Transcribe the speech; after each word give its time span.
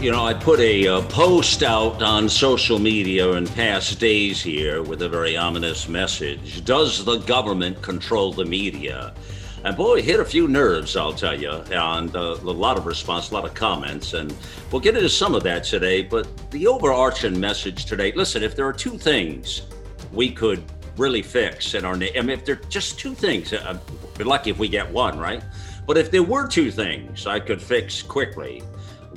You 0.00 0.12
know, 0.12 0.24
I 0.24 0.32
put 0.32 0.60
a 0.60 0.86
uh, 0.86 1.02
post 1.08 1.64
out 1.64 2.04
on 2.04 2.28
social 2.28 2.78
media 2.78 3.32
in 3.32 3.48
past 3.48 3.98
days 3.98 4.40
here 4.40 4.80
with 4.80 5.02
a 5.02 5.08
very 5.08 5.36
ominous 5.36 5.88
message. 5.88 6.64
Does 6.64 7.04
the 7.04 7.18
government 7.18 7.82
control 7.82 8.32
the 8.32 8.44
media? 8.44 9.12
And 9.64 9.76
boy, 9.76 10.00
hit 10.00 10.20
a 10.20 10.24
few 10.24 10.46
nerves, 10.46 10.96
I'll 10.96 11.12
tell 11.12 11.36
you, 11.36 11.50
and 11.50 12.14
uh, 12.14 12.36
a 12.40 12.44
lot 12.44 12.78
of 12.78 12.86
response, 12.86 13.32
a 13.32 13.34
lot 13.34 13.44
of 13.44 13.54
comments. 13.54 14.14
And 14.14 14.32
we'll 14.70 14.80
get 14.80 14.96
into 14.96 15.08
some 15.08 15.34
of 15.34 15.42
that 15.42 15.64
today. 15.64 16.02
But 16.02 16.28
the 16.52 16.68
overarching 16.68 17.38
message 17.40 17.84
today 17.84 18.12
listen, 18.12 18.44
if 18.44 18.54
there 18.54 18.68
are 18.68 18.72
two 18.72 18.98
things 18.98 19.62
we 20.12 20.30
could 20.30 20.62
really 20.96 21.22
fix 21.22 21.74
in 21.74 21.84
our 21.84 21.94
I 21.94 21.98
mean, 21.98 22.30
if 22.30 22.44
there 22.44 22.54
are 22.54 22.68
just 22.68 23.00
two 23.00 23.16
things, 23.16 23.52
uh, 23.52 23.80
we're 24.16 24.26
lucky 24.26 24.50
if 24.50 24.60
we 24.60 24.68
get 24.68 24.88
one, 24.88 25.18
right? 25.18 25.42
But 25.88 25.98
if 25.98 26.12
there 26.12 26.22
were 26.22 26.46
two 26.46 26.70
things 26.70 27.26
I 27.26 27.40
could 27.40 27.60
fix 27.60 28.00
quickly, 28.00 28.62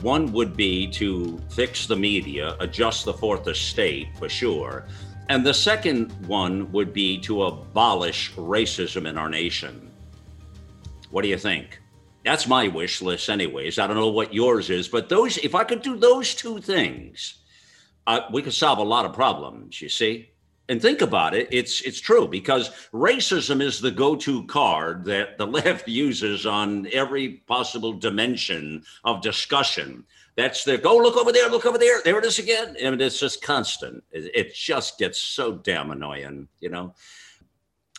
one 0.02 0.32
would 0.32 0.58
be 0.58 0.88
to 0.88 1.40
fix 1.50 1.86
the 1.86 1.96
media, 1.96 2.56
adjust 2.60 3.06
the 3.06 3.14
fourth 3.14 3.48
estate 3.48 4.08
for 4.18 4.28
sure. 4.30 4.86
And 5.30 5.46
the 5.46 5.54
second 5.54 6.12
one 6.28 6.72
would 6.72 6.92
be 6.92 7.18
to 7.20 7.44
abolish 7.44 8.32
racism 8.34 9.08
in 9.08 9.18
our 9.18 9.30
nation. 9.30 9.92
What 11.12 11.22
do 11.22 11.28
you 11.28 11.38
think? 11.38 11.80
That's 12.26 12.48
my 12.48 12.68
wish 12.68 13.02
list, 13.02 13.30
anyways. 13.30 13.80
I 13.80 13.88
don't 13.88 13.96
know 13.96 14.10
what 14.10 14.34
yours 14.34 14.70
is, 14.70 14.88
but 14.88 15.10
those, 15.10 15.38
if 15.38 15.56
I 15.56 15.64
could 15.64 15.82
do 15.82 15.98
those 15.98 16.36
two 16.36 16.60
things, 16.60 17.36
uh, 18.08 18.22
we 18.32 18.42
could 18.42 18.54
solve 18.54 18.80
a 18.80 18.84
lot 18.84 19.06
of 19.06 19.14
problems, 19.14 19.82
you 19.82 19.90
see? 19.90 20.31
And 20.72 20.82
think 20.82 21.02
about 21.02 21.36
it 21.36 21.50
it's 21.52 21.82
it's 21.82 22.00
true 22.00 22.28
because 22.28 22.70
racism 22.94 23.62
is 23.62 23.82
the 23.82 23.92
go-to 23.92 24.46
card 24.46 25.04
that 25.04 25.38
the 25.38 25.46
left 25.60 25.88
uses 25.88 26.46
on 26.46 26.88
every 26.94 27.44
possible 27.46 27.92
dimension 27.94 28.82
of 29.04 29.22
discussion. 29.22 30.06
That's 30.38 30.64
the 30.64 30.78
go 30.78 30.96
look 30.96 31.18
over 31.18 31.34
there 31.34 31.50
look 31.50 31.66
over 31.66 31.78
there 31.78 32.02
there 32.06 32.18
it 32.18 32.26
is 32.26 32.40
again. 32.40 32.78
And 32.82 33.02
it's 33.02 33.20
just 33.20 33.44
constant. 33.44 34.02
It, 34.12 34.32
it 34.34 34.56
just 34.56 34.98
gets 34.98 35.20
so 35.20 35.54
damn 35.58 35.92
annoying 35.92 36.48
you 36.62 36.70
know? 36.70 36.96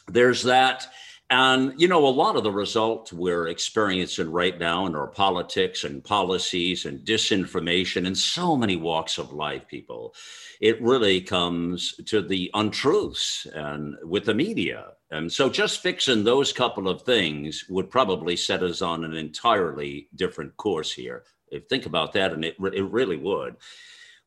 There's 0.09 0.43
that 0.45 0.89
and, 1.33 1.81
you 1.81 1.89
know, 1.89 2.07
a 2.07 2.11
lot 2.11 2.37
of 2.37 2.43
the 2.43 2.51
result 2.51 3.11
we're 3.11 3.49
experiencing 3.49 4.31
right 4.31 4.59
now 4.59 4.85
in 4.85 4.95
our 4.95 5.07
politics 5.07 5.85
and 5.85 6.05
policies 6.05 6.85
and 6.85 7.01
disinformation 7.07 8.07
in 8.07 8.15
so 8.15 8.55
many 8.55 8.77
walks 8.77 9.17
of 9.17 9.33
life, 9.33 9.67
people, 9.67 10.15
it 10.63 10.81
really 10.81 11.21
comes 11.21 11.93
to 12.07 12.23
the 12.23 12.49
untruths 12.55 13.49
and 13.53 13.97
with 14.05 14.25
the 14.25 14.33
media. 14.33 14.93
And 15.11 15.31
so 15.31 15.51
just 15.51 15.83
fixing 15.83 16.23
those 16.23 16.53
couple 16.53 16.89
of 16.89 17.03
things 17.03 17.65
would 17.69 17.91
probably 17.91 18.37
set 18.37 18.63
us 18.63 18.81
on 18.81 19.05
an 19.05 19.13
entirely 19.13 20.09
different 20.15 20.57
course 20.57 20.93
here. 20.93 21.25
If 21.51 21.67
think 21.67 21.85
about 21.85 22.13
that, 22.13 22.33
and 22.33 22.45
it, 22.45 22.55
it 22.61 22.85
really 22.85 23.17
would. 23.17 23.57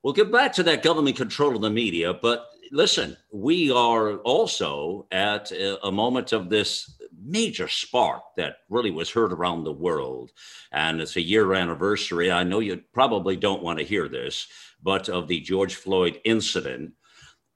We'll 0.03 0.13
get 0.13 0.29
back 0.29 0.51
to 0.53 0.63
that 0.63 0.83
government 0.83 1.15
control 1.15 1.55
of 1.55 1.61
the 1.61 1.69
media, 1.69 2.13
but 2.13 2.47
listen, 2.69 3.15
we 3.31 3.71
are 3.71 4.17
also 4.17 5.07
at 5.11 5.51
a, 5.51 5.91
moment 5.91 6.33
of 6.33 6.49
this 6.49 6.95
major 7.23 7.69
spark 7.69 8.21
that 8.35 8.57
really 8.69 8.91
was 8.91 9.09
heard 9.09 9.31
around 9.31 9.63
the 9.63 9.71
world. 9.71 10.31
And 10.71 10.99
it's 10.99 11.15
a 11.15 11.21
year 11.21 11.53
anniversary. 11.53 12.31
I 12.31 12.43
know 12.43 12.59
you 12.59 12.83
probably 12.93 13.37
don't 13.37 13.63
want 13.63 13.79
to 13.79 13.85
hear 13.85 14.07
this, 14.09 14.47
but 14.85 15.09
of 15.09 15.27
the 15.27 15.41
George 15.41 15.75
Floyd 15.75 16.21
incident. 16.23 16.93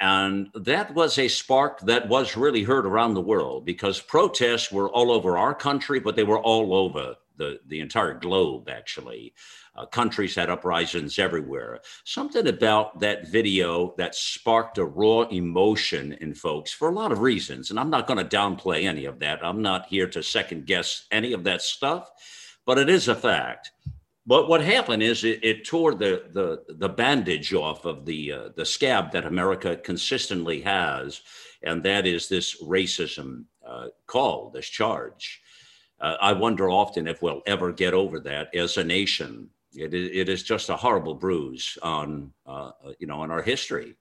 And 0.02 0.48
that 0.56 0.94
was 0.96 1.20
a 1.20 1.28
spark 1.28 1.82
that 1.82 2.10
was 2.10 2.36
really 2.36 2.64
heard 2.64 2.86
around 2.86 3.14
the 3.14 3.22
world 3.22 3.66
because 3.66 4.02
protests 4.02 4.72
were 4.72 4.90
all 4.90 5.12
over 5.12 5.38
our 5.38 5.54
country, 5.54 6.00
but 6.00 6.16
they 6.16 6.24
were 6.24 6.42
all 6.42 6.74
over 6.74 7.16
the, 7.38 7.60
the 7.68 7.82
entire 7.82 8.16
globe, 8.16 8.68
actually. 8.68 9.34
Uh, 9.76 9.86
countries 9.86 10.36
had 10.36 10.50
uprisings 10.50 11.20
everywhere. 11.20 11.82
Something 12.04 12.48
about 12.48 13.00
that 13.00 13.28
video 13.28 13.94
that 13.98 14.16
sparked 14.16 14.80
a 14.80 14.86
raw 14.86 15.22
emotion 15.22 16.14
in 16.14 16.34
folks 16.34 16.72
for 16.72 16.90
a 16.90 16.94
lot 16.94 17.12
of 17.12 17.20
reasons. 17.20 17.70
And 17.70 17.80
I'm 17.80 17.92
not 17.92 18.08
going 18.08 18.20
to 18.20 18.38
downplay 18.38 18.86
any 18.86 19.06
of 19.06 19.20
that. 19.20 19.46
I'm 19.46 19.62
not 19.62 19.86
here 19.86 20.08
to 20.08 20.24
second 20.24 20.66
guess 20.66 21.06
any 21.12 21.34
of 21.34 21.44
that 21.44 21.62
stuff, 21.62 22.10
but 22.66 22.80
it 22.80 22.90
is 22.90 23.08
a 23.08 23.16
fact. 23.16 23.72
But 24.30 24.48
what 24.48 24.62
happened 24.62 25.02
is 25.02 25.24
it, 25.24 25.40
it 25.44 25.66
tore 25.66 25.96
the, 25.96 26.26
the, 26.32 26.64
the 26.76 26.88
bandage 26.88 27.52
off 27.52 27.86
of 27.86 28.06
the, 28.06 28.32
uh, 28.32 28.50
the 28.56 28.64
scab 28.64 29.12
that 29.14 29.26
America 29.26 29.76
consistently 29.76 30.62
has, 30.62 31.22
and 31.64 31.82
that 31.82 32.06
is 32.06 32.30
this 32.30 32.62
racism 32.62 33.46
uh, 33.66 33.88
call, 34.06 34.52
this 34.52 34.68
charge. 34.68 35.42
Uh, 36.00 36.16
I 36.22 36.34
wonder 36.34 36.70
often 36.70 37.08
if 37.08 37.24
we'll 37.24 37.42
ever 37.48 37.72
get 37.72 37.96
over 37.96 38.20
that 38.20 38.54
as 38.54 38.78
a 38.78 38.84
nation. 38.84 39.50
It, 39.74 39.96
it 39.96 40.30
is 40.30 40.44
just 40.44 40.70
a 40.70 40.76
horrible 40.76 41.16
bruise 41.16 41.76
on, 41.82 42.32
uh, 42.46 42.70
you 43.00 43.08
know, 43.08 43.22
on 43.22 43.32
our 43.32 43.42
history. 43.42 43.96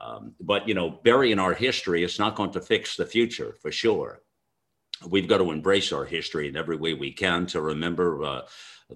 Um, 0.00 0.34
but, 0.40 0.66
you 0.66 0.74
know, 0.74 0.98
burying 1.04 1.38
our 1.38 1.54
history 1.54 2.02
is 2.02 2.18
not 2.18 2.34
going 2.34 2.50
to 2.54 2.60
fix 2.60 2.96
the 2.96 3.06
future 3.06 3.54
for 3.62 3.70
sure. 3.70 4.22
We've 5.08 5.28
got 5.28 5.38
to 5.38 5.52
embrace 5.52 5.92
our 5.92 6.04
history 6.04 6.48
in 6.48 6.56
every 6.56 6.76
way 6.76 6.94
we 6.94 7.12
can 7.12 7.46
to 7.46 7.62
remember 7.62 8.24
uh, 8.24 8.40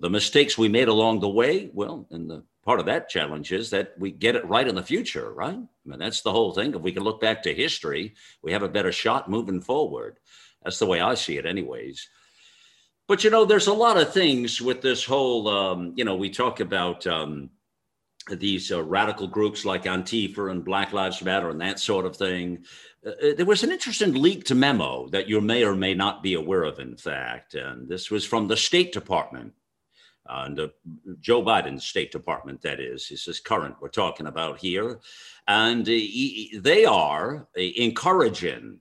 the 0.00 0.10
mistakes 0.10 0.58
we 0.58 0.68
made 0.68 0.88
along 0.88 1.20
the 1.20 1.28
way. 1.28 1.70
Well, 1.72 2.06
and 2.10 2.28
the 2.28 2.44
part 2.64 2.80
of 2.80 2.86
that 2.86 3.08
challenge 3.08 3.52
is 3.52 3.70
that 3.70 3.94
we 3.98 4.10
get 4.10 4.36
it 4.36 4.46
right 4.46 4.66
in 4.66 4.74
the 4.74 4.82
future, 4.82 5.32
right? 5.32 5.54
I 5.54 5.88
mean, 5.88 5.98
that's 5.98 6.22
the 6.22 6.32
whole 6.32 6.52
thing. 6.52 6.74
If 6.74 6.80
we 6.80 6.92
can 6.92 7.04
look 7.04 7.20
back 7.20 7.42
to 7.42 7.54
history, 7.54 8.14
we 8.42 8.52
have 8.52 8.62
a 8.62 8.68
better 8.68 8.92
shot 8.92 9.30
moving 9.30 9.60
forward. 9.60 10.18
That's 10.62 10.78
the 10.78 10.86
way 10.86 11.00
I 11.00 11.14
see 11.14 11.36
it, 11.36 11.46
anyways. 11.46 12.08
But 13.06 13.22
you 13.22 13.30
know, 13.30 13.44
there's 13.44 13.66
a 13.66 13.72
lot 13.72 13.98
of 13.98 14.12
things 14.12 14.60
with 14.60 14.80
this 14.80 15.04
whole. 15.04 15.48
Um, 15.48 15.92
you 15.94 16.04
know, 16.04 16.16
we 16.16 16.30
talk 16.30 16.60
about 16.60 17.06
um, 17.06 17.50
these 18.30 18.72
uh, 18.72 18.82
radical 18.82 19.26
groups 19.26 19.66
like 19.66 19.84
Antifa 19.84 20.50
and 20.50 20.64
Black 20.64 20.92
Lives 20.92 21.22
Matter 21.22 21.50
and 21.50 21.60
that 21.60 21.78
sort 21.78 22.06
of 22.06 22.16
thing. 22.16 22.64
Uh, 23.06 23.10
uh, 23.10 23.34
there 23.36 23.44
was 23.44 23.62
an 23.62 23.70
interesting 23.70 24.14
leaked 24.14 24.54
memo 24.54 25.08
that 25.08 25.28
you 25.28 25.40
may 25.42 25.64
or 25.64 25.74
may 25.74 25.92
not 25.92 26.22
be 26.22 26.32
aware 26.32 26.62
of, 26.62 26.78
in 26.78 26.96
fact, 26.96 27.54
and 27.54 27.86
this 27.88 28.10
was 28.10 28.24
from 28.24 28.48
the 28.48 28.56
State 28.56 28.92
Department. 28.92 29.52
Uh, 30.28 30.44
and 30.46 30.70
Joe 31.20 31.42
Biden's 31.42 31.84
State 31.84 32.10
Department, 32.10 32.62
that 32.62 32.80
is, 32.80 33.02
is 33.10 33.24
this 33.24 33.28
is 33.28 33.40
current 33.40 33.76
we're 33.80 33.88
talking 33.88 34.26
about 34.26 34.58
here. 34.58 35.00
And 35.48 35.88
uh, 35.88 36.60
they 36.60 36.84
are 36.84 37.48
uh, 37.56 37.60
encouraging 37.60 38.80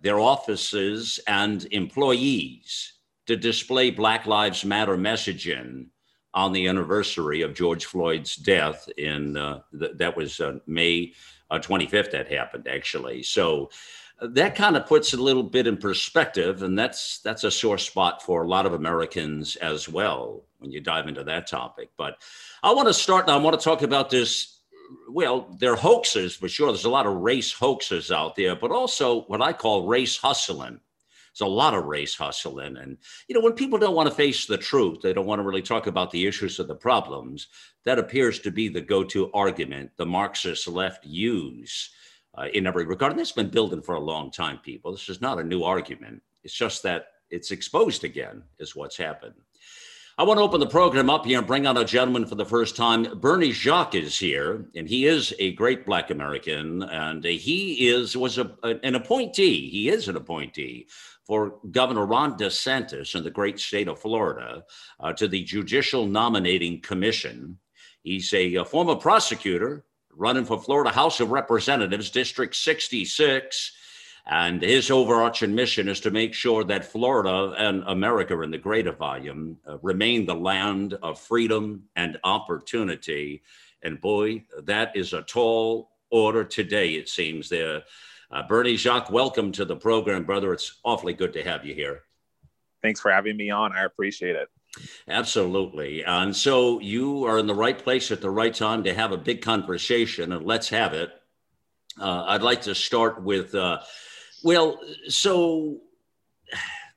their 0.00 0.18
offices 0.18 1.20
and 1.26 1.66
employees 1.72 2.94
to 3.26 3.36
display 3.36 3.90
Black 3.90 4.26
Lives 4.26 4.64
Matter 4.64 4.96
messaging 4.96 5.88
on 6.32 6.52
the 6.52 6.66
anniversary 6.66 7.42
of 7.42 7.54
George 7.54 7.84
Floyd's 7.84 8.36
death 8.36 8.88
in 8.96 9.36
uh, 9.36 9.60
th- 9.78 9.92
that 9.96 10.16
was 10.16 10.40
uh, 10.40 10.58
May 10.66 11.12
uh, 11.50 11.58
25th 11.58 12.10
that 12.10 12.32
happened 12.32 12.68
actually. 12.68 13.22
So 13.22 13.70
uh, 14.20 14.28
that 14.32 14.54
kind 14.54 14.76
of 14.76 14.86
puts 14.86 15.12
a 15.12 15.18
little 15.18 15.42
bit 15.42 15.66
in 15.66 15.76
perspective, 15.76 16.62
and 16.62 16.78
that's 16.78 17.20
that's 17.20 17.44
a 17.44 17.50
sore 17.50 17.78
spot 17.78 18.22
for 18.22 18.44
a 18.44 18.48
lot 18.48 18.66
of 18.66 18.72
Americans 18.72 19.56
as 19.56 19.88
well 19.88 20.47
when 20.58 20.70
you 20.70 20.80
dive 20.80 21.08
into 21.08 21.24
that 21.24 21.46
topic. 21.46 21.90
But 21.96 22.18
I 22.62 22.72
want 22.72 22.88
to 22.88 22.94
start 22.94 23.26
now. 23.26 23.38
I 23.38 23.42
want 23.42 23.58
to 23.58 23.64
talk 23.64 23.82
about 23.82 24.10
this. 24.10 24.60
Well, 25.08 25.54
they're 25.58 25.76
hoaxes 25.76 26.34
for 26.34 26.48
sure. 26.48 26.68
There's 26.68 26.84
a 26.84 26.90
lot 26.90 27.06
of 27.06 27.16
race 27.16 27.52
hoaxes 27.52 28.10
out 28.10 28.36
there, 28.36 28.56
but 28.56 28.70
also 28.70 29.22
what 29.22 29.42
I 29.42 29.52
call 29.52 29.86
race 29.86 30.16
hustling. 30.16 30.80
There's 31.38 31.46
a 31.46 31.50
lot 31.50 31.74
of 31.74 31.84
race 31.84 32.16
hustling. 32.16 32.76
And, 32.76 32.96
you 33.28 33.34
know, 33.34 33.40
when 33.42 33.52
people 33.52 33.78
don't 33.78 33.94
want 33.94 34.08
to 34.08 34.14
face 34.14 34.46
the 34.46 34.56
truth, 34.56 35.00
they 35.02 35.12
don't 35.12 35.26
want 35.26 35.40
to 35.40 35.46
really 35.46 35.62
talk 35.62 35.86
about 35.86 36.10
the 36.10 36.26
issues 36.26 36.58
or 36.58 36.64
the 36.64 36.74
problems, 36.74 37.48
that 37.84 37.98
appears 37.98 38.38
to 38.40 38.50
be 38.50 38.68
the 38.68 38.80
go 38.80 39.04
to 39.04 39.30
argument 39.32 39.90
the 39.98 40.06
Marxist 40.06 40.66
left 40.66 41.04
use 41.04 41.90
uh, 42.36 42.46
in 42.54 42.66
every 42.66 42.86
regard. 42.86 43.12
And 43.12 43.20
has 43.20 43.30
been 43.30 43.50
building 43.50 43.82
for 43.82 43.94
a 43.94 44.00
long 44.00 44.30
time, 44.30 44.58
people. 44.58 44.92
This 44.92 45.08
is 45.08 45.20
not 45.20 45.38
a 45.38 45.44
new 45.44 45.62
argument. 45.62 46.22
It's 46.44 46.54
just 46.54 46.82
that 46.82 47.06
it's 47.30 47.50
exposed 47.50 48.04
again, 48.04 48.42
is 48.58 48.74
what's 48.74 48.96
happened. 48.96 49.34
I 50.18 50.24
want 50.24 50.38
to 50.38 50.42
open 50.42 50.58
the 50.58 50.66
program 50.66 51.10
up 51.10 51.26
here 51.26 51.38
and 51.38 51.46
bring 51.46 51.64
on 51.64 51.76
a 51.76 51.84
gentleman 51.84 52.26
for 52.26 52.34
the 52.34 52.44
first 52.44 52.74
time. 52.74 53.20
Berny 53.20 53.52
Jacques 53.52 53.94
is 53.94 54.18
here, 54.18 54.66
and 54.74 54.88
he 54.88 55.06
is 55.06 55.32
a 55.38 55.52
great 55.52 55.86
Black 55.86 56.10
American, 56.10 56.82
and 56.82 57.22
he 57.22 57.86
is 57.86 58.16
was 58.16 58.36
a, 58.36 58.50
an 58.64 58.96
appointee. 58.96 59.70
He 59.70 59.88
is 59.88 60.08
an 60.08 60.16
appointee 60.16 60.88
for 61.24 61.60
Governor 61.70 62.04
Ron 62.04 62.36
DeSantis 62.36 63.14
in 63.14 63.22
the 63.22 63.30
great 63.30 63.60
state 63.60 63.86
of 63.86 64.00
Florida 64.00 64.64
uh, 64.98 65.12
to 65.12 65.28
the 65.28 65.44
Judicial 65.44 66.04
Nominating 66.04 66.80
Commission. 66.80 67.56
He's 68.02 68.34
a, 68.34 68.56
a 68.56 68.64
former 68.64 68.96
prosecutor 68.96 69.84
running 70.10 70.44
for 70.44 70.60
Florida 70.60 70.90
House 70.90 71.20
of 71.20 71.30
Representatives, 71.30 72.10
District 72.10 72.56
66. 72.56 73.72
And 74.30 74.60
his 74.60 74.90
overarching 74.90 75.54
mission 75.54 75.88
is 75.88 76.00
to 76.00 76.10
make 76.10 76.34
sure 76.34 76.62
that 76.64 76.84
Florida 76.84 77.54
and 77.56 77.82
America 77.86 78.38
in 78.42 78.50
the 78.50 78.58
greater 78.58 78.92
volume 78.92 79.56
uh, 79.66 79.78
remain 79.78 80.26
the 80.26 80.34
land 80.34 80.98
of 81.02 81.18
freedom 81.18 81.84
and 81.96 82.18
opportunity. 82.24 83.42
And 83.82 84.00
boy, 84.00 84.44
that 84.64 84.94
is 84.94 85.14
a 85.14 85.22
tall 85.22 85.92
order 86.10 86.44
today, 86.44 86.90
it 86.90 87.08
seems. 87.08 87.48
There, 87.48 87.82
uh, 88.30 88.42
Berny 88.46 88.76
Jacques, 88.76 89.10
welcome 89.10 89.50
to 89.52 89.64
the 89.64 89.76
program, 89.76 90.24
brother. 90.24 90.52
It's 90.52 90.78
awfully 90.84 91.14
good 91.14 91.32
to 91.32 91.42
have 91.42 91.64
you 91.64 91.74
here. 91.74 92.02
Thanks 92.82 93.00
for 93.00 93.10
having 93.10 93.36
me 93.36 93.48
on. 93.48 93.72
I 93.72 93.84
appreciate 93.84 94.36
it. 94.36 94.48
Absolutely. 95.08 96.04
And 96.04 96.36
so 96.36 96.80
you 96.80 97.24
are 97.24 97.38
in 97.38 97.46
the 97.46 97.54
right 97.54 97.78
place 97.78 98.10
at 98.10 98.20
the 98.20 98.30
right 98.30 98.54
time 98.54 98.84
to 98.84 98.92
have 98.92 99.12
a 99.12 99.16
big 99.16 99.40
conversation, 99.40 100.32
and 100.32 100.44
let's 100.44 100.68
have 100.68 100.92
it. 100.92 101.10
Uh, 101.98 102.24
I'd 102.28 102.42
like 102.42 102.62
to 102.62 102.74
start 102.74 103.22
with 103.22 103.54
uh, 103.54 103.80
well, 104.42 104.78
so 105.08 105.80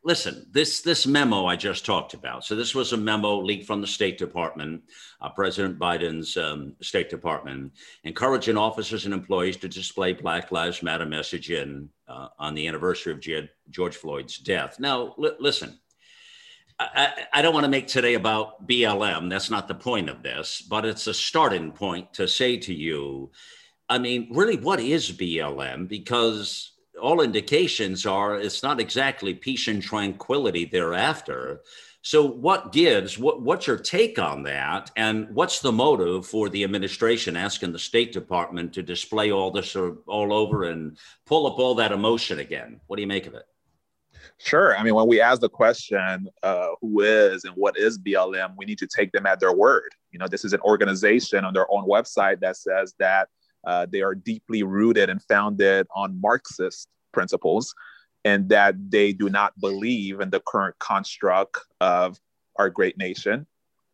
listen, 0.03 0.47
this 0.51 0.81
this 0.81 1.05
memo 1.05 1.45
I 1.45 1.55
just 1.55 1.85
talked 1.85 2.13
about. 2.13 2.43
So 2.43 2.55
this 2.55 2.73
was 2.73 2.93
a 2.93 2.97
memo 2.97 3.39
leaked 3.39 3.67
from 3.67 3.81
the 3.81 3.87
State 3.87 4.17
Department, 4.17 4.81
uh, 5.21 5.29
President 5.29 5.77
Biden's 5.79 6.37
um, 6.37 6.75
State 6.81 7.09
Department, 7.09 7.73
encouraging 8.03 8.57
officers 8.57 9.05
and 9.05 9.13
employees 9.13 9.57
to 9.57 9.67
display 9.67 10.13
Black 10.13 10.51
Lives 10.51 10.83
Matter 10.83 11.05
message 11.05 11.51
in 11.51 11.89
uh, 12.07 12.29
on 12.39 12.53
the 12.53 12.67
anniversary 12.67 13.13
of 13.13 13.49
George 13.69 13.95
Floyd's 13.95 14.37
death. 14.37 14.79
Now, 14.79 15.13
li- 15.17 15.35
listen. 15.39 15.79
I, 16.79 17.27
I 17.31 17.41
don't 17.43 17.53
want 17.53 17.65
to 17.65 17.69
make 17.69 17.85
today 17.85 18.15
about 18.15 18.67
BLM. 18.67 19.29
That's 19.29 19.51
not 19.51 19.67
the 19.67 19.75
point 19.75 20.09
of 20.09 20.23
this, 20.23 20.63
but 20.67 20.83
it's 20.83 21.05
a 21.05 21.13
starting 21.13 21.71
point 21.71 22.11
to 22.15 22.27
say 22.27 22.57
to 22.57 22.73
you, 22.73 23.29
I 23.87 23.99
mean, 23.99 24.29
really, 24.31 24.57
what 24.57 24.79
is 24.79 25.11
BLM? 25.11 25.87
Because 25.87 26.70
all 26.99 27.21
indications 27.21 28.05
are 28.05 28.35
it's 28.39 28.63
not 28.63 28.79
exactly 28.79 29.33
peace 29.33 29.67
and 29.67 29.81
tranquility 29.81 30.65
thereafter. 30.65 31.61
So, 32.03 32.25
what 32.25 32.71
gives? 32.71 33.19
What, 33.19 33.43
what's 33.43 33.67
your 33.67 33.77
take 33.77 34.17
on 34.17 34.43
that? 34.43 34.89
And 34.95 35.29
what's 35.35 35.59
the 35.59 35.71
motive 35.71 36.25
for 36.25 36.49
the 36.49 36.63
administration 36.63 37.37
asking 37.37 37.73
the 37.73 37.79
State 37.79 38.11
Department 38.11 38.73
to 38.73 38.81
display 38.81 39.31
all 39.31 39.51
this 39.51 39.75
all 39.75 40.33
over 40.33 40.63
and 40.63 40.97
pull 41.27 41.45
up 41.45 41.59
all 41.59 41.75
that 41.75 41.91
emotion 41.91 42.39
again? 42.39 42.81
What 42.87 42.95
do 42.95 43.03
you 43.03 43.07
make 43.07 43.27
of 43.27 43.35
it? 43.35 43.43
Sure. 44.39 44.75
I 44.75 44.81
mean, 44.81 44.95
when 44.95 45.07
we 45.07 45.21
ask 45.21 45.41
the 45.41 45.49
question, 45.49 46.27
uh, 46.41 46.69
who 46.81 47.01
is 47.01 47.43
and 47.43 47.53
what 47.55 47.77
is 47.77 47.99
BLM, 47.99 48.55
we 48.57 48.65
need 48.65 48.79
to 48.79 48.87
take 48.87 49.11
them 49.11 49.27
at 49.27 49.39
their 49.39 49.53
word. 49.53 49.89
You 50.09 50.17
know, 50.17 50.27
this 50.27 50.43
is 50.43 50.53
an 50.53 50.61
organization 50.61 51.45
on 51.45 51.53
their 51.53 51.71
own 51.71 51.87
website 51.87 52.39
that 52.39 52.57
says 52.57 52.95
that 52.97 53.29
uh, 53.63 53.85
they 53.89 54.01
are 54.01 54.15
deeply 54.15 54.63
rooted 54.63 55.09
and 55.09 55.21
founded 55.23 55.87
on 55.95 56.19
Marxist 56.19 56.87
principles, 57.11 57.73
and 58.23 58.49
that 58.49 58.75
they 58.89 59.13
do 59.13 59.29
not 59.29 59.59
believe 59.59 60.19
in 60.19 60.29
the 60.29 60.41
current 60.41 60.77
construct 60.79 61.59
of 61.79 62.19
our 62.57 62.69
great 62.69 62.97
nation. 62.97 63.47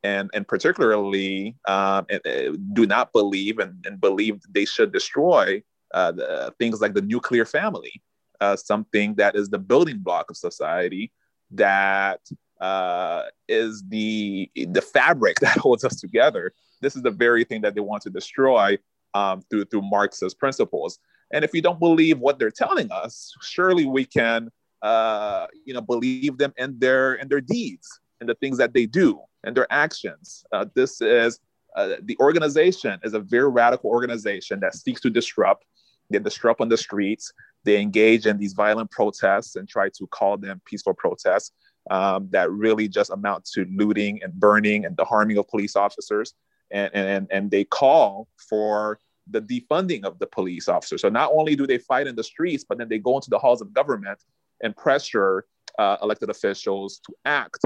And, 0.03 0.29
and 0.33 0.47
particularly 0.47 1.55
um, 1.67 2.05
and, 2.09 2.21
uh, 2.25 2.55
do 2.73 2.85
not 2.85 3.11
believe 3.11 3.59
and, 3.59 3.83
and 3.85 3.99
believe 3.99 4.39
they 4.49 4.63
should 4.63 4.93
destroy 4.93 5.63
uh, 5.93 6.11
the, 6.11 6.53
things 6.59 6.81
like 6.81 6.93
the 6.93 7.01
nuclear 7.01 7.45
family, 7.45 8.01
uh, 8.39 8.55
something 8.55 9.15
that 9.15 9.35
is 9.35 9.49
the 9.49 9.59
building 9.59 9.97
block 9.99 10.29
of 10.29 10.37
society 10.37 11.11
that 11.51 12.21
uh, 12.59 13.23
is 13.47 13.83
the 13.87 14.49
the 14.55 14.81
fabric 14.81 15.39
that 15.41 15.57
holds 15.57 15.83
us 15.83 15.99
together. 15.99 16.53
This 16.81 16.95
is 16.95 17.01
the 17.01 17.11
very 17.11 17.43
thing 17.43 17.61
that 17.61 17.75
they 17.75 17.81
want 17.81 18.03
to 18.03 18.09
destroy 18.09 18.77
um, 19.13 19.41
through 19.49 19.65
through 19.65 19.83
Marxist 19.83 20.39
principles. 20.39 20.99
And 21.33 21.43
if 21.43 21.51
we 21.51 21.61
don't 21.61 21.79
believe 21.79 22.19
what 22.19 22.39
they're 22.39 22.51
telling 22.51 22.91
us, 22.91 23.33
surely 23.41 23.85
we 23.85 24.05
can, 24.05 24.49
uh, 24.81 25.47
you 25.65 25.73
know, 25.73 25.81
believe 25.81 26.37
them 26.37 26.53
in 26.57 26.79
their 26.79 27.15
in 27.15 27.27
their 27.27 27.41
deeds 27.41 27.87
and 28.19 28.29
the 28.29 28.35
things 28.35 28.57
that 28.57 28.73
they 28.73 28.85
do 28.85 29.19
and 29.43 29.55
their 29.55 29.67
actions. 29.71 30.43
Uh, 30.51 30.65
this 30.73 31.01
is 31.01 31.39
uh, 31.75 31.95
the 32.03 32.17
organization 32.19 32.99
is 33.03 33.13
a 33.13 33.19
very 33.19 33.49
radical 33.49 33.89
organization 33.89 34.59
that 34.61 34.73
seeks 34.73 35.01
to 35.01 35.09
disrupt. 35.09 35.65
They 36.09 36.19
disrupt 36.19 36.61
on 36.61 36.69
the 36.69 36.77
streets. 36.77 37.31
They 37.65 37.81
engage 37.81 38.25
in 38.25 38.37
these 38.37 38.53
violent 38.53 38.89
protests 38.91 39.57
and 39.57 39.67
try 39.67 39.89
to 39.89 40.07
call 40.07 40.37
them 40.37 40.61
peaceful 40.65 40.93
protests 40.93 41.51
um, 41.91 42.29
that 42.31 42.49
really 42.51 42.87
just 42.87 43.11
amount 43.11 43.45
to 43.53 43.65
looting 43.75 44.21
and 44.23 44.33
burning 44.33 44.85
and 44.85 44.95
the 44.97 45.05
harming 45.05 45.37
of 45.37 45.47
police 45.49 45.75
officers. 45.75 46.33
And, 46.71 46.93
and, 46.93 47.27
and 47.31 47.51
they 47.51 47.63
call 47.63 48.27
for 48.49 48.99
the 49.29 49.41
defunding 49.41 50.03
of 50.03 50.19
the 50.19 50.27
police 50.27 50.67
officers. 50.67 51.01
So 51.01 51.09
not 51.09 51.31
only 51.33 51.55
do 51.55 51.67
they 51.67 51.77
fight 51.77 52.07
in 52.07 52.15
the 52.15 52.23
streets, 52.23 52.65
but 52.67 52.77
then 52.77 52.89
they 52.89 52.99
go 52.99 53.15
into 53.15 53.29
the 53.29 53.39
halls 53.39 53.61
of 53.61 53.73
government 53.73 54.19
and 54.61 54.75
pressure 54.75 55.45
uh, 55.77 55.97
elected 56.01 56.29
officials 56.29 56.99
to 57.05 57.13
act 57.25 57.59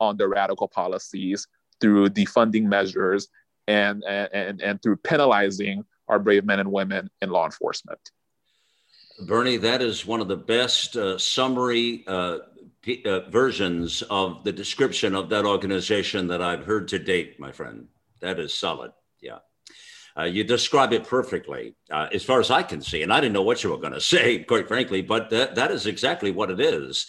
on 0.00 0.16
the 0.16 0.28
radical 0.28 0.68
policies 0.68 1.46
through 1.80 2.08
defunding 2.10 2.64
measures 2.64 3.28
and, 3.66 4.04
and, 4.04 4.60
and 4.60 4.82
through 4.82 4.96
penalizing 4.96 5.84
our 6.08 6.18
brave 6.18 6.44
men 6.44 6.60
and 6.60 6.70
women 6.70 7.10
in 7.22 7.30
law 7.30 7.44
enforcement. 7.44 7.98
Berny, 9.26 9.56
that 9.56 9.82
is 9.82 10.06
one 10.06 10.20
of 10.20 10.28
the 10.28 10.36
best 10.36 10.96
uh, 10.96 11.18
summary 11.18 12.04
uh, 12.06 12.38
p- 12.82 13.02
uh, 13.04 13.20
versions 13.30 14.02
of 14.02 14.44
the 14.44 14.52
description 14.52 15.14
of 15.14 15.30
that 15.30 15.46
organization 15.46 16.28
that 16.28 16.42
I've 16.42 16.64
heard 16.64 16.88
to 16.88 16.98
date, 16.98 17.40
my 17.40 17.50
friend. 17.50 17.88
That 18.26 18.40
is 18.40 18.52
solid. 18.52 18.90
Yeah. 19.20 19.38
Uh, 20.18 20.24
you 20.24 20.42
describe 20.42 20.92
it 20.92 21.04
perfectly, 21.04 21.76
uh, 21.92 22.08
as 22.12 22.24
far 22.24 22.40
as 22.40 22.50
I 22.50 22.64
can 22.64 22.80
see. 22.80 23.04
And 23.04 23.12
I 23.12 23.20
didn't 23.20 23.34
know 23.34 23.42
what 23.42 23.62
you 23.62 23.70
were 23.70 23.78
going 23.78 23.92
to 23.92 24.00
say, 24.00 24.40
quite 24.40 24.66
frankly, 24.66 25.00
but 25.00 25.30
that, 25.30 25.54
that 25.54 25.70
is 25.70 25.86
exactly 25.86 26.32
what 26.32 26.50
it 26.50 26.58
is. 26.58 27.06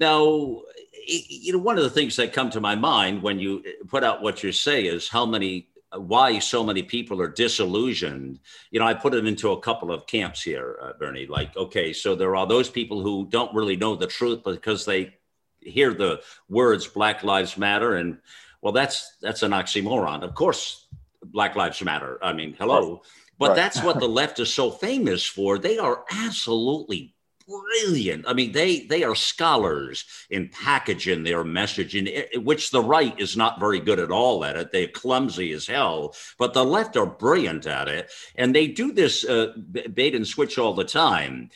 Now, 0.00 0.62
you 1.06 1.52
know, 1.52 1.60
one 1.60 1.78
of 1.78 1.84
the 1.84 1.90
things 1.90 2.16
that 2.16 2.32
come 2.32 2.50
to 2.50 2.60
my 2.60 2.74
mind 2.74 3.22
when 3.22 3.38
you 3.38 3.62
put 3.86 4.02
out 4.02 4.22
what 4.22 4.42
you 4.42 4.50
say 4.50 4.86
is 4.86 5.08
how 5.08 5.24
many, 5.24 5.68
why 5.94 6.40
so 6.40 6.64
many 6.64 6.82
people 6.82 7.22
are 7.22 7.28
disillusioned. 7.28 8.40
You 8.72 8.80
know, 8.80 8.86
I 8.86 8.94
put 8.94 9.14
it 9.14 9.24
into 9.24 9.52
a 9.52 9.60
couple 9.60 9.92
of 9.92 10.08
camps 10.08 10.42
here, 10.42 10.78
uh, 10.82 10.94
Berny. 10.98 11.26
Like, 11.26 11.56
okay, 11.56 11.92
so 11.92 12.16
there 12.16 12.34
are 12.34 12.46
those 12.46 12.68
people 12.68 13.02
who 13.02 13.28
don't 13.30 13.54
really 13.54 13.76
know 13.76 13.94
the 13.94 14.08
truth 14.08 14.42
because 14.44 14.84
they 14.84 15.14
hear 15.60 15.94
the 15.94 16.22
words 16.48 16.88
Black 16.88 17.22
Lives 17.22 17.56
Matter, 17.56 17.94
and 17.94 18.18
well, 18.66 18.72
that's 18.72 19.16
that's 19.22 19.44
an 19.44 19.52
oxymoron. 19.52 20.24
Of 20.24 20.34
course, 20.34 20.88
Black 21.24 21.54
Lives 21.54 21.80
Matter. 21.84 22.18
I 22.20 22.32
mean, 22.32 22.56
hello. 22.58 23.02
But 23.38 23.50
right. 23.50 23.54
that's 23.54 23.80
what 23.80 24.00
the 24.00 24.08
left 24.20 24.40
is 24.40 24.52
so 24.52 24.72
famous 24.72 25.24
for. 25.24 25.56
They 25.56 25.78
are 25.78 26.04
absolutely 26.10 27.14
brilliant. 27.46 28.24
I 28.26 28.32
mean, 28.32 28.50
they 28.50 28.80
they 28.80 29.04
are 29.04 29.14
scholars 29.14 30.04
in 30.30 30.48
packaging 30.48 31.22
their 31.22 31.44
messaging, 31.44 32.42
which 32.42 32.72
the 32.72 32.82
right 32.82 33.14
is 33.20 33.36
not 33.36 33.60
very 33.60 33.78
good 33.78 34.00
at 34.00 34.10
all 34.10 34.44
at 34.44 34.56
it. 34.56 34.72
They're 34.72 34.88
clumsy 34.88 35.52
as 35.52 35.68
hell, 35.68 36.16
but 36.36 36.52
the 36.52 36.64
left 36.64 36.96
are 36.96 37.06
brilliant 37.06 37.68
at 37.68 37.86
it, 37.86 38.10
and 38.34 38.52
they 38.52 38.66
do 38.66 38.90
this 38.90 39.24
uh, 39.24 39.52
bait 39.94 40.16
and 40.16 40.26
switch 40.26 40.58
all 40.58 40.74
the 40.74 40.82
time. 40.82 41.50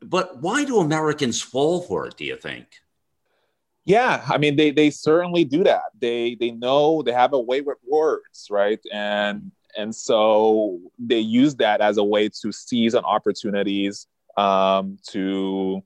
But 0.00 0.42
why 0.42 0.64
do 0.64 0.80
Americans 0.80 1.40
fall 1.40 1.82
for 1.82 2.08
it? 2.08 2.16
Do 2.16 2.24
you 2.24 2.34
think? 2.34 2.66
Yeah, 3.86 4.24
I 4.28 4.38
mean 4.38 4.56
they 4.56 4.72
they 4.72 4.90
certainly 4.90 5.44
do 5.44 5.64
that. 5.64 5.84
They 6.00 6.34
they 6.34 6.50
know 6.50 7.02
they 7.02 7.12
have 7.12 7.32
a 7.32 7.40
way 7.40 7.60
with 7.60 7.78
words, 7.88 8.48
right? 8.50 8.80
And 8.92 9.52
and 9.78 9.94
so 9.94 10.80
they 10.98 11.20
use 11.20 11.54
that 11.56 11.80
as 11.80 11.96
a 11.98 12.04
way 12.04 12.28
to 12.42 12.52
seize 12.52 12.94
on 12.96 13.04
opportunities 13.04 14.08
um, 14.36 14.98
to 15.10 15.82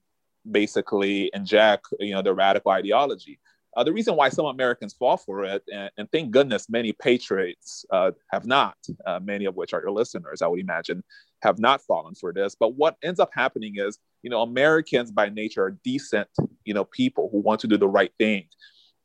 basically 0.51 1.31
inject 1.35 1.89
you 2.01 2.15
know 2.15 2.23
the 2.23 2.35
radical 2.35 2.73
ideology. 2.73 3.39
Uh, 3.77 3.85
the 3.85 3.93
reason 3.93 4.17
why 4.17 4.29
some 4.31 4.47
Americans 4.47 4.95
fall 4.95 5.17
for 5.17 5.45
it, 5.45 5.63
and, 5.73 5.91
and 5.99 6.11
thank 6.11 6.33
goodness 6.33 6.69
many 6.69 6.93
patriots 6.93 7.85
uh, 7.93 8.11
have 8.33 8.45
not, 8.45 8.77
uh, 9.07 9.21
many 9.23 9.45
of 9.45 9.55
which 9.55 9.73
are 9.73 9.81
your 9.81 9.93
listeners, 9.93 10.43
I 10.43 10.49
would 10.49 10.59
imagine, 10.59 11.05
have 11.43 11.61
not 11.61 11.81
fallen 11.83 12.17
for 12.17 12.33
this. 12.33 12.57
But 12.59 12.75
what 12.75 12.97
ends 13.05 13.21
up 13.21 13.31
happening 13.33 13.75
is, 13.77 13.99
you 14.23 14.31
know, 14.31 14.43
Americans 14.43 15.11
by 15.11 15.29
nature 15.29 15.65
are 15.65 15.79
decent, 15.85 16.29
you 16.65 16.75
know, 16.75 16.85
people 16.85 17.29
who 17.33 17.39
want 17.41 17.61
to 17.61 17.67
do 17.67 17.77
the 17.77 17.89
right 17.89 18.13
thing. 18.19 18.47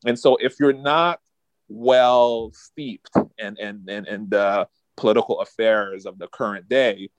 And 0.05 0.19
so 0.19 0.35
if 0.37 0.59
you're 0.59 0.73
not 0.73 1.19
well 1.67 2.51
steeped 2.53 3.11
in, 3.37 3.57
in, 3.57 3.87
in, 3.87 4.29
the 4.29 4.67
political 4.97 5.41
affairs 5.41 6.05
of 6.05 6.17
the 6.19 6.27
current 6.27 6.69
day, 6.69 7.09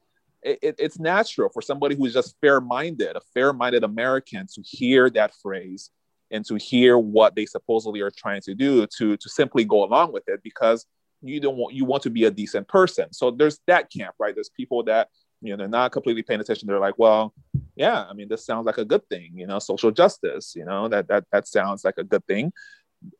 it, 0.42 0.76
it's 0.78 0.98
natural 0.98 1.48
for 1.52 1.60
somebody 1.60 1.96
who's 1.96 2.12
just 2.12 2.36
fair 2.40 2.60
minded, 2.60 3.16
a 3.16 3.20
fair 3.34 3.52
minded 3.52 3.82
American, 3.82 4.46
to 4.54 4.62
hear 4.62 5.10
that 5.10 5.32
phrase 5.42 5.90
and 6.30 6.44
to 6.46 6.56
hear 6.56 6.98
what 6.98 7.34
they 7.34 7.46
supposedly 7.46 8.00
are 8.00 8.10
trying 8.10 8.40
to 8.42 8.54
do 8.54 8.86
to 8.98 9.16
to 9.16 9.28
simply 9.28 9.64
go 9.64 9.84
along 9.84 10.12
with 10.12 10.24
it 10.28 10.40
because 10.42 10.86
you 11.22 11.40
don't 11.40 11.56
want 11.56 11.74
you 11.74 11.84
want 11.84 12.02
to 12.02 12.10
be 12.10 12.24
a 12.24 12.30
decent 12.30 12.68
person. 12.68 13.12
So 13.12 13.30
there's 13.30 13.60
that 13.66 13.90
camp 13.90 14.14
right? 14.18 14.34
There's 14.34 14.50
people 14.50 14.84
that 14.84 15.08
you 15.40 15.50
know 15.50 15.56
they're 15.56 15.68
not 15.68 15.92
completely 15.92 16.22
paying 16.22 16.40
attention. 16.40 16.68
They're 16.68 16.78
like 16.78 16.98
well 16.98 17.34
yeah 17.76 18.04
i 18.08 18.12
mean 18.12 18.28
this 18.28 18.44
sounds 18.44 18.66
like 18.66 18.78
a 18.78 18.84
good 18.84 19.06
thing 19.08 19.32
you 19.34 19.46
know 19.46 19.58
social 19.58 19.90
justice 19.90 20.54
you 20.56 20.64
know 20.64 20.88
that 20.88 21.06
that 21.08 21.24
that 21.30 21.46
sounds 21.46 21.84
like 21.84 21.94
a 21.98 22.04
good 22.04 22.24
thing 22.26 22.52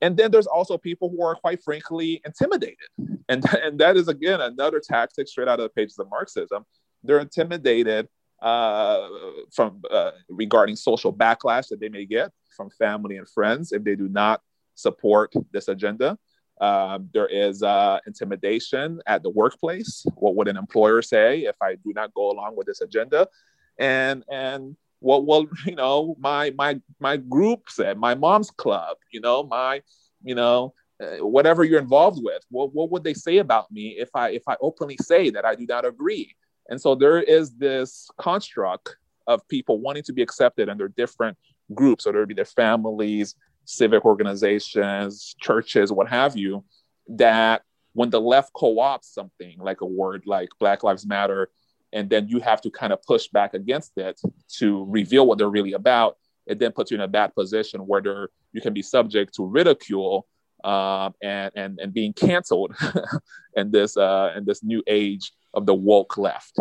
and 0.00 0.16
then 0.16 0.30
there's 0.30 0.46
also 0.46 0.78
people 0.78 1.10
who 1.10 1.22
are 1.22 1.34
quite 1.36 1.62
frankly 1.62 2.20
intimidated 2.24 2.88
and 3.28 3.44
and 3.62 3.78
that 3.78 3.96
is 3.96 4.08
again 4.08 4.40
another 4.40 4.80
tactic 4.80 5.28
straight 5.28 5.48
out 5.48 5.60
of 5.60 5.64
the 5.64 5.70
pages 5.70 5.98
of 5.98 6.08
marxism 6.10 6.64
they're 7.04 7.20
intimidated 7.20 8.08
uh, 8.42 9.08
from 9.54 9.80
uh, 9.90 10.10
regarding 10.28 10.76
social 10.76 11.10
backlash 11.12 11.68
that 11.68 11.80
they 11.80 11.88
may 11.88 12.04
get 12.04 12.30
from 12.54 12.68
family 12.70 13.16
and 13.16 13.28
friends 13.28 13.72
if 13.72 13.82
they 13.82 13.96
do 13.96 14.08
not 14.08 14.42
support 14.74 15.32
this 15.52 15.68
agenda 15.68 16.18
um, 16.60 17.10
there 17.12 17.26
is 17.26 17.62
uh, 17.62 17.98
intimidation 18.06 19.00
at 19.06 19.22
the 19.22 19.30
workplace. 19.30 20.06
What 20.14 20.36
would 20.36 20.48
an 20.48 20.56
employer 20.56 21.02
say 21.02 21.40
if 21.40 21.56
I 21.60 21.74
do 21.74 21.92
not 21.94 22.14
go 22.14 22.30
along 22.30 22.56
with 22.56 22.66
this 22.66 22.80
agenda? 22.80 23.28
And 23.78 24.24
and 24.30 24.76
what 25.00 25.26
will 25.26 25.46
you 25.66 25.76
know 25.76 26.16
my 26.18 26.50
my 26.56 26.80
my 27.00 27.16
group 27.16 27.68
said, 27.68 27.98
my 27.98 28.14
mom's 28.14 28.50
club, 28.50 28.96
you 29.12 29.20
know, 29.20 29.42
my 29.42 29.82
you 30.22 30.34
know 30.34 30.74
uh, 31.02 31.24
whatever 31.26 31.64
you're 31.64 31.80
involved 31.80 32.20
with. 32.22 32.42
What 32.50 32.74
what 32.74 32.90
would 32.90 33.04
they 33.04 33.14
say 33.14 33.38
about 33.38 33.70
me 33.70 33.96
if 33.98 34.10
I 34.14 34.30
if 34.30 34.42
I 34.46 34.56
openly 34.60 34.96
say 35.02 35.30
that 35.30 35.44
I 35.44 35.54
do 35.54 35.66
not 35.66 35.84
agree? 35.84 36.34
And 36.68 36.80
so 36.80 36.94
there 36.94 37.22
is 37.22 37.54
this 37.56 38.08
construct 38.18 38.96
of 39.26 39.46
people 39.48 39.80
wanting 39.80 40.02
to 40.04 40.12
be 40.12 40.22
accepted 40.22 40.68
their 40.78 40.88
different 40.88 41.36
groups, 41.74 42.04
there 42.04 42.14
would 42.14 42.28
be 42.28 42.34
their 42.34 42.44
families, 42.44 43.34
civic 43.64 44.04
organizations, 44.04 45.34
churches, 45.40 45.92
what 45.92 46.08
have 46.08 46.36
you, 46.36 46.64
that 47.08 47.62
when 47.92 48.10
the 48.10 48.20
left 48.20 48.52
co-opts 48.52 49.04
something 49.04 49.58
like 49.58 49.80
a 49.80 49.86
word 49.86 50.22
like 50.26 50.50
Black 50.60 50.84
Lives 50.84 51.06
Matter, 51.06 51.50
and 51.96 52.10
then 52.10 52.28
you 52.28 52.40
have 52.40 52.60
to 52.60 52.70
kind 52.70 52.92
of 52.92 53.02
push 53.02 53.28
back 53.28 53.54
against 53.54 53.92
it 53.96 54.20
to 54.58 54.84
reveal 54.84 55.26
what 55.26 55.38
they're 55.38 55.48
really 55.48 55.72
about, 55.72 56.18
it 56.46 56.58
then 56.58 56.70
puts 56.70 56.90
you 56.90 56.96
in 56.96 57.00
a 57.00 57.08
bad 57.08 57.34
position 57.34 57.80
where 57.80 58.28
you 58.52 58.60
can 58.60 58.74
be 58.74 58.82
subject 58.82 59.34
to 59.34 59.46
ridicule 59.46 60.26
um, 60.62 61.14
and, 61.22 61.50
and, 61.56 61.78
and 61.80 61.94
being 61.94 62.12
canceled 62.12 62.76
in 63.56 63.70
this 63.70 63.96
uh, 63.96 64.32
in 64.36 64.44
this 64.44 64.62
new 64.62 64.82
age 64.86 65.32
of 65.54 65.64
the 65.64 65.74
woke 65.74 66.18
left. 66.18 66.58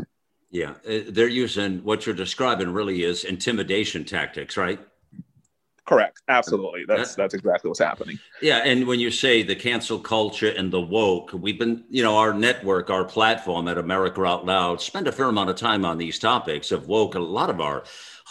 Yeah, 0.52 0.76
uh, 0.88 1.00
they're 1.10 1.28
using 1.28 1.84
what 1.84 2.06
you're 2.06 2.16
describing 2.16 2.70
really 2.72 3.04
is 3.04 3.26
intimidation 3.26 4.06
tactics, 4.06 4.56
right? 4.56 4.80
Correct. 5.86 6.22
Absolutely. 6.28 6.84
That's 6.88 7.14
that's 7.14 7.36
exactly 7.36 7.70
what's 7.70 7.80
happening. 7.80 8.18
Yeah, 8.42 8.58
and 8.58 8.88
when 8.88 9.00
you 9.00 9.12
say 9.12 9.44
the 9.44 9.56
cancel 9.56 10.00
culture 10.00 10.50
and 10.50 10.74
the 10.74 10.82
woke, 10.82 11.32
we've 11.34 11.60
been, 11.60 11.84
you 11.90 12.02
know, 12.02 12.18
our 12.18 12.34
network, 12.34 12.90
our 12.90 13.06
platform 13.06 13.68
at 13.68 13.78
America 13.78 14.24
Out 14.26 14.46
Loud, 14.46 14.82
spend 14.82 15.08
a 15.08 15.12
fair 15.12 15.28
amount 15.28 15.52
of 15.52 15.58
time 15.58 15.86
on 15.86 16.00
these 16.00 16.18
topics 16.18 16.72
of 16.72 16.88
woke. 16.88 17.14
A 17.14 17.20
lot 17.20 17.52
of 17.52 17.62
our 17.62 17.84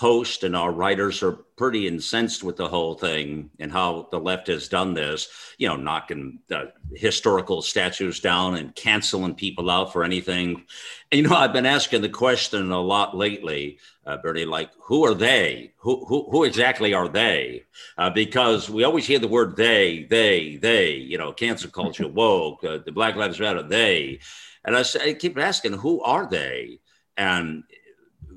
host 0.04 0.44
and 0.44 0.54
our 0.54 0.70
writers 0.70 1.22
are 1.22 1.32
pretty 1.56 1.88
incensed 1.88 2.44
with 2.44 2.56
the 2.56 2.68
whole 2.68 2.94
thing 2.94 3.48
and 3.58 3.72
how 3.72 4.06
the 4.10 4.20
left 4.20 4.48
has 4.48 4.68
done 4.68 4.92
this, 4.92 5.28
you 5.56 5.66
know, 5.66 5.76
knocking 5.76 6.40
the 6.48 6.70
historical 6.94 7.62
statues 7.62 8.20
down 8.20 8.56
and 8.56 8.74
canceling 8.74 9.34
people 9.34 9.70
out 9.70 9.90
for 9.94 10.04
anything. 10.04 10.62
And, 11.10 11.22
you 11.22 11.26
know, 11.26 11.34
I've 11.34 11.54
been 11.54 11.64
asking 11.64 12.02
the 12.02 12.10
question 12.10 12.70
a 12.70 12.80
lot 12.82 13.16
lately, 13.16 13.78
uh, 14.04 14.18
Berny, 14.18 14.44
like, 14.44 14.68
who 14.78 15.06
are 15.06 15.14
they? 15.14 15.72
Who, 15.78 16.04
who, 16.04 16.28
who 16.30 16.44
exactly 16.44 16.92
are 16.92 17.08
they? 17.08 17.64
Uh, 17.96 18.10
because 18.10 18.68
we 18.68 18.84
always 18.84 19.06
hear 19.06 19.20
the 19.20 19.26
word 19.26 19.56
they, 19.56 20.06
they, 20.10 20.56
they, 20.56 20.96
you 20.96 21.16
know, 21.16 21.32
cancel 21.32 21.70
culture, 21.70 22.08
woke, 22.20 22.62
uh, 22.62 22.76
the 22.84 22.92
Black 22.92 23.16
Lives 23.16 23.40
Matter, 23.40 23.62
they. 23.62 24.20
And 24.66 24.76
I, 24.76 24.82
say, 24.82 25.12
I 25.12 25.14
keep 25.14 25.38
asking, 25.38 25.72
who 25.72 26.02
are 26.02 26.28
they? 26.28 26.80
And 27.16 27.64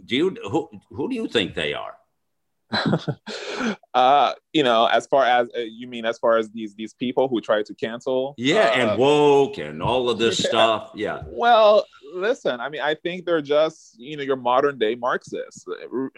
do 0.08 0.16
you 0.16 0.38
who 0.50 0.70
who 0.90 1.10
do 1.10 1.16
you 1.16 1.28
think 1.28 1.54
they 1.54 1.74
are? 1.74 1.94
uh, 3.94 4.34
you 4.52 4.62
know, 4.64 4.86
as 4.88 5.08
far 5.08 5.24
as 5.26 5.48
uh, 5.56 5.62
you 5.62 5.88
mean, 5.88 6.06
as 6.06 6.18
far 6.20 6.38
as 6.38 6.50
these 6.50 6.76
these 6.76 6.94
people 6.94 7.28
who 7.28 7.40
try 7.40 7.64
to 7.64 7.74
cancel, 7.76 8.34
yeah, 8.38 8.70
uh, 8.70 8.74
and 8.74 9.00
woke 9.00 9.58
and 9.58 9.82
all 9.82 10.10
of 10.10 10.20
this 10.20 10.40
yeah. 10.40 10.50
stuff, 10.50 10.92
yeah. 10.94 11.24
Well, 11.28 11.86
listen, 12.14 12.60
I 12.60 12.70
mean, 12.70 12.82
I 12.82 12.96
think 12.96 13.26
they're 13.26 13.42
just 13.42 13.98
you 14.00 14.18
know 14.18 14.24
your 14.24 14.36
modern 14.36 14.78
day 14.78 14.96
Marxists. 14.96 15.66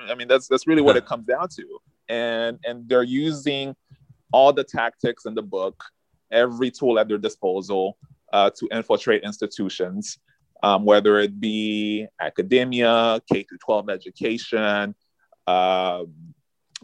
I 0.07 0.15
mean, 0.15 0.27
that's 0.27 0.47
that's 0.47 0.65
really 0.65 0.81
what 0.81 0.97
it 0.97 1.05
comes 1.05 1.25
down 1.25 1.49
to, 1.49 1.79
and 2.07 2.59
and 2.65 2.87
they're 2.89 3.03
using 3.03 3.75
all 4.31 4.53
the 4.53 4.63
tactics 4.63 5.25
in 5.25 5.35
the 5.35 5.43
book, 5.43 5.83
every 6.31 6.71
tool 6.71 6.97
at 6.99 7.07
their 7.07 7.17
disposal 7.17 7.97
uh, 8.33 8.49
to 8.57 8.67
infiltrate 8.71 9.23
institutions 9.23 10.19
um, 10.63 10.85
whether 10.85 11.19
it 11.19 11.39
be 11.39 12.07
academia, 12.19 13.21
K 13.31 13.43
through 13.43 13.57
12 13.59 13.89
education, 13.89 14.95
uh, 15.47 16.03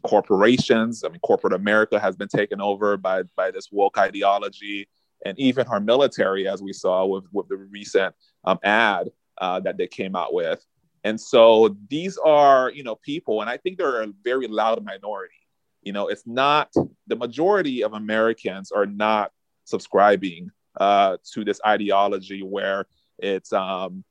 corporations. 0.04 1.04
I 1.04 1.10
mean, 1.10 1.20
corporate 1.20 1.54
America 1.54 2.00
has 2.00 2.16
been 2.16 2.28
taken 2.28 2.62
over 2.62 2.98
by, 2.98 3.24
by 3.36 3.52
this 3.52 3.70
woke 3.72 3.98
ideology, 3.98 4.88
and 5.26 5.38
even 5.40 5.68
our 5.68 5.80
military, 5.80 6.48
as 6.48 6.62
we 6.62 6.74
saw 6.74 7.06
with, 7.06 7.26
with 7.32 7.48
the 7.48 7.58
recent 7.58 8.14
um, 8.44 8.60
ad 8.64 9.10
uh, 9.40 9.60
that 9.62 9.78
they 9.78 9.88
came 9.88 10.16
out 10.16 10.34
with. 10.34 10.66
And 11.04 11.20
so 11.20 11.76
these 11.90 12.18
are, 12.18 12.72
you 12.72 12.84
know, 12.84 12.96
people, 12.96 13.42
and 13.42 13.50
I 13.50 13.58
think 13.58 13.78
they're 13.78 14.04
a 14.04 14.14
very 14.24 14.48
loud 14.48 14.84
minority. 14.84 15.36
You 15.84 15.94
know, 15.94 16.08
it's 16.08 16.26
not 16.26 16.74
the 17.06 17.16
majority 17.16 17.84
of 17.84 17.94
Americans 17.94 18.72
are 18.72 18.88
not 18.88 19.32
subscribing 19.66 20.50
uh, 20.80 21.18
to 21.34 21.44
this 21.46 21.60
ideology 21.66 22.42
where 22.42 22.86
it's 23.20 23.54
um, 23.54 24.04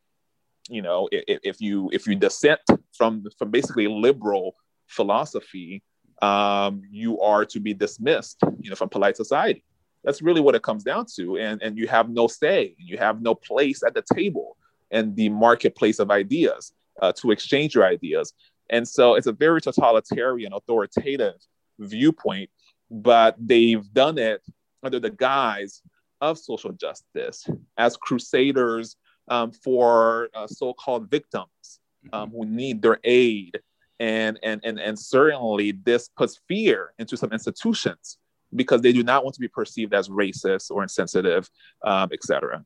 you 0.69 0.83
know, 0.83 1.09
if, 1.13 1.41
if 1.43 1.61
you 1.61 1.91
if 1.93 2.07
you 2.07 2.15
dissent 2.15 2.61
from 2.97 3.25
from 3.39 3.51
basically 3.51 3.87
liberal 3.87 4.57
philosophy, 4.87 5.83
um, 6.23 6.83
you 6.91 7.21
are 7.21 7.45
to 7.47 7.61
be 7.61 7.75
dismissed, 7.75 8.39
you 8.61 8.71
know, 8.71 8.77
from 8.77 8.89
polite 8.89 9.17
society. 9.17 9.65
That's 10.05 10.23
really 10.23 10.41
what 10.41 10.55
it 10.55 10.63
comes 10.63 10.85
down 10.85 11.07
to, 11.17 11.39
and 11.39 11.63
and 11.63 11.79
you 11.79 11.87
have 11.89 12.09
no 12.09 12.27
say, 12.27 12.75
you 12.79 12.99
have 12.99 13.21
no 13.21 13.35
place 13.35 13.83
at 13.83 13.95
the 13.95 14.05
table 14.15 14.57
and 14.91 15.17
the 15.17 15.29
marketplace 15.29 15.99
of 15.99 16.11
ideas 16.11 16.73
uh, 17.03 17.13
to 17.13 17.31
exchange 17.31 17.75
your 17.75 17.85
ideas. 17.85 18.33
And 18.71 18.87
so 18.87 19.15
it's 19.15 19.27
a 19.27 19.33
very 19.33 19.61
totalitarian, 19.61 20.53
authoritative 20.53 21.35
viewpoint, 21.79 22.51
but 22.91 23.37
they've 23.39 23.85
done 23.93 24.19
it 24.19 24.43
under 24.83 25.01
the 25.01 25.11
guise 25.11 25.83
of 26.31 26.39
social 26.39 26.73
justice 26.73 27.47
as 27.77 27.97
crusaders 27.97 28.97
um, 29.29 29.51
for 29.53 30.29
uh, 30.35 30.47
so-called 30.47 31.11
victims 31.11 31.81
um, 32.13 32.31
who 32.31 32.45
need 32.45 32.83
their 32.83 32.99
aid. 33.05 33.61
And, 34.01 34.39
and, 34.43 34.61
and, 34.65 34.81
and 34.81 34.99
certainly 34.99 35.73
this 35.73 36.09
puts 36.09 36.41
fear 36.49 36.93
into 36.99 37.17
some 37.17 37.33
institutions 37.33 38.19
because 38.55 38.83
they 38.83 38.93
do 38.93 39.03
not 39.03 39.25
want 39.25 39.35
to 39.35 39.41
be 39.41 39.49
perceived 39.49 39.95
as 39.95 40.09
racist 40.09 40.71
or 40.71 40.83
insensitive 40.83 41.49
um, 41.85 42.11
etc 42.13 42.65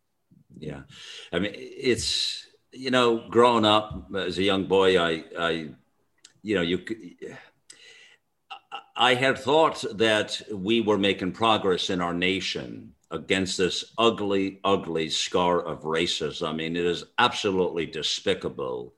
yeah. 0.58 0.82
I 1.32 1.38
mean 1.38 1.52
it's 1.54 2.46
you 2.72 2.90
know 2.90 3.28
growing 3.28 3.64
up 3.64 4.08
as 4.14 4.38
a 4.38 4.42
young 4.42 4.64
boy 4.64 5.00
i 5.00 5.24
i 5.38 5.50
you 6.42 6.54
know 6.54 6.62
you 6.62 6.84
I 9.00 9.14
had 9.14 9.38
thought 9.38 9.84
that 9.94 10.42
we 10.52 10.80
were 10.80 10.98
making 10.98 11.30
progress 11.32 11.88
in 11.88 12.00
our 12.00 12.12
nation 12.12 12.94
against 13.10 13.58
this 13.58 13.92
ugly, 13.96 14.60
ugly 14.64 15.08
scar 15.08 15.60
of 15.60 15.82
racism. 15.82 16.48
I 16.48 16.52
mean, 16.52 16.76
it 16.76 16.84
is 16.84 17.04
absolutely 17.18 17.86
despicable. 17.86 18.94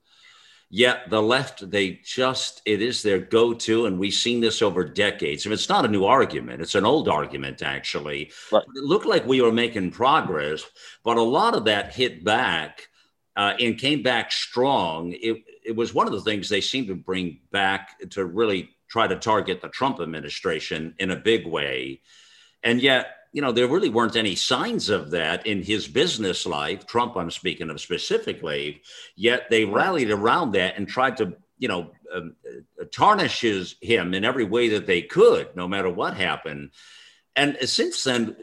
Yet 0.69 1.09
the 1.09 1.21
left, 1.21 1.69
they 1.69 1.99
just, 2.03 2.61
it 2.65 2.81
is 2.81 3.03
their 3.03 3.19
go 3.19 3.53
to. 3.53 3.85
And 3.85 3.99
we've 3.99 4.13
seen 4.13 4.39
this 4.39 4.61
over 4.61 4.85
decades. 4.85 5.45
And 5.45 5.53
it's 5.53 5.67
not 5.67 5.83
a 5.83 5.89
new 5.89 6.05
argument, 6.05 6.61
it's 6.61 6.75
an 6.75 6.85
old 6.85 7.09
argument, 7.09 7.61
actually. 7.61 8.31
Right. 8.51 8.63
It 8.75 8.83
looked 8.83 9.05
like 9.05 9.25
we 9.25 9.41
were 9.41 9.51
making 9.51 9.91
progress, 9.91 10.63
but 11.03 11.17
a 11.17 11.21
lot 11.21 11.55
of 11.55 11.65
that 11.65 11.93
hit 11.93 12.23
back 12.23 12.87
uh, 13.35 13.53
and 13.59 13.77
came 13.77 14.01
back 14.01 14.31
strong. 14.31 15.11
It, 15.11 15.43
it 15.65 15.75
was 15.75 15.93
one 15.93 16.07
of 16.07 16.13
the 16.13 16.21
things 16.21 16.47
they 16.47 16.61
seemed 16.61 16.87
to 16.87 16.95
bring 16.95 17.39
back 17.51 18.09
to 18.11 18.25
really 18.25 18.69
try 18.87 19.07
to 19.07 19.15
target 19.15 19.61
the 19.61 19.69
Trump 19.69 19.99
administration 19.99 20.95
in 20.99 21.11
a 21.11 21.15
big 21.15 21.45
way. 21.45 22.01
And 22.63 22.81
yet, 22.81 23.07
you 23.31 23.41
know, 23.41 23.51
there 23.51 23.67
really 23.67 23.89
weren't 23.89 24.15
any 24.15 24.35
signs 24.35 24.89
of 24.89 25.11
that 25.11 25.47
in 25.47 25.63
his 25.63 25.87
business 25.87 26.45
life, 26.45 26.85
Trump, 26.85 27.15
I'm 27.15 27.31
speaking 27.31 27.69
of 27.69 27.79
specifically, 27.79 28.81
yet 29.15 29.49
they 29.49 29.65
rallied 29.65 30.11
around 30.11 30.51
that 30.51 30.77
and 30.77 30.87
tried 30.87 31.17
to, 31.17 31.33
you 31.57 31.67
know, 31.67 31.91
um, 32.13 32.35
uh, 32.45 32.85
tarnish 32.91 33.41
his, 33.41 33.75
him 33.81 34.13
in 34.13 34.25
every 34.25 34.43
way 34.43 34.69
that 34.69 34.85
they 34.85 35.01
could, 35.01 35.55
no 35.55 35.67
matter 35.67 35.89
what 35.89 36.15
happened. 36.15 36.71
And 37.35 37.57
since 37.63 38.03
then, 38.03 38.35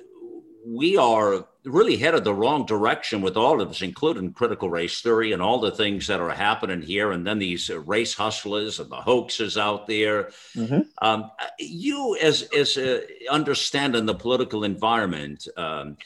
we 0.65 0.97
are 0.97 1.48
really 1.65 1.97
headed 1.97 2.25
the 2.25 2.35
wrong 2.35 2.67
direction 2.67 3.21
with 3.21 3.37
all 3.37 3.61
of 3.61 3.69
this, 3.69 3.83
including 3.83 4.33
critical 4.33 4.71
race 4.71 5.01
theory 5.01 5.33
and 5.33 5.43
all 5.43 5.61
the 5.61 5.71
things 5.71 6.07
that 6.07 6.21
are 6.21 6.31
happening 6.31 6.83
here, 6.83 7.13
and 7.13 7.27
then 7.27 7.39
these 7.39 7.69
race 7.71 8.15
hustlers 8.15 8.81
and 8.81 8.91
the 8.91 8.97
hoaxes 8.97 9.59
out 9.59 9.87
there. 9.87 10.31
Mm-hmm. 10.55 10.81
Um, 11.03 11.31
you, 11.59 12.17
as 12.21 12.43
as 12.57 12.77
uh, 12.77 13.01
understanding 13.31 14.07
the 14.07 14.15
political 14.15 14.65
environment, 14.65 15.49
um, 15.57 15.97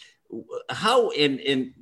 how 0.70 1.10
in 1.10 1.38
in 1.38 1.74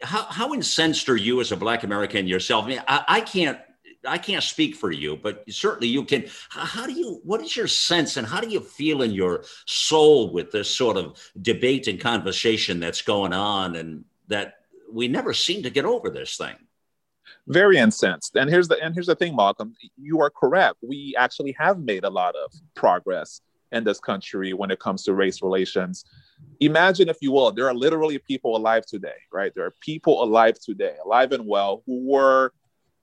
how 0.00 0.22
how 0.24 0.54
incensed 0.54 1.08
are 1.08 1.16
you 1.16 1.40
as 1.40 1.52
a 1.52 1.56
Black 1.56 1.82
American 1.82 2.26
yourself? 2.26 2.64
I 2.64 2.68
mean, 2.68 2.82
I, 2.86 3.04
I 3.08 3.20
can't 3.20 3.58
I 4.06 4.18
can't 4.18 4.42
speak 4.42 4.74
for 4.74 4.90
you, 4.90 5.16
but 5.16 5.44
certainly 5.50 5.88
you 5.88 6.04
can. 6.04 6.26
How 6.50 6.86
do 6.86 6.92
you, 6.92 7.20
what 7.24 7.40
is 7.42 7.56
your 7.56 7.68
sense 7.68 8.16
and 8.16 8.26
how 8.26 8.40
do 8.40 8.48
you 8.48 8.60
feel 8.60 9.02
in 9.02 9.12
your 9.12 9.44
soul 9.66 10.32
with 10.32 10.50
this 10.50 10.74
sort 10.74 10.96
of 10.96 11.18
debate 11.40 11.86
and 11.86 12.00
conversation 12.00 12.80
that's 12.80 13.02
going 13.02 13.32
on 13.32 13.76
and 13.76 14.04
that 14.28 14.54
we 14.90 15.08
never 15.08 15.32
seem 15.32 15.62
to 15.62 15.70
get 15.70 15.84
over 15.84 16.10
this 16.10 16.36
thing? 16.36 16.56
Very 17.46 17.78
incensed. 17.78 18.36
And 18.36 18.48
here's 18.48 18.68
the 18.68 18.78
and 18.82 18.94
here's 18.94 19.06
the 19.06 19.16
thing, 19.16 19.34
Malcolm. 19.34 19.74
You 19.96 20.20
are 20.20 20.30
correct. 20.30 20.76
We 20.82 21.14
actually 21.16 21.52
have 21.58 21.78
made 21.78 22.04
a 22.04 22.10
lot 22.10 22.34
of 22.36 22.52
progress 22.74 23.40
in 23.72 23.84
this 23.84 23.98
country 23.98 24.52
when 24.52 24.70
it 24.70 24.78
comes 24.78 25.02
to 25.04 25.14
race 25.14 25.42
relations. 25.42 26.04
Imagine, 26.60 27.08
if 27.08 27.16
you 27.20 27.32
will, 27.32 27.50
there 27.50 27.66
are 27.66 27.74
literally 27.74 28.18
people 28.18 28.56
alive 28.56 28.84
today, 28.86 29.16
right? 29.32 29.52
There 29.54 29.64
are 29.64 29.74
people 29.80 30.22
alive 30.22 30.58
today, 30.60 30.96
alive 31.04 31.32
and 31.32 31.46
well, 31.46 31.82
who 31.86 32.04
were 32.06 32.52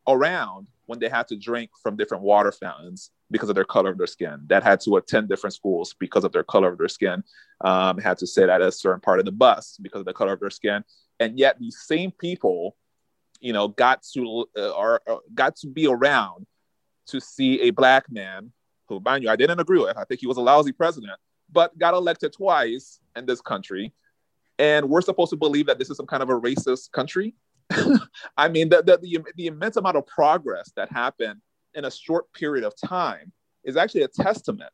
around 0.07 0.67
when 0.89 0.97
they 0.97 1.07
had 1.07 1.27
to 1.27 1.35
drink 1.35 1.69
from 1.83 1.95
different 1.95 2.23
water 2.23 2.51
fountains 2.51 3.11
because 3.29 3.47
of 3.47 3.53
their 3.53 3.63
color 3.63 3.91
of 3.91 3.97
their 3.99 4.07
skin, 4.07 4.39
that 4.47 4.63
had 4.63 4.79
to 4.81 4.95
attend 4.95 5.29
different 5.29 5.53
schools 5.53 5.93
because 5.99 6.23
of 6.23 6.31
their 6.31 6.43
color 6.43 6.67
of 6.69 6.79
their 6.79 6.87
skin, 6.87 7.23
um, 7.61 7.99
had 7.99 8.17
to 8.17 8.25
sit 8.25 8.49
at 8.49 8.59
a 8.59 8.71
certain 8.71 8.99
part 8.99 9.19
of 9.19 9.25
the 9.25 9.31
bus 9.31 9.77
because 9.83 9.99
of 9.99 10.07
the 10.07 10.13
color 10.13 10.33
of 10.33 10.39
their 10.39 10.49
skin, 10.49 10.83
and 11.19 11.37
yet 11.37 11.59
these 11.59 11.77
same 11.85 12.09
people, 12.09 12.75
you 13.39 13.53
know, 13.53 13.67
got 13.67 14.01
to 14.13 14.47
uh, 14.57 14.71
or, 14.71 14.99
uh, 15.07 15.17
got 15.35 15.55
to 15.57 15.67
be 15.67 15.85
around 15.85 16.47
to 17.05 17.21
see 17.21 17.61
a 17.61 17.69
black 17.69 18.11
man 18.11 18.51
who, 18.87 18.99
mind 18.99 19.23
you, 19.23 19.29
I 19.29 19.35
didn't 19.35 19.59
agree 19.59 19.79
with. 19.79 19.95
I 19.95 20.05
think 20.05 20.21
he 20.21 20.27
was 20.27 20.37
a 20.37 20.41
lousy 20.41 20.71
president, 20.71 21.19
but 21.51 21.77
got 21.77 21.93
elected 21.93 22.33
twice 22.33 22.99
in 23.15 23.27
this 23.27 23.41
country, 23.41 23.93
and 24.57 24.89
we're 24.89 25.01
supposed 25.01 25.29
to 25.29 25.37
believe 25.37 25.67
that 25.67 25.77
this 25.77 25.91
is 25.91 25.97
some 25.97 26.07
kind 26.07 26.23
of 26.23 26.31
a 26.31 26.39
racist 26.39 26.91
country 26.93 27.35
I 28.37 28.49
mean, 28.49 28.69
the, 28.69 28.81
the, 28.81 28.97
the, 28.97 29.23
the, 29.35 29.47
immense 29.47 29.77
amount 29.77 29.97
of 29.97 30.07
progress 30.07 30.71
that 30.75 30.91
happened 30.91 31.41
in 31.73 31.85
a 31.85 31.91
short 31.91 32.31
period 32.33 32.65
of 32.65 32.73
time 32.75 33.31
is 33.63 33.77
actually 33.77 34.01
a 34.01 34.07
testament 34.07 34.73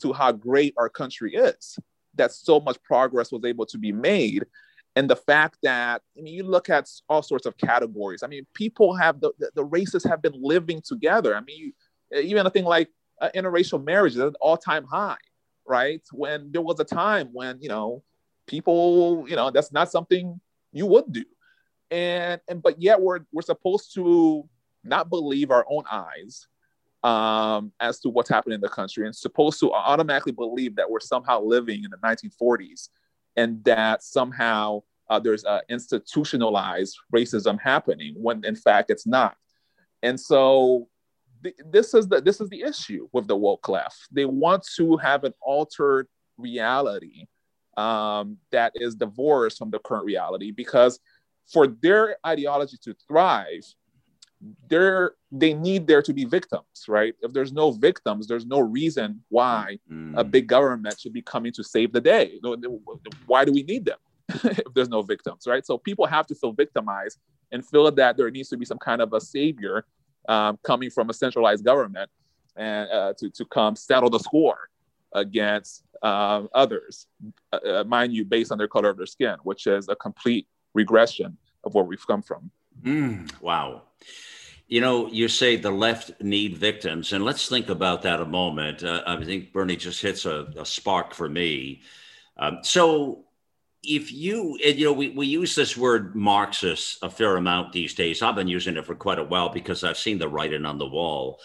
to 0.00 0.12
how 0.12 0.32
great 0.32 0.74
our 0.76 0.88
country 0.88 1.34
is, 1.34 1.78
that 2.14 2.32
so 2.32 2.60
much 2.60 2.80
progress 2.82 3.32
was 3.32 3.44
able 3.44 3.66
to 3.66 3.78
be 3.78 3.90
made. 3.90 4.46
And 4.94 5.10
the 5.10 5.16
fact 5.16 5.58
that, 5.62 6.02
I 6.16 6.22
mean, 6.22 6.34
you 6.34 6.44
look 6.44 6.70
at 6.70 6.88
all 7.08 7.22
sorts 7.22 7.46
of 7.46 7.56
categories. 7.58 8.22
I 8.22 8.28
mean, 8.28 8.46
people 8.54 8.94
have, 8.94 9.20
the, 9.20 9.32
the, 9.54 9.64
races 9.64 10.04
have 10.04 10.22
been 10.22 10.34
living 10.36 10.80
together. 10.82 11.34
I 11.34 11.40
mean, 11.40 11.72
you, 12.10 12.18
even 12.18 12.46
a 12.46 12.50
thing 12.50 12.64
like 12.64 12.88
uh, 13.20 13.30
interracial 13.34 13.82
marriage 13.82 14.12
is 14.12 14.20
an 14.20 14.34
all 14.40 14.56
time 14.56 14.84
high, 14.84 15.16
right? 15.66 16.02
When 16.12 16.52
there 16.52 16.62
was 16.62 16.80
a 16.80 16.84
time 16.84 17.30
when, 17.32 17.60
you 17.60 17.68
know, 17.68 18.04
people, 18.46 19.26
you 19.28 19.36
know, 19.36 19.50
that's 19.50 19.72
not 19.72 19.90
something 19.90 20.40
you 20.72 20.86
would 20.86 21.12
do 21.12 21.24
and 21.90 22.40
and 22.48 22.62
but 22.62 22.80
yet 22.80 23.00
we're 23.00 23.20
we're 23.32 23.42
supposed 23.42 23.94
to 23.94 24.48
not 24.84 25.08
believe 25.08 25.50
our 25.50 25.64
own 25.68 25.84
eyes 25.90 26.46
um, 27.02 27.72
as 27.80 28.00
to 28.00 28.08
what's 28.08 28.28
happening 28.28 28.56
in 28.56 28.60
the 28.60 28.68
country 28.68 29.06
and 29.06 29.14
supposed 29.14 29.60
to 29.60 29.72
automatically 29.72 30.32
believe 30.32 30.76
that 30.76 30.90
we're 30.90 31.00
somehow 31.00 31.40
living 31.40 31.84
in 31.84 31.90
the 31.90 31.96
1940s 31.98 32.88
and 33.36 33.62
that 33.64 34.02
somehow 34.02 34.82
uh, 35.08 35.20
there's 35.20 35.44
uh, 35.44 35.60
institutionalized 35.68 36.96
racism 37.14 37.60
happening 37.60 38.14
when 38.16 38.44
in 38.44 38.56
fact 38.56 38.90
it's 38.90 39.06
not. 39.06 39.36
And 40.02 40.18
so 40.18 40.88
th- 41.42 41.56
this 41.70 41.94
is 41.94 42.08
the 42.08 42.20
this 42.20 42.40
is 42.40 42.48
the 42.48 42.62
issue 42.62 43.08
with 43.12 43.28
the 43.28 43.36
woke 43.36 43.68
left. 43.68 44.08
They 44.10 44.24
want 44.24 44.66
to 44.76 44.96
have 44.96 45.24
an 45.24 45.34
altered 45.40 46.08
reality 46.38 47.26
um, 47.76 48.38
that 48.50 48.72
is 48.74 48.94
divorced 48.94 49.58
from 49.58 49.70
the 49.70 49.78
current 49.78 50.04
reality 50.04 50.50
because 50.50 50.98
for 51.46 51.66
their 51.66 52.16
ideology 52.26 52.76
to 52.82 52.94
thrive, 53.06 53.64
there 54.68 55.12
they 55.32 55.54
need 55.54 55.86
there 55.86 56.02
to 56.02 56.12
be 56.12 56.24
victims, 56.24 56.84
right? 56.88 57.14
If 57.22 57.32
there's 57.32 57.52
no 57.52 57.70
victims, 57.70 58.26
there's 58.26 58.46
no 58.46 58.60
reason 58.60 59.22
why 59.28 59.78
mm. 59.90 60.14
a 60.16 60.24
big 60.24 60.46
government 60.46 61.00
should 61.00 61.12
be 61.12 61.22
coming 61.22 61.52
to 61.52 61.64
save 61.64 61.92
the 61.92 62.00
day. 62.00 62.38
Why 63.26 63.44
do 63.44 63.52
we 63.52 63.62
need 63.62 63.86
them 63.86 63.98
if 64.28 64.74
there's 64.74 64.88
no 64.88 65.02
victims, 65.02 65.46
right? 65.46 65.64
So 65.64 65.78
people 65.78 66.06
have 66.06 66.26
to 66.26 66.34
feel 66.34 66.52
victimized 66.52 67.18
and 67.52 67.66
feel 67.66 67.90
that 67.90 68.16
there 68.16 68.30
needs 68.30 68.48
to 68.50 68.56
be 68.56 68.64
some 68.64 68.78
kind 68.78 69.00
of 69.00 69.12
a 69.12 69.20
savior 69.20 69.86
um, 70.28 70.58
coming 70.62 70.90
from 70.90 71.08
a 71.10 71.14
centralized 71.14 71.64
government 71.64 72.10
and 72.56 72.90
uh, 72.90 73.12
to 73.18 73.30
to 73.30 73.44
come 73.44 73.76
settle 73.76 74.10
the 74.10 74.18
score 74.18 74.68
against 75.12 75.84
um, 76.02 76.48
others, 76.54 77.06
uh, 77.52 77.58
uh 77.64 77.84
mind 77.84 78.12
you, 78.12 78.24
based 78.24 78.52
on 78.52 78.58
their 78.58 78.68
color 78.68 78.90
of 78.90 78.96
their 78.96 79.06
skin, 79.06 79.36
which 79.44 79.66
is 79.66 79.88
a 79.88 79.96
complete 79.96 80.46
regression 80.76 81.36
of 81.64 81.74
where 81.74 81.84
we've 81.84 82.06
come 82.06 82.22
from. 82.22 82.50
Mm, 82.82 83.40
wow. 83.40 83.82
You 84.68 84.80
know, 84.80 85.08
you 85.08 85.28
say 85.28 85.56
the 85.56 85.70
left 85.70 86.10
need 86.20 86.58
victims, 86.58 87.12
and 87.12 87.24
let's 87.24 87.48
think 87.48 87.68
about 87.68 88.02
that 88.02 88.20
a 88.20 88.26
moment. 88.26 88.82
Uh, 88.82 89.02
I 89.06 89.24
think 89.24 89.52
Berny 89.52 89.76
just 89.76 90.02
hits 90.02 90.26
a, 90.26 90.46
a 90.56 90.66
spark 90.66 91.14
for 91.14 91.28
me. 91.28 91.82
Um, 92.36 92.58
so, 92.62 93.24
if 93.82 94.12
you, 94.12 94.58
and, 94.64 94.76
you 94.78 94.86
know, 94.86 94.92
we, 94.92 95.10
we 95.10 95.26
use 95.26 95.54
this 95.54 95.76
word 95.76 96.16
Marxist 96.16 96.98
a 97.02 97.08
fair 97.08 97.36
amount 97.36 97.72
these 97.72 97.94
days. 97.94 98.20
I've 98.20 98.34
been 98.34 98.48
using 98.48 98.76
it 98.76 98.84
for 98.84 98.96
quite 98.96 99.20
a 99.20 99.24
while 99.24 99.48
because 99.48 99.84
I've 99.84 99.98
seen 99.98 100.18
the 100.18 100.28
writing 100.28 100.66
on 100.66 100.78
the 100.78 100.88
wall. 100.88 101.38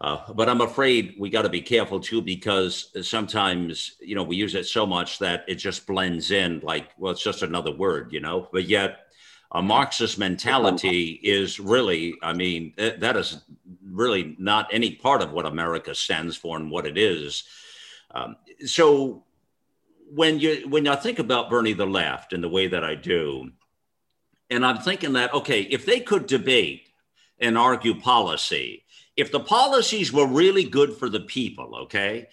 Uh, 0.00 0.32
but 0.32 0.48
I'm 0.48 0.60
afraid 0.60 1.16
we 1.18 1.28
got 1.28 1.42
to 1.42 1.48
be 1.48 1.60
careful 1.60 1.98
too 1.98 2.22
because 2.22 2.92
sometimes 3.02 3.96
you 4.00 4.14
know 4.14 4.22
we 4.22 4.36
use 4.36 4.54
it 4.54 4.66
so 4.66 4.86
much 4.86 5.18
that 5.18 5.44
it 5.48 5.56
just 5.56 5.88
blends 5.88 6.30
in 6.30 6.60
like 6.60 6.90
well 6.98 7.10
it's 7.10 7.22
just 7.22 7.42
another 7.42 7.72
word 7.72 8.12
you 8.12 8.20
know 8.20 8.48
but 8.52 8.68
yet 8.68 9.08
a 9.52 9.62
Marxist 9.62 10.18
mentality 10.18 11.18
is 11.22 11.58
really 11.58 12.14
I 12.22 12.32
mean 12.32 12.74
that 12.76 13.16
is 13.16 13.42
really 13.82 14.36
not 14.38 14.68
any 14.72 14.94
part 14.94 15.22
of 15.22 15.32
what 15.32 15.46
America 15.46 15.94
stands 15.94 16.36
for 16.36 16.56
and 16.56 16.70
what 16.70 16.86
it 16.86 16.98
is. 16.98 17.44
Um, 18.10 18.36
so 18.66 19.24
when 20.10 20.38
you 20.38 20.68
when 20.68 20.86
I 20.86 20.96
think 20.96 21.18
about 21.18 21.50
Berny 21.50 21.72
the 21.72 21.86
left 21.86 22.32
and 22.32 22.44
the 22.44 22.48
way 22.48 22.66
that 22.68 22.84
I 22.84 22.94
do, 22.94 23.50
and 24.50 24.64
I'm 24.64 24.78
thinking 24.78 25.14
that 25.14 25.32
okay 25.32 25.62
if 25.62 25.86
they 25.86 26.00
could 26.00 26.26
debate 26.26 26.88
and 27.40 27.56
argue 27.56 27.98
policy 28.00 28.84
if 29.18 29.32
the 29.32 29.40
policies 29.40 30.12
were 30.12 30.26
really 30.28 30.62
good 30.62 30.94
for 30.96 31.10
the 31.10 31.20
people, 31.20 31.74
okay, 31.82 32.28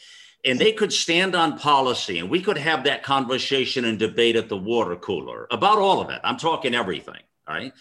and 0.45 0.59
they 0.59 0.71
could 0.71 0.93
stand 0.93 1.35
on 1.35 1.57
policy 1.57 2.19
and 2.19 2.29
we 2.29 2.39
could 2.39 2.59
have 2.59 2.83
that 2.83 3.01
conversation 3.01 3.85
and 3.85 3.97
debate 3.97 4.35
at 4.35 4.47
the 4.47 4.55
water 4.55 4.95
cooler 4.95 5.47
about 5.49 5.79
all 5.79 5.99
of 5.99 6.11
it. 6.11 6.21
I'm 6.23 6.37
talking 6.37 6.75
everything, 6.75 7.21
all 7.47 7.55
right? 7.55 7.73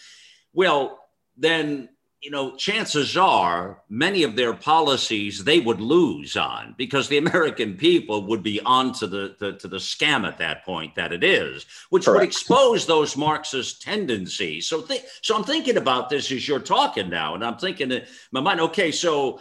Well, 0.53 0.99
then 1.37 1.89
you 2.25 2.31
know, 2.31 2.55
chances 2.55 3.15
are 3.15 3.83
many 3.87 4.23
of 4.23 4.35
their 4.35 4.51
policies 4.51 5.43
they 5.43 5.59
would 5.59 5.79
lose 5.79 6.35
on 6.35 6.73
because 6.75 7.07
the 7.07 7.17
American 7.25 7.75
people 7.75 8.25
would 8.25 8.41
be 8.41 8.59
on 8.61 8.91
to 8.93 9.05
the, 9.05 9.35
the 9.39 9.53
to 9.53 9.67
the 9.67 9.77
scam 9.77 10.27
at 10.27 10.39
that 10.39 10.65
point 10.65 10.95
that 10.95 11.13
it 11.13 11.23
is, 11.23 11.67
which 11.91 12.05
Correct. 12.05 12.19
would 12.19 12.27
expose 12.27 12.87
those 12.87 13.15
Marxist 13.15 13.83
tendencies. 13.83 14.67
So, 14.67 14.81
th- 14.81 15.03
so 15.21 15.35
I'm 15.35 15.43
thinking 15.43 15.77
about 15.77 16.09
this 16.09 16.31
as 16.31 16.47
you're 16.47 16.59
talking 16.59 17.11
now, 17.11 17.35
and 17.35 17.45
I'm 17.45 17.57
thinking 17.57 17.91
in 17.91 18.03
my 18.31 18.41
mind, 18.41 18.59
okay, 18.59 18.91
so 18.91 19.39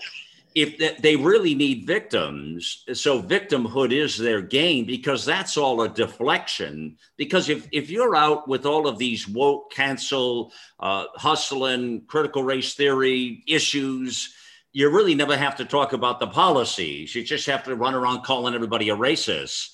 if 0.55 1.03
they 1.03 1.17
really 1.17 1.55
need 1.55 1.85
victims, 1.85 2.85
so 2.93 3.21
victimhood 3.21 3.93
is 3.93 4.17
their 4.17 4.41
game 4.41 4.85
because 4.85 5.25
that's 5.25 5.57
all 5.57 5.83
a 5.83 5.89
deflection. 5.89 6.97
Because 7.17 7.49
if, 7.49 7.67
if 7.73 7.91
you're 7.91 8.15
out 8.15 8.47
with 8.47 8.65
all 8.65 8.87
of 8.87 8.97
these 8.97 9.27
woke, 9.27 9.73
cancel, 9.73 10.53
uh, 10.79 11.07
hustling, 11.17 12.03
critical 12.07 12.45
race 12.45 12.75
theory 12.75 13.43
issues, 13.49 14.33
you 14.73 14.91
really 14.91 15.17
never 15.17 15.37
have 15.37 15.57
to 15.57 15.65
talk 15.65 15.93
about 15.93 16.21
the 16.21 16.29
policies. 16.29 17.15
You 17.15 17.25
just 17.25 17.47
have 17.47 17.65
to 17.65 17.75
run 17.75 17.95
around 17.95 18.23
calling 18.23 18.55
everybody 18.55 18.91
a 18.91 18.97
racist. 18.97 19.71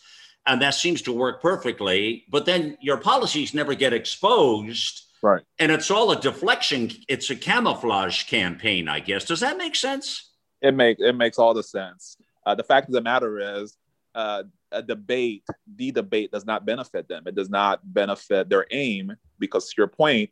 And 0.46 0.62
that 0.62 0.74
seems 0.74 1.02
to 1.02 1.12
work 1.12 1.42
perfectly. 1.42 2.24
But 2.30 2.46
then 2.46 2.78
your 2.80 2.96
policies 2.96 3.52
never 3.52 3.74
get 3.74 3.92
exposed. 3.92 5.02
Right. 5.22 5.42
And 5.58 5.70
it's 5.70 5.90
all 5.90 6.10
a 6.12 6.20
deflection. 6.20 6.90
It's 7.06 7.28
a 7.28 7.36
camouflage 7.36 8.24
campaign, 8.24 8.88
I 8.88 9.00
guess. 9.00 9.26
Does 9.26 9.40
that 9.40 9.58
make 9.58 9.76
sense? 9.76 10.29
It 10.62 10.74
makes 10.74 11.00
it 11.02 11.14
makes 11.14 11.38
all 11.38 11.54
the 11.54 11.62
sense. 11.62 12.16
Uh, 12.46 12.54
the 12.54 12.64
fact 12.64 12.88
of 12.88 12.94
the 12.94 13.00
matter 13.00 13.60
is, 13.60 13.76
uh, 14.14 14.42
a 14.72 14.82
debate, 14.82 15.44
the 15.76 15.92
debate 15.92 16.30
does 16.32 16.46
not 16.46 16.64
benefit 16.64 17.08
them. 17.08 17.24
It 17.26 17.34
does 17.34 17.50
not 17.50 17.80
benefit 17.82 18.48
their 18.48 18.66
aim 18.70 19.12
because, 19.38 19.68
to 19.68 19.74
your 19.78 19.88
point, 19.88 20.30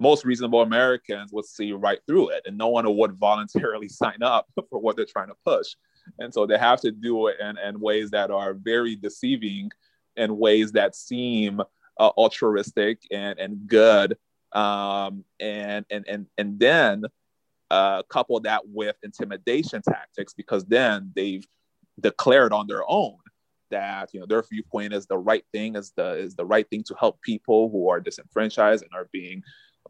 most 0.00 0.24
reasonable 0.24 0.62
Americans 0.62 1.32
would 1.32 1.44
see 1.44 1.72
right 1.72 2.00
through 2.06 2.30
it, 2.30 2.42
and 2.46 2.58
no 2.58 2.68
one 2.68 2.96
would 2.96 3.12
voluntarily 3.14 3.88
sign 4.02 4.22
up 4.22 4.46
for 4.70 4.78
what 4.78 4.96
they're 4.96 5.04
trying 5.04 5.28
to 5.28 5.36
push. 5.44 5.74
And 6.18 6.32
so 6.32 6.46
they 6.46 6.58
have 6.58 6.80
to 6.82 6.90
do 6.90 7.28
it 7.28 7.36
in, 7.40 7.56
in 7.58 7.80
ways 7.80 8.10
that 8.10 8.30
are 8.30 8.54
very 8.54 8.96
deceiving, 8.96 9.70
in 10.16 10.36
ways 10.38 10.72
that 10.72 10.94
seem 10.94 11.60
uh, 11.98 12.10
altruistic 12.18 13.00
and 13.10 13.38
and 13.38 13.66
good, 13.66 14.16
um, 14.52 15.24
and 15.40 15.86
and 15.90 16.04
and 16.08 16.26
and 16.36 16.58
then 16.58 17.04
uh, 17.74 18.02
couple 18.04 18.38
that 18.38 18.62
with 18.66 18.96
intimidation 19.02 19.82
tactics 19.82 20.32
because 20.32 20.64
then 20.66 21.10
they've 21.16 21.44
declared 21.98 22.52
on 22.52 22.68
their 22.68 22.84
own 22.88 23.16
that 23.70 24.10
you 24.12 24.20
know 24.20 24.26
their 24.26 24.42
viewpoint 24.42 24.92
is 24.92 25.06
the 25.06 25.18
right 25.18 25.44
thing 25.52 25.74
is 25.74 25.92
the 25.96 26.12
is 26.26 26.36
the 26.36 26.44
right 26.44 26.68
thing 26.70 26.84
to 26.84 26.94
help 27.02 27.20
people 27.22 27.70
who 27.70 27.88
are 27.88 28.00
disenfranchised 28.00 28.84
and 28.84 28.92
are 28.94 29.08
being 29.12 29.42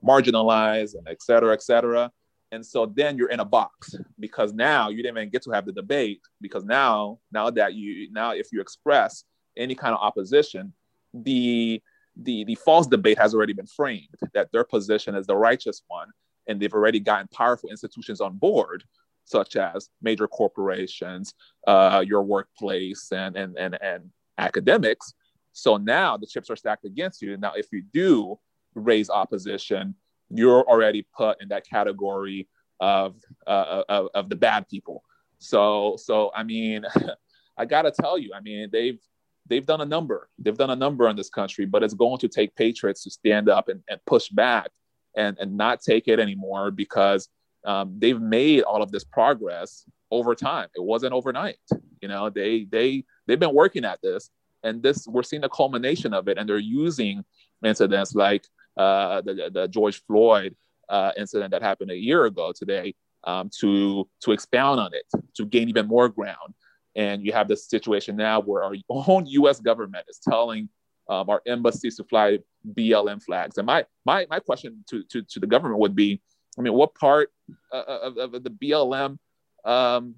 marginalized 0.02 0.94
and 0.94 1.06
et 1.08 1.22
cetera 1.22 1.52
et 1.52 1.62
cetera. 1.62 2.10
And 2.52 2.64
so 2.64 2.86
then 2.86 3.18
you're 3.18 3.34
in 3.36 3.40
a 3.40 3.44
box 3.44 3.94
because 4.18 4.52
now 4.52 4.88
you 4.88 4.98
didn't 5.02 5.18
even 5.18 5.30
get 5.30 5.42
to 5.42 5.50
have 5.50 5.66
the 5.66 5.72
debate 5.72 6.22
because 6.40 6.64
now 6.64 7.18
now 7.32 7.50
that 7.50 7.74
you 7.74 8.10
now 8.12 8.30
if 8.32 8.46
you 8.52 8.60
express 8.62 9.24
any 9.64 9.74
kind 9.74 9.94
of 9.94 10.00
opposition 10.00 10.72
the 11.12 11.82
the 12.16 12.44
the 12.44 12.54
false 12.66 12.86
debate 12.86 13.18
has 13.18 13.34
already 13.34 13.52
been 13.52 13.66
framed 13.66 14.14
that 14.32 14.48
their 14.52 14.64
position 14.64 15.14
is 15.14 15.26
the 15.26 15.36
righteous 15.36 15.82
one 15.88 16.08
and 16.46 16.60
they've 16.60 16.72
already 16.72 17.00
gotten 17.00 17.28
powerful 17.28 17.70
institutions 17.70 18.20
on 18.20 18.36
board 18.36 18.84
such 19.24 19.56
as 19.56 19.88
major 20.02 20.28
corporations 20.28 21.34
uh, 21.66 22.04
your 22.06 22.22
workplace 22.22 23.10
and, 23.12 23.36
and 23.36 23.56
and 23.56 23.78
and 23.82 24.10
academics. 24.38 25.14
So 25.52 25.76
now 25.76 26.16
the 26.16 26.26
chips 26.26 26.50
are 26.50 26.56
stacked 26.56 26.84
against 26.84 27.22
you. 27.22 27.36
Now 27.36 27.52
if 27.54 27.68
you 27.72 27.82
do 27.92 28.38
raise 28.74 29.08
opposition 29.08 29.94
you're 30.30 30.62
already 30.68 31.06
put 31.16 31.40
in 31.40 31.48
that 31.48 31.66
category 31.68 32.48
of 32.80 33.14
uh, 33.46 33.82
of, 33.88 34.08
of 34.14 34.28
the 34.28 34.36
bad 34.36 34.68
people. 34.68 35.04
So 35.38 35.96
so 35.98 36.30
i 36.34 36.42
mean 36.42 36.84
i 37.56 37.64
gotta 37.64 37.90
tell 37.90 38.18
you 38.18 38.32
i 38.34 38.40
mean 38.40 38.68
they've 38.72 38.98
they've 39.46 39.66
done 39.66 39.80
a 39.80 39.84
number. 39.84 40.28
They've 40.38 40.56
done 40.56 40.70
a 40.70 40.76
number 40.76 41.08
in 41.08 41.16
this 41.16 41.28
country, 41.28 41.66
but 41.66 41.82
it's 41.82 41.94
going 41.94 42.18
to 42.18 42.28
take 42.28 42.56
patriots 42.56 43.04
to 43.04 43.10
stand 43.10 43.48
up 43.48 43.68
and, 43.68 43.82
and 43.88 44.00
push 44.06 44.28
back 44.28 44.70
and, 45.16 45.38
and 45.38 45.56
not 45.56 45.80
take 45.80 46.08
it 46.08 46.18
anymore 46.18 46.70
because 46.70 47.28
um, 47.64 47.96
they've 47.98 48.20
made 48.20 48.62
all 48.62 48.82
of 48.82 48.90
this 48.92 49.04
progress 49.04 49.84
over 50.10 50.34
time. 50.34 50.68
It 50.76 50.82
wasn't 50.82 51.12
overnight. 51.12 51.58
You 52.00 52.08
know, 52.08 52.30
they 52.30 52.64
they 52.64 53.04
they've 53.26 53.38
been 53.38 53.54
working 53.54 53.84
at 53.84 54.00
this, 54.02 54.30
and 54.62 54.82
this 54.82 55.06
we're 55.06 55.22
seeing 55.22 55.42
the 55.42 55.48
culmination 55.48 56.12
of 56.12 56.28
it. 56.28 56.38
And 56.38 56.48
they're 56.48 56.58
using 56.58 57.24
incidents 57.64 58.14
like 58.14 58.46
uh, 58.76 59.22
the, 59.22 59.50
the 59.52 59.68
George 59.68 60.02
Floyd 60.06 60.54
uh, 60.88 61.12
incident 61.16 61.50
that 61.52 61.62
happened 61.62 61.90
a 61.90 61.96
year 61.96 62.26
ago 62.26 62.52
today 62.54 62.94
um, 63.24 63.50
to 63.60 64.08
to 64.22 64.32
expound 64.32 64.80
on 64.80 64.92
it, 64.92 65.06
to 65.36 65.46
gain 65.46 65.68
even 65.68 65.86
more 65.86 66.08
ground. 66.08 66.54
And 66.96 67.24
you 67.24 67.32
have 67.32 67.48
this 67.48 67.68
situation 67.68 68.16
now 68.16 68.40
where 68.40 68.62
our 68.62 68.74
own 68.88 69.26
U.S. 69.26 69.60
government 69.60 70.04
is 70.08 70.18
telling 70.18 70.68
um, 71.08 71.28
our 71.28 71.42
embassies 71.46 71.96
to 71.96 72.04
fly 72.04 72.38
BLM 72.72 73.22
flags. 73.22 73.58
And 73.58 73.66
my 73.66 73.84
my 74.04 74.26
my 74.30 74.40
question 74.40 74.84
to 74.90 75.02
to, 75.04 75.22
to 75.22 75.40
the 75.40 75.46
government 75.46 75.80
would 75.80 75.94
be, 75.94 76.20
I 76.58 76.62
mean, 76.62 76.74
what 76.74 76.94
part 76.94 77.30
uh, 77.72 77.82
of, 77.82 78.34
of, 78.34 78.44
the 78.44 78.50
BLM 78.50 79.18
um, 79.64 80.14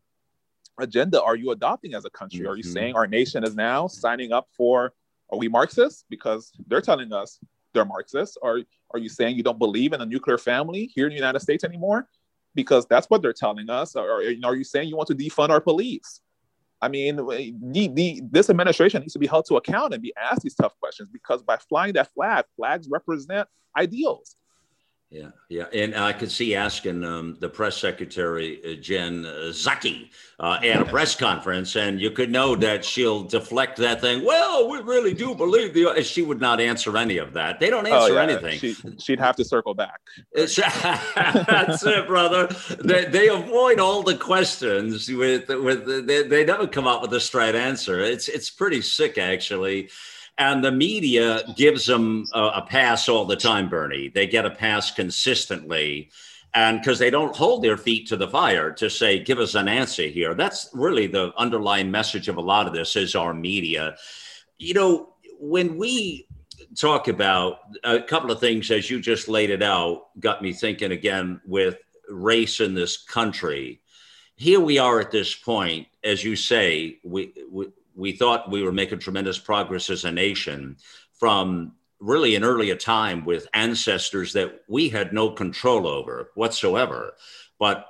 agenda 0.79 1.23
are 1.23 1.37
you 1.37 1.51
adopting 1.51 1.95
as 1.95 2.05
a 2.05 2.11
country? 2.11 2.41
Mm-hmm. 2.41 2.49
Are 2.49 2.57
you 2.57 2.63
mm-hmm. 2.63 2.73
saying 2.73 2.95
our 2.97 3.07
nation 3.07 3.45
is 3.45 3.55
now 3.55 3.87
signing 3.87 4.33
up 4.33 4.49
for? 4.57 4.93
Are 5.31 5.39
we 5.39 5.49
Marxists 5.49 6.05
because 6.09 6.53
they're 6.69 6.81
telling 6.81 7.13
us 7.13 7.41
they're 7.75 7.85
Marxists? 7.85 8.37
Are 8.43 8.61
are 8.93 8.99
you 8.99 9.09
saying 9.09 9.37
you 9.37 9.43
don't 9.43 9.59
believe 9.59 9.93
in 9.93 10.01
a 10.01 10.07
nuclear 10.07 10.39
family 10.39 10.87
here 10.95 11.07
in 11.07 11.11
the 11.11 11.17
United 11.17 11.41
States 11.41 11.65
anymore? 11.65 12.09
Because 12.55 12.87
that's 12.87 13.11
what 13.11 13.21
they're 13.21 13.35
telling 13.35 13.69
us. 13.69 13.97
Or, 13.97 14.09
or 14.09 14.23
are 14.45 14.55
you 14.55 14.65
saying 14.65 14.89
you 14.89 14.97
want 14.97 15.09
to 15.09 15.15
defund 15.15 15.51
our 15.51 15.61
police? 15.61 16.21
I 16.83 16.89
mean, 16.89 17.17
the, 17.17 18.23
this 18.31 18.51
administration 18.51 19.01
needs 19.01 19.15
to 19.15 19.19
be 19.19 19.27
held 19.27 19.47
to 19.47 19.57
account 19.57 19.95
and 19.95 20.03
be 20.03 20.13
asked 20.21 20.43
these 20.43 20.55
tough 20.55 20.79
questions 20.79 21.09
because 21.11 21.43
by 21.43 21.57
flying 21.57 21.95
that 21.95 22.13
flag, 22.13 22.45
flags 22.57 22.89
represent 22.91 23.49
ideals. 23.77 24.37
Yeah, 25.09 25.29
yeah, 25.49 25.67
and 25.73 25.95
I 25.95 26.13
could 26.13 26.33
see 26.33 26.57
asking 26.57 27.05
um, 27.05 27.37
the 27.39 27.49
press 27.49 27.77
secretary 27.77 28.61
uh, 28.65 28.81
Jen 28.83 29.23
Psaki 29.23 30.11
uh, 30.41 30.59
at 30.65 30.83
a 30.83 30.85
press 30.85 31.15
conference, 31.15 31.77
and 31.77 32.01
you 32.01 32.11
could 32.11 32.29
know 32.29 32.57
that 32.57 32.85
she'll 32.85 33.23
deflect 33.23 33.77
that 33.77 34.01
thing. 34.01 34.25
Well, 34.25 34.69
we 34.69 34.79
really 34.81 35.15
do 35.15 35.33
believe 35.37 35.75
the. 35.75 36.03
She 36.03 36.23
would 36.23 36.41
not 36.41 36.61
answer 36.61 36.97
any 36.97 37.19
of 37.19 37.33
that. 37.35 37.61
They 37.61 37.71
don't 37.71 37.87
oh, 37.87 37.95
answer 37.95 38.15
oh, 38.15 38.17
yeah. 38.17 38.23
anything. 38.23 38.99
She, 38.99 39.13
would 39.13 39.21
have 39.21 39.37
to 39.37 39.45
circle 39.45 39.75
back. 39.75 40.01
That's 40.35 40.59
it, 41.85 42.07
brother. 42.09 42.49
They, 42.83 43.05
they 43.05 43.29
avoid 43.29 43.79
all 43.79 44.03
the 44.03 44.17
questions 44.17 45.09
with 45.09 45.49
with. 45.49 46.07
They, 46.09 46.25
they 46.25 46.45
never 46.45 46.67
come 46.67 46.89
up 46.89 47.01
with 47.01 47.13
a 47.15 47.21
straight 47.21 47.55
answer. 47.55 48.01
It's 48.01 48.27
it's 48.27 48.51
pretty 48.51 48.83
sick, 48.83 49.19
actually. 49.19 49.89
And 50.39 50.63
the 50.63 50.73
media 50.73 51.43
gives 51.57 51.87
them 51.87 52.27
a, 52.35 52.41
a 52.57 52.67
pass 52.69 53.09
all 53.09 53.25
the 53.25 53.37
time, 53.37 53.69
Berny. 53.69 54.09
They 54.09 54.27
get 54.27 54.45
a 54.45 54.51
pass 54.51 54.91
consistently. 54.91 56.11
And 56.55 56.81
because 56.81 56.99
they 56.99 57.11
don't 57.11 57.37
hold 57.37 57.63
their 57.63 57.77
feet 57.77 58.07
to 58.09 58.17
the 58.17 58.29
fire 58.29 58.71
to 58.73 58.89
say 58.89 59.19
give 59.23 59.39
us 59.39 59.55
an 59.55 59.69
answer 59.69 60.05
here. 60.05 60.35
That's 60.35 60.71
really 60.73 61.07
the 61.07 61.33
underlying 61.37 61.91
message 61.91 62.29
of 62.29 62.37
a 62.37 62.41
lot 62.43 62.67
of 62.67 62.73
this 62.73 62.97
is 62.97 63.15
our 63.15 63.35
media. 63.35 63.97
You 64.59 64.75
know 64.75 65.15
when 65.39 65.77
we 65.77 66.27
talk 66.75 67.09
about 67.09 67.59
a 67.85 68.01
couple 68.01 68.31
of 68.31 68.41
things 68.41 68.71
as 68.71 68.91
you 68.91 69.01
just 69.01 69.29
laid 69.29 69.51
it 69.51 69.63
out 69.63 70.09
got 70.21 70.43
me 70.43 70.53
thinking 70.53 70.93
again 70.93 71.41
with 71.47 71.79
race 72.09 72.61
in 72.61 72.75
this 72.75 72.97
country 72.97 73.81
here 74.37 74.61
we 74.61 74.79
are 74.79 75.01
at 75.01 75.11
this 75.11 75.35
point 75.35 75.87
as 76.05 76.25
you 76.25 76.37
say 76.37 76.99
we, 77.03 77.33
we 77.51 77.67
we 77.97 78.13
thought 78.13 78.51
we 78.51 78.63
were 78.63 78.73
making 78.73 78.99
tremendous 78.99 79.39
progress 79.39 79.91
as 79.91 80.05
a 80.05 80.13
nation 80.13 80.77
from 81.13 81.73
really 81.99 82.35
an 82.35 82.45
earlier 82.45 82.77
time 82.77 83.25
with 83.25 83.49
ancestors 83.55 84.33
that 84.35 84.61
we 84.69 84.89
had 84.89 85.13
no 85.13 85.31
control 85.31 85.87
over 85.87 86.31
whatsoever. 86.35 87.15
But 87.59 87.87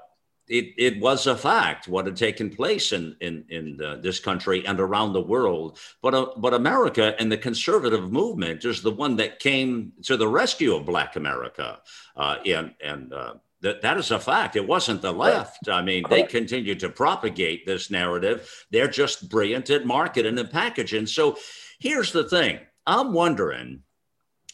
it, 0.49 0.75
it 0.79 1.01
was 1.01 1.27
a 1.27 1.37
fact 1.37 1.89
what 1.89 2.07
had 2.07 2.17
taken 2.17 2.51
place 2.51 2.93
in 2.93 3.17
in, 3.21 3.45
in 3.49 3.77
the, 3.77 3.99
this 4.01 4.21
country 4.21 4.65
and 4.65 4.79
around 4.79 5.13
the 5.13 5.21
world. 5.21 5.79
But 6.03 6.15
uh, 6.15 6.27
but 6.37 6.55
America 6.55 7.17
and 7.19 7.31
the 7.31 7.37
conservative 7.37 8.13
movement 8.13 8.65
is 8.65 8.81
the 8.81 8.93
one 8.93 9.17
that 9.17 9.41
came 9.41 9.93
to 10.05 10.17
the 10.17 10.29
rescue 10.29 10.77
of 10.77 10.87
Black 10.87 11.17
America, 11.17 11.81
uh, 12.17 12.37
and 12.47 12.75
and 12.81 13.13
uh, 13.13 13.35
that, 13.63 13.83
that 13.83 13.97
is 13.97 14.11
a 14.11 14.19
fact. 14.19 14.57
It 14.57 14.67
wasn't 14.67 15.03
the 15.03 15.13
left. 15.13 15.69
I 15.69 15.83
mean, 15.83 16.05
they 16.09 16.23
continue 16.23 16.75
to 16.77 16.89
propagate 16.89 17.67
this 17.67 17.91
narrative. 17.91 18.67
They're 18.71 18.89
just 18.89 19.29
brilliant 19.29 19.71
at 19.71 19.87
marketing 19.87 20.39
and 20.39 20.51
packaging. 20.51 21.07
So 21.07 21.37
here's 21.79 22.13
the 22.13 22.25
thing 22.25 22.61
I'm 22.87 23.13
wondering, 23.13 23.83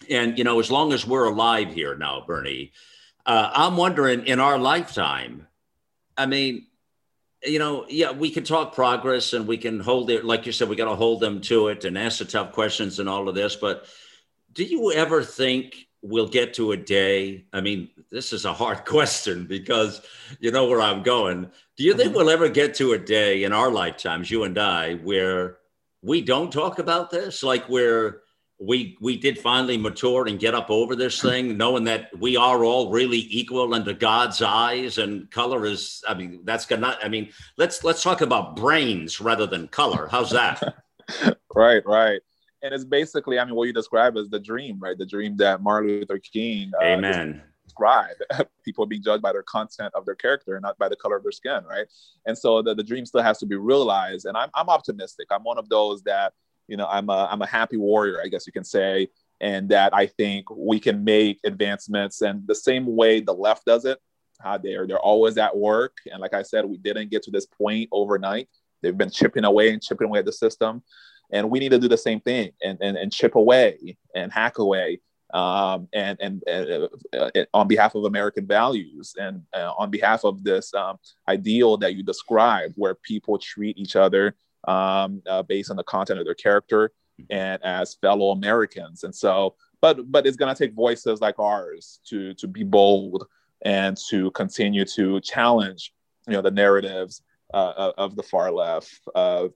and, 0.08 0.38
you 0.38 0.44
know, 0.44 0.60
as 0.60 0.70
long 0.70 0.92
as 0.92 1.06
we're 1.06 1.24
alive 1.24 1.72
here 1.72 1.96
now, 1.96 2.24
Berny, 2.26 2.72
uh, 3.26 3.50
I'm 3.52 3.76
wondering 3.76 4.26
in 4.26 4.40
our 4.40 4.58
lifetime, 4.58 5.46
I 6.16 6.26
mean, 6.26 6.66
you 7.44 7.58
know, 7.58 7.86
yeah, 7.88 8.12
we 8.12 8.30
can 8.30 8.44
talk 8.44 8.74
progress 8.74 9.32
and 9.32 9.46
we 9.46 9.58
can 9.58 9.80
hold 9.80 10.10
it, 10.10 10.24
like 10.24 10.46
you 10.46 10.52
said, 10.52 10.68
we 10.68 10.76
got 10.76 10.88
to 10.88 10.94
hold 10.94 11.20
them 11.20 11.40
to 11.42 11.68
it 11.68 11.84
and 11.84 11.98
ask 11.98 12.18
the 12.18 12.24
tough 12.24 12.52
questions 12.52 12.98
and 12.98 13.08
all 13.08 13.28
of 13.28 13.34
this. 13.34 13.56
But 13.56 13.86
do 14.52 14.64
you 14.64 14.92
ever 14.92 15.22
think 15.24 15.88
we'll 16.02 16.28
get 16.28 16.54
to 16.54 16.72
a 16.72 16.76
day? 16.76 17.44
I 17.52 17.60
mean, 17.60 17.88
this 18.10 18.32
is 18.32 18.44
a 18.44 18.52
hard 18.52 18.84
question 18.84 19.46
because 19.46 20.02
you 20.40 20.50
know 20.50 20.66
where 20.66 20.80
I'm 20.80 21.02
going. 21.02 21.50
Do 21.76 21.84
you 21.84 21.94
think 21.94 22.08
mm-hmm. 22.08 22.16
we'll 22.16 22.30
ever 22.30 22.48
get 22.48 22.74
to 22.74 22.92
a 22.92 22.98
day 22.98 23.44
in 23.44 23.52
our 23.52 23.70
lifetimes, 23.70 24.30
you 24.30 24.44
and 24.44 24.58
I, 24.58 24.94
where 24.96 25.58
we 26.02 26.20
don't 26.20 26.52
talk 26.52 26.78
about 26.78 27.10
this? 27.10 27.42
Like 27.42 27.64
where 27.68 28.20
we 28.58 28.96
we 29.00 29.16
did 29.16 29.38
finally 29.38 29.76
mature 29.76 30.26
and 30.26 30.38
get 30.38 30.54
up 30.54 30.70
over 30.70 30.94
this 30.94 31.20
thing, 31.22 31.56
knowing 31.56 31.84
that 31.84 32.10
we 32.18 32.36
are 32.36 32.64
all 32.64 32.90
really 32.90 33.26
equal 33.30 33.72
under 33.72 33.92
God's 33.92 34.42
eyes, 34.42 34.98
and 34.98 35.30
color 35.30 35.64
is. 35.64 36.02
I 36.08 36.14
mean, 36.14 36.40
that's 36.44 36.66
gonna. 36.66 36.98
I 37.02 37.08
mean, 37.08 37.30
let's 37.56 37.84
let's 37.84 38.02
talk 38.02 38.20
about 38.20 38.56
brains 38.56 39.20
rather 39.20 39.46
than 39.46 39.68
color. 39.68 40.08
How's 40.10 40.30
that? 40.30 40.84
right, 41.54 41.84
right 41.86 42.20
and 42.62 42.72
it's 42.72 42.84
basically, 42.84 43.38
I 43.38 43.44
mean, 43.44 43.54
what 43.54 43.64
you 43.64 43.72
describe 43.72 44.16
as 44.16 44.28
the 44.28 44.38
dream, 44.38 44.78
right? 44.78 44.96
The 44.96 45.06
dream 45.06 45.36
that 45.38 45.62
Martin 45.62 45.90
Luther 45.90 46.18
King, 46.18 46.70
uh, 46.80 46.84
Amen, 46.84 47.42
described. 47.64 48.22
People 48.64 48.86
being 48.86 49.02
judged 49.02 49.22
by 49.22 49.32
their 49.32 49.42
content 49.42 49.92
of 49.94 50.04
their 50.06 50.14
character, 50.14 50.58
not 50.60 50.78
by 50.78 50.88
the 50.88 50.96
color 50.96 51.16
of 51.16 51.22
their 51.22 51.32
skin, 51.32 51.64
right? 51.68 51.86
And 52.26 52.36
so 52.36 52.62
the, 52.62 52.74
the 52.74 52.84
dream 52.84 53.04
still 53.04 53.22
has 53.22 53.38
to 53.38 53.46
be 53.46 53.56
realized. 53.56 54.26
And 54.26 54.36
I'm 54.36 54.50
I'm 54.54 54.68
optimistic. 54.68 55.28
I'm 55.30 55.42
one 55.42 55.58
of 55.58 55.68
those 55.68 56.02
that 56.02 56.32
you 56.68 56.76
know 56.76 56.86
I'm 56.86 57.08
a 57.10 57.28
I'm 57.30 57.42
a 57.42 57.46
happy 57.46 57.76
warrior, 57.76 58.20
I 58.22 58.28
guess 58.28 58.46
you 58.46 58.52
can 58.52 58.64
say, 58.64 59.08
and 59.40 59.68
that 59.70 59.94
I 59.94 60.06
think 60.06 60.48
we 60.50 60.78
can 60.78 61.02
make 61.02 61.40
advancements. 61.44 62.20
And 62.22 62.46
the 62.46 62.54
same 62.54 62.86
way 62.86 63.20
the 63.20 63.34
left 63.34 63.64
does 63.64 63.84
it, 63.84 63.98
how 64.40 64.58
they're 64.58 64.86
they're 64.86 64.98
always 64.98 65.36
at 65.38 65.56
work. 65.56 65.96
And 66.10 66.20
like 66.20 66.34
I 66.34 66.42
said, 66.42 66.64
we 66.64 66.78
didn't 66.78 67.10
get 67.10 67.24
to 67.24 67.32
this 67.32 67.46
point 67.46 67.88
overnight. 67.90 68.48
They've 68.82 68.96
been 68.96 69.10
chipping 69.10 69.44
away 69.44 69.72
and 69.72 69.82
chipping 69.82 70.08
away 70.08 70.20
at 70.20 70.24
the 70.24 70.32
system 70.32 70.82
and 71.32 71.50
we 71.50 71.58
need 71.58 71.70
to 71.70 71.78
do 71.78 71.88
the 71.88 71.96
same 71.96 72.20
thing 72.20 72.52
and, 72.62 72.78
and, 72.80 72.96
and 72.96 73.12
chip 73.12 73.34
away 73.34 73.96
and 74.14 74.30
hack 74.30 74.58
away 74.58 75.00
um, 75.32 75.88
and, 75.94 76.18
and, 76.20 76.42
and 76.46 76.88
uh, 77.14 77.30
uh, 77.34 77.44
on 77.54 77.66
behalf 77.66 77.94
of 77.94 78.04
American 78.04 78.46
values 78.46 79.14
and 79.18 79.42
uh, 79.54 79.72
on 79.78 79.90
behalf 79.90 80.24
of 80.24 80.44
this 80.44 80.74
um, 80.74 80.98
ideal 81.26 81.76
that 81.78 81.94
you 81.94 82.02
described, 82.02 82.74
where 82.76 82.94
people 82.94 83.38
treat 83.38 83.78
each 83.78 83.96
other 83.96 84.36
um, 84.68 85.22
uh, 85.26 85.42
based 85.42 85.70
on 85.70 85.76
the 85.76 85.84
content 85.84 86.20
of 86.20 86.26
their 86.26 86.34
character 86.34 86.92
and 87.30 87.62
as 87.64 87.94
fellow 87.94 88.30
Americans. 88.30 89.04
And 89.04 89.14
so, 89.14 89.54
but 89.80 90.10
but 90.12 90.26
it's 90.26 90.36
to 90.36 90.54
take 90.54 90.74
voices 90.74 91.20
like 91.20 91.38
ours 91.38 92.00
to 92.08 92.34
to 92.34 92.46
be 92.46 92.62
bold 92.62 93.26
and 93.64 93.96
to 94.10 94.30
continue 94.32 94.84
to 94.84 95.20
challenge, 95.20 95.92
you 96.26 96.34
know, 96.34 96.42
the 96.42 96.50
narratives 96.50 97.22
uh, 97.52 97.92
of 97.98 98.16
the 98.16 98.22
far 98.22 98.50
left, 98.50 99.00
uh, 99.14 99.48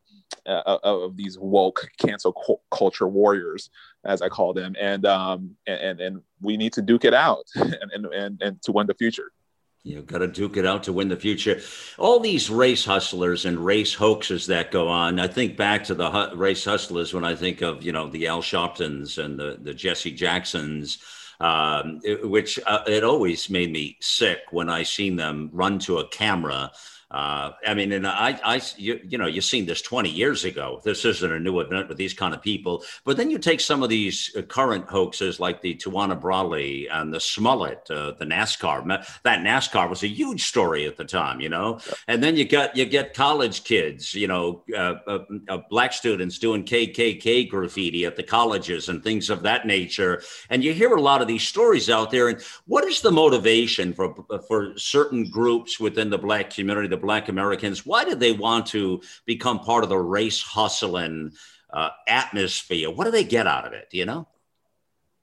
of 0.46 1.16
these 1.16 1.38
woke 1.38 1.88
cancel 1.98 2.61
culture 2.70 3.09
warriors, 3.09 3.70
as 4.04 4.22
I 4.22 4.28
call 4.28 4.52
them, 4.52 4.74
and 4.80 5.06
um, 5.06 5.56
and 5.66 6.00
and 6.00 6.22
we 6.40 6.56
need 6.56 6.72
to 6.74 6.82
duke 6.82 7.04
it 7.04 7.14
out 7.14 7.46
and 7.54 8.06
and 8.06 8.42
and 8.42 8.62
to 8.62 8.72
win 8.72 8.87
the 8.87 8.94
future. 8.94 9.32
You 9.87 10.02
got 10.02 10.18
to 10.18 10.26
duke 10.26 10.56
it 10.56 10.66
out 10.66 10.82
to 10.85 10.92
win 10.92 11.09
the 11.09 11.16
future. 11.16 11.61
All 11.96 12.18
these 12.18 12.50
race 12.50 12.85
hustlers 12.85 13.44
and 13.44 13.56
race 13.56 13.94
hoaxes 13.94 14.46
that 14.48 14.72
go 14.72 14.88
on. 14.88 15.20
I 15.20 15.28
think 15.28 15.56
back 15.56 15.85
to 15.85 15.94
the 15.94 16.11
hu- 16.11 16.35
race 16.35 16.64
hustlers 16.64 17.14
when 17.14 17.22
I 17.22 17.37
think 17.37 17.62
of 17.62 17.85
you 17.85 17.92
know 17.92 18.09
the 18.09 18.26
Al 18.26 18.42
Sharptons 18.42 19.22
and 19.24 19.38
the 19.38 19.59
the 19.62 19.72
Jesse 19.72 20.11
Jacksons, 20.11 20.98
um, 21.38 22.00
it, 22.02 22.28
which 22.28 22.59
uh, 22.66 22.82
it 22.88 23.04
always 23.04 23.48
made 23.48 23.70
me 23.70 23.96
sick 24.00 24.40
when 24.50 24.68
I 24.68 24.82
seen 24.82 25.14
them 25.14 25.50
run 25.52 25.78
to 25.80 25.98
a 25.98 26.09
camera 26.09 26.72
uh, 27.16 27.52
I 27.66 27.74
mean, 27.74 27.92
and 27.92 28.07
I, 28.07 28.38
I, 28.44 28.61
you, 28.76 29.00
you 29.02 29.16
know, 29.18 29.26
you've 29.26 29.44
seen 29.44 29.66
this 29.66 29.83
20 29.83 30.11
years 30.11 30.44
ago. 30.44 30.81
This 30.85 31.05
isn't 31.05 31.33
a 31.33 31.38
new 31.38 31.61
event 31.61 31.88
with 31.88 31.96
these 31.96 32.14
kind 32.14 32.35
of 32.35 32.42
people. 32.42 32.85
But 33.05 33.16
then 33.16 33.31
you 33.31 33.38
take 33.38 33.61
some 33.61 33.83
of 33.83 33.88
these 33.88 34.35
uh, 34.37 34.42
current 34.42 34.87
hoaxes 34.87 35.38
like 35.40 35.62
the 35.62 35.74
Tawana 35.76 36.20
Brawley 36.20 36.88
and 36.88 37.14
the 37.14 37.20
Smollett, 37.20 37.90
uh, 37.90 38.12
the 38.18 38.24
NASCAR. 38.24 38.87
That 39.22 39.40
NASCAR 39.40 39.88
was 39.88 40.02
a 40.02 40.09
huge 40.09 40.44
story 40.44 40.87
at 40.87 40.96
the 40.96 41.05
time, 41.05 41.40
you 41.40 41.48
know. 41.48 41.79
And 42.09 42.22
then 42.22 42.37
you 42.37 42.44
got 42.44 42.76
you 42.76 42.85
get 42.85 43.14
college 43.14 43.64
kids, 43.64 44.14
you 44.14 44.26
know, 44.26 44.62
uh, 44.74 44.96
uh, 45.07 45.24
uh 45.48 45.59
black 45.70 45.92
students 45.92 46.38
doing 46.38 46.64
KKK 46.64 47.48
graffiti 47.48 48.05
at 48.05 48.16
the 48.16 48.22
colleges 48.22 48.88
and 48.88 49.02
things 49.02 49.31
of 49.31 49.42
that 49.42 49.66
nature. 49.66 50.22
And 50.50 50.62
you 50.62 50.72
hear 50.74 50.94
a 50.94 51.00
lot 51.00 51.22
of 51.22 51.29
these 51.29 51.46
stories 51.46 51.88
out 51.88 52.11
there. 52.11 52.29
And 52.29 52.42
what 52.66 52.85
is 52.85 53.00
the 53.00 53.12
motivation 53.12 53.92
for 53.92 54.14
for 54.48 54.76
certain 54.79 55.31
groups 55.31 55.79
within 55.79 56.11
the 56.11 56.18
black 56.18 56.50
community? 56.50 56.87
the 56.96 57.06
Black 57.07 57.29
Americans. 57.29 57.87
Why 57.87 58.05
did 58.05 58.19
they 58.19 58.33
want 58.33 58.66
to 58.66 59.01
become 59.25 59.61
part 59.61 59.85
of 59.85 59.90
the 59.90 59.99
race 59.99 60.42
hustling 60.42 61.33
uh, 61.73 61.90
atmosphere? 62.09 62.90
What 62.90 63.05
do 63.05 63.12
they 63.12 63.23
get 63.23 63.47
out 63.47 63.64
of 63.64 63.73
it? 63.73 63.88
Do 63.90 63.99
you 63.99 64.05
know? 64.05 64.27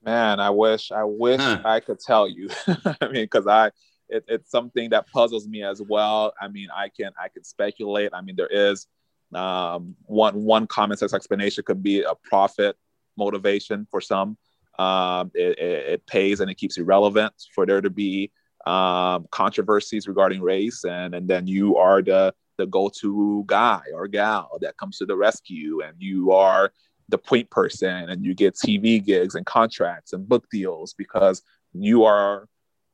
Man, 0.01 0.39
I 0.39 0.49
wish 0.49 0.91
I 0.91 1.03
wish 1.03 1.41
huh. 1.41 1.61
I 1.65 1.81
could 1.81 1.99
tell 1.99 2.27
you. 2.27 2.49
I 2.67 3.07
mean, 3.07 3.25
because 3.25 3.47
I 3.47 3.71
it, 4.07 4.23
it's 4.27 4.49
something 4.49 4.91
that 4.91 5.07
puzzles 5.11 5.47
me 5.47 5.63
as 5.63 5.81
well. 5.81 6.33
I 6.39 6.47
mean, 6.47 6.69
I 6.73 6.89
can 6.89 7.11
I 7.21 7.27
can 7.27 7.43
speculate. 7.43 8.11
I 8.13 8.21
mean, 8.21 8.35
there 8.37 8.47
is 8.47 8.87
um, 9.35 9.95
one 10.05 10.43
one 10.43 10.67
common 10.67 10.97
sense 10.97 11.13
explanation 11.13 11.63
could 11.65 11.83
be 11.83 12.03
a 12.03 12.15
profit 12.15 12.77
motivation 13.17 13.87
for 13.91 13.99
some. 13.99 14.37
Um, 14.79 15.31
it, 15.35 15.59
it, 15.59 15.89
it, 15.93 16.05
pays 16.07 16.39
and 16.39 16.49
it 16.49 16.55
keeps 16.55 16.77
you 16.77 16.83
relevant 16.83 17.33
for 17.53 17.63
there 17.67 17.79
to 17.79 17.91
be 17.91 18.31
um, 18.65 19.27
controversies 19.31 20.07
regarding 20.07 20.41
race, 20.41 20.83
and 20.83 21.13
and 21.15 21.27
then 21.27 21.47
you 21.47 21.77
are 21.77 22.01
the 22.01 22.33
the 22.57 22.65
go-to 22.67 23.43
guy 23.47 23.81
or 23.93 24.07
gal 24.07 24.57
that 24.61 24.77
comes 24.77 24.97
to 24.97 25.05
the 25.05 25.15
rescue, 25.15 25.81
and 25.81 25.95
you 25.99 26.31
are 26.31 26.71
the 27.09 27.17
point 27.17 27.49
person, 27.49 28.09
and 28.09 28.23
you 28.23 28.33
get 28.33 28.55
TV 28.55 29.03
gigs 29.03 29.35
and 29.35 29.45
contracts 29.45 30.13
and 30.13 30.27
book 30.27 30.45
deals 30.51 30.93
because 30.93 31.41
you 31.73 32.03
are 32.03 32.47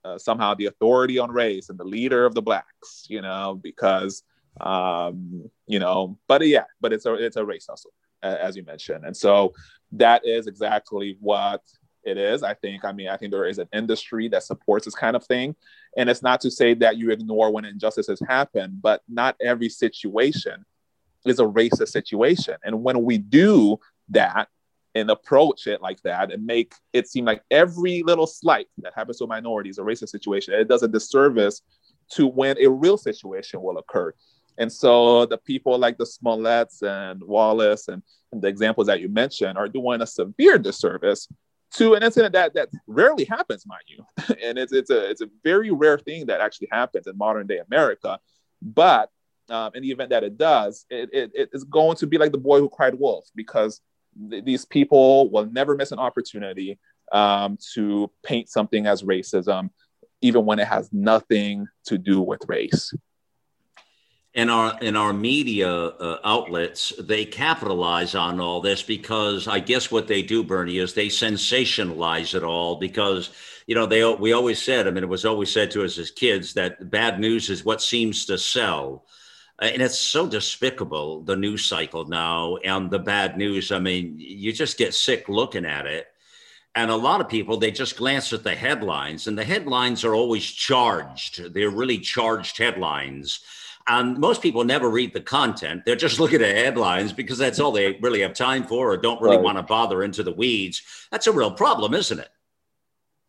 uh, 0.03 0.17
somehow 0.17 0.53
the 0.53 0.65
authority 0.65 1.19
on 1.19 1.31
race 1.31 1.69
and 1.69 1.77
the 1.77 1.83
leader 1.83 2.25
of 2.25 2.33
the 2.33 2.41
blacks, 2.41 3.05
you 3.07 3.21
know, 3.21 3.59
because 3.61 4.23
um, 4.61 5.49
you 5.67 5.79
know, 5.79 6.17
but 6.27 6.45
yeah, 6.45 6.65
but 6.81 6.93
it's 6.93 7.05
a 7.05 7.13
it's 7.13 7.37
a 7.37 7.45
race 7.45 7.67
hustle 7.69 7.91
as 8.21 8.57
you 8.57 8.63
mentioned, 8.63 9.05
and 9.05 9.15
so 9.15 9.53
that 9.93 10.25
is 10.25 10.47
exactly 10.47 11.17
what 11.19 11.61
it 12.09 12.17
is. 12.17 12.43
I 12.43 12.53
think, 12.53 12.83
I 12.83 12.91
mean, 12.91 13.09
I 13.09 13.17
think 13.17 13.31
there 13.31 13.47
is 13.47 13.59
an 13.59 13.69
industry 13.73 14.27
that 14.29 14.43
supports 14.43 14.85
this 14.85 14.95
kind 14.95 15.15
of 15.15 15.25
thing. 15.25 15.55
And 15.97 16.09
it's 16.09 16.21
not 16.21 16.41
to 16.41 16.51
say 16.51 16.73
that 16.75 16.97
you 16.97 17.11
ignore 17.11 17.51
when 17.51 17.65
injustices 17.65 18.21
happen, 18.27 18.79
but 18.81 19.01
not 19.07 19.35
every 19.41 19.69
situation 19.69 20.65
is 21.25 21.39
a 21.39 21.45
racist 21.45 21.89
situation. 21.89 22.55
And 22.63 22.83
when 22.83 23.03
we 23.03 23.17
do 23.17 23.79
that 24.09 24.49
and 24.95 25.09
approach 25.09 25.67
it 25.67 25.81
like 25.81 26.01
that 26.01 26.31
and 26.31 26.45
make 26.45 26.73
it 26.93 27.07
seem 27.07 27.25
like 27.25 27.43
every 27.51 28.03
little 28.03 28.27
slight 28.27 28.67
that 28.79 28.93
happens 28.95 29.17
to 29.17 29.25
a 29.25 29.27
minority 29.27 29.69
is 29.69 29.77
a 29.77 29.83
racist 29.83 30.09
situation, 30.09 30.53
it 30.53 30.67
does 30.67 30.83
a 30.83 30.87
disservice 30.87 31.61
to 32.13 32.27
when 32.27 32.57
a 32.59 32.67
real 32.67 32.97
situation 32.97 33.61
will 33.61 33.77
occur. 33.77 34.13
And 34.57 34.71
so 34.71 35.25
the 35.25 35.37
people 35.37 35.77
like 35.77 35.97
the 35.97 36.05
Smolletts 36.05 36.81
and 36.81 37.23
Wallace 37.23 37.87
and, 37.87 38.03
and 38.31 38.41
the 38.41 38.47
examples 38.47 38.87
that 38.87 38.99
you 38.99 39.07
mentioned 39.07 39.57
are 39.57 39.69
doing 39.69 40.01
a 40.01 40.07
severe 40.07 40.57
disservice 40.57 41.27
to 41.75 41.93
an 41.93 42.03
incident 42.03 42.33
that 42.33 42.53
that 42.55 42.69
rarely 42.87 43.25
happens, 43.25 43.65
mind 43.65 43.83
you, 43.87 44.05
and 44.43 44.57
it's 44.57 44.73
it's 44.73 44.89
a 44.89 45.09
it's 45.09 45.21
a 45.21 45.29
very 45.43 45.71
rare 45.71 45.99
thing 45.99 46.25
that 46.27 46.41
actually 46.41 46.67
happens 46.71 47.07
in 47.07 47.17
modern 47.17 47.47
day 47.47 47.59
America. 47.59 48.19
But 48.61 49.09
um, 49.49 49.71
in 49.73 49.83
the 49.83 49.91
event 49.91 50.09
that 50.09 50.23
it 50.23 50.37
does, 50.37 50.85
it, 50.89 51.09
it, 51.13 51.31
it 51.33 51.49
is 51.53 51.63
going 51.63 51.95
to 51.97 52.07
be 52.07 52.17
like 52.17 52.31
the 52.31 52.37
boy 52.37 52.59
who 52.59 52.69
cried 52.69 52.95
wolf 52.95 53.27
because 53.35 53.81
th- 54.29 54.43
these 54.43 54.65
people 54.65 55.29
will 55.31 55.45
never 55.45 55.75
miss 55.75 55.91
an 55.91 55.99
opportunity 55.99 56.77
um, 57.11 57.57
to 57.73 58.11
paint 58.23 58.49
something 58.49 58.85
as 58.85 59.01
racism, 59.03 59.69
even 60.21 60.45
when 60.45 60.59
it 60.59 60.67
has 60.67 60.91
nothing 60.91 61.67
to 61.85 61.97
do 61.97 62.21
with 62.21 62.41
race 62.47 62.93
in 64.33 64.49
our 64.49 64.77
in 64.79 64.95
our 64.95 65.11
media 65.11 65.69
uh, 65.69 66.19
outlets 66.23 66.93
they 66.99 67.25
capitalize 67.25 68.13
on 68.13 68.39
all 68.39 68.61
this 68.61 68.83
because 68.83 69.47
i 69.47 69.59
guess 69.59 69.89
what 69.91 70.07
they 70.07 70.21
do 70.21 70.43
bernie 70.43 70.77
is 70.77 70.93
they 70.93 71.07
sensationalize 71.07 72.35
it 72.35 72.43
all 72.43 72.75
because 72.75 73.31
you 73.65 73.73
know 73.73 73.87
they 73.87 74.03
we 74.13 74.33
always 74.33 74.61
said 74.61 74.87
i 74.87 74.91
mean 74.91 75.03
it 75.03 75.09
was 75.09 75.25
always 75.25 75.51
said 75.51 75.71
to 75.71 75.83
us 75.83 75.97
as 75.97 76.11
kids 76.11 76.53
that 76.53 76.91
bad 76.91 77.19
news 77.19 77.49
is 77.49 77.65
what 77.65 77.81
seems 77.81 78.25
to 78.25 78.37
sell. 78.37 79.05
And 79.61 79.81
it's 79.81 79.99
so 79.99 80.25
despicable 80.25 81.21
the 81.21 81.35
news 81.35 81.65
cycle 81.65 82.05
now 82.05 82.55
and 82.57 82.89
the 82.89 82.99
bad 82.99 83.37
news. 83.37 83.71
I 83.71 83.79
mean 83.79 84.15
you 84.17 84.53
just 84.53 84.77
get 84.77 84.93
sick 84.93 85.27
looking 85.27 85.65
at 85.65 85.85
it. 85.85 86.07
And 86.75 86.89
a 86.89 86.95
lot 86.95 87.19
of 87.19 87.27
people 87.27 87.57
they 87.57 87.71
just 87.71 87.97
glance 87.97 88.31
at 88.31 88.43
the 88.43 88.55
headlines 88.55 89.27
and 89.27 89.37
the 89.37 89.43
headlines 89.43 90.05
are 90.05 90.15
always 90.15 90.45
charged. 90.45 91.53
They're 91.53 91.69
really 91.69 91.99
charged 91.99 92.57
headlines 92.57 93.41
and 93.87 94.17
most 94.17 94.41
people 94.41 94.63
never 94.63 94.89
read 94.89 95.13
the 95.13 95.21
content. 95.21 95.83
They're 95.85 95.95
just 95.95 96.19
looking 96.19 96.41
at 96.41 96.55
headlines 96.55 97.13
because 97.13 97.37
that's 97.37 97.59
all 97.59 97.71
they 97.71 97.97
really 98.01 98.21
have 98.21 98.33
time 98.33 98.65
for 98.65 98.91
or 98.91 98.97
don't 98.97 99.21
really 99.21 99.37
right. 99.37 99.43
want 99.43 99.57
to 99.57 99.63
bother 99.63 100.03
into 100.03 100.23
the 100.23 100.31
weeds. 100.31 100.81
That's 101.11 101.27
a 101.27 101.31
real 101.31 101.51
problem, 101.51 101.93
isn't 101.93 102.19
it? 102.19 102.29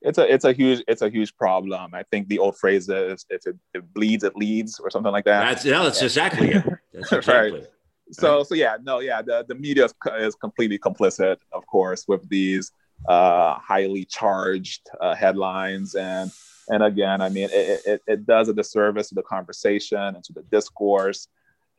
It's 0.02 0.16
a 0.16 0.32
it's 0.32 0.46
a 0.46 0.52
huge 0.52 0.82
it's 0.88 1.02
a 1.02 1.10
huge 1.10 1.36
problem. 1.36 1.94
I 1.94 2.04
think 2.04 2.28
the 2.28 2.38
old 2.38 2.56
phrase 2.56 2.88
is 2.88 3.26
if 3.28 3.46
it, 3.46 3.56
it 3.74 3.92
bleeds, 3.92 4.24
it 4.24 4.34
leads 4.34 4.80
or 4.80 4.90
something 4.90 5.12
like 5.12 5.26
that. 5.26 5.44
That's 5.44 5.64
no, 5.66 5.84
that's 5.84 6.00
yeah. 6.00 6.06
exactly 6.06 6.48
it. 6.52 6.64
That's 6.94 7.12
exactly 7.12 7.60
right. 7.60 7.68
So 8.10 8.42
so 8.42 8.54
yeah, 8.54 8.78
no, 8.82 9.00
yeah, 9.00 9.20
the, 9.20 9.44
the 9.46 9.54
media 9.54 9.84
is, 9.84 9.94
is 10.18 10.34
completely 10.34 10.78
complicit, 10.78 11.36
of 11.52 11.66
course, 11.66 12.06
with 12.08 12.26
these 12.30 12.72
uh, 13.08 13.54
highly 13.58 14.06
charged 14.06 14.88
uh, 15.00 15.14
headlines 15.14 15.94
and 15.94 16.30
and 16.70 16.84
again, 16.84 17.20
I 17.20 17.28
mean, 17.28 17.48
it, 17.52 17.80
it, 17.84 18.02
it 18.06 18.26
does 18.26 18.48
a 18.48 18.54
disservice 18.54 19.08
to 19.08 19.16
the 19.16 19.22
conversation 19.22 19.98
and 19.98 20.22
to 20.22 20.32
the 20.32 20.42
discourse. 20.42 21.26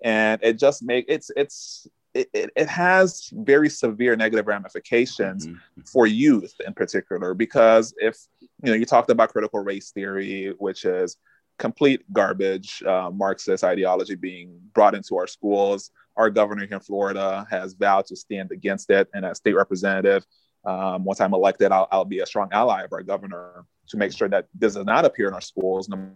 And 0.04 0.42
it 0.44 0.60
just 0.60 0.84
make 0.84 1.06
it's 1.08 1.32
it's 1.38 1.88
it, 2.14 2.28
it, 2.34 2.68
has 2.68 3.30
very 3.32 3.70
severe 3.70 4.18
negative 4.18 4.48
ramifications 4.48 5.48
mm-hmm. 5.48 5.82
for 5.84 6.08
youth 6.08 6.54
in 6.66 6.74
particular. 6.74 7.34
Because 7.34 7.94
if 7.98 8.18
you 8.40 8.72
know 8.72 8.74
you 8.74 8.86
talked 8.86 9.10
about 9.10 9.32
critical 9.32 9.62
race 9.62 9.92
theory 9.92 10.54
which 10.58 10.84
is 10.84 11.18
complete 11.58 12.02
garbage 12.12 12.84
uh, 12.84 13.10
marxist 13.14 13.64
ideology 13.64 14.16
being 14.16 14.60
brought 14.74 14.96
into 14.96 15.16
our 15.16 15.28
schools. 15.28 15.92
Our 16.18 16.30
governor 16.30 16.66
here 16.66 16.76
in 16.76 16.82
florida 16.82 17.48
has 17.50 17.74
vowed 17.74 18.08
to 18.08 18.16
stand 18.16 18.52
against 18.52 18.90
it. 18.90 19.08
And 19.14 19.24
as 19.24 19.38
state 19.38 19.56
representative 19.56 20.26
um, 20.66 21.06
once 21.06 21.22
i'm 21.22 21.34
elected 21.34 21.72
I'll, 21.72 21.88
I'll 21.92 22.06
be 22.06 22.20
a 22.20 22.26
strong 22.26 22.50
ally 22.52 22.84
of 22.84 22.92
our 22.94 23.04
governor 23.04 23.66
to 23.92 23.98
make 23.98 24.12
sure 24.12 24.30
that 24.30 24.48
this 24.54 24.74
does 24.74 24.86
not 24.86 25.06
appear 25.06 25.28
in 25.28 25.34
our 25.34 25.42
schools, 25.42 25.88
no 25.88 26.10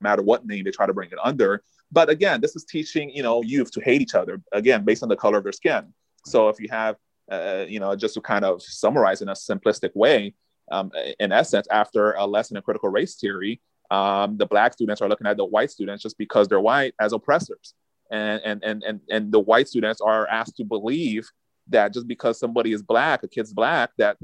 matter 0.00 0.22
what 0.22 0.46
name 0.46 0.64
they 0.64 0.70
try 0.70 0.86
to 0.86 0.92
bring 0.92 1.10
it 1.10 1.18
under. 1.22 1.62
But 1.90 2.10
again, 2.10 2.40
this 2.40 2.56
is 2.56 2.64
teaching 2.64 3.10
you 3.10 3.22
know 3.22 3.42
youth 3.42 3.70
to 3.72 3.80
hate 3.80 4.02
each 4.02 4.14
other 4.14 4.40
again 4.52 4.84
based 4.84 5.02
on 5.02 5.08
the 5.08 5.16
color 5.16 5.38
of 5.38 5.44
their 5.44 5.52
skin. 5.52 5.92
So 6.24 6.48
if 6.48 6.60
you 6.60 6.68
have 6.70 6.96
uh, 7.30 7.64
you 7.68 7.80
know 7.80 7.94
just 7.96 8.14
to 8.14 8.20
kind 8.20 8.44
of 8.44 8.62
summarize 8.62 9.22
in 9.22 9.28
a 9.28 9.32
simplistic 9.32 9.94
way, 9.94 10.34
um, 10.70 10.90
in 11.20 11.32
essence, 11.32 11.66
after 11.70 12.12
a 12.12 12.26
lesson 12.26 12.56
in 12.56 12.62
critical 12.62 12.88
race 12.88 13.14
theory, 13.14 13.60
um, 13.90 14.36
the 14.36 14.46
black 14.46 14.72
students 14.72 15.00
are 15.00 15.08
looking 15.08 15.26
at 15.26 15.36
the 15.36 15.44
white 15.44 15.70
students 15.70 16.02
just 16.02 16.18
because 16.18 16.48
they're 16.48 16.60
white 16.60 16.94
as 17.00 17.12
oppressors, 17.12 17.74
and 18.10 18.42
and 18.44 18.64
and 18.64 18.82
and 18.82 19.00
and 19.08 19.32
the 19.32 19.40
white 19.40 19.68
students 19.68 20.00
are 20.00 20.26
asked 20.26 20.56
to 20.56 20.64
believe 20.64 21.28
that 21.68 21.92
just 21.92 22.06
because 22.06 22.38
somebody 22.38 22.72
is 22.72 22.82
black, 22.82 23.22
a 23.22 23.28
kid's 23.28 23.52
black, 23.52 23.90
that 23.98 24.16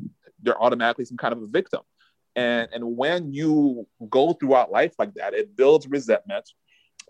they're 0.42 0.60
automatically 0.60 1.04
some 1.04 1.16
kind 1.16 1.32
of 1.32 1.42
a 1.42 1.46
victim. 1.46 1.80
And, 2.34 2.68
and 2.72 2.96
when 2.96 3.32
you 3.32 3.86
go 4.08 4.32
throughout 4.32 4.70
life 4.70 4.94
like 4.98 5.14
that, 5.14 5.34
it 5.34 5.56
builds 5.56 5.86
resentment. 5.86 6.48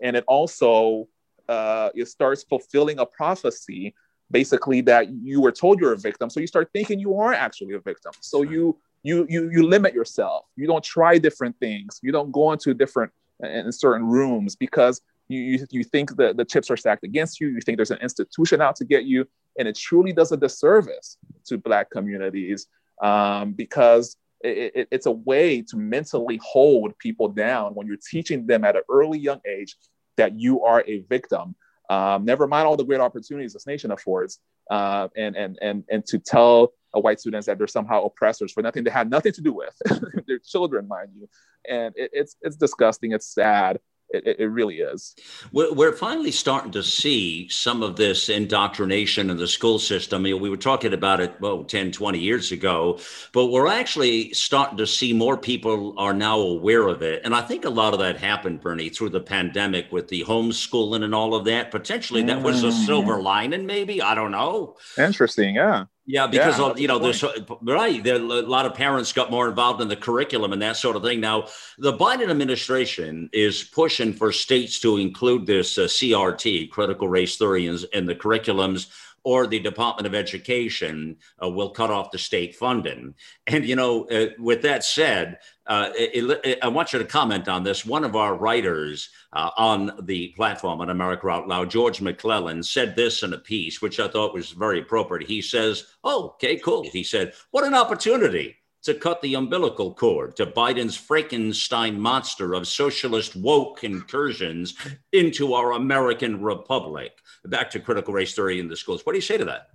And 0.01 0.15
it 0.15 0.23
also 0.27 1.07
uh, 1.47 1.89
it 1.93 2.07
starts 2.07 2.43
fulfilling 2.43 2.99
a 2.99 3.05
prophecy 3.05 3.93
basically 4.31 4.81
that 4.81 5.09
you 5.11 5.41
were 5.41 5.51
told 5.51 5.79
you're 5.79 5.93
a 5.93 5.97
victim. 5.97 6.29
So 6.29 6.39
you 6.39 6.47
start 6.47 6.69
thinking 6.73 6.99
you 6.99 7.19
are 7.19 7.33
actually 7.33 7.75
a 7.75 7.79
victim. 7.79 8.11
So 8.19 8.41
you 8.41 8.77
you 9.03 9.25
you 9.29 9.49
you 9.51 9.67
limit 9.67 9.93
yourself. 9.93 10.45
You 10.55 10.65
don't 10.67 10.83
try 10.83 11.17
different 11.17 11.57
things. 11.59 11.99
You 12.01 12.11
don't 12.11 12.31
go 12.31 12.51
into 12.51 12.73
different 12.73 13.11
in 13.43 13.71
certain 13.71 14.07
rooms 14.07 14.55
because 14.55 15.01
you, 15.27 15.39
you, 15.39 15.67
you 15.71 15.83
think 15.83 16.15
that 16.17 16.37
the 16.37 16.45
chips 16.45 16.69
are 16.69 16.77
stacked 16.77 17.03
against 17.03 17.39
you. 17.39 17.49
You 17.49 17.61
think 17.61 17.77
there's 17.77 17.91
an 17.91 17.99
institution 18.01 18.61
out 18.61 18.75
to 18.77 18.85
get 18.85 19.05
you. 19.05 19.25
And 19.57 19.67
it 19.67 19.75
truly 19.75 20.13
does 20.13 20.31
a 20.31 20.37
disservice 20.37 21.17
to 21.45 21.57
black 21.57 21.89
communities 21.89 22.67
um, 23.01 23.53
because 23.53 24.15
it, 24.43 24.71
it, 24.75 24.87
it's 24.91 25.05
a 25.05 25.11
way 25.11 25.61
to 25.61 25.77
mentally 25.77 26.39
hold 26.43 26.97
people 26.99 27.29
down 27.29 27.73
when 27.73 27.87
you're 27.87 27.97
teaching 28.09 28.45
them 28.45 28.63
at 28.63 28.75
an 28.75 28.83
early 28.89 29.17
young 29.17 29.39
age 29.47 29.75
that 30.17 30.37
you 30.37 30.63
are 30.63 30.83
a 30.87 30.99
victim. 31.09 31.55
Um, 31.89 32.25
never 32.25 32.47
mind 32.47 32.67
all 32.67 32.77
the 32.77 32.83
great 32.83 32.99
opportunities 32.99 33.53
this 33.53 33.67
nation 33.67 33.91
affords 33.91 34.39
uh, 34.69 35.07
and, 35.15 35.35
and, 35.35 35.57
and, 35.61 35.83
and 35.89 36.05
to 36.07 36.19
tell 36.19 36.73
white 36.91 37.19
students 37.19 37.47
that 37.47 37.57
they're 37.57 37.67
somehow 37.67 38.03
oppressors 38.05 38.51
for 38.51 38.61
nothing 38.61 38.83
they 38.83 38.91
had 38.91 39.09
nothing 39.09 39.31
to 39.33 39.41
do 39.41 39.53
with. 39.53 39.75
Their 40.27 40.39
children 40.39 40.87
mind 40.87 41.09
you. 41.15 41.27
And 41.67 41.93
it, 41.97 42.11
it's, 42.13 42.35
it's 42.41 42.55
disgusting. 42.55 43.13
It's 43.13 43.33
sad 43.33 43.79
it, 44.13 44.39
it, 44.39 44.45
really 44.45 44.77
is. 44.77 45.15
We're 45.51 45.91
finally 45.91 46.31
starting 46.31 46.71
to 46.73 46.83
see 46.83 47.49
some 47.49 47.81
of 47.81 47.95
this 47.95 48.29
indoctrination 48.29 49.29
in 49.29 49.37
the 49.37 49.47
school 49.47 49.79
system. 49.79 50.25
You 50.25 50.35
know, 50.35 50.41
we 50.41 50.49
were 50.49 50.57
talking 50.57 50.93
about 50.93 51.19
it, 51.19 51.39
well, 51.41 51.63
10, 51.63 51.91
20 51.91 52.19
years 52.19 52.51
ago, 52.51 52.99
but 53.31 53.47
we're 53.47 53.67
actually 53.67 54.33
starting 54.33 54.77
to 54.77 54.87
see 54.87 55.13
more 55.13 55.37
people 55.37 55.95
are 55.97 56.13
now 56.13 56.39
aware 56.39 56.87
of 56.87 57.01
it. 57.01 57.21
And 57.25 57.35
I 57.35 57.41
think 57.41 57.65
a 57.65 57.69
lot 57.69 57.93
of 57.93 57.99
that 57.99 58.17
happened, 58.17 58.61
Berny, 58.61 58.89
through 58.89 59.09
the 59.09 59.19
pandemic 59.19 59.91
with 59.91 60.07
the 60.07 60.23
homeschooling 60.23 61.03
and 61.03 61.15
all 61.15 61.33
of 61.33 61.45
that. 61.45 61.71
Potentially 61.71 62.23
that 62.23 62.41
was 62.41 62.63
a 62.63 62.67
mm. 62.67 62.85
silver 62.85 63.21
lining, 63.21 63.65
maybe. 63.65 64.01
I 64.01 64.13
don't 64.15 64.31
know. 64.31 64.77
Interesting. 64.97 65.55
Yeah. 65.55 65.85
Yeah, 66.05 66.27
because 66.27 66.59
yeah, 66.59 66.73
you 66.75 66.87
know, 66.89 66.99
there's 66.99 67.23
right. 67.61 68.03
There, 68.03 68.15
a 68.15 68.19
lot 68.19 68.65
of 68.65 68.73
parents 68.73 69.13
got 69.13 69.31
more 69.31 69.47
involved 69.47 69.81
in 69.81 69.87
the 69.87 69.95
curriculum 69.95 70.51
and 70.51 70.61
that 70.61 70.75
sort 70.75 70.97
of 70.97 71.01
thing. 71.01 71.21
Now, 71.21 71.47
the 71.77 71.93
Biden 71.93 72.29
administration 72.29 73.29
is 73.31 73.63
pushing 73.63 74.11
for 74.11 74.33
states 74.33 74.79
to 74.81 74.97
include 74.97 75.45
this 75.45 75.77
uh, 75.77 75.83
CRT, 75.83 76.71
critical 76.71 77.07
race 77.07 77.37
theory, 77.37 77.67
in, 77.67 77.77
in 77.93 78.05
the 78.05 78.15
curriculums 78.15 78.89
or 79.23 79.47
the 79.47 79.59
Department 79.59 80.05
of 80.05 80.15
Education 80.15 81.17
uh, 81.41 81.49
will 81.49 81.69
cut 81.69 81.89
off 81.89 82.11
the 82.11 82.17
state 82.17 82.55
funding. 82.55 83.15
And, 83.47 83.65
you 83.65 83.75
know, 83.75 84.05
uh, 84.05 84.27
with 84.37 84.61
that 84.63 84.83
said, 84.83 85.39
uh, 85.65 85.89
it, 85.95 86.39
it, 86.43 86.59
I 86.61 86.67
want 86.67 86.91
you 86.91 86.99
to 86.99 87.05
comment 87.05 87.47
on 87.47 87.63
this. 87.63 87.85
One 87.85 88.03
of 88.03 88.15
our 88.15 88.35
writers 88.35 89.09
uh, 89.31 89.51
on 89.57 89.91
the 90.03 90.33
platform 90.35 90.81
on 90.81 90.89
America 90.89 91.29
Out 91.29 91.47
Loud, 91.47 91.69
George 91.69 92.01
McClellan, 92.01 92.63
said 92.63 92.95
this 92.95 93.23
in 93.23 93.33
a 93.33 93.37
piece, 93.37 93.81
which 93.81 93.99
I 93.99 94.07
thought 94.07 94.33
was 94.33 94.51
very 94.51 94.81
appropriate. 94.81 95.27
He 95.27 95.41
says, 95.41 95.85
Oh, 96.03 96.31
okay, 96.35 96.57
cool. 96.57 96.83
He 96.83 97.03
said, 97.03 97.33
What 97.51 97.63
an 97.63 97.73
opportunity 97.73 98.57
to 98.83 98.93
cut 98.93 99.21
the 99.21 99.33
umbilical 99.35 99.93
cord 99.93 100.35
to 100.35 100.45
Biden's 100.45 100.97
Frankenstein 100.97 101.99
monster 101.99 102.53
of 102.53 102.67
socialist 102.67 103.35
woke 103.35 103.83
incursions 103.83 104.75
into 105.13 105.53
our 105.53 105.71
American 105.71 106.41
republic. 106.41 107.13
Back 107.45 107.69
to 107.71 107.79
critical 107.79 108.13
race 108.13 108.33
theory 108.33 108.59
in 108.59 108.67
the 108.67 108.75
schools. 108.75 109.05
What 109.05 109.13
do 109.13 109.17
you 109.17 109.21
say 109.21 109.37
to 109.37 109.45
that? 109.45 109.69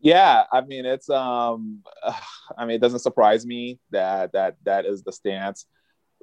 Yeah, 0.00 0.44
I 0.52 0.60
mean, 0.60 0.84
it's 0.84 1.08
um, 1.08 1.82
I 2.58 2.66
mean, 2.66 2.76
it 2.76 2.80
doesn't 2.80 2.98
surprise 3.00 3.46
me 3.46 3.78
that 3.90 4.32
that 4.32 4.56
that 4.64 4.84
is 4.84 5.02
the 5.02 5.12
stance. 5.12 5.66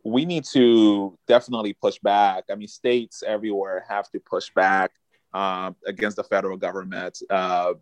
We 0.04 0.26
need 0.26 0.46
to 0.54 1.18
definitely 1.28 1.74
push 1.74 1.98
back. 2.00 2.46
I 2.50 2.56
mean, 2.56 2.68
states 2.68 3.24
everywhere 3.26 3.86
have 3.88 4.10
to 4.12 4.20
push 4.20 4.50
back 4.56 4.92
um, 5.34 5.76
against 5.86 6.18
the 6.18 6.24
federal 6.24 6.58
government. 6.58 7.22
Uh, 7.30 7.74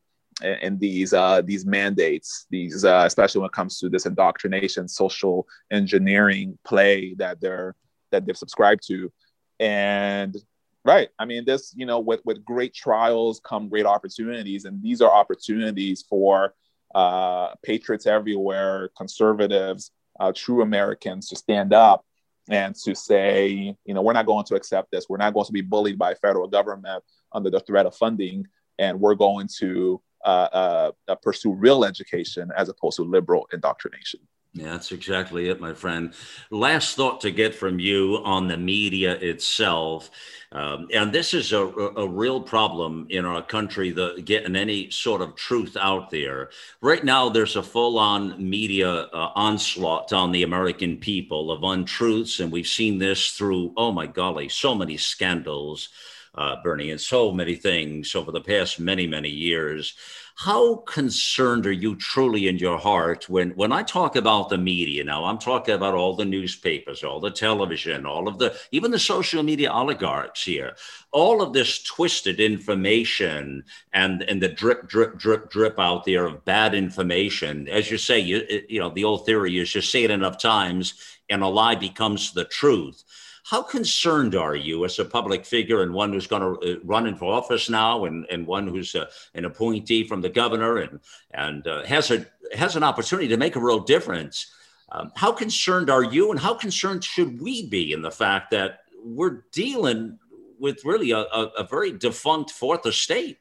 and 0.42 0.80
these 0.80 1.14
uh, 1.14 1.42
these 1.42 1.66
mandates, 1.66 2.46
these 2.50 2.86
uh, 2.86 3.04
especially 3.06 3.42
when 3.42 3.48
it 3.48 3.54
comes 3.54 3.78
to 3.80 3.90
this 3.90 4.06
indoctrination, 4.06 4.88
social 4.88 5.48
engineering 5.70 6.58
play 6.64 7.14
that 7.18 7.42
they're 7.42 7.76
that 8.12 8.26
they've 8.26 8.38
subscribed 8.38 8.88
to, 8.88 9.12
and 9.60 10.38
right, 10.86 11.10
I 11.18 11.26
mean 11.26 11.46
this, 11.46 11.74
you 11.76 11.86
know, 11.86 12.00
with 12.00 12.22
with 12.26 12.44
great 12.44 12.74
trials 12.74 13.42
come 13.44 13.70
great 13.70 13.86
opportunities, 13.86 14.66
and 14.66 14.82
these 14.82 15.02
are 15.02 15.12
opportunities 15.12 16.04
for 16.10 16.54
uh, 16.96 17.54
patriots 17.64 18.08
everywhere, 18.08 18.90
conservatives, 18.98 19.92
uh, 20.20 20.32
true 20.36 20.62
Americans 20.62 21.30
to 21.30 21.36
stand 21.36 21.74
up 21.74 22.06
and 22.50 22.76
to 22.76 22.96
say, 22.96 23.76
you 23.86 23.94
know, 23.94 24.02
we're 24.02 24.14
not 24.14 24.26
going 24.26 24.46
to 24.46 24.56
accept 24.56 24.90
this. 24.92 25.08
We're 25.08 25.18
not 25.18 25.34
going 25.34 25.46
to 25.46 25.52
be 25.52 25.62
bullied 25.62 26.00
by 26.00 26.16
federal 26.16 26.48
government 26.48 27.04
under 27.32 27.50
the 27.50 27.60
threat 27.60 27.86
of 27.86 27.96
funding, 27.96 28.48
and 28.80 29.00
we're 29.00 29.16
going 29.16 29.48
to 29.60 30.02
uh, 30.26 30.92
uh, 31.08 31.16
pursue 31.22 31.54
real 31.54 31.86
education 31.86 32.50
as 32.58 32.70
opposed 32.70 32.98
to 32.98 33.04
liberal 33.04 33.48
indoctrination. 33.54 34.20
Yeah, 34.54 34.72
that's 34.72 34.92
exactly 34.92 35.48
it, 35.50 35.62
my 35.62 35.74
friend. 35.74 36.12
Last 36.50 36.96
thought 36.96 37.22
to 37.22 37.30
get 37.30 37.54
from 37.54 37.78
you 37.78 38.20
on 38.26 38.48
the 38.48 38.58
media 38.58 39.12
itself. 39.14 40.10
Um, 40.52 40.88
and 40.92 41.14
this 41.14 41.36
is 41.36 41.54
a, 41.54 41.60
a 41.68 42.08
real 42.08 42.42
problem 42.42 43.06
in 43.12 43.26
our 43.26 43.44
country, 43.44 43.92
the 43.92 44.20
getting 44.26 44.56
any 44.56 44.90
sort 44.90 45.22
of 45.22 45.36
truth 45.36 45.78
out 45.80 46.10
there. 46.10 46.50
Right 46.82 47.04
now, 47.04 47.30
there's 47.30 47.58
a 47.58 47.64
full 47.64 48.00
on 48.00 48.50
media 48.50 48.90
uh, 48.90 49.32
onslaught 49.36 50.14
on 50.14 50.32
the 50.32 50.42
American 50.42 50.98
people 50.98 51.52
of 51.52 51.64
untruths. 51.64 52.40
And 52.40 52.52
we've 52.52 52.68
seen 52.68 52.98
this 52.98 53.30
through, 53.32 53.74
oh 53.78 53.92
my 53.92 54.08
golly, 54.08 54.50
so 54.50 54.74
many 54.74 54.98
scandals 54.98 55.90
uh, 56.36 56.56
Berny, 56.64 56.92
and 56.92 57.02
so 57.02 57.32
many 57.32 57.56
things 57.56 58.16
over 58.16 58.32
the 58.32 58.42
past 58.42 58.80
many, 58.80 59.08
many 59.08 59.30
years. 59.30 59.96
How 60.42 60.78
concerned 60.88 61.68
are 61.68 61.72
you 61.74 61.98
truly 61.98 62.48
in 62.48 62.60
your 62.60 62.78
heart 62.78 63.28
when, 63.28 63.50
when 63.58 63.74
I 63.74 63.84
talk 63.84 64.16
about 64.16 64.48
the 64.48 64.58
media 64.58 65.04
now? 65.04 65.26
I'm 65.26 65.38
talking 65.38 65.76
about 65.76 65.96
all 65.96 66.16
the 66.16 66.24
newspapers, 66.24 67.04
all 67.04 67.20
the 67.20 67.30
television, 67.30 68.06
all 68.06 68.26
of 68.30 68.40
the, 68.40 68.58
even 68.72 68.90
the 68.90 69.00
social 69.00 69.44
media 69.44 69.70
oligarchs 69.70 70.46
here, 70.46 70.78
all 71.12 71.42
of 71.42 71.52
this 71.52 71.84
twisted 71.84 72.40
information 72.40 73.66
and, 73.92 74.22
and 74.22 74.42
the 74.42 74.48
drip, 74.48 74.88
drip, 74.88 75.18
drip, 75.18 75.50
drip 75.50 75.78
out 75.78 76.06
there 76.06 76.26
of 76.26 76.46
bad 76.46 76.74
information. 76.74 77.68
As 77.68 77.92
you 77.92 77.98
say, 77.98 78.18
you, 78.18 78.62
you 78.70 78.80
know, 78.80 78.92
the 78.92 79.04
old 79.04 79.26
theory 79.26 79.58
is 79.58 79.76
you 79.76 79.82
say 79.82 80.06
it 80.06 80.10
enough 80.10 80.38
times 80.38 80.94
and 81.30 81.44
a 81.44 81.48
lie 81.48 81.76
becomes 81.76 82.32
the 82.32 82.46
truth. 82.46 83.04
How 83.50 83.64
concerned 83.64 84.36
are 84.36 84.56
you 84.56 84.86
as 84.86 85.00
a 85.00 85.06
public 85.06 85.44
figure 85.44 85.82
and 85.82 85.92
one 85.92 86.14
who's 86.14 86.28
going 86.28 86.44
to 86.44 86.76
uh, 86.76 86.80
run 86.84 87.16
for 87.16 87.34
office 87.34 87.68
now 87.68 88.06
and, 88.06 88.28
and 88.30 88.46
one 88.46 88.68
who's 88.68 88.94
uh, 88.94 89.10
an 89.34 89.46
appointee 89.46 90.04
from 90.08 90.22
the 90.22 90.30
governor 90.30 90.78
and, 90.78 91.00
and 91.32 91.66
uh, 91.66 91.84
has, 91.86 92.12
a, 92.12 92.28
has 92.54 92.76
an 92.76 92.84
opportunity 92.84 93.28
to 93.30 93.38
make 93.38 93.56
a 93.56 93.60
real 93.60 93.80
difference? 93.80 94.52
Um, 94.92 95.12
how 95.16 95.32
concerned 95.32 95.90
are 95.90 96.04
you 96.04 96.30
and 96.30 96.40
how 96.40 96.54
concerned 96.54 97.04
should 97.04 97.42
we 97.42 97.68
be 97.68 97.92
in 97.92 98.04
the 98.04 98.12
fact 98.12 98.52
that 98.52 98.82
we're 99.04 99.44
dealing 99.52 100.20
with 100.60 100.86
really 100.86 101.10
a, 101.10 101.20
a, 101.20 101.52
a 101.58 101.64
very 101.64 101.92
defunct 101.92 102.52
fourth 102.52 102.86
estate? 102.86 103.40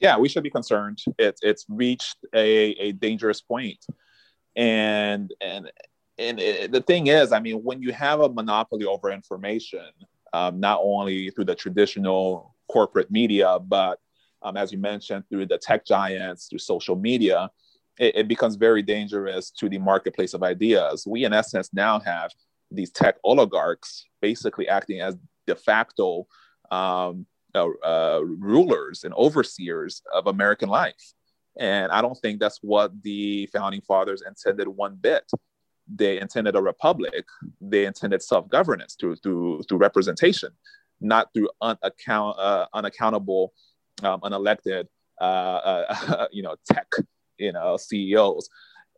Yeah, 0.00 0.16
we 0.16 0.30
should 0.30 0.42
be 0.44 0.50
concerned. 0.50 1.02
It's 1.18 1.42
it's 1.42 1.66
reached 1.68 2.16
a, 2.34 2.70
a 2.72 2.92
dangerous 2.92 3.40
point. 3.42 3.84
And 4.56 5.32
and 5.40 5.70
and 6.18 6.40
it, 6.40 6.72
the 6.72 6.80
thing 6.80 7.06
is, 7.06 7.32
I 7.32 7.40
mean, 7.40 7.56
when 7.56 7.82
you 7.82 7.92
have 7.92 8.20
a 8.20 8.28
monopoly 8.28 8.84
over 8.84 9.10
information, 9.10 9.86
um, 10.32 10.60
not 10.60 10.80
only 10.82 11.30
through 11.30 11.46
the 11.46 11.54
traditional 11.54 12.54
corporate 12.68 13.10
media, 13.10 13.58
but 13.58 13.98
um, 14.42 14.56
as 14.56 14.72
you 14.72 14.78
mentioned, 14.78 15.24
through 15.28 15.46
the 15.46 15.58
tech 15.58 15.86
giants, 15.86 16.48
through 16.48 16.58
social 16.58 16.96
media, 16.96 17.50
it, 17.98 18.16
it, 18.16 18.28
becomes 18.28 18.56
very 18.56 18.82
dangerous 18.82 19.50
to 19.50 19.68
the 19.68 19.78
marketplace 19.78 20.34
of 20.34 20.42
ideas. 20.42 21.06
We, 21.06 21.24
in 21.24 21.32
essence, 21.32 21.70
now 21.72 22.00
have 22.00 22.30
these 22.70 22.90
tech 22.90 23.16
oligarchs 23.22 24.04
basically 24.20 24.68
acting 24.68 25.00
as 25.00 25.16
de 25.46 25.54
facto 25.54 26.26
um, 26.70 27.26
uh, 27.54 27.68
uh, 27.84 28.20
rulers 28.24 29.04
and 29.04 29.12
overseers 29.14 30.02
of 30.12 30.26
American 30.26 30.68
life. 30.68 31.12
And 31.58 31.92
I 31.92 32.00
don't 32.00 32.16
think 32.16 32.40
that's 32.40 32.58
what 32.62 32.90
the 33.02 33.46
founding 33.52 33.82
fathers 33.82 34.22
intended 34.26 34.68
one 34.68 34.96
bit 34.96 35.30
they 35.88 36.20
intended 36.20 36.56
a 36.56 36.62
republic, 36.62 37.24
they 37.60 37.86
intended 37.86 38.22
self-governance 38.22 38.96
through 38.98 39.16
through 39.16 39.62
through 39.68 39.78
representation, 39.78 40.50
not 41.00 41.28
through 41.34 41.48
unaccount, 41.62 42.34
uh, 42.38 42.66
unaccountable, 42.74 43.52
um, 44.02 44.20
unelected, 44.20 44.86
uh, 45.20 45.24
uh, 45.24 46.26
you 46.32 46.42
know, 46.42 46.56
tech, 46.70 46.90
you 47.38 47.52
know, 47.52 47.76
CEOs 47.76 48.48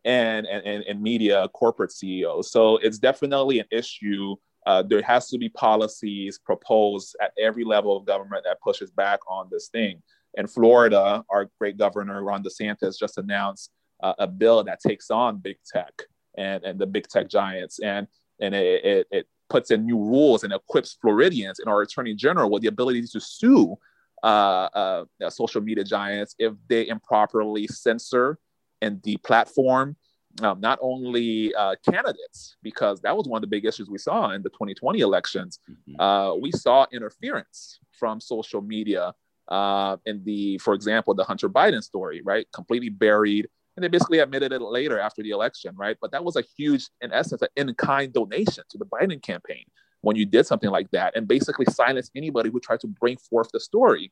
and, 0.03 0.45
and 0.45 0.83
and 0.83 1.01
media 1.01 1.47
corporate 1.53 1.91
CEOs. 1.91 2.51
So 2.51 2.77
it's 2.77 2.99
definitely 2.99 3.59
an 3.59 3.67
issue. 3.71 4.35
Uh, 4.65 4.81
there 4.81 5.01
has 5.03 5.29
to 5.29 5.37
be 5.37 5.49
policies 5.49 6.39
proposed 6.39 7.15
at 7.21 7.31
every 7.39 7.63
level 7.63 7.95
of 7.95 8.05
government 8.05 8.43
that 8.45 8.59
pushes 8.61 8.89
back 8.89 9.19
on 9.27 9.47
this 9.51 9.69
thing. 9.69 10.01
In 10.35 10.47
Florida, 10.47 11.23
our 11.29 11.49
great 11.59 11.77
governor 11.77 12.23
Ron 12.23 12.43
DeSantis 12.43 12.97
just 12.99 13.17
announced 13.17 13.71
uh, 14.01 14.13
a 14.19 14.27
bill 14.27 14.63
that 14.63 14.79
takes 14.79 15.09
on 15.09 15.37
big 15.37 15.57
tech 15.71 15.93
and, 16.37 16.63
and 16.63 16.79
the 16.79 16.85
big 16.85 17.07
tech 17.07 17.29
giants. 17.29 17.79
And, 17.79 18.07
and 18.39 18.53
it, 18.53 18.85
it, 18.85 19.07
it 19.11 19.27
puts 19.49 19.71
in 19.71 19.85
new 19.85 19.97
rules 19.97 20.43
and 20.43 20.53
equips 20.53 20.97
Floridians 21.01 21.59
and 21.59 21.69
our 21.69 21.81
attorney 21.81 22.13
general 22.13 22.49
with 22.49 22.61
the 22.61 22.67
ability 22.67 23.03
to 23.11 23.19
sue 23.19 23.75
uh, 24.23 24.25
uh, 24.73 25.29
social 25.29 25.61
media 25.61 25.83
giants 25.83 26.35
if 26.39 26.53
they 26.67 26.87
improperly 26.87 27.67
censor 27.67 28.39
and 28.81 29.01
deplatform 29.01 29.95
um, 30.41 30.59
not 30.59 30.79
only 30.81 31.53
uh, 31.55 31.75
candidates, 31.89 32.57
because 32.61 32.99
that 33.01 33.15
was 33.15 33.27
one 33.27 33.37
of 33.37 33.41
the 33.41 33.47
big 33.47 33.65
issues 33.65 33.89
we 33.89 33.97
saw 33.97 34.31
in 34.31 34.41
the 34.41 34.49
2020 34.49 34.99
elections. 34.99 35.59
Mm-hmm. 35.69 36.01
Uh, 36.01 36.35
we 36.35 36.51
saw 36.51 36.85
interference 36.91 37.79
from 37.91 38.19
social 38.19 38.61
media 38.61 39.13
uh, 39.47 39.97
in 40.05 40.23
the, 40.25 40.57
for 40.57 40.73
example, 40.73 41.13
the 41.13 41.23
Hunter 41.23 41.49
Biden 41.49 41.81
story, 41.81 42.21
right? 42.25 42.47
Completely 42.53 42.89
buried. 42.89 43.47
And 43.75 43.83
they 43.83 43.89
basically 43.89 44.19
admitted 44.19 44.53
it 44.53 44.61
later 44.61 44.99
after 44.99 45.21
the 45.21 45.31
election, 45.31 45.75
right? 45.75 45.97
But 46.01 46.11
that 46.11 46.23
was 46.23 46.35
a 46.37 46.43
huge, 46.57 46.87
in 47.01 47.11
essence, 47.11 47.41
an 47.41 47.49
in 47.55 47.73
kind 47.75 48.13
donation 48.13 48.63
to 48.69 48.77
the 48.77 48.85
Biden 48.85 49.21
campaign 49.21 49.65
when 50.01 50.15
you 50.15 50.25
did 50.25 50.45
something 50.45 50.69
like 50.69 50.89
that 50.91 51.15
and 51.15 51.27
basically 51.27 51.65
silenced 51.65 52.11
anybody 52.15 52.49
who 52.49 52.59
tried 52.59 52.79
to 52.81 52.87
bring 52.87 53.17
forth 53.17 53.49
the 53.51 53.59
story. 53.59 54.11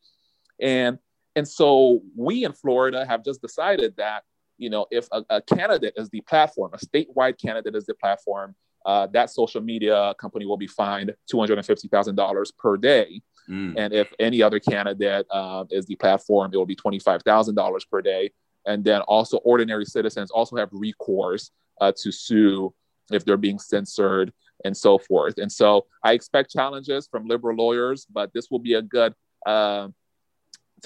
And 0.59 0.99
and 1.36 1.47
so 1.47 2.01
we 2.16 2.45
in 2.45 2.53
Florida 2.53 3.05
have 3.05 3.24
just 3.24 3.41
decided 3.41 3.95
that 3.97 4.24
you 4.57 4.70
know, 4.70 4.86
if 4.91 5.07
a, 5.11 5.24
a 5.30 5.41
candidate 5.41 5.93
is 5.97 6.09
the 6.09 6.22
platform, 6.22 6.72
a 6.74 6.78
statewide 6.78 7.39
candidate 7.39 7.76
is 7.76 7.86
the 7.86 7.95
platform, 7.95 8.55
uh, 8.86 9.07
that 9.07 9.30
social 9.30 9.61
media 9.61 10.14
company 10.20 10.45
will 10.45 10.57
be 10.57 10.68
fined 10.68 11.14
$250,000 11.32 12.57
per 12.57 12.78
day. 12.78 13.22
Mm. 13.49 13.74
And 13.78 13.93
if 13.93 14.14
any 14.20 14.41
other 14.41 14.59
candidate 14.59 15.26
uh, 15.32 15.66
is 15.70 15.86
the 15.86 15.95
platform, 15.95 16.51
it 16.53 16.57
will 16.57 16.66
be 16.66 16.76
$25,000 16.76 17.89
per 17.89 18.01
day. 18.01 18.32
And 18.66 18.84
then 18.84 19.01
also, 19.01 19.38
ordinary 19.38 19.86
citizens 19.86 20.32
also 20.32 20.55
have 20.55 20.70
recourse 20.72 21.51
uh, 21.82 21.91
to 22.01 22.11
sue 22.11 22.74
if 23.11 23.26
they're 23.26 23.38
being 23.38 23.59
censored 23.59 24.32
and 24.64 24.76
so 24.76 24.97
forth. 24.97 25.38
And 25.38 25.51
so 25.51 25.86
I 26.03 26.14
expect 26.14 26.51
challenges 26.51 27.07
from 27.11 27.28
liberal 27.28 27.57
lawyers, 27.57 28.05
but 28.11 28.32
this 28.34 28.49
will 28.49 28.59
be 28.59 28.76
a 28.76 28.82
good 28.82 29.14
uh, 29.45 29.89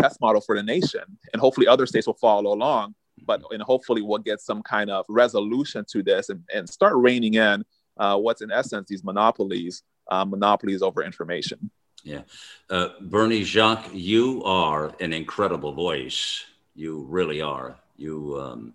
test 0.02 0.20
model 0.20 0.42
for 0.42 0.56
the 0.56 0.64
nation. 0.64 1.04
And 1.32 1.40
hopefully, 1.40 1.68
other 1.68 1.86
states 1.86 2.08
will 2.08 2.16
follow 2.16 2.54
along 2.54 2.96
but 3.26 3.42
and 3.52 3.62
hopefully 3.62 4.02
we'll 4.02 4.20
get 4.20 4.40
some 4.40 4.62
kind 4.62 4.90
of 4.90 5.06
resolution 5.10 5.86
to 5.90 6.04
this 6.04 6.30
and, 6.30 6.44
and 6.54 6.70
start 6.70 6.94
reining 6.96 7.36
in 7.36 7.64
uh, 7.98 8.18
what's 8.18 8.42
in 8.42 8.52
essence 8.52 8.88
these 8.90 9.04
monopolies, 9.04 9.84
uh, 10.10 10.26
monopolies 10.26 10.82
over 10.82 11.04
information. 11.04 11.72
Yeah. 12.04 12.22
Uh, 12.70 12.90
Berny 13.02 13.44
Jacques, 13.44 13.90
you 13.94 14.44
are 14.44 14.94
an 15.00 15.14
incredible 15.14 15.74
voice. 15.74 16.46
You 16.78 17.08
really 17.10 17.42
are. 17.42 17.80
You, 17.98 18.40
um, 18.40 18.74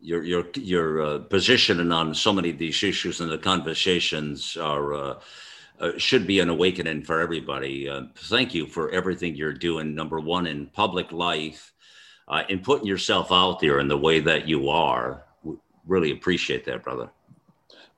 your, 0.00 0.24
your, 0.24 0.46
your 0.56 1.00
uh, 1.00 1.18
positioning 1.20 1.92
on 1.92 2.12
so 2.12 2.32
many 2.32 2.50
of 2.50 2.58
these 2.58 2.82
issues 2.82 3.20
and 3.20 3.30
the 3.30 3.38
conversations 3.38 4.56
are, 4.56 4.92
uh, 4.92 5.20
uh, 5.78 5.92
should 5.96 6.26
be 6.26 6.40
an 6.40 6.48
awakening 6.48 7.04
for 7.04 7.20
everybody. 7.20 7.88
Uh, 7.88 8.06
thank 8.16 8.52
you 8.52 8.66
for 8.66 8.90
everything 8.90 9.36
you're 9.36 9.52
doing. 9.52 9.94
Number 9.94 10.18
one, 10.18 10.48
in 10.48 10.66
public 10.66 11.12
life, 11.12 11.72
uh, 12.26 12.42
in 12.48 12.58
putting 12.58 12.88
yourself 12.88 13.30
out 13.30 13.60
there 13.60 13.78
in 13.78 13.86
the 13.86 13.96
way 13.96 14.18
that 14.18 14.48
you 14.48 14.68
are. 14.68 15.24
We 15.44 15.54
really 15.86 16.10
appreciate 16.10 16.64
that, 16.64 16.82
brother. 16.82 17.10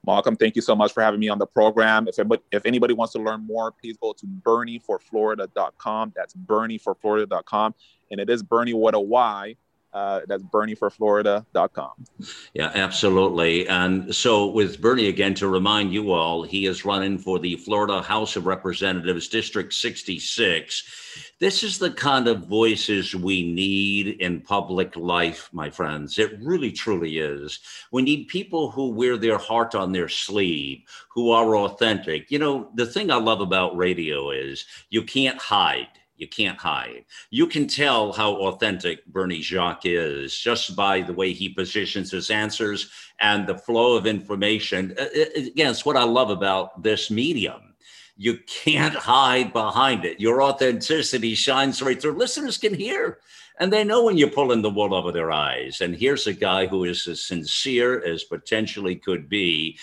Malcolm, 0.07 0.37
thank 0.37 0.55
you 0.55 0.63
so 0.63 0.77
much 0.77 0.93
for 0.93 1.03
having 1.03 1.19
me 1.19 1.29
on 1.29 1.39
the 1.39 1.47
program. 1.47 2.07
If 2.07 2.19
anybody, 2.19 2.43
if 2.53 2.65
anybody 2.65 2.95
wants 2.95 3.13
to 3.15 3.19
learn 3.19 3.45
more, 3.45 3.73
please 3.73 3.97
go 3.97 4.13
to 4.13 4.27
bernyforflorida.com. 4.27 6.13
That's 6.15 6.35
bernyforflorida.com. 6.35 7.75
And 8.11 8.21
it 8.21 8.31
is 8.31 8.43
Berny 8.43 8.73
with 8.73 8.95
a 8.95 9.01
Y 9.01 9.57
uh, 9.97 10.20
that's 10.28 10.42
bernyforflorida.com. 10.42 12.05
Yeah, 12.53 12.70
absolutely. 12.74 13.66
And 13.66 14.14
so, 14.14 14.47
with 14.47 14.78
Berny, 14.78 15.09
again, 15.09 15.32
to 15.36 15.49
remind 15.49 15.90
you 15.90 16.12
all, 16.12 16.42
he 16.42 16.66
is 16.66 16.84
running 16.84 17.16
for 17.16 17.38
the 17.38 17.57
Florida 17.57 18.03
House 18.03 18.36
of 18.36 18.44
Representatives, 18.44 19.26
District 19.26 19.72
66. 19.72 21.32
This 21.40 21.62
is 21.62 21.78
the 21.78 21.90
kind 21.90 22.28
of 22.28 22.47
voices 22.47 23.14
we 23.14 23.51
need 23.51 24.20
in 24.20 24.42
public 24.42 24.94
life, 24.97 25.49
my 25.53 25.70
friends. 25.70 26.18
It 26.18 26.38
really, 26.42 26.72
truly 26.72 27.16
is. 27.16 27.59
We 27.90 28.03
need 28.03 28.28
people 28.28 28.70
who 28.70 28.90
wear 28.90 29.16
their 29.16 29.38
heart 29.38 29.74
on 29.74 29.92
their 29.92 30.11
sleeve, 30.11 30.82
who 31.09 31.30
are 31.30 31.57
authentic. 31.57 32.30
You 32.30 32.38
know, 32.38 32.70
the 32.74 32.84
thing 32.84 33.11
I 33.11 33.16
love 33.16 33.40
about 33.40 33.78
radio 33.78 34.30
is 34.30 34.66
you 34.90 35.05
can't 35.05 35.38
hide 35.38 35.88
you 36.17 36.29
can't 36.29 36.59
hide. 36.59 37.05
You 37.31 37.47
can 37.47 37.67
tell 37.67 38.12
how 38.12 38.35
authentic 38.37 39.05
Berny 39.07 39.43
Jacques 39.43 39.85
is 39.87 40.37
just 40.37 40.75
by 40.75 41.03
the 41.03 41.12
way 41.12 41.33
he 41.33 41.49
positions 41.49 42.11
his 42.11 42.31
answers 42.31 42.91
and 43.21 43.47
the 43.47 43.59
flow 43.59 43.97
of 43.97 44.07
information. 44.07 44.95
Uh, 44.99 45.03
uh, 45.03 45.25
again, 45.37 45.71
it's 45.71 45.85
what 45.85 45.97
I 45.97 46.05
love 46.05 46.31
about 46.31 46.83
this 46.83 47.11
medium. 47.11 47.75
You 48.17 48.39
can't 48.47 48.95
hide 48.95 49.53
behind 49.53 50.05
it. 50.05 50.21
Your 50.21 50.43
authenticity 50.43 51.35
shines 51.35 51.83
right 51.83 52.01
through. 52.01 52.17
Listeners 52.17 52.57
can 52.57 52.73
hear, 52.73 53.19
and 53.61 53.71
they 53.71 53.85
know 53.85 54.05
when 54.05 54.17
you're 54.17 54.31
pulling 54.31 54.62
the 54.62 54.71
wool 54.71 54.95
over 54.95 55.12
their 55.12 55.31
eyes. 55.31 55.83
And 55.83 55.95
here's 55.95 56.27
a 56.27 56.33
guy 56.33 56.67
who 56.67 56.85
is 56.85 57.07
as 57.07 57.23
sincere 57.23 58.03
as 58.03 58.25
potentially 58.25 58.97
could 58.97 59.29
be. 59.29 59.79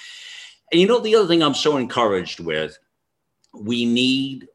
And 0.71 0.81
you 0.81 0.87
know, 0.87 0.99
the 0.99 1.15
other 1.15 1.27
thing 1.27 1.43
I'm 1.43 1.53
so 1.53 1.77
encouraged 1.77 2.39
with 2.39 2.79
we 3.53 3.85
need 3.85 4.47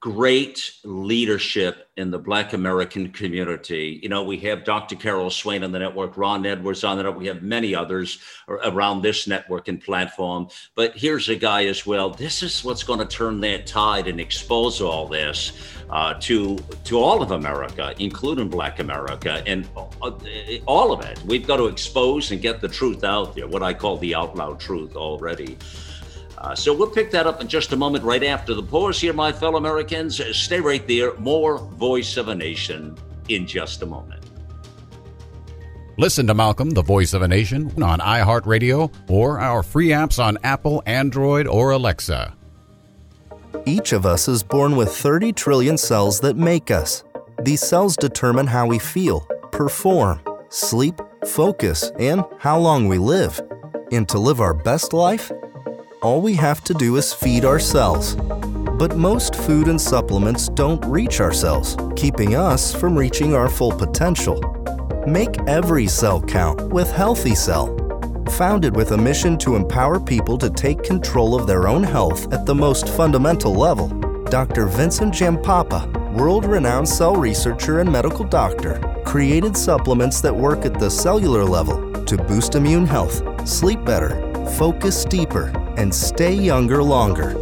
great 0.00 0.72
leadership 0.84 1.88
in 1.96 2.10
the 2.10 2.18
Black 2.18 2.52
American 2.52 3.10
community. 3.10 3.98
You 4.02 4.08
know, 4.08 4.22
we 4.22 4.36
have 4.38 4.64
Dr. 4.64 4.94
Carol 4.94 5.30
Swain 5.30 5.64
on 5.64 5.72
the 5.72 5.78
network, 5.78 6.16
Ron 6.16 6.44
Edwards 6.44 6.84
on 6.84 6.96
the 6.96 7.02
network. 7.02 7.20
We 7.20 7.26
have 7.28 7.42
many 7.42 7.74
others 7.74 8.18
around 8.48 9.02
this 9.02 9.26
network 9.26 9.68
and 9.68 9.80
platform. 9.80 10.48
But 10.74 10.96
here's 10.96 11.28
a 11.28 11.36
guy 11.36 11.64
as 11.66 11.86
well. 11.86 12.10
This 12.10 12.42
is 12.42 12.62
what's 12.62 12.82
going 12.82 12.98
to 12.98 13.06
turn 13.06 13.40
that 13.40 13.66
tide 13.66 14.06
and 14.06 14.20
expose 14.20 14.80
all 14.80 15.08
this 15.08 15.52
uh, 15.90 16.14
to 16.20 16.58
to 16.84 16.98
all 16.98 17.22
of 17.22 17.30
America, 17.30 17.94
including 17.98 18.48
Black 18.48 18.78
America, 18.80 19.42
and 19.46 19.66
uh, 19.76 20.10
all 20.66 20.92
of 20.92 21.04
it. 21.04 21.20
We've 21.24 21.46
got 21.46 21.56
to 21.56 21.66
expose 21.66 22.30
and 22.30 22.42
get 22.42 22.60
the 22.60 22.68
truth 22.68 23.02
out 23.02 23.34
there. 23.34 23.46
What 23.46 23.62
I 23.62 23.72
call 23.72 23.96
the 23.96 24.14
out 24.14 24.36
loud 24.36 24.60
truth 24.60 24.94
already. 24.96 25.56
Uh, 26.38 26.54
so 26.54 26.74
we'll 26.74 26.90
pick 26.90 27.10
that 27.10 27.26
up 27.26 27.40
in 27.40 27.48
just 27.48 27.72
a 27.72 27.76
moment, 27.76 28.04
right 28.04 28.22
after 28.22 28.54
the 28.54 28.62
pause 28.62 29.00
here, 29.00 29.12
my 29.12 29.32
fellow 29.32 29.56
Americans. 29.56 30.20
Stay 30.36 30.60
right 30.60 30.86
there. 30.86 31.14
More 31.14 31.58
Voice 31.58 32.16
of 32.16 32.28
a 32.28 32.34
Nation 32.34 32.96
in 33.28 33.46
just 33.46 33.82
a 33.82 33.86
moment. 33.86 34.22
Listen 35.98 36.26
to 36.26 36.34
Malcolm, 36.34 36.70
the 36.70 36.82
Voice 36.82 37.14
of 37.14 37.22
a 37.22 37.28
Nation, 37.28 37.72
on 37.82 38.00
iHeartRadio 38.00 38.92
or 39.08 39.40
our 39.40 39.62
free 39.62 39.88
apps 39.88 40.22
on 40.22 40.36
Apple, 40.44 40.82
Android, 40.84 41.46
or 41.46 41.70
Alexa. 41.70 42.34
Each 43.64 43.92
of 43.92 44.04
us 44.04 44.28
is 44.28 44.42
born 44.42 44.76
with 44.76 44.94
30 44.94 45.32
trillion 45.32 45.78
cells 45.78 46.20
that 46.20 46.36
make 46.36 46.70
us. 46.70 47.02
These 47.42 47.62
cells 47.62 47.96
determine 47.96 48.46
how 48.46 48.66
we 48.66 48.78
feel, 48.78 49.20
perform, 49.52 50.20
sleep, 50.50 51.00
focus, 51.24 51.90
and 51.98 52.22
how 52.38 52.58
long 52.58 52.88
we 52.88 52.98
live. 52.98 53.40
And 53.90 54.06
to 54.10 54.18
live 54.18 54.40
our 54.40 54.52
best 54.52 54.92
life, 54.92 55.32
all 56.02 56.20
we 56.20 56.34
have 56.34 56.62
to 56.64 56.74
do 56.74 56.96
is 56.96 57.12
feed 57.12 57.44
ourselves. 57.44 58.16
But 58.78 58.96
most 58.96 59.34
food 59.34 59.68
and 59.68 59.80
supplements 59.80 60.48
don't 60.48 60.84
reach 60.84 61.20
our 61.20 61.32
cells, 61.32 61.76
keeping 61.96 62.34
us 62.34 62.74
from 62.74 62.96
reaching 62.96 63.34
our 63.34 63.48
full 63.48 63.72
potential. 63.72 64.40
Make 65.06 65.40
every 65.46 65.86
cell 65.86 66.20
count 66.20 66.60
with 66.70 66.90
Healthy 66.90 67.34
Cell. 67.34 67.74
Founded 68.30 68.76
with 68.76 68.90
a 68.90 68.98
mission 68.98 69.38
to 69.38 69.56
empower 69.56 69.98
people 69.98 70.36
to 70.38 70.50
take 70.50 70.82
control 70.82 71.34
of 71.34 71.46
their 71.46 71.68
own 71.68 71.82
health 71.82 72.32
at 72.32 72.44
the 72.44 72.54
most 72.54 72.88
fundamental 72.88 73.54
level, 73.54 73.88
Dr. 74.24 74.66
Vincent 74.66 75.14
Giampapa, 75.14 76.12
world 76.12 76.44
renowned 76.44 76.88
cell 76.88 77.14
researcher 77.14 77.80
and 77.80 77.90
medical 77.90 78.24
doctor, 78.24 78.80
created 79.04 79.56
supplements 79.56 80.20
that 80.20 80.34
work 80.34 80.64
at 80.64 80.78
the 80.78 80.90
cellular 80.90 81.44
level 81.44 81.92
to 82.04 82.16
boost 82.16 82.54
immune 82.56 82.86
health, 82.86 83.22
sleep 83.48 83.84
better, 83.84 84.25
focus 84.46 85.04
deeper, 85.04 85.52
and 85.76 85.94
stay 85.94 86.32
younger 86.32 86.82
longer. 86.82 87.34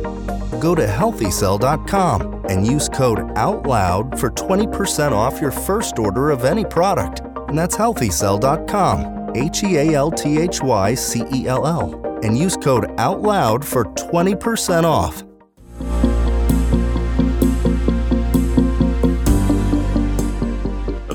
Go 0.60 0.74
to 0.74 0.86
healthycell.com 0.86 2.44
and 2.48 2.66
use 2.66 2.88
code 2.88 3.18
OUTLOUD 3.36 4.18
for 4.18 4.30
20% 4.30 5.12
off 5.12 5.40
your 5.40 5.50
first 5.50 5.98
order 5.98 6.30
of 6.30 6.44
any 6.44 6.64
product. 6.64 7.20
And 7.48 7.58
that's 7.58 7.76
healthycell.com, 7.76 9.32
H 9.36 9.62
E 9.62 9.76
A 9.76 9.94
L 9.94 10.10
T 10.10 10.38
H 10.38 10.62
Y 10.62 10.94
C 10.94 11.24
E 11.32 11.46
L 11.46 11.66
L, 11.66 12.18
and 12.22 12.38
use 12.38 12.56
code 12.56 12.86
OUTLOUD 12.98 13.64
for 13.64 13.84
20% 13.84 14.84
off. 14.84 15.22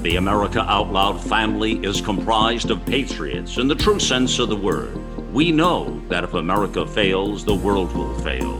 The 0.10 0.16
America 0.16 0.62
Out 0.62 0.92
Loud 0.92 1.22
family 1.22 1.74
is 1.86 2.02
comprised 2.02 2.72
of 2.72 2.84
patriots 2.86 3.58
in 3.58 3.68
the 3.68 3.76
true 3.76 4.00
sense 4.00 4.40
of 4.40 4.50
the 4.50 4.56
word 4.56 4.98
we 5.32 5.52
know 5.52 6.02
that 6.08 6.24
if 6.24 6.34
America 6.34 6.88
fails, 6.88 7.46
the 7.46 7.54
world 7.54 7.96
will 7.96 8.18
fail. 8.20 8.58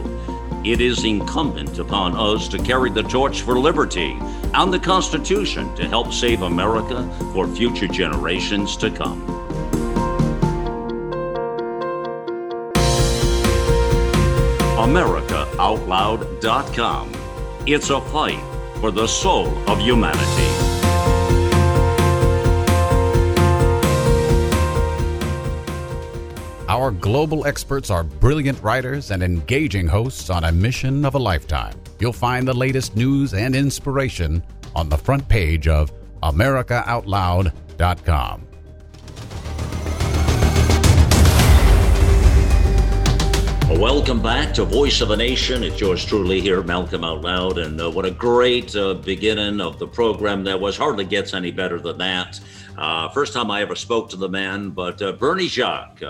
It 0.64 0.80
is 0.80 1.04
incumbent 1.04 1.78
upon 1.78 2.14
us 2.14 2.46
to 2.48 2.58
carry 2.58 2.90
the 2.90 3.02
torch 3.02 3.42
for 3.42 3.58
liberty 3.58 4.16
and 4.54 4.72
the 4.72 4.78
Constitution 4.78 5.74
to 5.76 5.86
help 5.88 6.12
save 6.12 6.42
America 6.42 7.08
for 7.32 7.48
future 7.48 7.88
generations 7.88 8.76
to 8.76 8.90
come. 8.90 9.26
AmericaOutloud.com. 14.76 17.12
It's 17.66 17.90
a 17.90 18.00
fight 18.00 18.40
for 18.80 18.90
the 18.90 19.06
soul 19.06 19.46
of 19.68 19.78
humanity. 19.80 20.79
Our 26.70 26.90
global 26.92 27.46
experts 27.48 27.90
are 27.90 28.04
brilliant 28.04 28.62
writers 28.62 29.10
and 29.10 29.24
engaging 29.24 29.88
hosts 29.88 30.30
on 30.30 30.44
a 30.44 30.52
mission 30.52 31.04
of 31.04 31.16
a 31.16 31.18
lifetime. 31.18 31.74
You'll 31.98 32.12
find 32.12 32.46
the 32.46 32.54
latest 32.54 32.94
news 32.94 33.34
and 33.34 33.56
inspiration 33.56 34.40
on 34.76 34.88
the 34.88 34.96
front 34.96 35.28
page 35.28 35.66
of 35.66 35.92
AmericaOutloud.com. 36.22 38.46
Welcome 43.70 44.22
back 44.22 44.54
to 44.54 44.64
Voice 44.64 45.00
of 45.00 45.10
a 45.10 45.16
Nation. 45.16 45.64
It's 45.64 45.80
yours 45.80 46.04
truly 46.04 46.40
here, 46.40 46.62
Malcolm 46.62 47.02
Out 47.02 47.22
Loud. 47.22 47.58
And 47.58 47.80
uh, 47.80 47.90
what 47.90 48.04
a 48.04 48.10
great 48.10 48.76
uh, 48.76 48.94
beginning 48.94 49.60
of 49.60 49.78
the 49.78 49.88
program 49.88 50.44
that 50.44 50.60
was. 50.60 50.76
Hardly 50.76 51.04
gets 51.04 51.34
any 51.34 51.50
better 51.50 51.80
than 51.80 51.98
that. 51.98 52.38
Uh, 52.76 53.08
first 53.10 53.32
time 53.32 53.50
I 53.50 53.62
ever 53.62 53.74
spoke 53.74 54.10
to 54.10 54.16
the 54.16 54.28
man, 54.28 54.70
but 54.70 55.02
uh, 55.02 55.12
Berny 55.12 55.48
Jacques, 55.48 56.02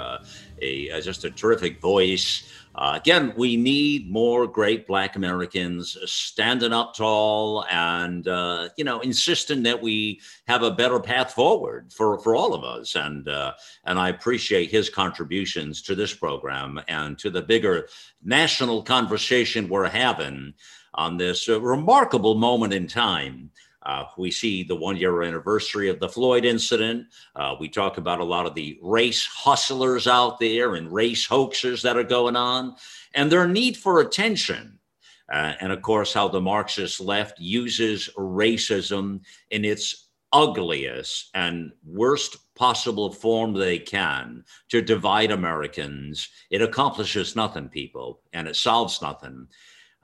uh, 0.60 0.66
a, 0.66 0.90
uh, 0.90 1.00
just 1.00 1.24
a 1.24 1.30
terrific 1.30 1.80
voice. 1.80 2.50
Uh, 2.74 2.92
again, 2.96 3.32
we 3.36 3.56
need 3.56 4.10
more 4.10 4.46
great 4.46 4.86
Black 4.86 5.16
Americans 5.16 5.96
standing 6.04 6.72
up 6.72 6.94
tall 6.94 7.64
and 7.70 8.28
uh, 8.28 8.68
you 8.76 8.84
know 8.84 9.00
insisting 9.00 9.64
that 9.64 9.82
we 9.82 10.20
have 10.46 10.62
a 10.62 10.70
better 10.70 11.00
path 11.00 11.32
forward 11.32 11.92
for, 11.92 12.20
for 12.20 12.36
all 12.36 12.54
of 12.54 12.62
us. 12.62 12.94
And 12.94 13.28
uh, 13.28 13.54
and 13.84 13.98
I 13.98 14.08
appreciate 14.08 14.70
his 14.70 14.88
contributions 14.88 15.82
to 15.82 15.94
this 15.94 16.14
program 16.14 16.80
and 16.88 17.18
to 17.18 17.30
the 17.30 17.42
bigger 17.42 17.88
national 18.22 18.82
conversation 18.82 19.68
we're 19.68 19.88
having 19.88 20.54
on 20.94 21.16
this 21.16 21.48
uh, 21.48 21.60
remarkable 21.60 22.34
moment 22.34 22.72
in 22.72 22.86
time. 22.86 23.50
Uh, 23.82 24.04
we 24.18 24.30
see 24.30 24.62
the 24.62 24.76
one 24.76 24.96
year 24.96 25.22
anniversary 25.22 25.88
of 25.88 25.98
the 26.00 26.08
Floyd 26.08 26.44
incident. 26.44 27.06
Uh, 27.34 27.56
we 27.58 27.68
talk 27.68 27.96
about 27.98 28.20
a 28.20 28.24
lot 28.24 28.46
of 28.46 28.54
the 28.54 28.78
race 28.82 29.24
hustlers 29.24 30.06
out 30.06 30.38
there 30.38 30.74
and 30.74 30.92
race 30.92 31.26
hoaxers 31.26 31.82
that 31.82 31.96
are 31.96 32.04
going 32.04 32.36
on 32.36 32.76
and 33.14 33.32
their 33.32 33.48
need 33.48 33.76
for 33.76 34.00
attention. 34.00 34.78
Uh, 35.32 35.54
and 35.60 35.72
of 35.72 35.80
course, 35.80 36.12
how 36.12 36.28
the 36.28 36.40
Marxist 36.40 37.00
left 37.00 37.38
uses 37.38 38.10
racism 38.18 39.20
in 39.50 39.64
its 39.64 40.08
ugliest 40.32 41.30
and 41.34 41.72
worst 41.84 42.36
possible 42.54 43.10
form 43.12 43.52
they 43.52 43.78
can 43.78 44.44
to 44.68 44.82
divide 44.82 45.30
Americans. 45.30 46.28
It 46.50 46.62
accomplishes 46.62 47.34
nothing, 47.34 47.68
people, 47.68 48.20
and 48.32 48.46
it 48.46 48.56
solves 48.56 49.00
nothing. 49.00 49.48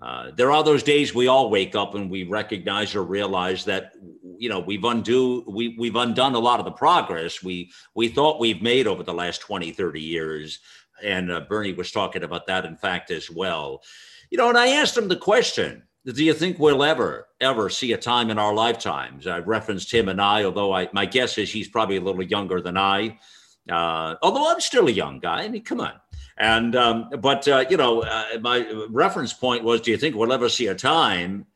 Uh, 0.00 0.30
there 0.36 0.52
are 0.52 0.62
those 0.62 0.82
days 0.82 1.14
we 1.14 1.26
all 1.26 1.48
wake 1.48 1.74
up 1.74 1.94
and 1.94 2.10
we 2.10 2.22
recognize 2.24 2.94
or 2.94 3.02
realize 3.02 3.64
that 3.64 3.92
you 4.38 4.48
know 4.48 4.60
we've 4.60 4.84
undo 4.84 5.42
we, 5.48 5.74
we've 5.78 5.96
undone 5.96 6.34
a 6.34 6.38
lot 6.38 6.58
of 6.58 6.66
the 6.66 6.70
progress 6.70 7.42
we 7.42 7.70
we 7.94 8.06
thought 8.06 8.38
we've 8.38 8.60
made 8.60 8.86
over 8.86 9.02
the 9.02 9.14
last 9.14 9.40
20 9.40 9.72
30 9.72 10.00
years. 10.00 10.58
And 11.02 11.30
uh, 11.30 11.40
berny 11.48 11.72
was 11.72 11.92
talking 11.92 12.24
about 12.24 12.46
that 12.46 12.66
in 12.66 12.76
fact 12.76 13.10
as 13.10 13.30
well. 13.30 13.82
You 14.30 14.36
know 14.36 14.50
and 14.50 14.58
i 14.58 14.68
asked 14.68 14.98
him 14.98 15.08
the 15.08 15.16
question 15.16 15.82
do 16.04 16.22
you 16.22 16.34
think 16.34 16.58
we'll 16.58 16.84
ever 16.84 17.28
ever 17.40 17.70
see 17.70 17.92
a 17.92 17.98
time 17.98 18.28
in 18.28 18.38
our 18.38 18.52
lifetimes? 18.52 19.26
I 19.26 19.38
referenced 19.38 19.92
him 19.92 20.10
and 20.10 20.20
i 20.20 20.44
although 20.44 20.74
i 20.74 20.90
my 20.92 21.06
guess 21.06 21.38
is 21.38 21.50
he's 21.50 21.68
probably 21.68 21.96
a 21.96 22.02
little 22.02 22.22
younger 22.22 22.60
than 22.60 22.76
i. 22.76 23.18
Uh, 23.66 24.14
although 24.20 24.52
i'm 24.52 24.60
still 24.60 24.88
a 24.88 24.92
young 24.92 25.20
guy. 25.20 25.44
I 25.44 25.48
mean 25.48 25.64
come 25.64 25.80
on 25.80 25.94
and 26.38 26.76
um, 26.76 27.10
but 27.20 27.48
uh, 27.48 27.64
you 27.70 27.76
know, 27.76 28.02
uh, 28.02 28.38
my 28.40 28.68
reference 28.90 29.32
point 29.32 29.64
was: 29.64 29.80
Do 29.80 29.90
you 29.90 29.96
think 29.96 30.14
we'll 30.14 30.32
ever 30.32 30.48
see 30.48 30.66
a 30.66 30.74
time 30.74 31.46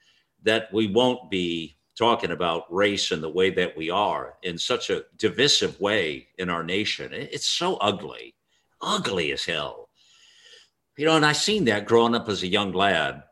that 0.43 0.73
we 0.73 0.87
won't 0.87 1.31
be 1.31 1.77
talking 1.99 2.31
about 2.31 2.73
race 2.73 3.13
in 3.13 3.21
the 3.21 3.29
way 3.29 3.51
that 3.51 3.77
we 3.77 3.91
are 3.91 4.37
in 4.43 4.57
such 4.57 4.89
a 4.89 5.05
divisive 5.19 5.79
way 5.81 6.29
in 6.39 6.49
our 6.49 6.63
nation? 6.63 7.13
It's 7.13 7.47
so 7.47 7.77
ugly, 7.77 8.35
ugly 8.81 9.33
as 9.33 9.45
hell. 9.45 9.91
You 10.97 11.07
know, 11.07 11.17
and 11.17 11.27
I 11.27 11.33
seen 11.33 11.67
that 11.67 11.87
growing 11.87 12.15
up 12.15 12.29
as 12.29 12.43
a 12.43 12.49
young 12.49 12.73
lad. 12.73 13.23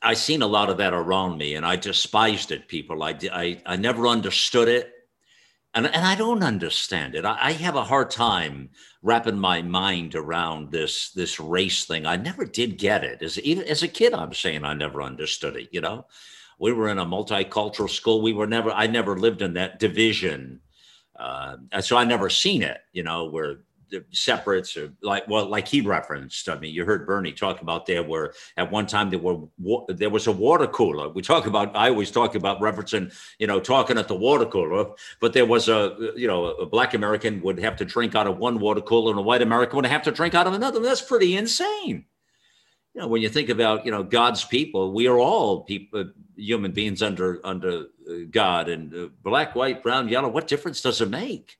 I 0.00 0.14
seen 0.14 0.42
a 0.42 0.48
lot 0.48 0.70
of 0.70 0.78
that 0.78 0.94
around 0.94 1.38
me, 1.38 1.54
and 1.54 1.66
I 1.66 1.74
despised 1.74 2.52
it. 2.52 2.68
People, 2.68 3.02
I 3.02 3.18
I, 3.32 3.62
I 3.66 3.76
never 3.76 4.06
understood 4.06 4.68
it 4.68 4.92
and, 5.74 5.86
and 5.86 6.04
I 6.04 6.14
don't 6.14 6.42
understand 6.42 7.14
it. 7.14 7.24
I, 7.24 7.38
I, 7.40 7.52
have 7.52 7.76
a 7.76 7.84
hard 7.84 8.10
time 8.10 8.70
wrapping 9.02 9.38
my 9.38 9.62
mind 9.62 10.14
around 10.14 10.70
this 10.70 11.10
this 11.12 11.40
race 11.40 11.84
thing. 11.84 12.04
I 12.04 12.16
never 12.16 12.44
did 12.44 12.78
get 12.78 13.04
it. 13.04 13.22
As 13.22 13.38
even 13.40 13.64
as 13.64 13.82
a 13.82 13.88
kid, 13.88 14.12
I'm 14.12 14.34
saying 14.34 14.64
I 14.64 14.74
never 14.74 15.02
understood 15.02 15.56
it. 15.56 15.68
You 15.72 15.80
know, 15.80 16.06
we 16.58 16.72
were 16.72 16.88
in 16.88 16.98
a 16.98 17.06
multicultural 17.06 17.88
school. 17.88 18.20
We 18.20 18.34
were 18.34 18.46
never. 18.46 18.70
I 18.70 18.86
never 18.86 19.16
lived 19.16 19.40
in 19.40 19.54
that 19.54 19.78
division, 19.78 20.60
uh, 21.18 21.56
so 21.80 21.96
I 21.96 22.04
never 22.04 22.28
seen 22.28 22.62
it. 22.62 22.80
You 22.92 23.04
know, 23.04 23.26
where 23.30 23.60
separates 24.10 24.76
or 24.76 24.92
like 25.02 25.26
well 25.28 25.46
like 25.46 25.68
he 25.68 25.80
referenced 25.80 26.48
i 26.48 26.58
mean 26.58 26.74
you 26.74 26.84
heard 26.84 27.06
berny 27.06 27.32
talk 27.32 27.60
about 27.60 27.86
there 27.86 28.02
were 28.02 28.34
at 28.56 28.70
one 28.70 28.86
time 28.86 29.10
there 29.10 29.18
were 29.18 29.38
there 29.88 30.10
was 30.10 30.26
a 30.26 30.32
water 30.32 30.66
cooler. 30.66 31.08
We 31.08 31.22
talk 31.22 31.46
about 31.46 31.76
i 31.76 31.88
always 31.88 32.10
talk 32.10 32.34
about 32.34 32.60
referencing 32.60 33.12
you 33.38 33.46
know 33.46 33.60
talking 33.60 33.98
at 33.98 34.08
the 34.08 34.14
water 34.14 34.46
cooler 34.46 34.92
but 35.20 35.32
there 35.32 35.46
was 35.46 35.68
a 35.68 36.12
you 36.16 36.26
know 36.26 36.46
a 36.46 36.66
black 36.66 36.94
american 36.94 37.40
would 37.42 37.58
have 37.58 37.76
to 37.76 37.84
drink 37.84 38.14
out 38.14 38.26
of 38.26 38.38
one 38.38 38.58
water 38.58 38.80
cooler 38.80 39.10
and 39.10 39.18
a 39.18 39.22
white 39.22 39.42
american 39.42 39.76
would 39.76 39.86
have 39.86 40.02
to 40.02 40.10
drink 40.10 40.34
out 40.34 40.46
of 40.46 40.54
another. 40.54 40.80
That's 40.80 41.02
pretty 41.02 41.36
insane. 41.36 42.04
You 42.94 43.00
know 43.00 43.08
when 43.08 43.22
you 43.22 43.28
think 43.28 43.48
about 43.48 43.84
you 43.84 43.90
know 43.90 44.02
god's 44.02 44.44
people 44.44 44.92
we 44.92 45.06
are 45.06 45.18
all 45.18 45.62
people 45.64 46.10
human 46.36 46.72
beings 46.72 47.02
under 47.02 47.40
under 47.44 47.86
uh, 48.08 48.14
god 48.30 48.68
and 48.68 48.94
uh, 48.94 49.08
black 49.22 49.54
white 49.54 49.82
brown 49.82 50.08
yellow. 50.08 50.28
What 50.28 50.48
difference 50.48 50.80
does 50.80 51.00
it 51.00 51.10
make 51.10 51.58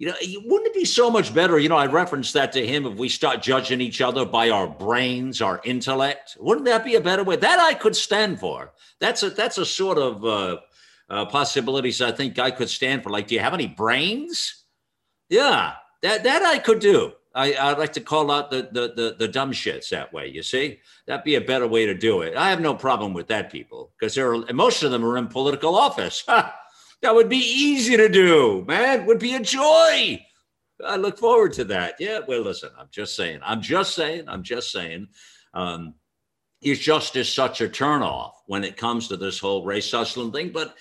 you 0.00 0.06
know, 0.06 0.14
wouldn't 0.46 0.68
it 0.68 0.74
be 0.74 0.86
so 0.86 1.10
much 1.10 1.34
better? 1.34 1.58
You 1.58 1.68
know, 1.68 1.76
I 1.76 1.84
referenced 1.84 2.32
that 2.32 2.52
to 2.52 2.66
him 2.66 2.86
if 2.86 2.96
we 2.96 3.10
start 3.10 3.42
judging 3.42 3.82
each 3.82 4.00
other 4.00 4.24
by 4.24 4.48
our 4.48 4.66
brains, 4.66 5.42
our 5.42 5.60
intellect. 5.62 6.38
Wouldn't 6.40 6.64
that 6.64 6.86
be 6.86 6.94
a 6.94 7.02
better 7.02 7.22
way? 7.22 7.36
That 7.36 7.58
I 7.60 7.74
could 7.74 7.94
stand 7.94 8.40
for. 8.40 8.72
That's 8.98 9.22
a 9.22 9.28
that's 9.28 9.58
a 9.58 9.66
sort 9.66 9.98
of 9.98 10.24
uh, 10.24 10.56
uh, 11.10 11.26
possibilities 11.26 12.00
I 12.00 12.12
think 12.12 12.38
I 12.38 12.50
could 12.50 12.70
stand 12.70 13.02
for. 13.02 13.10
Like, 13.10 13.26
do 13.26 13.34
you 13.34 13.42
have 13.42 13.52
any 13.52 13.66
brains? 13.66 14.64
Yeah, 15.28 15.74
that 16.00 16.24
that 16.24 16.44
I 16.44 16.60
could 16.60 16.78
do. 16.78 17.12
I, 17.34 17.54
I'd 17.54 17.78
like 17.78 17.92
to 17.92 18.00
call 18.00 18.30
out 18.30 18.50
the, 18.50 18.70
the 18.72 18.94
the 18.96 19.16
the 19.18 19.28
dumb 19.28 19.52
shits 19.52 19.90
that 19.90 20.14
way. 20.14 20.28
You 20.28 20.42
see, 20.42 20.80
that'd 21.06 21.24
be 21.24 21.34
a 21.34 21.42
better 21.42 21.68
way 21.68 21.84
to 21.84 21.94
do 21.94 22.22
it. 22.22 22.38
I 22.38 22.48
have 22.48 22.62
no 22.62 22.74
problem 22.74 23.12
with 23.12 23.26
that, 23.26 23.52
people, 23.52 23.92
because 24.00 24.14
there 24.14 24.34
are 24.34 24.52
most 24.54 24.82
of 24.82 24.92
them 24.92 25.04
are 25.04 25.18
in 25.18 25.26
political 25.26 25.74
office. 25.74 26.24
That 27.02 27.14
would 27.14 27.28
be 27.28 27.38
easy 27.38 27.96
to 27.96 28.08
do, 28.08 28.64
man. 28.68 29.06
Would 29.06 29.18
be 29.18 29.34
a 29.34 29.40
joy. 29.40 30.24
I 30.84 30.96
look 30.96 31.18
forward 31.18 31.52
to 31.54 31.64
that. 31.64 31.94
Yeah. 31.98 32.20
Well, 32.26 32.42
listen, 32.42 32.70
I'm 32.78 32.88
just 32.90 33.16
saying. 33.16 33.40
I'm 33.42 33.62
just 33.62 33.94
saying. 33.94 34.28
I'm 34.28 34.42
just 34.42 34.70
saying. 34.70 35.08
Um, 35.54 35.94
it's 36.62 36.80
just 36.80 37.16
is 37.16 37.32
such 37.32 37.60
a 37.60 37.68
turnoff 37.68 38.32
when 38.46 38.64
it 38.64 38.76
comes 38.76 39.08
to 39.08 39.16
this 39.16 39.38
whole 39.38 39.64
race 39.64 39.90
hustling 39.90 40.32
thing. 40.32 40.50
But 40.50 40.76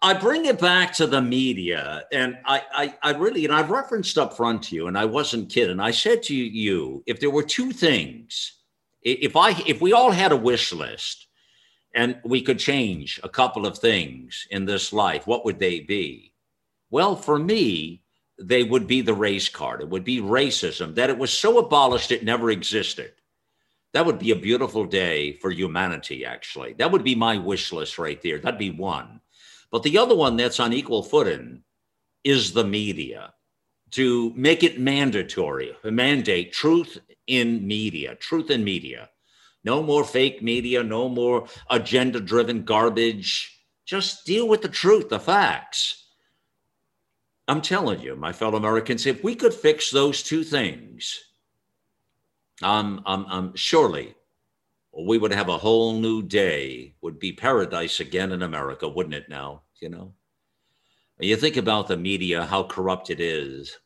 I 0.00 0.14
bring 0.14 0.46
it 0.46 0.58
back 0.58 0.92
to 0.94 1.06
the 1.06 1.22
media, 1.22 2.04
and 2.10 2.36
I, 2.44 2.62
I, 2.72 2.94
I 3.02 3.12
really, 3.12 3.44
and 3.44 3.54
I've 3.54 3.70
referenced 3.70 4.18
up 4.18 4.36
front 4.36 4.64
to 4.64 4.74
you, 4.74 4.88
and 4.88 4.98
I 4.98 5.04
wasn't 5.04 5.48
kidding. 5.48 5.78
I 5.78 5.92
said 5.92 6.24
to 6.24 6.34
you, 6.34 7.04
if 7.06 7.20
there 7.20 7.30
were 7.30 7.44
two 7.44 7.70
things, 7.70 8.58
if 9.02 9.36
I, 9.36 9.50
if 9.66 9.80
we 9.80 9.92
all 9.92 10.10
had 10.10 10.32
a 10.32 10.36
wish 10.36 10.72
list, 10.72 11.21
and 11.94 12.18
we 12.24 12.40
could 12.40 12.58
change 12.58 13.20
a 13.22 13.28
couple 13.28 13.66
of 13.66 13.78
things 13.78 14.46
in 14.50 14.64
this 14.64 14.92
life, 14.92 15.26
what 15.26 15.44
would 15.44 15.58
they 15.58 15.80
be? 15.80 16.32
Well, 16.90 17.16
for 17.16 17.38
me, 17.38 18.02
they 18.38 18.62
would 18.64 18.86
be 18.86 19.02
the 19.02 19.14
race 19.14 19.48
card. 19.48 19.80
It 19.80 19.88
would 19.88 20.04
be 20.04 20.20
racism, 20.20 20.94
that 20.94 21.10
it 21.10 21.18
was 21.18 21.32
so 21.32 21.58
abolished 21.58 22.12
it 22.12 22.24
never 22.24 22.50
existed. 22.50 23.12
That 23.92 24.06
would 24.06 24.18
be 24.18 24.30
a 24.30 24.36
beautiful 24.36 24.86
day 24.86 25.34
for 25.34 25.50
humanity, 25.50 26.24
actually. 26.24 26.72
That 26.74 26.90
would 26.90 27.04
be 27.04 27.14
my 27.14 27.36
wish 27.36 27.72
list 27.72 27.98
right 27.98 28.20
there. 28.22 28.38
That'd 28.38 28.58
be 28.58 28.70
one. 28.70 29.20
But 29.70 29.82
the 29.82 29.98
other 29.98 30.14
one 30.14 30.36
that's 30.36 30.60
on 30.60 30.72
equal 30.72 31.02
footing 31.02 31.62
is 32.24 32.52
the 32.52 32.64
media 32.64 33.34
to 33.92 34.32
make 34.34 34.62
it 34.62 34.80
mandatory, 34.80 35.76
mandate 35.84 36.52
truth 36.52 36.98
in 37.26 37.66
media, 37.66 38.14
truth 38.14 38.50
in 38.50 38.64
media. 38.64 39.10
No 39.64 39.82
more 39.82 40.04
fake 40.04 40.42
media, 40.42 40.82
no 40.82 41.08
more 41.08 41.46
agenda 41.70 42.20
driven 42.20 42.64
garbage. 42.64 43.60
Just 43.84 44.26
deal 44.26 44.48
with 44.48 44.62
the 44.62 44.68
truth, 44.68 45.08
the 45.08 45.20
facts. 45.20 46.06
I'm 47.48 47.60
telling 47.60 48.00
you, 48.00 48.16
my 48.16 48.32
fellow 48.32 48.56
Americans, 48.56 49.06
if 49.06 49.22
we 49.22 49.34
could 49.34 49.54
fix 49.54 49.90
those 49.90 50.22
two 50.22 50.44
things, 50.44 51.18
um, 52.62 53.02
um, 53.06 53.26
um, 53.26 53.52
surely 53.54 54.14
we 54.96 55.18
would 55.18 55.32
have 55.32 55.48
a 55.48 55.58
whole 55.58 55.94
new 55.94 56.22
day, 56.22 56.94
would 57.00 57.18
be 57.18 57.32
paradise 57.32 58.00
again 58.00 58.32
in 58.32 58.42
America, 58.42 58.88
wouldn't 58.88 59.14
it 59.14 59.28
now? 59.28 59.62
You 59.80 59.88
know? 59.88 60.14
You 61.22 61.36
think 61.36 61.56
about 61.56 61.86
the 61.86 61.96
media, 61.96 62.46
how 62.46 62.64
corrupt 62.64 63.08
it 63.08 63.20
is. 63.20 63.78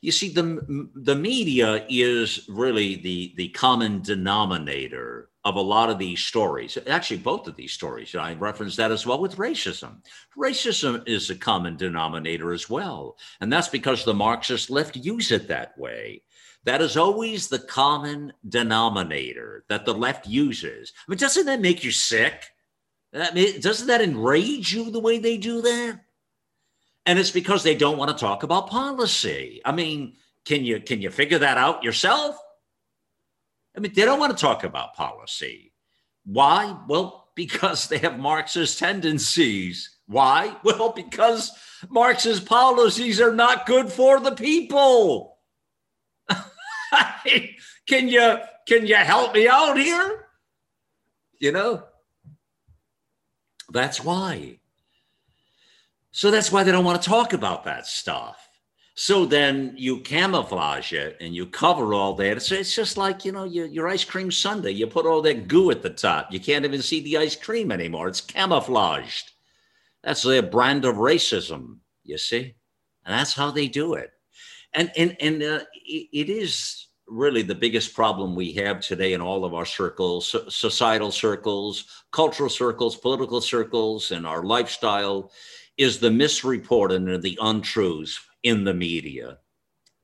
You 0.00 0.12
see, 0.12 0.28
the, 0.28 0.88
the 0.94 1.16
media 1.16 1.84
is 1.88 2.46
really 2.48 2.96
the, 2.96 3.34
the 3.36 3.48
common 3.48 4.00
denominator 4.00 5.30
of 5.44 5.56
a 5.56 5.60
lot 5.60 5.90
of 5.90 5.98
these 5.98 6.20
stories. 6.20 6.78
Actually, 6.86 7.18
both 7.18 7.48
of 7.48 7.56
these 7.56 7.72
stories. 7.72 8.14
I 8.14 8.34
referenced 8.34 8.76
that 8.78 8.92
as 8.92 9.06
well 9.06 9.20
with 9.20 9.36
racism. 9.36 9.96
Racism 10.38 11.06
is 11.06 11.30
a 11.30 11.34
common 11.34 11.76
denominator 11.76 12.52
as 12.52 12.70
well. 12.70 13.16
And 13.40 13.52
that's 13.52 13.68
because 13.68 14.04
the 14.04 14.14
Marxist 14.14 14.70
left 14.70 14.96
use 14.96 15.32
it 15.32 15.48
that 15.48 15.76
way. 15.76 16.22
That 16.64 16.80
is 16.80 16.96
always 16.96 17.48
the 17.48 17.58
common 17.58 18.32
denominator 18.48 19.64
that 19.68 19.84
the 19.84 19.92
left 19.92 20.26
uses. 20.26 20.92
I 21.06 21.10
mean, 21.10 21.18
doesn't 21.18 21.46
that 21.46 21.60
make 21.60 21.84
you 21.84 21.90
sick? 21.90 22.44
I 23.12 23.32
mean, 23.32 23.60
doesn't 23.60 23.88
that 23.88 24.00
enrage 24.00 24.72
you 24.72 24.90
the 24.90 25.00
way 25.00 25.18
they 25.18 25.36
do 25.36 25.60
that? 25.60 26.00
And 27.06 27.18
it's 27.18 27.30
because 27.30 27.62
they 27.62 27.74
don't 27.74 27.98
want 27.98 28.10
to 28.10 28.16
talk 28.16 28.42
about 28.42 28.70
policy. 28.70 29.60
I 29.64 29.72
mean, 29.72 30.16
can 30.44 30.64
you 30.64 30.80
can 30.80 31.02
you 31.02 31.10
figure 31.10 31.38
that 31.38 31.58
out 31.58 31.84
yourself? 31.84 32.36
I 33.76 33.80
mean, 33.80 33.92
they 33.94 34.04
don't 34.04 34.20
want 34.20 34.36
to 34.36 34.40
talk 34.40 34.64
about 34.64 34.94
policy. 34.94 35.72
Why? 36.24 36.76
Well, 36.88 37.28
because 37.34 37.88
they 37.88 37.98
have 37.98 38.18
Marxist 38.18 38.78
tendencies. 38.78 39.90
Why? 40.06 40.56
Well, 40.64 40.92
because 40.92 41.50
Marxist 41.88 42.46
policies 42.46 43.20
are 43.20 43.34
not 43.34 43.66
good 43.66 43.90
for 43.90 44.20
the 44.20 44.32
people. 44.32 45.38
can 47.86 48.08
you 48.08 48.38
can 48.66 48.86
you 48.86 48.96
help 48.96 49.34
me 49.34 49.48
out 49.48 49.76
here? 49.76 50.26
You 51.38 51.52
know, 51.52 51.82
that's 53.70 54.02
why. 54.02 54.60
So 56.16 56.30
that's 56.30 56.52
why 56.52 56.62
they 56.62 56.70
don't 56.70 56.84
want 56.84 57.02
to 57.02 57.08
talk 57.08 57.32
about 57.32 57.64
that 57.64 57.88
stuff. 57.88 58.48
So 58.94 59.26
then 59.26 59.74
you 59.76 59.98
camouflage 59.98 60.92
it 60.92 61.16
and 61.20 61.34
you 61.34 61.44
cover 61.44 61.92
all 61.92 62.14
that. 62.14 62.36
It's, 62.36 62.52
it's 62.52 62.72
just 62.72 62.96
like, 62.96 63.24
you 63.24 63.32
know, 63.32 63.42
your, 63.42 63.66
your 63.66 63.88
ice 63.88 64.04
cream 64.04 64.30
sundae. 64.30 64.70
You 64.70 64.86
put 64.86 65.06
all 65.06 65.22
that 65.22 65.48
goo 65.48 65.72
at 65.72 65.82
the 65.82 65.90
top. 65.90 66.32
You 66.32 66.38
can't 66.38 66.64
even 66.64 66.82
see 66.82 67.00
the 67.00 67.18
ice 67.18 67.34
cream 67.34 67.72
anymore. 67.72 68.06
It's 68.06 68.20
camouflaged. 68.20 69.32
That's 70.04 70.22
their 70.22 70.40
brand 70.40 70.84
of 70.84 70.94
racism, 70.94 71.78
you 72.04 72.16
see? 72.16 72.54
And 73.04 73.18
that's 73.18 73.34
how 73.34 73.50
they 73.50 73.66
do 73.66 73.94
it. 73.94 74.12
And, 74.72 74.92
and, 74.96 75.16
and 75.20 75.42
uh, 75.42 75.60
it, 75.84 76.08
it 76.12 76.30
is 76.30 76.86
really 77.08 77.42
the 77.42 77.56
biggest 77.56 77.92
problem 77.92 78.36
we 78.36 78.52
have 78.52 78.78
today 78.78 79.14
in 79.14 79.20
all 79.20 79.44
of 79.44 79.52
our 79.52 79.66
circles, 79.66 80.36
societal 80.48 81.10
circles, 81.10 81.86
cultural 82.12 82.48
circles, 82.48 82.94
political 82.94 83.40
circles, 83.40 84.12
and 84.12 84.24
our 84.24 84.44
lifestyle 84.44 85.32
is 85.76 85.98
the 85.98 86.10
misreporting 86.10 87.12
and 87.12 87.22
the 87.22 87.38
untruths 87.40 88.20
in 88.42 88.64
the 88.64 88.74
media. 88.74 89.38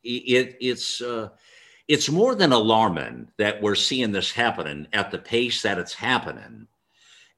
It, 0.03 0.57
it's 0.61 1.01
uh, 1.01 1.29
it's 1.89 2.09
more 2.09 2.35
than 2.35 2.53
alarming 2.53 3.29
that 3.37 3.61
we're 3.61 3.75
seeing 3.75 4.13
this 4.13 4.33
happening 4.33 4.87
at 4.93 5.11
the 5.11 5.19
pace 5.19 5.63
that 5.63 5.79
it's 5.79 5.95
happening, 5.95 6.67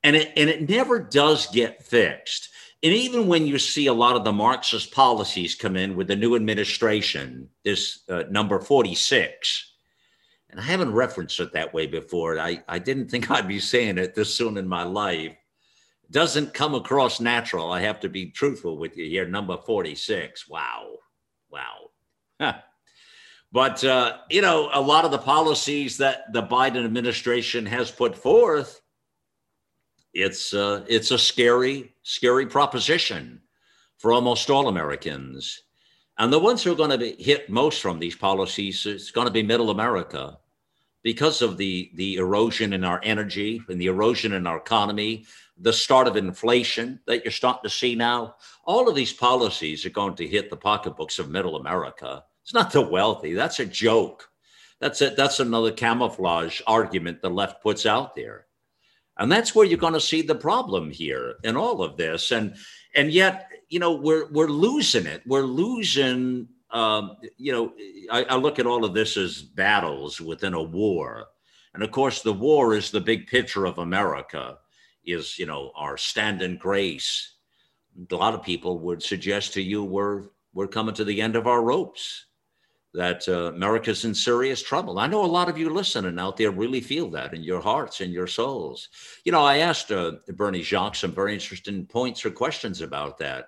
and 0.03 0.17
it 0.17 0.33
and 0.37 0.49
it 0.49 0.69
never 0.69 1.01
does 1.01 1.47
get 1.49 1.83
fixed. 1.83 2.51
And 2.85 2.93
even 2.93 3.29
when 3.29 3.47
you 3.47 3.59
see 3.59 3.87
a 3.87 3.93
lot 3.93 4.17
of 4.17 4.25
the 4.25 4.33
Marxist 4.33 4.91
policies 4.93 5.55
come 5.55 5.77
in 5.77 5.95
with 5.95 6.09
the 6.09 6.17
new 6.17 6.35
administration, 6.35 7.49
this 7.65 8.01
uh, 8.09 8.25
number 8.29 8.59
46, 8.59 9.73
and 10.51 10.61
I 10.61 10.65
haven't 10.65 10.93
referenced 10.93 11.39
it 11.39 11.53
that 11.53 11.73
way 11.73 11.87
before. 11.87 12.39
I, 12.39 12.63
I 12.69 12.79
didn't 12.79 13.09
think 13.09 13.31
I'd 13.31 13.49
be 13.49 13.61
saying 13.61 13.99
it 13.99 14.15
this 14.15 14.35
soon 14.35 14.57
in 14.57 14.69
my 14.69 14.83
life. 14.83 15.37
Doesn't 16.13 16.55
come 16.55 16.75
across 16.75 17.21
natural. 17.21 17.73
I 17.73 17.81
have 17.81 17.99
to 18.01 18.09
be 18.09 18.31
truthful 18.31 18.77
with 18.79 18.97
you 18.97 19.07
here. 19.07 19.27
Number 19.27 19.57
46. 19.57 20.49
Wow. 20.49 20.97
Wow. 21.51 21.91
But, 23.51 23.85
uh, 23.85 24.19
you 24.31 24.41
know, 24.41 24.71
a 24.73 24.81
lot 24.81 25.05
of 25.05 25.11
the 25.11 25.19
policies 25.19 25.99
that 25.99 26.33
the 26.33 26.43
Biden 26.43 26.85
administration 26.85 27.67
has 27.67 27.91
put 27.91 28.17
forth 28.17 28.83
it's 30.15 30.53
uh, 30.53 30.85
it's 30.89 31.11
a 31.11 31.19
scary, 31.19 31.95
scary 32.03 32.47
proposition 32.47 33.41
for 33.99 34.13
almost 34.13 34.51
all 34.51 34.69
Americans. 34.69 35.63
And 36.19 36.33
the 36.33 36.39
ones 36.39 36.63
who 36.63 36.73
are 36.73 36.77
going 36.77 36.91
to 36.91 36.99
be 36.99 37.17
hit 37.19 37.49
most 37.49 37.81
from 37.81 37.99
these 37.99 38.15
policies 38.15 38.85
is 38.85 39.11
going 39.11 39.27
to 39.27 39.33
be 39.33 39.43
middle 39.43 39.71
America 39.71 40.39
because 41.03 41.43
of 41.43 41.57
the, 41.57 41.91
the 41.95 42.17
erosion 42.17 42.73
in 42.73 42.85
our 42.85 43.01
energy 43.03 43.63
and 43.69 43.81
the 43.81 43.87
erosion 43.87 44.33
in 44.33 44.47
our 44.47 44.59
economy, 44.59 45.25
the 45.59 45.73
start 45.73 46.09
of 46.09 46.17
inflation 46.17 47.01
that 47.07 47.25
you're 47.25 47.33
starting 47.33 47.63
to 47.63 47.71
see 47.71 47.95
now. 47.95 48.37
All 48.65 48.89
of 48.89 48.95
these 48.95 49.13
policies 49.13 49.85
are 49.85 49.91
going 49.91 50.15
to 50.17 50.27
hit 50.27 50.51
the 50.51 50.57
pocketbooks 50.57 51.19
of 51.19 51.31
middle 51.31 51.57
America. 51.57 52.25
It's 52.43 52.55
not 52.55 52.73
the 52.73 52.81
wealthy. 52.81 53.35
That's 53.35 53.61
a 53.61 53.67
joke. 53.67 54.29
That's 54.81 55.01
it. 55.01 55.17
That's 55.17 55.39
another 55.41 55.71
camouflage 55.71 56.61
argument 56.67 57.23
the 57.23 57.31
left 57.31 57.63
puts 57.63 57.87
out 57.87 58.17
there. 58.17 58.47
And 59.19 59.31
that's 59.31 59.55
where 59.55 59.67
you're 59.67 59.79
going 59.79 59.93
to 59.93 60.01
see 60.01 60.23
the 60.23 60.35
problem 60.35 60.91
here 60.91 61.37
in 61.45 61.57
all 61.57 61.83
of 61.83 61.97
this. 61.97 62.33
And 62.33 62.57
and 62.95 63.13
yet, 63.13 63.49
you 63.69 63.79
know, 63.79 63.93
we're 63.93 64.27
we're 64.33 64.49
losing 64.49 65.07
it. 65.07 65.23
We're 65.27 65.43
losing. 65.43 66.49
Um, 66.73 67.17
you 67.37 67.53
know, 67.53 67.73
I, 68.11 68.25
I 68.25 68.37
look 68.37 68.59
at 68.59 68.67
all 68.67 68.85
of 68.85 68.95
this 68.95 69.17
as 69.17 69.43
battles 69.43 70.21
within 70.21 70.55
a 70.55 70.63
war, 70.63 71.27
and 71.75 71.83
of 71.83 71.91
course, 71.91 72.23
the 72.23 72.33
war 72.33 72.75
is 72.75 72.91
the 72.91 73.01
big 73.01 73.27
picture 73.27 73.67
of 73.67 73.79
America. 73.79 74.59
Is 75.05 75.39
you 75.39 75.47
know 75.47 75.73
our 75.75 75.97
stand 75.97 76.59
grace. 76.59 77.35
A 78.11 78.15
lot 78.15 78.35
of 78.35 78.43
people 78.43 78.79
would 78.79 79.03
suggest 79.03 79.53
to 79.55 79.63
you 79.63 79.85
we're 79.85 80.25
we're 80.55 80.69
coming 80.69 80.95
to 80.95 81.05
the 81.05 81.21
end 81.21 81.37
of 81.37 81.47
our 81.47 81.63
ropes 81.63 82.27
that 82.95 83.27
uh, 83.27 83.53
America's 83.55 84.05
in 84.05 84.15
serious 84.15 84.63
trouble. 84.63 84.99
I 84.99 85.07
know 85.07 85.25
a 85.25 85.27
lot 85.27 85.49
of 85.49 85.57
you 85.57 85.71
listening 85.71 86.19
out 86.19 86.37
there 86.37 86.51
really 86.51 86.81
feel 86.81 87.09
that 87.11 87.33
in 87.33 87.43
your 87.43 87.61
hearts 87.61 88.01
and 88.01 88.13
your 88.13 88.27
souls. 88.27 88.89
You 89.25 89.33
know, 89.33 89.43
I 89.43 89.59
asked 89.59 89.91
uh, 89.91 90.13
Berny 90.29 90.63
Jacques 90.63 90.97
some 90.97 91.13
very 91.13 91.33
interesting 91.33 91.87
points 91.87 92.25
or 92.25 92.31
questions 92.31 92.83
about 92.83 93.19
that. 93.19 93.47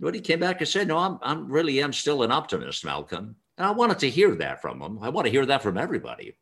But 0.00 0.14
he 0.14 0.20
came 0.20 0.40
back 0.40 0.60
and 0.60 0.68
said, 0.68 0.88
"No, 0.88 0.98
I'm, 0.98 1.18
I'm 1.22 1.52
really 1.52 1.82
am 1.82 1.92
still 1.92 2.22
an 2.22 2.32
optimist, 2.32 2.84
Malcolm." 2.84 3.36
And 3.58 3.66
I 3.66 3.70
wanted 3.72 3.98
to 4.00 4.10
hear 4.10 4.34
that 4.36 4.62
from 4.62 4.80
him. 4.80 4.98
I 5.02 5.10
want 5.10 5.26
to 5.26 5.30
hear 5.30 5.44
that 5.46 5.62
from 5.62 5.76
everybody. 5.76 6.36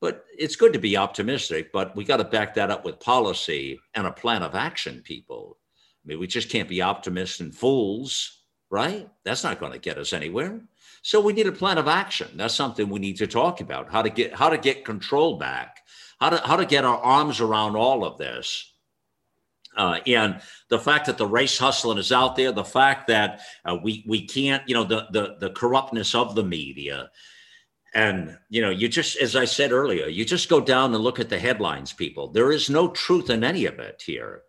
But 0.00 0.24
it's 0.38 0.56
good 0.56 0.72
to 0.72 0.78
be 0.78 0.96
optimistic, 0.96 1.72
but 1.72 1.94
we 1.94 2.04
got 2.04 2.18
to 2.18 2.24
back 2.24 2.54
that 2.54 2.70
up 2.70 2.84
with 2.84 3.00
policy 3.00 3.78
and 3.94 4.06
a 4.06 4.12
plan 4.12 4.42
of 4.42 4.54
action, 4.54 5.02
people. 5.02 5.58
I 6.02 6.08
mean, 6.08 6.20
we 6.20 6.26
just 6.26 6.48
can't 6.48 6.68
be 6.68 6.80
optimists 6.80 7.40
and 7.40 7.54
fools, 7.54 8.44
right? 8.70 9.10
That's 9.24 9.44
not 9.44 9.60
going 9.60 9.72
to 9.72 9.78
get 9.78 9.98
us 9.98 10.12
anywhere. 10.12 10.62
So 11.02 11.20
we 11.20 11.32
need 11.32 11.46
a 11.46 11.52
plan 11.52 11.78
of 11.78 11.88
action. 11.88 12.28
That's 12.36 12.54
something 12.54 12.88
we 12.88 12.98
need 12.98 13.16
to 13.16 13.26
talk 13.26 13.60
about. 13.60 13.90
How 13.90 14.02
to 14.02 14.10
get 14.10 14.34
how 14.34 14.48
to 14.48 14.58
get 14.58 14.84
control 14.84 15.36
back. 15.36 15.80
How 16.20 16.30
to 16.30 16.36
how 16.46 16.56
to 16.56 16.66
get 16.66 16.84
our 16.84 16.98
arms 16.98 17.40
around 17.40 17.76
all 17.76 18.04
of 18.04 18.18
this. 18.18 18.69
Uh, 19.76 20.00
and 20.06 20.40
the 20.68 20.78
fact 20.78 21.06
that 21.06 21.16
the 21.16 21.26
race 21.26 21.56
hustling 21.56 21.98
is 21.98 22.12
out 22.12 22.36
there, 22.36 22.52
the 22.52 22.64
fact 22.64 23.06
that 23.06 23.40
uh, 23.64 23.76
we 23.82 24.04
we 24.06 24.26
can't, 24.26 24.62
you 24.68 24.74
know, 24.74 24.84
the 24.84 25.06
the 25.12 25.36
the 25.40 25.50
corruptness 25.50 26.14
of 26.14 26.34
the 26.34 26.42
media, 26.42 27.10
and 27.94 28.36
you 28.48 28.60
know, 28.60 28.70
you 28.70 28.88
just 28.88 29.16
as 29.18 29.36
I 29.36 29.44
said 29.44 29.72
earlier, 29.72 30.06
you 30.06 30.24
just 30.24 30.48
go 30.48 30.60
down 30.60 30.94
and 30.94 31.02
look 31.02 31.20
at 31.20 31.28
the 31.28 31.38
headlines, 31.38 31.92
people. 31.92 32.28
There 32.28 32.50
is 32.50 32.68
no 32.68 32.88
truth 32.88 33.30
in 33.30 33.44
any 33.44 33.66
of 33.66 33.78
it 33.78 34.02
here. 34.04 34.42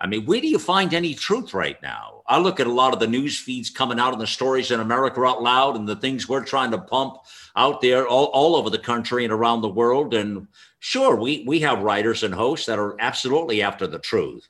I 0.00 0.06
mean, 0.06 0.24
where 0.24 0.40
do 0.40 0.48
you 0.48 0.58
find 0.58 0.94
any 0.94 1.14
truth 1.14 1.52
right 1.52 1.80
now? 1.82 2.22
I 2.26 2.38
look 2.38 2.58
at 2.58 2.66
a 2.66 2.72
lot 2.72 2.94
of 2.94 3.00
the 3.00 3.06
news 3.06 3.38
feeds 3.38 3.68
coming 3.68 4.00
out 4.00 4.14
and 4.14 4.22
the 4.22 4.26
stories 4.26 4.70
in 4.70 4.80
America 4.80 5.22
out 5.22 5.42
loud 5.42 5.76
and 5.76 5.86
the 5.86 5.96
things 5.96 6.26
we're 6.26 6.44
trying 6.44 6.70
to 6.70 6.78
pump 6.78 7.16
out 7.54 7.82
there 7.82 8.08
all, 8.08 8.26
all 8.26 8.56
over 8.56 8.70
the 8.70 8.78
country 8.78 9.24
and 9.24 9.32
around 9.32 9.60
the 9.60 9.68
world. 9.68 10.14
And 10.14 10.48
sure, 10.78 11.16
we, 11.16 11.44
we 11.46 11.60
have 11.60 11.82
writers 11.82 12.22
and 12.22 12.32
hosts 12.32 12.64
that 12.66 12.78
are 12.78 12.96
absolutely 12.98 13.60
after 13.60 13.86
the 13.86 13.98
truth, 13.98 14.48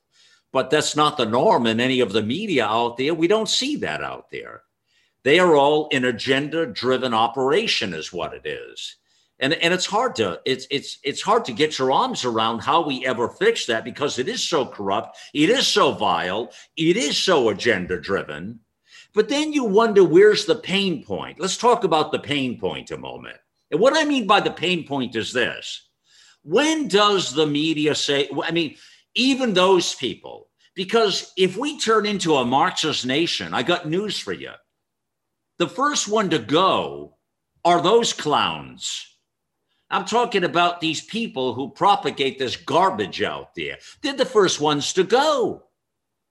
but 0.53 0.71
that's 0.71 0.97
not 0.97 1.17
the 1.17 1.27
norm 1.27 1.67
in 1.67 1.81
any 1.81 2.01
of 2.01 2.13
the 2.13 2.23
media 2.23 2.67
out 2.67 2.97
there. 2.97 3.15
We 3.15 3.29
don't 3.29 3.49
see 3.49 3.77
that 3.77 4.03
out 4.03 4.31
there. 4.31 4.63
They 5.23 5.39
are 5.39 5.55
all 5.55 5.89
an 5.93 6.05
agenda 6.05 6.67
driven 6.67 7.15
operation, 7.15 7.95
is 7.95 8.13
what 8.13 8.35
it 8.35 8.47
is. 8.47 8.97
And 9.39 9.55
and 9.55 9.73
it's 9.73 9.87
hard 9.87 10.17
to 10.17 10.41
it's 10.45 10.67
it's 10.71 10.99
it's 11.03 11.23
hard 11.23 11.47
to 11.47 11.53
get 11.53 11.79
your 11.79 11.93
arms 11.93 12.25
around 12.25 12.61
how 12.61 12.83
we 12.83 13.07
ever 13.07 13.29
fix 13.29 13.65
that 13.67 13.85
because 13.85 14.19
it 14.19 14.29
is 14.29 14.47
so 14.47 14.67
corrupt 14.67 15.17
it 15.33 15.49
is 15.49 15.67
so 15.67 15.93
vile 15.93 16.53
it 16.77 16.99
is 16.99 17.17
so 17.17 17.49
agenda 17.49 17.99
driven 17.99 18.61
but 19.15 19.29
then 19.29 19.53
you 19.53 19.65
wonder 19.65 20.05
where's 20.05 20.45
the 20.45 20.55
pain 20.55 21.03
point? 21.03 21.41
Let's 21.41 21.57
talk 21.57 21.85
about 21.85 22.13
the 22.13 22.19
pain 22.19 22.61
point 22.61 22.91
a 22.91 22.99
moment. 22.99 23.39
And 23.71 23.81
what 23.81 23.97
i 23.97 24.05
mean 24.05 24.27
by 24.27 24.41
the 24.41 24.51
pain 24.51 24.87
point 24.87 25.17
is 25.17 25.33
this. 25.33 25.89
When 26.43 26.87
does 26.89 27.33
the 27.33 27.47
media 27.47 27.95
say 27.95 28.29
i 28.45 28.51
mean 28.51 28.77
even 29.15 29.55
those 29.55 29.95
people 29.95 30.49
because 30.75 31.33
if 31.37 31.57
we 31.57 31.79
turn 31.79 32.07
into 32.07 32.35
a 32.35 32.45
marxist 32.45 33.05
nation 33.07 33.55
i 33.55 33.63
got 33.63 33.89
news 33.89 34.19
for 34.19 34.33
you 34.33 34.53
the 35.59 35.69
first 35.69 36.09
one 36.09 36.31
to 36.31 36.39
go 36.39 37.17
are 37.65 37.83
those 37.83 38.13
clowns 38.13 39.11
I'm 39.91 40.05
talking 40.05 40.45
about 40.45 40.81
these 40.81 41.05
people 41.05 41.53
who 41.53 41.71
propagate 41.71 42.39
this 42.39 42.57
garbage 42.57 43.23
out 43.23 43.55
there. 43.57 43.79
They're 44.03 44.13
the 44.13 44.25
first 44.25 44.61
ones 44.61 44.93
to 44.95 45.05
go. 45.05 45.65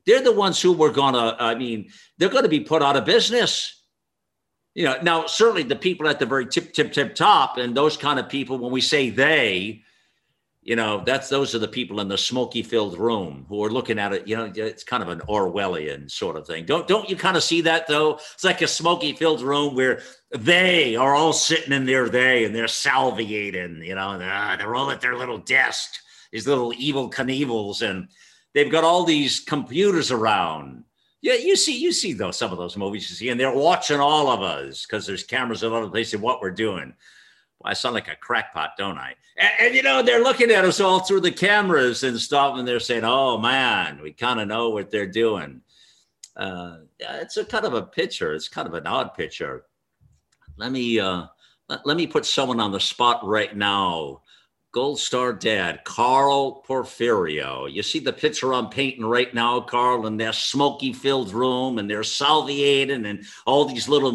they're 0.06 0.24
the 0.24 0.32
ones 0.32 0.60
who 0.62 0.72
were 0.72 0.92
going 0.92 1.14
to, 1.14 1.36
I 1.40 1.54
mean, 1.56 1.92
they're 2.18 2.30
going 2.30 2.44
to 2.44 2.50
be 2.50 2.62
put 2.62 2.82
out 2.82 2.96
of 2.96 3.06
business. 3.06 3.84
You 4.74 4.86
know, 4.86 4.98
now 5.04 5.26
certainly 5.28 5.64
the 5.64 5.76
people 5.76 6.08
at 6.08 6.20
the 6.20 6.26
very 6.26 6.48
tip, 6.48 6.74
tip, 6.74 6.94
tip 6.94 7.14
top, 7.14 7.58
and 7.58 7.76
those 7.76 7.98
kind 7.98 8.18
of 8.18 8.30
people, 8.30 8.58
when 8.58 8.72
we 8.72 8.82
say 8.82 9.10
they, 9.10 9.84
you 10.62 10.76
know, 10.76 11.02
that's 11.06 11.30
those 11.30 11.56
are 11.56 11.60
the 11.60 11.68
people 11.68 12.02
in 12.02 12.10
the 12.10 12.18
smoky 12.18 12.64
filled 12.64 12.98
room 12.98 13.46
who 13.48 13.64
are 13.64 13.72
looking 13.72 13.98
at 13.98 14.14
it. 14.14 14.28
You 14.28 14.38
know, 14.38 14.52
it's 14.54 14.84
kind 14.84 15.02
of 15.02 15.10
an 15.10 15.22
Orwellian 15.22 16.12
sort 16.12 16.36
of 16.36 16.46
thing. 16.46 16.66
Don't 16.66 16.88
don't 16.88 17.10
you 17.10 17.16
kind 17.16 17.38
of 17.38 17.44
see 17.44 17.62
that 17.62 17.88
though? 17.88 18.16
It's 18.34 18.44
like 18.44 18.62
a 18.62 18.68
smoky 18.68 19.14
filled 19.14 19.42
room 19.42 19.76
where 19.76 20.02
they 20.38 20.96
are 20.96 21.16
all 21.16 21.34
sitting 21.34 21.72
in 21.72 21.86
their 21.86 22.10
they 22.10 22.44
and 22.44 22.54
they're 22.54 22.68
salviating. 22.68 23.82
You 23.84 23.96
know, 23.96 24.18
they're, 24.18 24.34
uh, 24.34 24.56
they're 24.58 24.76
all 24.76 24.92
at 24.92 25.02
their 25.02 25.16
little 25.16 25.40
desk, 25.40 25.92
these 26.32 26.48
little 26.48 26.74
evil 26.78 27.10
Knievels, 27.10 27.82
and 27.82 28.10
they've 28.54 28.72
got 28.72 28.84
all 28.84 29.06
these 29.06 29.40
computers 29.40 30.12
around 30.12 30.84
yeah, 31.22 31.34
you 31.34 31.58
see, 31.58 31.78
you 31.78 31.92
see 31.92 32.14
those 32.14 32.38
some 32.38 32.52
of 32.52 32.58
those 32.58 32.78
movies 32.78 33.10
you 33.10 33.16
see, 33.16 33.30
and 33.30 33.40
they're 33.40 33.54
watching 33.54 34.00
all 34.00 34.30
of 34.30 34.42
us 34.42 34.86
because 34.86 35.06
there's 35.06 35.24
cameras 35.24 35.64
all 35.64 35.74
over 35.74 35.86
the 35.86 35.92
place 35.92 36.16
what 36.16 36.42
we're 36.42 36.52
doing. 36.52 36.94
I 37.64 37.74
sound 37.74 37.96
like 37.96 38.08
a 38.08 38.16
crackpot, 38.16 38.72
don't 38.78 38.98
I? 38.98 39.16
And, 39.38 39.52
and, 39.60 39.76
you 39.76 39.84
know, 39.84 40.02
they're 40.02 40.24
looking 40.24 40.52
at 40.52 40.66
us 40.66 40.80
all 40.80 41.02
through 41.02 41.22
the 41.22 41.32
cameras 41.32 42.04
and 42.04 42.20
stuff, 42.20 42.58
and 42.58 42.68
they're 42.68 42.80
saying, 42.80 43.04
"Oh 43.04 43.38
man, 43.38 44.00
we 44.02 44.14
kind 44.14 44.40
of 44.40 44.48
know 44.48 44.70
what 44.70 44.90
they're 44.90 45.08
doing." 45.08 45.62
Uh, 46.36 46.78
it's 47.00 47.38
a 47.38 47.46
kind 47.46 47.66
of 47.66 47.74
a 47.74 47.82
picture. 47.82 48.34
It's 48.34 48.48
kind 48.48 48.68
of 48.68 48.74
an 48.74 48.88
odd 48.88 49.14
picture. 49.14 49.66
Let 50.58 50.72
me 50.72 51.00
uh, 51.00 51.26
let, 51.68 51.86
let 51.86 51.98
me 51.98 52.08
put 52.08 52.26
someone 52.26 52.60
on 52.60 52.72
the 52.72 52.80
spot 52.80 53.26
right 53.26 53.56
now 53.56 54.22
Gold 54.72 55.00
Star 55.00 55.34
Dad, 55.34 55.84
Carl 55.84 56.64
Porfirio. 56.68 57.72
You 57.72 57.82
see 57.82 58.00
the 58.00 58.14
picture 58.14 58.54
I'm 58.54 58.70
painting 58.70 59.04
right 59.04 59.34
now, 59.34 59.62
Carl, 59.62 60.06
in 60.06 60.18
their 60.18 60.32
smoky 60.32 60.94
filled 60.94 61.34
room, 61.34 61.80
and 61.80 61.90
they're 61.90 62.04
salviating, 62.04 63.06
and 63.08 63.26
all 63.48 63.66
these 63.66 63.90
little 63.90 64.12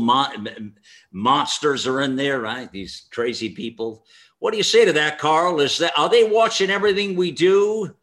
monsters 1.14 1.86
are 1.86 2.02
in 2.02 2.16
there, 2.16 2.40
right? 2.40 2.70
These 2.70 3.06
crazy 3.10 3.48
people. 3.48 4.04
What 4.40 4.50
do 4.50 4.58
you 4.58 4.62
say 4.62 4.84
to 4.84 4.92
that, 4.92 5.18
Carl? 5.18 5.60
Is 5.60 5.78
that 5.78 5.92
are 5.96 6.10
they 6.10 6.24
watching 6.24 6.68
everything 6.68 7.16
we 7.16 7.30
do? 7.30 7.94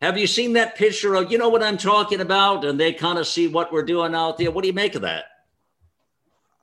Have 0.00 0.18
you 0.18 0.26
seen 0.26 0.52
that 0.52 0.76
picture 0.76 1.14
of 1.14 1.32
you 1.32 1.38
know 1.38 1.48
what 1.48 1.62
I'm 1.62 1.78
talking 1.78 2.20
about? 2.20 2.64
And 2.64 2.78
they 2.78 2.92
kind 2.92 3.18
of 3.18 3.26
see 3.26 3.48
what 3.48 3.72
we're 3.72 3.84
doing 3.84 4.14
out 4.14 4.36
there. 4.36 4.50
What 4.50 4.62
do 4.62 4.68
you 4.68 4.74
make 4.74 4.94
of 4.94 5.02
that? 5.02 5.24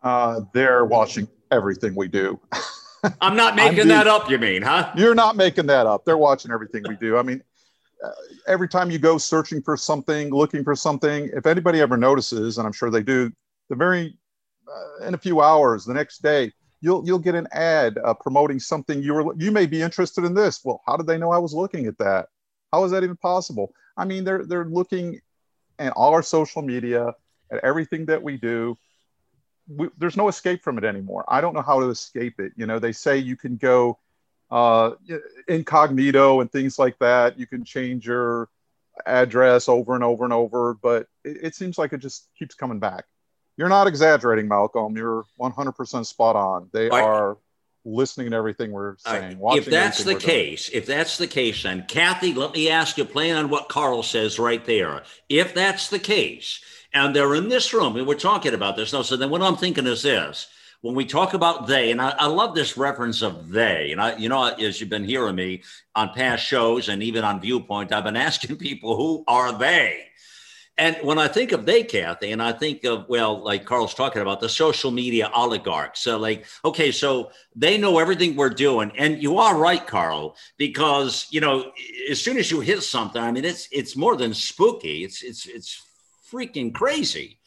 Uh, 0.03 0.41
they're 0.53 0.85
watching 0.85 1.27
everything 1.51 1.95
we 1.95 2.07
do. 2.07 2.39
I'm 3.21 3.35
not 3.35 3.55
making 3.55 3.81
I'm 3.81 3.87
that 3.87 4.07
up, 4.07 4.29
you 4.29 4.37
mean, 4.37 4.61
huh? 4.61 4.91
You're 4.95 5.15
not 5.15 5.35
making 5.37 5.65
that 5.67 5.87
up. 5.87 6.05
They're 6.05 6.17
watching 6.17 6.51
everything 6.51 6.83
we 6.87 6.95
do. 6.97 7.17
I 7.17 7.23
mean, 7.23 7.41
uh, 8.03 8.11
every 8.47 8.67
time 8.67 8.91
you 8.91 8.99
go 8.99 9.17
searching 9.17 9.61
for 9.61 9.77
something, 9.77 10.29
looking 10.31 10.63
for 10.63 10.75
something, 10.75 11.29
if 11.33 11.45
anybody 11.45 11.79
ever 11.79 11.97
notices, 11.97 12.57
and 12.57 12.67
I'm 12.67 12.73
sure 12.73 12.91
they 12.91 13.03
do, 13.03 13.31
the 13.69 13.75
very 13.75 14.17
uh, 14.69 15.05
in 15.07 15.13
a 15.13 15.17
few 15.17 15.41
hours, 15.41 15.85
the 15.85 15.93
next 15.93 16.21
day, 16.21 16.51
you'll 16.81 17.05
you'll 17.05 17.19
get 17.19 17.35
an 17.35 17.47
ad 17.51 17.97
uh, 18.03 18.13
promoting 18.13 18.59
something 18.59 19.01
you 19.01 19.13
were 19.13 19.33
you 19.37 19.51
may 19.51 19.65
be 19.65 19.81
interested 19.81 20.23
in 20.23 20.33
this. 20.33 20.63
Well, 20.63 20.81
how 20.85 20.97
did 20.97 21.07
they 21.07 21.17
know 21.17 21.31
I 21.31 21.37
was 21.37 21.53
looking 21.53 21.85
at 21.87 21.97
that? 21.97 22.27
How 22.71 22.83
is 22.83 22.91
that 22.91 23.03
even 23.03 23.17
possible? 23.17 23.73
I 23.97 24.05
mean, 24.05 24.23
they're 24.23 24.45
they're 24.45 24.65
looking 24.65 25.19
at 25.79 25.93
all 25.93 26.13
our 26.13 26.23
social 26.23 26.61
media, 26.61 27.13
at 27.51 27.63
everything 27.63 28.05
that 28.05 28.21
we 28.21 28.37
do, 28.37 28.77
we, 29.69 29.87
there's 29.97 30.17
no 30.17 30.27
escape 30.27 30.63
from 30.63 30.77
it 30.77 30.83
anymore. 30.83 31.23
I 31.27 31.41
don't 31.41 31.53
know 31.53 31.61
how 31.61 31.79
to 31.79 31.89
escape 31.89 32.39
it. 32.39 32.53
You 32.55 32.65
know, 32.65 32.79
they 32.79 32.91
say 32.91 33.17
you 33.17 33.37
can 33.37 33.55
go 33.55 33.99
uh, 34.51 34.91
incognito 35.47 36.41
and 36.41 36.51
things 36.51 36.79
like 36.79 36.97
that. 36.99 37.39
You 37.39 37.47
can 37.47 37.63
change 37.63 38.07
your 38.07 38.49
address 39.05 39.69
over 39.69 39.95
and 39.95 40.03
over 40.03 40.23
and 40.23 40.33
over, 40.33 40.73
but 40.73 41.07
it, 41.23 41.37
it 41.43 41.55
seems 41.55 41.77
like 41.77 41.93
it 41.93 41.99
just 41.99 42.27
keeps 42.37 42.55
coming 42.55 42.79
back. 42.79 43.05
You're 43.59 43.67
not 43.67 43.87
exaggerating, 43.87 44.47
Malcolm. 44.47 44.95
You're 44.95 45.25
100% 45.37 46.05
spot 46.05 46.37
on. 46.37 46.69
They 46.71 46.89
are 46.89 47.37
listening 47.83 48.31
to 48.31 48.37
everything 48.37 48.71
we're 48.71 48.95
saying. 48.99 49.37
Right. 49.37 49.57
If 49.57 49.65
that's 49.65 50.05
the 50.05 50.15
case, 50.15 50.69
doing. 50.69 50.81
if 50.81 50.87
that's 50.87 51.17
the 51.17 51.27
case, 51.27 51.63
then 51.63 51.85
Kathy, 51.85 52.33
let 52.33 52.53
me 52.53 52.69
ask 52.69 52.97
you, 52.97 53.03
playing 53.03 53.33
on 53.33 53.49
what 53.49 53.67
Carl 53.67 54.01
says 54.01 54.39
right 54.39 54.63
there. 54.63 55.03
If 55.27 55.53
that's 55.53 55.89
the 55.89 55.99
case, 55.99 56.61
and 56.93 57.13
they're 57.13 57.35
in 57.35 57.49
this 57.49 57.73
room 57.73 57.97
and 57.97 58.07
we're 58.07 58.15
talking 58.15 58.53
about 58.53 58.77
this 58.77 58.93
now. 58.93 59.01
So 59.01 59.17
then 59.17 59.29
what 59.29 59.41
I'm 59.41 59.57
thinking 59.57 59.87
is 59.87 60.03
this 60.03 60.47
when 60.79 60.95
we 60.95 61.03
talk 61.03 61.33
about 61.33 61.67
they, 61.67 61.91
and 61.91 62.01
I, 62.01 62.11
I, 62.11 62.27
love 62.27 62.55
this 62.55 62.77
reference 62.77 63.21
of 63.21 63.49
they, 63.49 63.91
and 63.91 64.01
I, 64.01 64.15
you 64.15 64.29
know, 64.29 64.45
as 64.45 64.79
you've 64.79 64.89
been 64.89 65.03
hearing 65.03 65.35
me 65.35 65.63
on 65.93 66.13
past 66.13 66.45
shows 66.45 66.87
and 66.87 67.03
even 67.03 67.25
on 67.25 67.41
Viewpoint, 67.41 67.91
I've 67.91 68.05
been 68.05 68.15
asking 68.29 68.55
people, 68.55 68.95
who 68.95 69.25
are 69.27 69.51
they? 69.51 70.05
And 70.79 70.95
when 71.01 71.19
I 71.19 71.27
think 71.27 71.51
of 71.51 71.65
they, 71.65 71.83
Kathy, 71.83 72.31
and 72.31 72.41
I 72.41 72.53
think 72.53 72.85
of, 72.85 73.07
well, 73.09 73.43
like 73.43 73.65
Carl's 73.65 73.93
talking 73.93 74.21
about 74.21 74.39
the 74.39 74.47
social 74.47 74.91
media 74.91 75.29
oligarchs. 75.35 75.99
So, 75.99 76.17
like, 76.17 76.45
okay, 76.63 76.89
so 76.89 77.31
they 77.53 77.77
know 77.77 77.99
everything 77.99 78.37
we're 78.37 78.49
doing. 78.49 78.93
And 78.97 79.21
you 79.21 79.39
are 79.39 79.57
right, 79.57 79.85
Carl, 79.85 80.37
because, 80.57 81.27
you 81.31 81.41
know, 81.41 81.73
as 82.09 82.21
soon 82.21 82.37
as 82.37 82.49
you 82.49 82.61
hit 82.61 82.81
something, 82.81 83.21
I 83.21 83.29
mean, 83.29 83.43
it's 83.43 83.67
it's 83.73 83.97
more 83.97 84.15
than 84.15 84.33
spooky. 84.33 85.03
It's 85.03 85.21
it's 85.21 85.45
it's 85.47 85.85
freaking 86.31 86.73
crazy. 86.73 87.39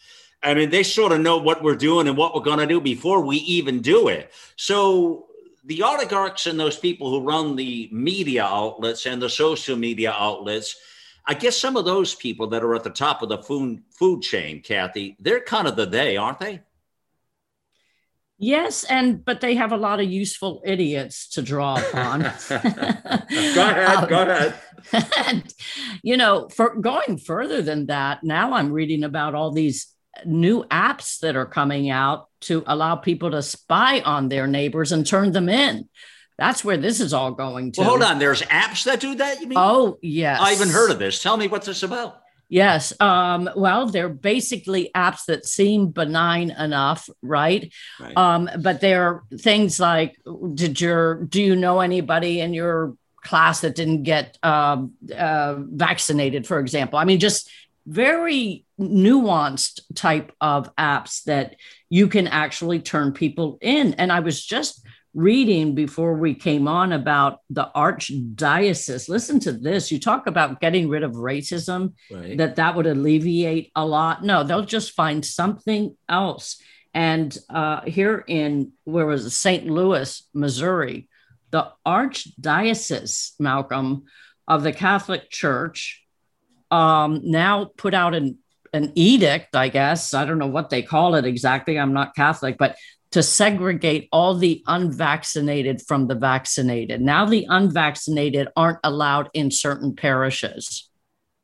I 0.42 0.52
mean, 0.52 0.68
they 0.68 0.82
sort 0.82 1.12
of 1.12 1.20
know 1.20 1.38
what 1.38 1.62
we're 1.62 1.74
doing 1.74 2.08
and 2.08 2.18
what 2.18 2.34
we're 2.34 2.42
going 2.42 2.58
to 2.58 2.66
do 2.66 2.82
before 2.82 3.24
we 3.24 3.38
even 3.38 3.80
do 3.80 4.08
it. 4.08 4.30
So 4.56 5.28
the 5.64 5.82
oligarchs 5.82 6.46
and 6.46 6.60
those 6.60 6.76
people 6.76 7.08
who 7.08 7.26
run 7.26 7.56
the 7.56 7.88
media 7.92 8.44
outlets 8.44 9.06
and 9.06 9.22
the 9.22 9.30
social 9.30 9.76
media 9.76 10.12
outlets, 10.12 10.76
I 11.26 11.34
guess 11.34 11.56
some 11.56 11.76
of 11.76 11.84
those 11.84 12.14
people 12.14 12.48
that 12.48 12.62
are 12.62 12.74
at 12.74 12.84
the 12.84 12.90
top 12.90 13.22
of 13.22 13.28
the 13.28 13.38
food 13.38 13.82
food 13.90 14.22
chain, 14.22 14.60
Kathy, 14.60 15.16
they're 15.20 15.40
kind 15.40 15.68
of 15.68 15.76
the 15.76 15.86
they, 15.86 16.16
aren't 16.16 16.40
they? 16.40 16.60
Yes, 18.38 18.82
and 18.82 19.24
but 19.24 19.40
they 19.40 19.54
have 19.54 19.70
a 19.70 19.76
lot 19.76 20.00
of 20.00 20.10
useful 20.10 20.62
idiots 20.64 21.28
to 21.30 21.42
draw 21.42 21.76
upon. 21.76 22.22
go 22.48 22.56
ahead, 22.56 23.96
um, 23.96 24.08
go 24.08 24.22
ahead. 24.22 24.54
And, 25.28 25.54
you 26.02 26.16
know, 26.16 26.48
for 26.48 26.74
going 26.74 27.18
further 27.18 27.62
than 27.62 27.86
that, 27.86 28.24
now 28.24 28.54
I'm 28.54 28.72
reading 28.72 29.04
about 29.04 29.36
all 29.36 29.52
these 29.52 29.94
new 30.24 30.64
apps 30.64 31.20
that 31.20 31.36
are 31.36 31.46
coming 31.46 31.88
out 31.88 32.28
to 32.40 32.64
allow 32.66 32.96
people 32.96 33.30
to 33.30 33.42
spy 33.42 34.00
on 34.00 34.28
their 34.28 34.48
neighbors 34.48 34.90
and 34.90 35.06
turn 35.06 35.30
them 35.30 35.48
in. 35.48 35.88
That's 36.42 36.64
where 36.64 36.76
this 36.76 37.00
is 37.00 37.12
all 37.12 37.30
going 37.30 37.70
to. 37.72 37.80
Well, 37.82 37.90
hold 37.90 38.02
on. 38.02 38.18
There's 38.18 38.42
apps 38.42 38.82
that 38.86 38.98
do 38.98 39.14
that. 39.14 39.40
You 39.40 39.46
mean? 39.46 39.58
Oh, 39.58 39.98
yes. 40.02 40.40
I 40.40 40.50
haven't 40.50 40.70
heard 40.70 40.90
of 40.90 40.98
this. 40.98 41.22
Tell 41.22 41.36
me 41.36 41.46
what's 41.46 41.66
this 41.66 41.84
about. 41.84 42.20
Yes. 42.48 42.92
Um, 42.98 43.48
well, 43.54 43.86
they're 43.86 44.08
basically 44.08 44.90
apps 44.92 45.26
that 45.26 45.46
seem 45.46 45.92
benign 45.92 46.50
enough, 46.50 47.08
right? 47.22 47.72
right. 48.00 48.16
Um, 48.16 48.50
but 48.58 48.80
they're 48.80 49.22
things 49.38 49.78
like, 49.78 50.16
did 50.54 50.80
your 50.80 51.22
do 51.22 51.40
you 51.40 51.54
know 51.54 51.78
anybody 51.78 52.40
in 52.40 52.54
your 52.54 52.96
class 53.22 53.60
that 53.60 53.76
didn't 53.76 54.02
get 54.02 54.36
uh, 54.42 54.84
uh, 55.16 55.54
vaccinated, 55.58 56.44
for 56.44 56.58
example? 56.58 56.98
I 56.98 57.04
mean, 57.04 57.20
just 57.20 57.48
very 57.86 58.64
nuanced 58.80 59.80
type 59.94 60.32
of 60.40 60.74
apps 60.74 61.22
that 61.24 61.54
you 61.88 62.08
can 62.08 62.26
actually 62.26 62.80
turn 62.80 63.12
people 63.12 63.58
in. 63.60 63.94
And 63.94 64.10
I 64.10 64.20
was 64.20 64.44
just 64.44 64.84
reading 65.14 65.74
before 65.74 66.14
we 66.14 66.34
came 66.34 66.66
on 66.66 66.92
about 66.92 67.40
the 67.50 67.68
archdiocese 67.76 69.08
listen 69.08 69.38
to 69.38 69.52
this 69.52 69.92
you 69.92 70.00
talk 70.00 70.26
about 70.26 70.60
getting 70.60 70.88
rid 70.88 71.02
of 71.02 71.12
racism 71.12 71.92
right. 72.10 72.38
that 72.38 72.56
that 72.56 72.74
would 72.74 72.86
alleviate 72.86 73.70
a 73.76 73.84
lot 73.84 74.24
no 74.24 74.42
they'll 74.42 74.64
just 74.64 74.92
find 74.92 75.24
something 75.24 75.94
else 76.08 76.60
and 76.94 77.36
uh, 77.50 77.82
here 77.82 78.24
in 78.26 78.72
where 78.84 79.06
was 79.06 79.26
it 79.26 79.30
st 79.30 79.66
louis 79.66 80.26
missouri 80.32 81.08
the 81.50 81.70
archdiocese 81.86 83.32
malcolm 83.38 84.04
of 84.48 84.62
the 84.62 84.72
catholic 84.72 85.28
church 85.30 86.02
um, 86.70 87.20
now 87.24 87.66
put 87.76 87.92
out 87.92 88.14
an 88.14 88.38
an 88.72 88.92
edict, 88.94 89.54
I 89.54 89.68
guess. 89.68 90.14
I 90.14 90.24
don't 90.24 90.38
know 90.38 90.46
what 90.46 90.70
they 90.70 90.82
call 90.82 91.14
it 91.14 91.26
exactly. 91.26 91.78
I'm 91.78 91.92
not 91.92 92.16
Catholic, 92.16 92.56
but 92.58 92.76
to 93.12 93.22
segregate 93.22 94.08
all 94.10 94.34
the 94.34 94.62
unvaccinated 94.66 95.82
from 95.82 96.06
the 96.06 96.14
vaccinated. 96.14 97.00
Now, 97.00 97.26
the 97.26 97.46
unvaccinated 97.48 98.48
aren't 98.56 98.78
allowed 98.82 99.30
in 99.34 99.50
certain 99.50 99.94
parishes. 99.94 100.88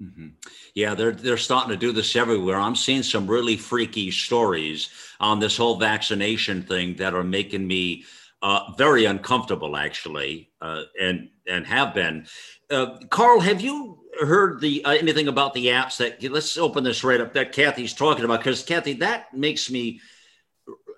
Mm-hmm. 0.02 0.28
Yeah, 0.74 0.94
they're 0.94 1.12
they're 1.12 1.36
starting 1.36 1.70
to 1.70 1.76
do 1.76 1.92
this 1.92 2.14
everywhere. 2.14 2.56
I'm 2.56 2.76
seeing 2.76 3.02
some 3.02 3.26
really 3.26 3.56
freaky 3.56 4.12
stories 4.12 4.90
on 5.18 5.40
this 5.40 5.56
whole 5.56 5.76
vaccination 5.76 6.62
thing 6.62 6.94
that 6.96 7.14
are 7.14 7.24
making 7.24 7.66
me 7.66 8.04
uh, 8.40 8.72
very 8.78 9.04
uncomfortable, 9.06 9.76
actually, 9.76 10.50
uh, 10.60 10.82
and 11.00 11.30
and 11.48 11.66
have 11.66 11.94
been. 11.94 12.26
Uh, 12.70 12.98
Carl, 13.10 13.40
have 13.40 13.60
you 13.60 13.98
heard 14.20 14.60
the 14.60 14.84
uh, 14.84 14.92
anything 14.92 15.26
about 15.26 15.52
the 15.52 15.66
apps 15.66 15.96
that? 15.96 16.22
Let's 16.22 16.56
open 16.56 16.84
this 16.84 17.02
right 17.02 17.20
up 17.20 17.34
that 17.34 17.50
Kathy's 17.50 17.92
talking 17.92 18.24
about 18.24 18.38
because 18.38 18.62
Kathy, 18.62 18.92
that 18.94 19.34
makes 19.34 19.68
me 19.68 20.00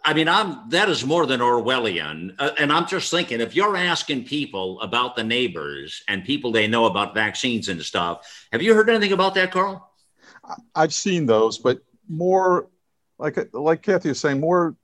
I 0.05 0.15
mean, 0.15 0.29
I'm 0.29 0.69
that 0.71 0.89
is 0.89 1.05
more 1.05 1.27
than 1.27 1.41
Orwellian, 1.41 2.35
uh, 2.39 2.53
and 2.59 2.73
I'm 2.73 2.87
just 2.87 3.11
thinking 3.11 3.41
if 3.41 3.55
you're 3.55 3.77
asking 3.77 4.25
people 4.25 4.81
about 4.81 5.15
the 5.15 5.25
neighbors 5.25 6.03
and 6.09 6.25
people 6.25 6.53
they 6.53 6.67
know 6.67 6.87
about 6.87 7.15
vaccines 7.15 7.69
and 7.69 7.83
stuff, 7.83 8.27
have 8.53 8.63
you 8.63 8.75
heard 8.75 8.89
anything 8.89 9.13
about 9.13 9.35
that, 9.35 9.53
Carl? 9.53 9.91
I've 10.75 10.95
seen 10.95 11.27
those, 11.27 11.59
but 11.59 11.81
more 12.09 12.69
like 13.19 13.39
like 13.53 13.83
Kathy 13.83 14.09
was 14.09 14.21
saying, 14.21 14.41
more 14.41 14.75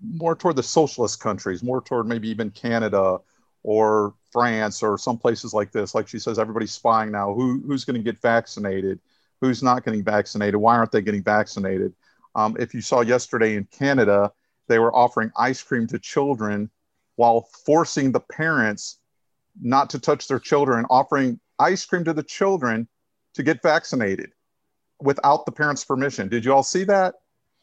more 0.00 0.36
toward 0.36 0.56
the 0.56 0.62
socialist 0.62 1.20
countries, 1.20 1.62
more 1.62 1.80
toward 1.80 2.06
maybe 2.06 2.28
even 2.28 2.50
Canada 2.50 3.18
or 3.62 4.14
France 4.30 4.82
or 4.82 4.98
some 4.98 5.18
places 5.18 5.52
like 5.52 5.72
this. 5.72 5.94
Like 5.94 6.06
she 6.06 6.18
says, 6.18 6.38
everybody's 6.38 6.72
spying 6.72 7.10
now. 7.10 7.34
Who 7.34 7.62
who's 7.66 7.84
going 7.84 7.96
to 7.96 8.02
get 8.02 8.20
vaccinated? 8.22 9.00
Who's 9.40 9.62
not 9.62 9.84
getting 9.84 10.04
vaccinated? 10.04 10.56
Why 10.56 10.76
aren't 10.76 10.92
they 10.92 11.02
getting 11.02 11.22
vaccinated? 11.22 11.92
Um, 12.34 12.56
if 12.58 12.74
you 12.74 12.80
saw 12.80 13.00
yesterday 13.00 13.56
in 13.56 13.64
Canada, 13.64 14.32
they 14.68 14.78
were 14.78 14.94
offering 14.94 15.30
ice 15.36 15.62
cream 15.62 15.86
to 15.88 15.98
children 15.98 16.70
while 17.16 17.48
forcing 17.64 18.12
the 18.12 18.20
parents 18.20 18.98
not 19.60 19.90
to 19.90 19.98
touch 19.98 20.26
their 20.26 20.40
children, 20.40 20.84
offering 20.90 21.38
ice 21.58 21.84
cream 21.84 22.04
to 22.04 22.12
the 22.12 22.22
children 22.22 22.88
to 23.34 23.42
get 23.42 23.62
vaccinated 23.62 24.30
without 25.00 25.46
the 25.46 25.52
parents' 25.52 25.84
permission. 25.84 26.28
Did 26.28 26.44
you 26.44 26.52
all 26.52 26.62
see 26.62 26.84
that? 26.84 27.14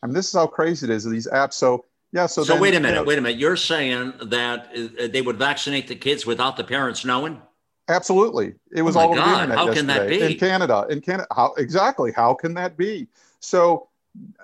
I 0.03 0.07
mean, 0.07 0.13
this 0.13 0.27
is 0.27 0.33
how 0.33 0.47
crazy 0.47 0.85
it 0.85 0.89
is. 0.89 1.05
These 1.05 1.27
apps. 1.27 1.53
So 1.53 1.85
yeah. 2.11 2.25
So, 2.25 2.43
so 2.43 2.53
then, 2.53 2.61
wait 2.61 2.75
a 2.75 2.79
minute. 2.79 2.89
You 2.89 2.95
know, 2.95 3.03
wait 3.03 3.17
a 3.17 3.21
minute. 3.21 3.39
You're 3.39 3.55
saying 3.55 4.13
that 4.23 4.69
uh, 4.75 5.07
they 5.07 5.21
would 5.21 5.37
vaccinate 5.37 5.87
the 5.87 5.95
kids 5.95 6.25
without 6.25 6.57
the 6.57 6.63
parents 6.63 7.05
knowing? 7.05 7.41
Absolutely. 7.87 8.53
It 8.71 8.83
was 8.83 8.95
oh 8.95 9.01
all 9.01 9.11
over 9.11 9.19
the 9.19 9.33
internet 9.33 9.57
how 9.57 9.65
yesterday. 9.65 9.77
can 9.77 9.87
that 9.87 10.09
be? 10.09 10.21
in 10.21 10.37
Canada. 10.37 10.85
In 10.89 11.01
Canada, 11.01 11.27
how 11.35 11.53
exactly? 11.57 12.11
How 12.11 12.33
can 12.33 12.53
that 12.55 12.77
be? 12.77 13.07
So 13.39 13.89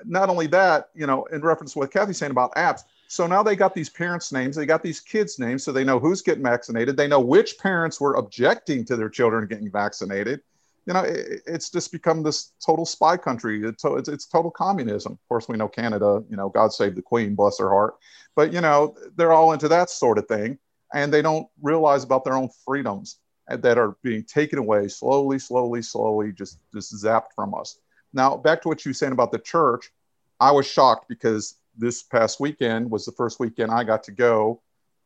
not 0.06 0.30
only 0.30 0.48
that, 0.48 0.90
you 0.96 1.08
know, 1.08 1.26
in 1.26 1.42
reference 1.42 1.74
to 1.74 1.80
what 1.80 1.92
Kathy's 1.92 2.18
saying 2.18 2.32
about 2.32 2.56
apps. 2.56 2.82
So 3.08 3.26
now 3.26 3.42
they 3.42 3.56
got 3.56 3.74
these 3.74 3.90
parents' 3.90 4.32
names, 4.32 4.56
they 4.56 4.66
got 4.66 4.84
these 4.84 5.00
kids' 5.00 5.40
names, 5.40 5.64
so 5.64 5.72
they 5.72 5.84
know 5.84 6.00
who's 6.00 6.22
getting 6.22 6.44
vaccinated. 6.44 6.98
They 6.98 7.08
know 7.08 7.22
which 7.22 7.58
parents 7.58 8.02
were 8.02 8.16
objecting 8.16 8.84
to 8.86 8.96
their 8.98 9.10
children 9.10 9.48
getting 9.48 9.72
vaccinated. 9.72 10.42
You 10.86 10.94
know, 10.94 11.02
it, 11.02 11.42
it's 11.46 11.70
just 11.70 11.92
become 11.92 12.24
this 12.24 12.54
total 12.66 12.86
spy 12.86 13.18
country. 13.18 13.64
It's, 13.64 13.84
it's, 13.84 14.10
it's 14.10 14.26
total 14.26 14.52
communism. 14.52 15.14
Of 15.14 15.28
course, 15.30 15.48
we 15.48 15.58
know 15.58 15.68
Canada. 15.68 16.24
You 16.30 16.38
know, 16.38 16.50
God 16.50 16.74
save 16.74 16.96
the 16.96 17.02
Queen, 17.02 17.36
bless 17.36 17.60
her 17.60 17.70
heart. 17.70 17.96
But 18.36 18.54
you 18.54 18.62
know, 18.62 18.96
they're 19.16 19.34
all 19.34 19.54
into 19.54 19.68
that 19.70 19.90
sort 19.90 20.18
of 20.18 20.28
thing, 20.28 20.58
and 20.94 21.14
they 21.14 21.22
don't 21.22 21.48
realize 21.62 22.04
about 22.04 22.24
their 22.24 22.36
own 22.36 22.50
freedoms 22.66 23.20
uh, 23.50 23.58
that 23.58 23.78
are 23.78 23.98
being 24.04 24.24
taken 24.24 24.60
away 24.60 24.88
slowly, 24.88 25.40
slowly, 25.40 25.82
slowly, 25.82 26.32
just 26.32 26.60
just 26.74 26.94
zapped 26.94 27.34
from 27.36 27.54
us. 27.54 27.80
Now, 28.14 28.38
back 28.38 28.62
to 28.62 28.68
what 28.68 28.84
you 28.86 28.90
were 28.90 28.94
saying 28.94 29.12
about 29.12 29.32
the 29.32 29.40
church, 29.40 29.92
I 30.40 30.52
was 30.52 30.68
shocked 30.68 31.08
because 31.08 31.56
this 31.78 32.04
past 32.04 32.40
weekend 32.40 32.90
was 32.90 33.06
the 33.06 33.12
first 33.12 33.40
weekend 33.40 33.72
I 33.72 33.84
got 33.84 34.04
to 34.04 34.12
go. 34.12 34.62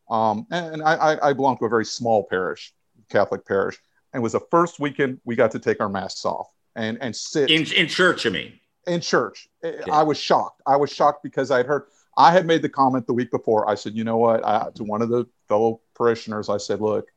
Um, 0.10 0.46
and 0.52 0.82
I, 0.84 1.18
I, 1.22 1.34
belong 1.34 1.58
to 1.60 1.66
a 1.66 1.70
very 1.70 1.86
small 1.86 2.24
parish, 2.24 2.74
Catholic 3.10 3.46
parish, 3.46 3.78
and 4.14 4.20
it 4.20 4.24
was 4.24 4.34
the 4.34 4.42
first 4.52 4.78
weekend 4.78 5.22
we 5.24 5.38
got 5.38 5.52
to 5.52 5.60
take 5.60 5.80
our 5.80 5.88
masks 5.88 6.26
off 6.26 6.52
and, 6.76 6.98
and 7.00 7.16
sit 7.16 7.50
in, 7.50 7.66
in 7.72 7.88
church. 7.88 8.26
I 8.26 8.30
mean, 8.30 8.52
in 8.88 9.00
church. 9.00 9.48
Okay. 9.64 9.90
I 9.90 10.04
was 10.04 10.18
shocked. 10.18 10.62
I 10.68 10.76
was 10.76 10.92
shocked 10.92 11.24
because 11.24 11.50
I'd 11.50 11.66
heard, 11.66 11.84
I 12.18 12.32
had 12.32 12.46
made 12.46 12.62
the 12.62 12.68
comment 12.68 13.08
the 13.08 13.14
week 13.14 13.32
before. 13.32 13.70
I 13.70 13.76
said, 13.76 13.96
you 13.96 14.04
know 14.04 14.18
what, 14.18 14.46
I, 14.46 14.68
to 14.76 14.84
one 14.84 15.02
of 15.02 15.08
the 15.08 15.26
fellow 15.48 15.80
parishioners, 15.94 16.50
I 16.50 16.58
said, 16.58 16.82
look, 16.82 17.08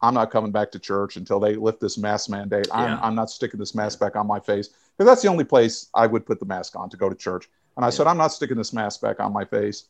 I'm 0.00 0.14
not 0.14 0.32
coming 0.32 0.50
back 0.50 0.72
to 0.72 0.80
church 0.80 1.16
until 1.16 1.38
they 1.38 1.54
lift 1.54 1.80
this 1.80 1.96
mask 1.96 2.28
mandate. 2.28 2.66
I'm, 2.72 2.90
yeah. 2.90 3.00
I'm 3.02 3.14
not 3.14 3.30
sticking 3.30 3.60
this 3.60 3.72
mask 3.72 4.00
back 4.00 4.16
on 4.16 4.26
my 4.26 4.40
face 4.40 4.70
because 4.96 5.10
that's 5.10 5.22
the 5.22 5.28
only 5.28 5.44
place 5.44 5.88
I 5.94 6.06
would 6.06 6.26
put 6.26 6.40
the 6.40 6.46
mask 6.46 6.76
on 6.76 6.90
to 6.90 6.96
go 6.96 7.08
to 7.08 7.14
church. 7.14 7.48
And 7.76 7.84
I 7.84 7.88
yeah. 7.88 7.92
said, 7.92 8.06
I'm 8.06 8.18
not 8.18 8.32
sticking 8.32 8.56
this 8.56 8.72
mask 8.72 9.00
back 9.00 9.20
on 9.20 9.32
my 9.32 9.44
face 9.44 9.86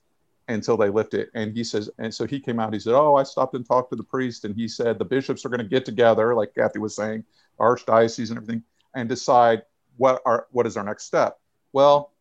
until 0.48 0.76
they 0.76 0.88
lift 0.88 1.14
it. 1.14 1.30
And 1.34 1.57
he 1.57 1.64
says, 1.64 1.90
and 1.98 2.12
so 2.12 2.26
he 2.26 2.40
came 2.40 2.59
out, 2.61 2.72
he 2.72 2.80
said, 2.80 2.94
Oh, 2.94 3.16
I 3.16 3.22
stopped 3.22 3.55
and 3.55 3.66
talked 3.66 3.90
to 3.90 3.96
the 3.96 4.05
priest. 4.05 4.44
And 4.44 4.55
he 4.55 4.68
said, 4.68 4.98
the 4.98 5.05
bishops 5.05 5.44
are 5.44 5.48
going 5.48 5.61
to 5.61 5.68
get 5.68 5.84
together, 5.84 6.34
like 6.34 6.55
Kathy 6.55 6.78
was 6.78 6.94
saying, 6.94 7.24
archdiocese 7.59 8.28
and 8.28 8.38
everything, 8.38 8.62
and 8.94 9.09
decide 9.09 9.62
what 9.96 10.22
are, 10.24 10.46
what 10.53 10.66
is 10.66 10.76
our 10.76 10.84
next 10.84 11.05
step. 11.05 11.38
Well, 11.72 12.12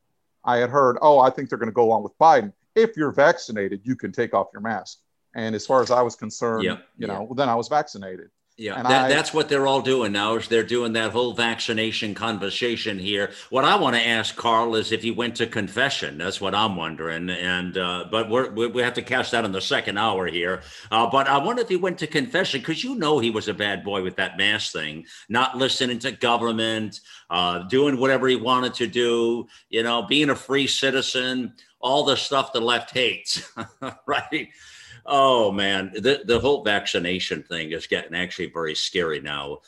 I 0.43 0.57
had 0.57 0.69
heard, 0.69 0.97
oh, 1.01 1.19
I 1.19 1.29
think 1.29 1.49
they're 1.49 1.57
going 1.57 1.69
to 1.69 1.73
go 1.73 1.83
along 1.83 2.03
with 2.03 2.17
Biden. 2.17 2.53
If 2.75 2.97
you're 2.97 3.11
vaccinated, 3.11 3.81
you 3.83 3.95
can 3.95 4.11
take 4.11 4.33
off 4.33 4.47
your 4.53 4.61
mask. 4.61 4.99
And 5.35 5.55
as 5.55 5.65
far 5.65 5.81
as 5.81 5.91
I 5.91 6.01
was 6.01 6.15
concerned, 6.15 6.63
yep. 6.63 6.85
you 6.97 7.07
know, 7.07 7.23
well, 7.23 7.35
then 7.35 7.47
I 7.47 7.55
was 7.55 7.67
vaccinated. 7.67 8.29
Yeah, 8.61 8.83
that, 8.83 9.05
I, 9.05 9.09
that's 9.09 9.33
what 9.33 9.49
they're 9.49 9.65
all 9.65 9.81
doing 9.81 10.11
now. 10.11 10.35
Is 10.35 10.47
they're 10.47 10.61
doing 10.61 10.93
that 10.93 11.09
whole 11.09 11.33
vaccination 11.33 12.13
conversation 12.13 12.99
here. 12.99 13.31
What 13.49 13.65
I 13.65 13.75
want 13.75 13.95
to 13.95 14.07
ask 14.07 14.35
Carl 14.35 14.75
is 14.75 14.91
if 14.91 15.01
he 15.01 15.09
went 15.09 15.35
to 15.37 15.47
confession. 15.47 16.19
That's 16.19 16.39
what 16.39 16.53
I'm 16.53 16.75
wondering. 16.75 17.31
And 17.31 17.75
uh, 17.75 18.05
but 18.11 18.29
we're, 18.29 18.51
we 18.51 18.83
have 18.83 18.93
to 18.93 19.01
catch 19.01 19.31
that 19.31 19.45
in 19.45 19.51
the 19.51 19.61
second 19.61 19.97
hour 19.97 20.27
here. 20.27 20.61
Uh, 20.91 21.09
but 21.09 21.27
I 21.27 21.39
wonder 21.39 21.63
if 21.63 21.69
he 21.69 21.75
went 21.75 21.97
to 21.99 22.07
confession 22.07 22.61
because 22.61 22.83
you 22.83 22.93
know 22.93 23.17
he 23.17 23.31
was 23.31 23.47
a 23.47 23.53
bad 23.55 23.83
boy 23.83 24.03
with 24.03 24.15
that 24.17 24.37
mask 24.37 24.73
thing, 24.73 25.07
not 25.27 25.57
listening 25.57 25.97
to 25.97 26.11
government, 26.11 26.99
uh, 27.31 27.63
doing 27.63 27.97
whatever 27.97 28.27
he 28.27 28.35
wanted 28.35 28.75
to 28.75 28.85
do. 28.85 29.47
You 29.69 29.81
know, 29.81 30.03
being 30.03 30.29
a 30.29 30.35
free 30.35 30.67
citizen, 30.67 31.53
all 31.79 32.03
the 32.05 32.15
stuff 32.15 32.53
the 32.53 32.61
left 32.61 32.91
hates, 32.91 33.51
right? 34.05 34.49
Oh 35.05 35.51
man, 35.51 35.91
the 35.93 36.21
the 36.25 36.39
whole 36.39 36.63
vaccination 36.63 37.43
thing 37.43 37.71
is 37.71 37.87
getting 37.87 38.15
actually 38.15 38.51
very 38.51 38.75
scary 38.75 39.19
now. 39.19 39.59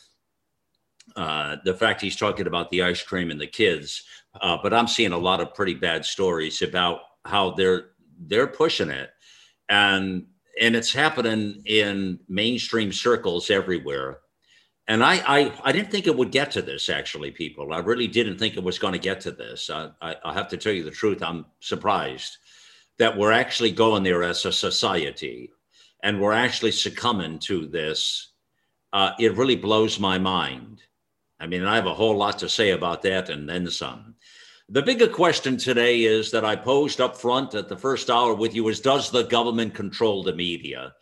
Uh, 1.16 1.58
the 1.66 1.74
fact 1.74 2.02
he's 2.02 2.16
talking 2.16 2.48
about 2.48 2.70
the 2.70 2.84
ice 2.84 3.04
cream 3.04 3.30
and 3.30 3.42
the 3.42 3.48
kids, 3.48 4.04
uh, 4.42 4.58
but 4.62 4.74
I'm 4.74 4.88
seeing 4.88 5.12
a 5.12 5.18
lot 5.18 5.42
of 5.42 5.54
pretty 5.54 5.74
bad 5.74 6.06
stories 6.06 6.62
about 6.62 7.02
how 7.26 7.52
they're 7.52 7.92
they're 8.20 8.48
pushing 8.48 8.90
it, 8.90 9.10
and 9.70 10.26
and 10.62 10.76
it's 10.76 10.94
happening 10.94 11.64
in 11.66 12.20
mainstream 12.30 12.92
circles 12.92 13.50
everywhere. 13.50 14.20
And 14.88 15.02
I, 15.02 15.24
I, 15.26 15.54
I 15.64 15.72
didn't 15.72 15.92
think 15.92 16.08
it 16.08 16.16
would 16.18 16.32
get 16.32 16.52
to 16.52 16.62
this. 16.62 16.90
Actually, 16.90 17.32
people, 17.32 17.74
I 17.74 17.80
really 17.80 18.08
didn't 18.08 18.38
think 18.38 18.58
it 18.58 18.64
was 18.64 18.78
going 18.78 18.92
to 18.92 19.00
get 19.00 19.22
to 19.22 19.32
this. 19.32 19.70
I, 19.70 19.90
I, 20.02 20.16
I 20.26 20.34
have 20.34 20.50
to 20.50 20.58
tell 20.58 20.74
you 20.74 20.84
the 20.84 20.92
truth. 20.92 21.24
I'm 21.24 21.46
surprised 21.62 22.38
that 23.00 23.18
we're 23.18 23.32
actually 23.32 23.72
going 23.72 24.04
there 24.04 24.24
as 24.24 24.46
a 24.46 24.52
society 24.52 25.52
and 26.04 26.20
we're 26.20 26.34
actually 26.34 26.72
succumbing 26.72 27.40
to 27.40 27.66
this, 27.68 28.34
uh, 28.92 29.12
it 29.20 29.36
really 29.36 29.56
blows 29.56 30.00
my 30.00 30.18
mind. 30.18 30.82
I 31.40 31.48
mean, 31.48 31.66
I 31.66 31.76
have 31.76 31.88
a 31.88 31.94
whole 31.94 32.16
lot 32.16 32.40
to 32.40 32.50
say 32.50 32.72
about 32.72 33.02
that 33.04 33.30
and 33.30 33.50
then 33.50 33.70
some. 33.70 34.16
The 34.70 34.82
bigger 34.82 35.08
question 35.08 35.58
today 35.58 36.04
is 36.04 36.32
that 36.32 36.46
I 36.46 36.56
posed 36.56 37.02
up 37.02 37.18
front 37.18 37.54
at 37.54 37.68
the 37.68 37.78
first 37.78 38.10
hour 38.10 38.34
with 38.34 38.56
you 38.56 38.68
is 38.70 38.80
Does 38.80 39.12
the 39.12 39.24
government 39.24 39.74
control 39.74 40.24
the 40.24 40.34
media? 40.34 40.94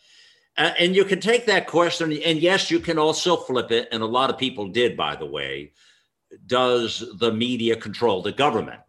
And 0.58 0.96
you 0.96 1.06
can 1.06 1.22
take 1.22 1.46
that 1.46 1.68
question, 1.68 2.12
and 2.12 2.40
yes, 2.40 2.70
you 2.70 2.80
can 2.80 3.00
also 3.00 3.38
flip 3.38 3.72
it. 3.72 3.88
And 3.92 4.04
a 4.04 4.06
lot 4.06 4.30
of 4.30 4.38
people 4.38 4.68
did, 4.68 4.98
by 4.98 5.16
the 5.16 5.26
way. 5.26 5.72
Does 6.46 7.04
the 7.20 7.32
media 7.32 7.76
control 7.76 8.22
the 8.22 8.34
government? 8.34 8.82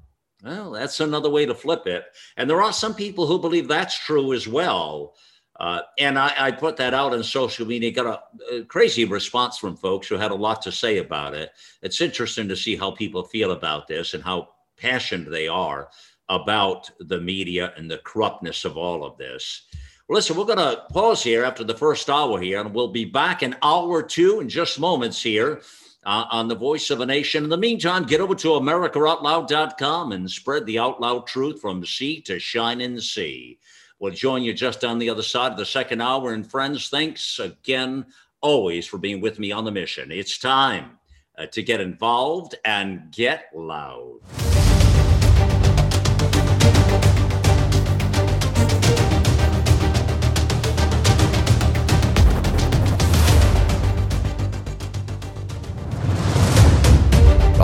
Well, 0.42 0.72
that's 0.72 0.98
another 0.98 1.30
way 1.30 1.46
to 1.46 1.54
flip 1.54 1.86
it. 1.86 2.04
And 2.36 2.50
there 2.50 2.62
are 2.62 2.72
some 2.72 2.94
people 2.94 3.26
who 3.26 3.38
believe 3.38 3.68
that's 3.68 3.98
true 3.98 4.32
as 4.32 4.48
well. 4.48 5.14
Uh, 5.60 5.82
and 5.98 6.18
I, 6.18 6.32
I, 6.36 6.50
put 6.50 6.76
that 6.78 6.94
out 6.94 7.12
on 7.12 7.22
social 7.22 7.66
media, 7.66 7.92
got 7.92 8.06
a, 8.50 8.56
a, 8.56 8.64
crazy 8.64 9.04
response 9.04 9.58
from 9.58 9.76
folks 9.76 10.08
who 10.08 10.16
had 10.16 10.30
a 10.32 10.34
lot 10.34 10.62
to 10.62 10.72
say 10.72 10.98
about 10.98 11.34
it. 11.34 11.52
It's 11.82 12.00
interesting 12.00 12.48
to 12.48 12.56
see 12.56 12.74
how 12.74 12.90
people 12.90 13.22
feel 13.22 13.52
about 13.52 13.86
this 13.86 14.14
and 14.14 14.24
how 14.24 14.48
passionate 14.76 15.30
they 15.30 15.46
are 15.46 15.90
about 16.28 16.90
the 17.00 17.20
media 17.20 17.72
and 17.76 17.88
the 17.88 17.98
corruptness 17.98 18.64
of 18.64 18.76
all 18.76 19.04
of 19.04 19.18
this. 19.18 19.62
Well, 20.08 20.16
listen, 20.16 20.36
we're 20.36 20.46
going 20.46 20.58
to 20.58 20.84
pause 20.90 21.22
here 21.22 21.44
after 21.44 21.62
the 21.62 21.74
first 21.74 22.10
hour 22.10 22.40
here, 22.40 22.60
and 22.60 22.74
we'll 22.74 22.88
be 22.88 23.04
back 23.04 23.42
in 23.42 23.54
hour 23.62 24.02
two 24.02 24.40
in 24.40 24.48
just 24.48 24.80
moments 24.80 25.22
here 25.22 25.60
uh, 26.04 26.24
on 26.30 26.48
the 26.48 26.54
voice 26.54 26.90
of 26.90 27.00
a 27.00 27.06
nation. 27.06 27.44
In 27.44 27.50
the 27.50 27.56
meantime, 27.56 28.04
get 28.04 28.20
over 28.20 28.34
to 28.36 28.48
AmericaOutloud.com 28.48 30.12
and 30.12 30.30
spread 30.30 30.66
the 30.66 30.78
out 30.78 31.00
loud 31.00 31.26
truth 31.26 31.60
from 31.60 31.84
sea 31.84 32.20
to 32.22 32.38
shining 32.38 33.00
sea. 33.00 33.58
We'll 33.98 34.12
join 34.12 34.42
you 34.42 34.52
just 34.52 34.84
on 34.84 34.98
the 34.98 35.10
other 35.10 35.22
side 35.22 35.52
of 35.52 35.58
the 35.58 35.66
second 35.66 36.00
hour. 36.00 36.32
And 36.32 36.48
friends, 36.50 36.88
thanks 36.88 37.38
again, 37.38 38.06
always, 38.40 38.86
for 38.86 38.98
being 38.98 39.20
with 39.20 39.38
me 39.38 39.52
on 39.52 39.64
the 39.64 39.70
mission. 39.70 40.10
It's 40.10 40.38
time 40.38 40.98
uh, 41.38 41.46
to 41.46 41.62
get 41.62 41.80
involved 41.80 42.56
and 42.64 43.12
get 43.12 43.44
loud. 43.54 44.18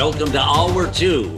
Welcome 0.00 0.32
to 0.32 0.40
Hour 0.40 0.90
Two 0.90 1.36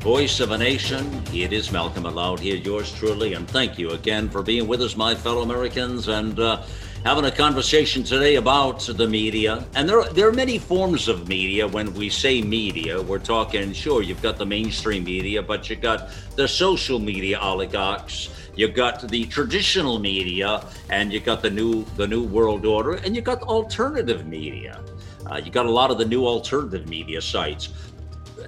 voice 0.00 0.40
of 0.40 0.52
a 0.52 0.56
nation. 0.56 1.22
It 1.30 1.52
is 1.52 1.70
Malcolm 1.70 2.04
McLeod 2.04 2.38
here, 2.38 2.56
yours 2.56 2.90
truly, 2.90 3.34
and 3.34 3.46
thank 3.46 3.78
you 3.78 3.90
again 3.90 4.30
for 4.30 4.42
being 4.42 4.66
with 4.66 4.80
us, 4.80 4.96
my 4.96 5.14
fellow 5.14 5.42
Americans, 5.42 6.08
and 6.08 6.40
uh, 6.40 6.62
having 7.04 7.26
a 7.26 7.30
conversation 7.30 8.02
today 8.02 8.36
about 8.36 8.80
the 8.80 9.06
media. 9.06 9.62
And 9.74 9.86
there, 9.86 10.04
there 10.04 10.26
are 10.26 10.32
many 10.32 10.58
forms 10.58 11.06
of 11.06 11.28
media. 11.28 11.68
When 11.68 11.92
we 11.92 12.08
say 12.08 12.40
media, 12.40 12.98
we're 13.02 13.18
talking, 13.18 13.74
sure, 13.74 14.00
you've 14.00 14.22
got 14.22 14.38
the 14.38 14.46
mainstream 14.46 15.04
media, 15.04 15.42
but 15.42 15.68
you've 15.68 15.82
got 15.82 16.08
the 16.34 16.48
social 16.48 16.98
media 16.98 17.38
oligarchs. 17.38 18.30
You've 18.56 18.74
got 18.74 19.06
the 19.06 19.26
traditional 19.26 19.98
media, 19.98 20.64
and 20.88 21.12
you've 21.12 21.26
got 21.26 21.42
the 21.42 21.50
new 21.50 21.84
the 21.98 22.06
new 22.06 22.24
world 22.24 22.64
order, 22.64 22.94
and 22.94 23.14
you've 23.14 23.26
got 23.26 23.42
alternative 23.42 24.26
media. 24.26 24.82
Uh, 25.26 25.36
you 25.44 25.50
got 25.50 25.66
a 25.66 25.70
lot 25.70 25.90
of 25.90 25.98
the 25.98 26.06
new 26.06 26.26
alternative 26.26 26.88
media 26.88 27.20
sites 27.20 27.68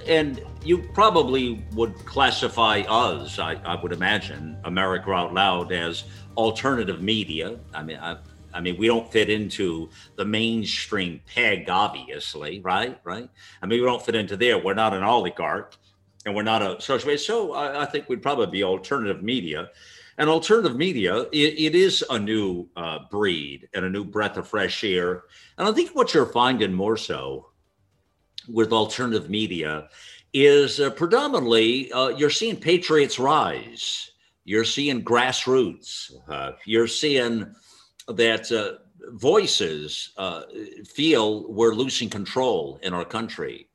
and 0.06 0.42
you 0.64 0.78
probably 0.94 1.64
would 1.72 1.94
classify 2.04 2.82
us, 2.88 3.38
I, 3.38 3.54
I, 3.64 3.80
would 3.80 3.92
imagine, 3.92 4.56
America 4.64 5.10
Out 5.12 5.32
Loud 5.32 5.72
as 5.72 6.04
alternative 6.36 7.02
media. 7.02 7.58
I 7.74 7.82
mean, 7.82 7.98
I, 7.98 8.16
I, 8.52 8.60
mean, 8.60 8.76
we 8.76 8.86
don't 8.86 9.10
fit 9.10 9.30
into 9.30 9.90
the 10.16 10.24
mainstream 10.24 11.20
peg, 11.26 11.68
obviously, 11.70 12.60
right? 12.60 13.00
Right. 13.04 13.28
I 13.62 13.66
mean, 13.66 13.80
we 13.80 13.86
don't 13.86 14.04
fit 14.04 14.14
into 14.14 14.36
there. 14.36 14.58
We're 14.58 14.74
not 14.74 14.94
an 14.94 15.02
oligarch, 15.02 15.76
and 16.26 16.34
we're 16.34 16.42
not 16.42 16.62
a 16.62 16.80
social 16.80 17.08
media. 17.08 17.18
So 17.18 17.52
I, 17.52 17.82
I 17.82 17.84
think 17.86 18.08
we'd 18.08 18.22
probably 18.22 18.46
be 18.46 18.64
alternative 18.64 19.22
media. 19.22 19.70
And 20.18 20.28
alternative 20.28 20.76
media, 20.76 21.22
it, 21.32 21.58
it 21.58 21.74
is 21.74 22.04
a 22.10 22.18
new 22.18 22.68
uh, 22.76 22.98
breed 23.10 23.68
and 23.72 23.86
a 23.86 23.90
new 23.90 24.04
breath 24.04 24.36
of 24.36 24.46
fresh 24.46 24.84
air. 24.84 25.24
And 25.56 25.66
I 25.66 25.72
think 25.72 25.90
what 25.92 26.12
you're 26.12 26.26
finding 26.26 26.74
more 26.74 26.98
so 26.98 27.49
with 28.52 28.72
alternative 28.72 29.30
media 29.30 29.88
is 30.32 30.80
uh, 30.80 30.90
predominantly 30.90 31.90
uh, 31.92 32.08
you're 32.08 32.30
seeing 32.30 32.56
patriots 32.56 33.18
rise. 33.18 34.12
You're 34.44 34.64
seeing 34.64 35.04
grassroots. 35.04 36.12
Uh, 36.28 36.52
you're 36.64 36.86
seeing 36.86 37.54
that 38.08 38.50
uh, 38.50 38.78
voices 39.12 40.12
uh, 40.16 40.42
feel 40.86 41.52
we're 41.52 41.74
losing 41.74 42.08
control 42.08 42.78
in 42.82 42.94
our 42.94 43.04
country. 43.04 43.68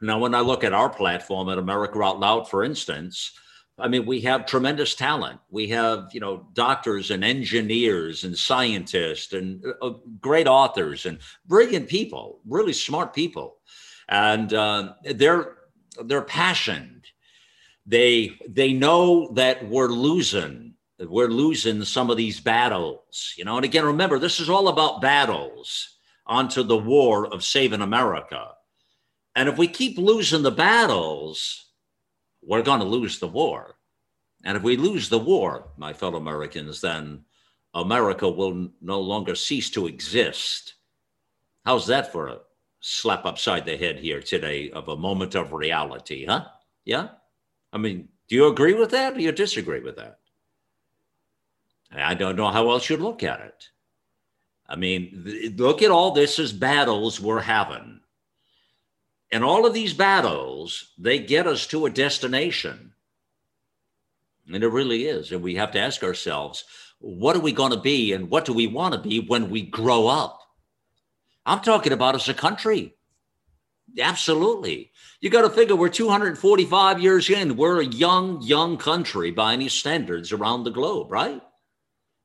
Now, 0.00 0.18
when 0.18 0.34
I 0.34 0.40
look 0.40 0.64
at 0.64 0.72
our 0.72 0.88
platform 0.90 1.48
at 1.48 1.58
America 1.58 2.02
Out 2.02 2.18
Loud, 2.18 2.48
for 2.48 2.64
instance, 2.64 3.32
I 3.78 3.88
mean, 3.88 4.04
we 4.04 4.20
have 4.22 4.46
tremendous 4.46 4.94
talent. 4.94 5.40
We 5.50 5.68
have, 5.68 6.08
you 6.12 6.20
know, 6.20 6.46
doctors 6.52 7.10
and 7.10 7.24
engineers 7.24 8.24
and 8.24 8.36
scientists 8.36 9.32
and 9.32 9.64
uh, 9.80 9.90
great 10.20 10.46
authors 10.46 11.06
and 11.06 11.18
brilliant 11.46 11.88
people, 11.88 12.40
really 12.44 12.72
smart 12.72 13.14
people 13.14 13.58
and 14.08 14.52
uh, 14.52 14.94
they're 15.04 15.56
they're 16.04 16.22
passionate. 16.22 17.06
They 17.86 18.38
they 18.48 18.72
know 18.72 19.32
that 19.34 19.68
we're 19.68 19.88
losing. 19.88 20.74
We're 20.98 21.28
losing 21.28 21.84
some 21.84 22.10
of 22.10 22.16
these 22.16 22.38
battles, 22.38 23.34
you 23.36 23.44
know. 23.44 23.56
And 23.56 23.64
again, 23.64 23.84
remember, 23.84 24.18
this 24.18 24.38
is 24.38 24.48
all 24.48 24.68
about 24.68 25.00
battles 25.00 25.98
onto 26.26 26.62
the 26.62 26.76
war 26.76 27.26
of 27.26 27.42
saving 27.44 27.80
America. 27.80 28.52
And 29.34 29.48
if 29.48 29.58
we 29.58 29.66
keep 29.66 29.98
losing 29.98 30.42
the 30.42 30.52
battles, 30.52 31.72
we're 32.42 32.62
going 32.62 32.80
to 32.80 32.86
lose 32.86 33.18
the 33.18 33.28
war. 33.28 33.76
And 34.44 34.56
if 34.56 34.62
we 34.62 34.76
lose 34.76 35.08
the 35.08 35.18
war, 35.18 35.68
my 35.76 35.92
fellow 35.92 36.18
Americans, 36.18 36.80
then 36.80 37.24
America 37.74 38.28
will 38.28 38.70
no 38.80 39.00
longer 39.00 39.34
cease 39.34 39.70
to 39.70 39.86
exist. 39.86 40.74
How's 41.64 41.86
that 41.86 42.12
for 42.12 42.28
a 42.28 42.38
slap 42.82 43.24
upside 43.24 43.64
the 43.64 43.76
head 43.76 43.98
here 43.98 44.20
today 44.20 44.70
of 44.72 44.88
a 44.88 44.96
moment 44.96 45.34
of 45.34 45.52
reality, 45.52 46.26
huh? 46.26 46.44
Yeah? 46.84 47.08
I 47.72 47.78
mean, 47.78 48.08
do 48.28 48.34
you 48.34 48.48
agree 48.48 48.74
with 48.74 48.90
that 48.90 49.16
or 49.16 49.20
you 49.20 49.32
disagree 49.32 49.80
with 49.80 49.96
that? 49.96 50.18
I 51.94 52.14
don't 52.14 52.36
know 52.36 52.50
how 52.50 52.70
else 52.70 52.90
you 52.90 52.96
look 52.96 53.22
at 53.22 53.40
it. 53.40 53.68
I 54.68 54.76
mean, 54.76 55.54
look 55.56 55.82
at 55.82 55.90
all 55.90 56.10
this 56.10 56.38
as 56.38 56.52
battles 56.52 57.20
we're 57.20 57.40
having. 57.40 58.00
And 59.30 59.44
all 59.44 59.64
of 59.64 59.74
these 59.74 59.94
battles, 59.94 60.92
they 60.98 61.18
get 61.18 61.46
us 61.46 61.66
to 61.68 61.86
a 61.86 61.90
destination. 61.90 62.92
And 64.52 64.64
it 64.64 64.68
really 64.68 65.06
is. 65.06 65.30
And 65.30 65.42
we 65.42 65.54
have 65.54 65.70
to 65.72 65.78
ask 65.78 66.02
ourselves, 66.02 66.64
what 66.98 67.36
are 67.36 67.40
we 67.40 67.52
going 67.52 67.72
to 67.72 67.80
be 67.80 68.12
and 68.12 68.28
what 68.28 68.44
do 68.44 68.52
we 68.52 68.66
want 68.66 68.94
to 68.94 69.00
be 69.00 69.20
when 69.20 69.50
we 69.50 69.62
grow 69.62 70.08
up? 70.08 70.41
I'm 71.44 71.60
talking 71.60 71.92
about 71.92 72.14
as 72.14 72.28
a 72.28 72.34
country. 72.34 72.94
Absolutely. 73.98 74.90
You 75.20 75.30
got 75.30 75.42
to 75.42 75.50
figure 75.50 75.76
we're 75.76 75.88
245 75.88 77.00
years 77.00 77.28
in. 77.28 77.56
We're 77.56 77.80
a 77.80 77.86
young, 77.86 78.40
young 78.42 78.76
country 78.76 79.30
by 79.30 79.52
any 79.52 79.68
standards 79.68 80.32
around 80.32 80.64
the 80.64 80.70
globe, 80.70 81.10
right? 81.10 81.42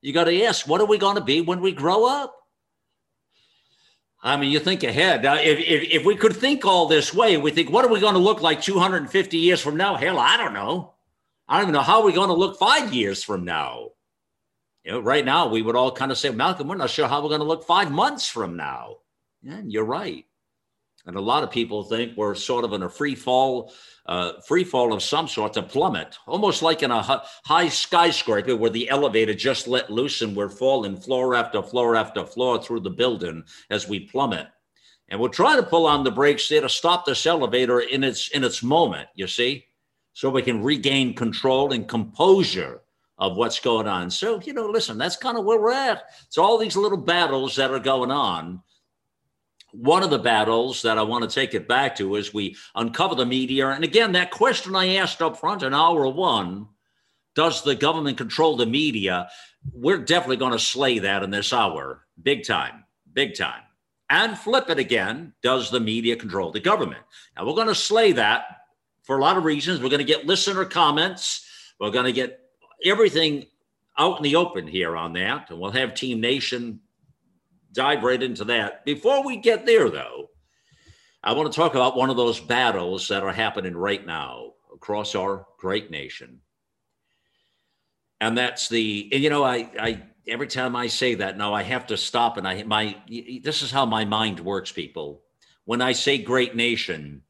You 0.00 0.12
got 0.12 0.24
to 0.24 0.44
ask, 0.44 0.66
what 0.66 0.80
are 0.80 0.86
we 0.86 0.98
going 0.98 1.16
to 1.16 1.24
be 1.24 1.40
when 1.40 1.60
we 1.60 1.72
grow 1.72 2.06
up? 2.06 2.34
I 4.22 4.36
mean, 4.36 4.50
you 4.50 4.58
think 4.58 4.82
ahead. 4.82 5.24
If, 5.24 5.58
if, 5.58 6.00
if 6.00 6.04
we 6.04 6.16
could 6.16 6.34
think 6.34 6.64
all 6.64 6.86
this 6.86 7.14
way, 7.14 7.36
we 7.36 7.50
think, 7.50 7.70
what 7.70 7.84
are 7.84 7.92
we 7.92 8.00
going 8.00 8.14
to 8.14 8.20
look 8.20 8.40
like 8.40 8.62
250 8.62 9.36
years 9.36 9.60
from 9.60 9.76
now? 9.76 9.94
Hell, 9.94 10.18
I 10.18 10.36
don't 10.36 10.54
know. 10.54 10.94
I 11.48 11.56
don't 11.56 11.64
even 11.64 11.74
know 11.74 11.82
how 11.82 12.04
we're 12.04 12.12
going 12.12 12.28
to 12.28 12.34
look 12.34 12.58
five 12.58 12.92
years 12.92 13.22
from 13.22 13.44
now. 13.44 13.90
You 14.84 14.92
know, 14.92 15.00
right 15.00 15.24
now, 15.24 15.48
we 15.48 15.62
would 15.62 15.76
all 15.76 15.92
kind 15.92 16.10
of 16.10 16.18
say, 16.18 16.30
Malcolm, 16.30 16.68
we're 16.68 16.76
not 16.76 16.90
sure 16.90 17.06
how 17.06 17.22
we're 17.22 17.28
going 17.28 17.40
to 17.40 17.46
look 17.46 17.64
five 17.64 17.90
months 17.90 18.28
from 18.28 18.56
now. 18.56 18.96
Yeah, 19.42 19.60
you're 19.64 19.84
right. 19.84 20.24
And 21.06 21.16
a 21.16 21.20
lot 21.20 21.42
of 21.42 21.50
people 21.50 21.84
think 21.84 22.16
we're 22.16 22.34
sort 22.34 22.64
of 22.64 22.74
in 22.74 22.82
a 22.82 22.88
free 22.88 23.14
fall, 23.14 23.72
uh, 24.06 24.32
free 24.46 24.64
fall 24.64 24.92
of 24.92 25.02
some 25.02 25.26
sort 25.26 25.54
to 25.54 25.62
plummet, 25.62 26.18
almost 26.26 26.60
like 26.60 26.82
in 26.82 26.90
a 26.90 27.02
high 27.44 27.68
skyscraper 27.68 28.54
where 28.56 28.70
the 28.70 28.90
elevator 28.90 29.32
just 29.32 29.66
let 29.66 29.90
loose 29.90 30.20
and 30.20 30.36
we're 30.36 30.50
falling 30.50 30.96
floor 30.96 31.34
after 31.34 31.62
floor 31.62 31.96
after 31.96 32.26
floor 32.26 32.62
through 32.62 32.80
the 32.80 32.90
building 32.90 33.42
as 33.70 33.88
we 33.88 34.00
plummet. 34.00 34.48
And 35.08 35.18
we're 35.18 35.28
trying 35.28 35.56
to 35.56 35.66
pull 35.66 35.86
on 35.86 36.04
the 36.04 36.10
brakes 36.10 36.46
there 36.48 36.60
to 36.60 36.68
stop 36.68 37.06
this 37.06 37.24
elevator 37.24 37.80
in 37.80 38.04
its 38.04 38.28
in 38.28 38.44
its 38.44 38.62
moment, 38.62 39.08
you 39.14 39.26
see, 39.26 39.64
so 40.12 40.28
we 40.28 40.42
can 40.42 40.62
regain 40.62 41.14
control 41.14 41.72
and 41.72 41.88
composure 41.88 42.82
of 43.16 43.36
what's 43.36 43.58
going 43.60 43.88
on. 43.88 44.10
So, 44.10 44.40
you 44.42 44.52
know, 44.52 44.66
listen, 44.66 44.98
that's 44.98 45.16
kind 45.16 45.38
of 45.38 45.46
where 45.46 45.58
we're 45.58 45.72
at. 45.72 46.04
It's 46.26 46.36
all 46.36 46.58
these 46.58 46.76
little 46.76 46.98
battles 46.98 47.56
that 47.56 47.70
are 47.70 47.78
going 47.78 48.10
on 48.10 48.62
one 49.72 50.02
of 50.02 50.10
the 50.10 50.18
battles 50.18 50.82
that 50.82 50.98
I 50.98 51.02
want 51.02 51.28
to 51.28 51.34
take 51.34 51.54
it 51.54 51.68
back 51.68 51.96
to 51.96 52.16
is 52.16 52.32
we 52.32 52.56
uncover 52.74 53.14
the 53.14 53.26
media. 53.26 53.68
And 53.68 53.84
again, 53.84 54.12
that 54.12 54.30
question 54.30 54.74
I 54.74 54.96
asked 54.96 55.20
up 55.20 55.38
front 55.38 55.62
in 55.62 55.74
hour 55.74 56.08
one 56.08 56.68
does 57.34 57.62
the 57.62 57.74
government 57.74 58.18
control 58.18 58.56
the 58.56 58.66
media? 58.66 59.28
We're 59.72 59.98
definitely 59.98 60.38
going 60.38 60.52
to 60.52 60.58
slay 60.58 60.98
that 61.00 61.22
in 61.22 61.30
this 61.30 61.52
hour, 61.52 62.04
big 62.22 62.44
time, 62.44 62.84
big 63.12 63.36
time. 63.36 63.62
And 64.10 64.38
flip 64.38 64.70
it 64.70 64.78
again 64.78 65.34
does 65.42 65.70
the 65.70 65.80
media 65.80 66.16
control 66.16 66.50
the 66.50 66.60
government? 66.60 67.02
Now, 67.36 67.46
we're 67.46 67.54
going 67.54 67.68
to 67.68 67.74
slay 67.74 68.12
that 68.12 68.44
for 69.02 69.18
a 69.18 69.20
lot 69.20 69.36
of 69.36 69.44
reasons. 69.44 69.80
We're 69.80 69.90
going 69.90 69.98
to 69.98 70.04
get 70.04 70.26
listener 70.26 70.64
comments, 70.64 71.46
we're 71.78 71.90
going 71.90 72.06
to 72.06 72.12
get 72.12 72.40
everything 72.84 73.46
out 73.98 74.16
in 74.16 74.22
the 74.22 74.36
open 74.36 74.66
here 74.66 74.96
on 74.96 75.12
that. 75.14 75.50
And 75.50 75.60
we'll 75.60 75.70
have 75.72 75.94
Team 75.94 76.20
Nation 76.20 76.80
dive 77.72 78.02
right 78.02 78.22
into 78.22 78.44
that. 78.46 78.84
Before 78.84 79.24
we 79.24 79.36
get 79.36 79.66
there, 79.66 79.90
though, 79.90 80.30
I 81.22 81.32
want 81.32 81.52
to 81.52 81.56
talk 81.56 81.74
about 81.74 81.96
one 81.96 82.10
of 82.10 82.16
those 82.16 82.40
battles 82.40 83.08
that 83.08 83.22
are 83.22 83.32
happening 83.32 83.76
right 83.76 84.04
now 84.04 84.52
across 84.72 85.14
our 85.14 85.46
great 85.58 85.90
nation. 85.90 86.40
And 88.20 88.36
that's 88.36 88.68
the, 88.68 89.08
and 89.12 89.22
you 89.22 89.30
know, 89.30 89.44
I, 89.44 89.70
I, 89.78 90.02
every 90.26 90.46
time 90.46 90.76
I 90.76 90.86
say 90.86 91.14
that 91.16 91.36
now, 91.36 91.54
I 91.54 91.62
have 91.62 91.86
to 91.88 91.96
stop 91.96 92.36
and 92.36 92.46
I, 92.46 92.62
my, 92.64 92.96
this 93.42 93.62
is 93.62 93.70
how 93.70 93.86
my 93.86 94.04
mind 94.04 94.40
works, 94.40 94.72
people. 94.72 95.22
When 95.64 95.82
I 95.82 95.92
say 95.92 96.18
great 96.18 96.56
nation, 96.56 97.22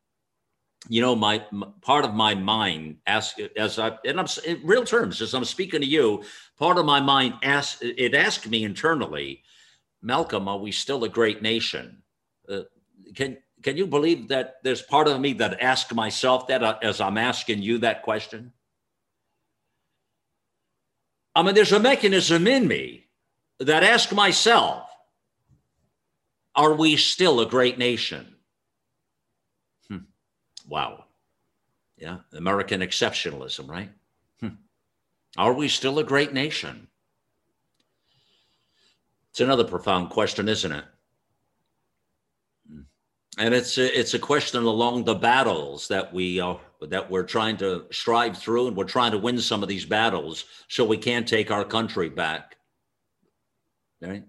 you 0.89 1.01
know, 1.01 1.17
my, 1.17 1.45
my 1.51 1.67
part 1.83 2.05
of 2.05 2.15
my 2.15 2.35
mind 2.35 2.99
ask 3.07 3.37
as 3.57 3.79
I, 3.79 3.99
and 4.05 4.21
I'm 4.21 4.27
in 4.47 4.61
real 4.65 4.85
terms, 4.85 5.21
as 5.21 5.35
I'm 5.35 5.45
speaking 5.45 5.81
to 5.81 5.87
you, 5.87 6.23
part 6.59 6.79
of 6.79 6.87
my 6.87 7.01
mind 7.01 7.35
ask 7.43 7.79
it 7.83 8.15
asked 8.15 8.49
me 8.49 8.65
internally, 8.65 9.43
Malcolm, 10.03 10.49
are 10.49 10.59
we 10.59 10.73
still 10.73 11.05
a 11.05 11.09
great 11.09 11.43
nation? 11.43 12.03
Uh, 12.49 12.63
can 13.15 13.39
can 13.63 13.77
you 13.77 13.87
believe 13.87 14.29
that 14.29 14.57
there's 14.63 14.83
part 14.83 15.09
of 15.09 15.21
me 15.21 15.33
that 15.35 15.61
ask 15.61 15.93
myself 15.93 16.47
that 16.47 16.63
uh, 16.63 16.79
as 16.83 17.01
I'm 17.01 17.19
asking 17.19 17.63
you 17.63 17.79
that 17.79 18.03
question? 18.03 18.53
I 21.35 21.43
mean, 21.43 21.55
there's 21.55 21.73
a 21.73 21.81
mechanism 21.81 22.47
in 22.47 22.67
me 22.67 23.07
that 23.61 23.83
ask 23.83 24.13
myself, 24.13 24.89
are 26.55 26.75
we 26.75 26.97
still 26.97 27.41
a 27.41 27.47
great 27.47 27.79
nation? 27.79 28.35
Hmm. 29.89 29.99
Wow. 30.69 31.05
Yeah, 31.97 32.19
American 32.33 32.81
exceptionalism, 32.81 33.69
right? 33.69 33.91
Hmm. 34.41 34.49
Are 35.37 35.53
we 35.53 35.69
still 35.69 35.99
a 35.99 36.05
great 36.05 36.33
nation? 36.33 36.88
It's 39.31 39.41
another 39.41 39.65
profound 39.65 40.11
question, 40.11 40.49
isn't 40.49 40.73
it? 40.73 40.85
and 43.39 43.55
it's 43.55 43.79
a, 43.79 43.99
it's 43.99 44.15
a 44.15 44.19
question 44.19 44.65
along 44.65 45.05
the 45.05 45.15
battles 45.15 45.89
that 45.89 46.13
we 46.13 46.41
are 46.41 46.61
that 46.89 47.11
we're 47.11 47.25
trying 47.25 47.57
to 47.57 47.87
strive 47.91 48.37
through, 48.37 48.69
and 48.69 48.77
we're 48.77 48.85
trying 48.85 49.13
to 49.13 49.19
win 49.19 49.39
some 49.39 49.63
of 49.63 49.69
these 49.69 49.85
battles 49.85 50.45
so 50.69 50.85
we 50.85 50.97
can 50.97 51.25
take 51.25 51.51
our 51.51 51.65
country 51.65 52.09
back. 52.09 52.57
Right. 54.01 54.25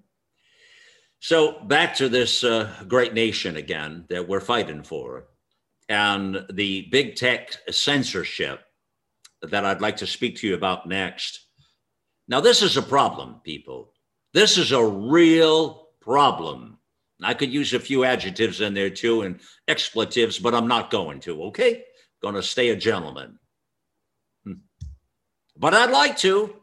So 1.20 1.60
back 1.64 1.96
to 1.96 2.10
this 2.10 2.44
uh, 2.44 2.72
great 2.88 3.14
nation 3.14 3.58
again 3.58 4.06
that 4.10 4.28
we're 4.28 4.40
fighting 4.40 4.84
for, 4.84 5.26
and 5.90 6.46
the 6.52 6.88
big 6.92 7.16
tech 7.16 7.56
censorship 7.70 8.62
that 9.42 9.66
I'd 9.66 9.82
like 9.82 9.98
to 9.98 10.08
speak 10.08 10.38
to 10.38 10.48
you 10.48 10.56
about 10.56 10.88
next. 10.88 11.46
Now, 12.28 12.42
this 12.42 12.62
is 12.62 12.78
a 12.78 12.82
problem, 12.82 13.42
people. 13.44 13.94
This 14.34 14.58
is 14.58 14.72
a 14.72 14.86
real 14.86 15.88
problem. 16.02 16.78
I 17.22 17.34
could 17.34 17.52
use 17.52 17.74
a 17.74 17.80
few 17.80 18.04
adjectives 18.06 18.62
in 18.62 18.74
there 18.74 18.90
too 18.90 19.24
and 19.24 19.40
expletives, 19.68 20.40
but 20.40 20.56
I'm 20.56 20.68
not 20.68 20.92
going 20.92 21.20
to, 21.22 21.44
okay? 21.46 21.84
Going 22.22 22.36
to 22.36 22.44
stay 22.44 22.70
a 22.70 22.76
gentleman. 22.76 23.40
Hmm. 24.46 24.54
But 25.58 25.74
I'd 25.74 25.92
like 25.92 26.18
to. 26.20 26.56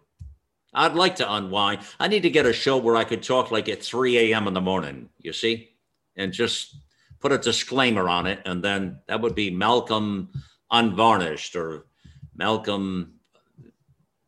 I'd 0.73 0.95
like 0.95 1.17
to 1.17 1.33
unwind. 1.33 1.81
I 1.99 2.09
need 2.09 2.23
to 2.23 2.31
get 2.31 2.47
a 2.47 2.53
show 2.53 2.77
where 2.77 2.97
I 2.97 3.05
could 3.05 3.23
talk 3.23 3.51
like 3.51 3.69
at 3.69 3.83
3 3.83 4.33
a.m. 4.33 4.47
in 4.47 4.55
the 4.55 4.61
morning, 4.61 5.09
you 5.19 5.33
see, 5.33 5.71
and 6.17 6.33
just 6.33 6.77
put 7.21 7.33
a 7.33 7.39
disclaimer 7.39 8.09
on 8.09 8.27
it. 8.27 8.41
And 8.45 8.62
then 8.62 9.01
that 9.09 9.21
would 9.21 9.35
be 9.35 9.51
Malcolm 9.51 10.31
Unvarnished 10.71 11.57
or 11.57 11.87
Malcolm 12.35 13.14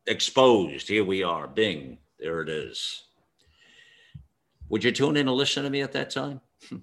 Exposed. 0.06 0.88
Here 0.88 1.04
we 1.04 1.22
are. 1.22 1.46
Bing. 1.46 1.98
There 2.18 2.40
it 2.40 2.48
is. 2.48 3.07
Would 4.68 4.84
you 4.84 4.92
tune 4.92 5.16
in 5.16 5.28
and 5.28 5.36
listen 5.36 5.64
to 5.64 5.70
me 5.70 5.80
at 5.80 5.92
that 5.92 6.10
time? 6.10 6.40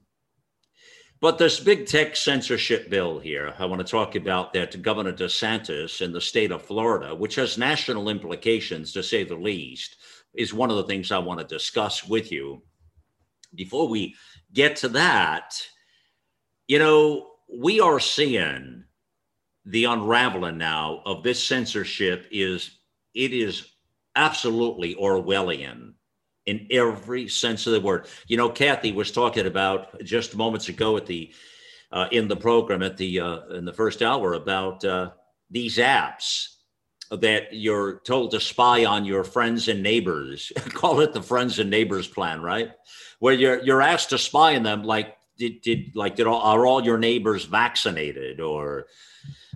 but 1.21 1.37
this 1.37 1.59
big 1.59 1.85
tech 1.85 2.15
censorship 2.15 2.89
bill 2.89 3.19
here, 3.19 3.53
I 3.59 3.65
want 3.65 3.85
to 3.85 3.89
talk 3.89 4.15
about 4.15 4.53
that 4.53 4.81
Governor 4.81 5.13
DeSantis 5.13 6.01
in 6.01 6.11
the 6.11 6.21
state 6.21 6.51
of 6.51 6.63
Florida, 6.63 7.13
which 7.13 7.35
has 7.35 7.57
national 7.57 8.09
implications 8.09 8.91
to 8.93 9.03
say 9.03 9.23
the 9.23 9.35
least, 9.35 9.97
is 10.33 10.53
one 10.53 10.69
of 10.69 10.77
the 10.77 10.83
things 10.83 11.11
I 11.11 11.19
want 11.19 11.39
to 11.39 11.45
discuss 11.45 12.03
with 12.03 12.31
you. 12.31 12.63
Before 13.53 13.87
we 13.87 14.15
get 14.53 14.75
to 14.77 14.89
that, 14.89 15.55
you 16.67 16.79
know, 16.79 17.31
we 17.47 17.79
are 17.79 17.99
seeing 17.99 18.83
the 19.65 19.85
unraveling 19.85 20.57
now 20.57 21.01
of 21.05 21.23
this 21.23 21.43
censorship 21.43 22.27
is 22.31 22.79
it 23.13 23.33
is 23.33 23.71
absolutely 24.15 24.95
Orwellian 24.95 25.94
in 26.45 26.67
every 26.71 27.27
sense 27.27 27.67
of 27.67 27.73
the 27.73 27.81
word. 27.81 28.07
You 28.27 28.37
know, 28.37 28.49
Kathy 28.49 28.91
was 28.91 29.11
talking 29.11 29.47
about 29.47 30.03
just 30.03 30.35
moments 30.35 30.69
ago 30.69 30.97
at 30.97 31.05
the 31.05 31.33
uh, 31.91 32.07
in 32.11 32.27
the 32.27 32.35
program 32.35 32.83
at 32.83 32.97
the 32.97 33.19
uh, 33.19 33.39
in 33.49 33.65
the 33.65 33.73
first 33.73 34.01
hour 34.01 34.33
about 34.33 34.83
uh, 34.83 35.11
these 35.49 35.77
apps 35.77 36.49
that 37.11 37.53
you're 37.53 37.99
told 37.99 38.31
to 38.31 38.39
spy 38.39 38.85
on 38.85 39.05
your 39.05 39.23
friends 39.23 39.67
and 39.67 39.83
neighbors. 39.83 40.51
Call 40.69 40.99
it 41.01 41.13
the 41.13 41.21
friends 41.21 41.59
and 41.59 41.69
neighbors 41.69 42.07
plan, 42.07 42.41
right? 42.41 42.71
Where 43.19 43.33
you're 43.33 43.63
you're 43.63 43.81
asked 43.81 44.09
to 44.09 44.17
spy 44.17 44.55
on 44.55 44.63
them, 44.63 44.83
like 44.83 45.15
did 45.37 45.61
did 45.61 45.95
like 45.95 46.15
did 46.15 46.27
all, 46.27 46.41
are 46.41 46.65
all 46.65 46.83
your 46.83 46.97
neighbors 46.97 47.45
vaccinated 47.45 48.39
or 48.39 48.87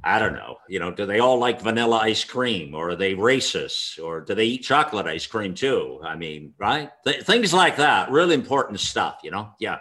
I 0.03 0.19
don't 0.19 0.33
know. 0.33 0.57
You 0.67 0.79
know, 0.79 0.91
do 0.91 1.05
they 1.05 1.19
all 1.19 1.37
like 1.37 1.61
vanilla 1.61 1.97
ice 1.97 2.23
cream 2.23 2.73
or 2.73 2.89
are 2.89 2.95
they 2.95 3.15
racist 3.15 4.01
or 4.03 4.21
do 4.21 4.33
they 4.33 4.45
eat 4.45 4.63
chocolate 4.63 5.07
ice 5.07 5.25
cream 5.25 5.53
too? 5.53 5.99
I 6.03 6.15
mean, 6.15 6.53
right? 6.57 6.89
Th- 7.05 7.23
things 7.23 7.53
like 7.53 7.77
that. 7.77 8.11
Really 8.11 8.35
important 8.35 8.79
stuff, 8.79 9.19
you 9.23 9.31
know? 9.31 9.49
Yeah. 9.59 9.79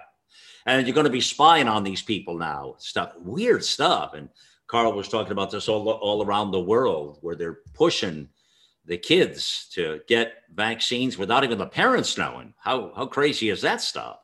And 0.66 0.87
you're 0.87 0.95
going 0.95 1.05
to 1.05 1.11
be 1.11 1.21
spying 1.21 1.69
on 1.69 1.85
these 1.85 2.03
people 2.03 2.37
now. 2.37 2.75
Stuff, 2.79 3.12
weird 3.19 3.64
stuff. 3.64 4.14
And 4.14 4.29
Carl 4.66 4.93
was 4.93 5.09
talking 5.09 5.33
about 5.33 5.51
this 5.51 5.69
all, 5.69 5.89
all 5.89 6.25
around 6.25 6.51
the 6.51 6.61
world 6.61 7.19
where 7.21 7.37
they're 7.37 7.61
pushing 7.75 8.29
the 8.85 8.99
kids 8.99 9.69
to 9.75 10.01
get 10.09 10.35
vaccines 10.53 11.16
without 11.16 11.45
even 11.45 11.59
the 11.59 11.66
parents 11.66 12.19
knowing. 12.19 12.55
How, 12.59 12.93
how 12.97 13.07
crazy 13.07 13.51
is 13.51 13.62
that 13.62 13.81
stuff? 13.81 14.19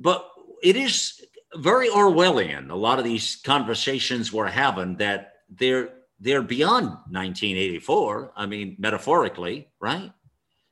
But 0.00 0.28
it 0.62 0.76
is 0.76 1.20
very 1.56 1.88
Orwellian. 1.88 2.70
A 2.70 2.74
lot 2.74 2.98
of 2.98 3.04
these 3.04 3.36
conversations 3.36 4.32
we're 4.32 4.46
having 4.46 4.96
that 4.96 5.34
they're 5.48 5.90
they're 6.20 6.42
beyond 6.42 6.86
1984. 7.10 8.32
I 8.36 8.46
mean, 8.46 8.76
metaphorically, 8.78 9.68
right? 9.80 10.12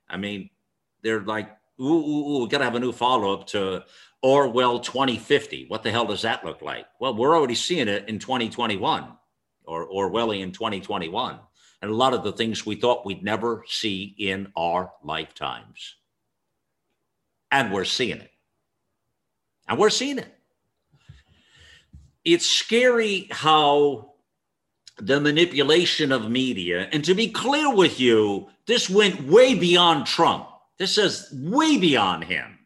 I 0.09 0.17
mean, 0.17 0.51
they're 1.03 1.21
like, 1.21 1.51
ooh, 1.81 1.85
ooh, 1.85 2.43
ooh 2.43 2.49
got 2.49 2.59
to 2.59 2.65
have 2.65 2.75
a 2.75 2.81
new 2.81 2.93
follow 2.93 3.33
up 3.33 3.47
to 3.49 3.85
Orwell 4.23 4.81
2050. 4.81 5.67
What 5.69 5.83
the 5.83 5.91
hell 5.91 6.07
does 6.07 6.23
that 6.23 6.45
look 6.45 6.63
like? 6.63 6.87
Well, 7.01 7.15
we're 7.15 7.37
already 7.37 7.55
seeing 7.55 7.89
it 7.89 8.09
in 8.09 8.19
2021 8.19 9.13
or 9.65 9.89
Orwellian 9.89 10.53
2021. 10.53 11.39
And 11.83 11.91
a 11.91 11.95
lot 11.95 12.15
of 12.15 12.25
the 12.25 12.33
things 12.33 12.67
we 12.67 12.75
thought 12.75 13.07
we'd 13.07 13.23
never 13.23 13.63
see 13.69 14.15
in 14.19 14.51
our 14.57 14.93
lifetimes. 15.05 15.97
And 17.53 17.73
we're 17.73 17.85
seeing 17.85 18.19
it. 18.19 18.31
And 19.69 19.79
we're 19.79 19.91
seeing 19.91 20.19
it 20.19 20.36
it's 22.27 22.47
scary 22.47 23.29
how 23.31 24.15
the 24.99 25.21
manipulation 25.21 26.11
of 26.11 26.29
media, 26.29 26.89
and 26.93 27.05
to 27.05 27.15
be 27.15 27.29
clear 27.29 27.73
with 27.73 28.01
you, 28.01 28.49
this 28.67 28.91
went 28.91 29.23
way 29.29 29.55
beyond 29.55 30.07
Trump. 30.07 30.49
This 30.79 30.99
is 30.99 31.33
way 31.33 31.79
beyond 31.79 32.25
him. 32.25 32.59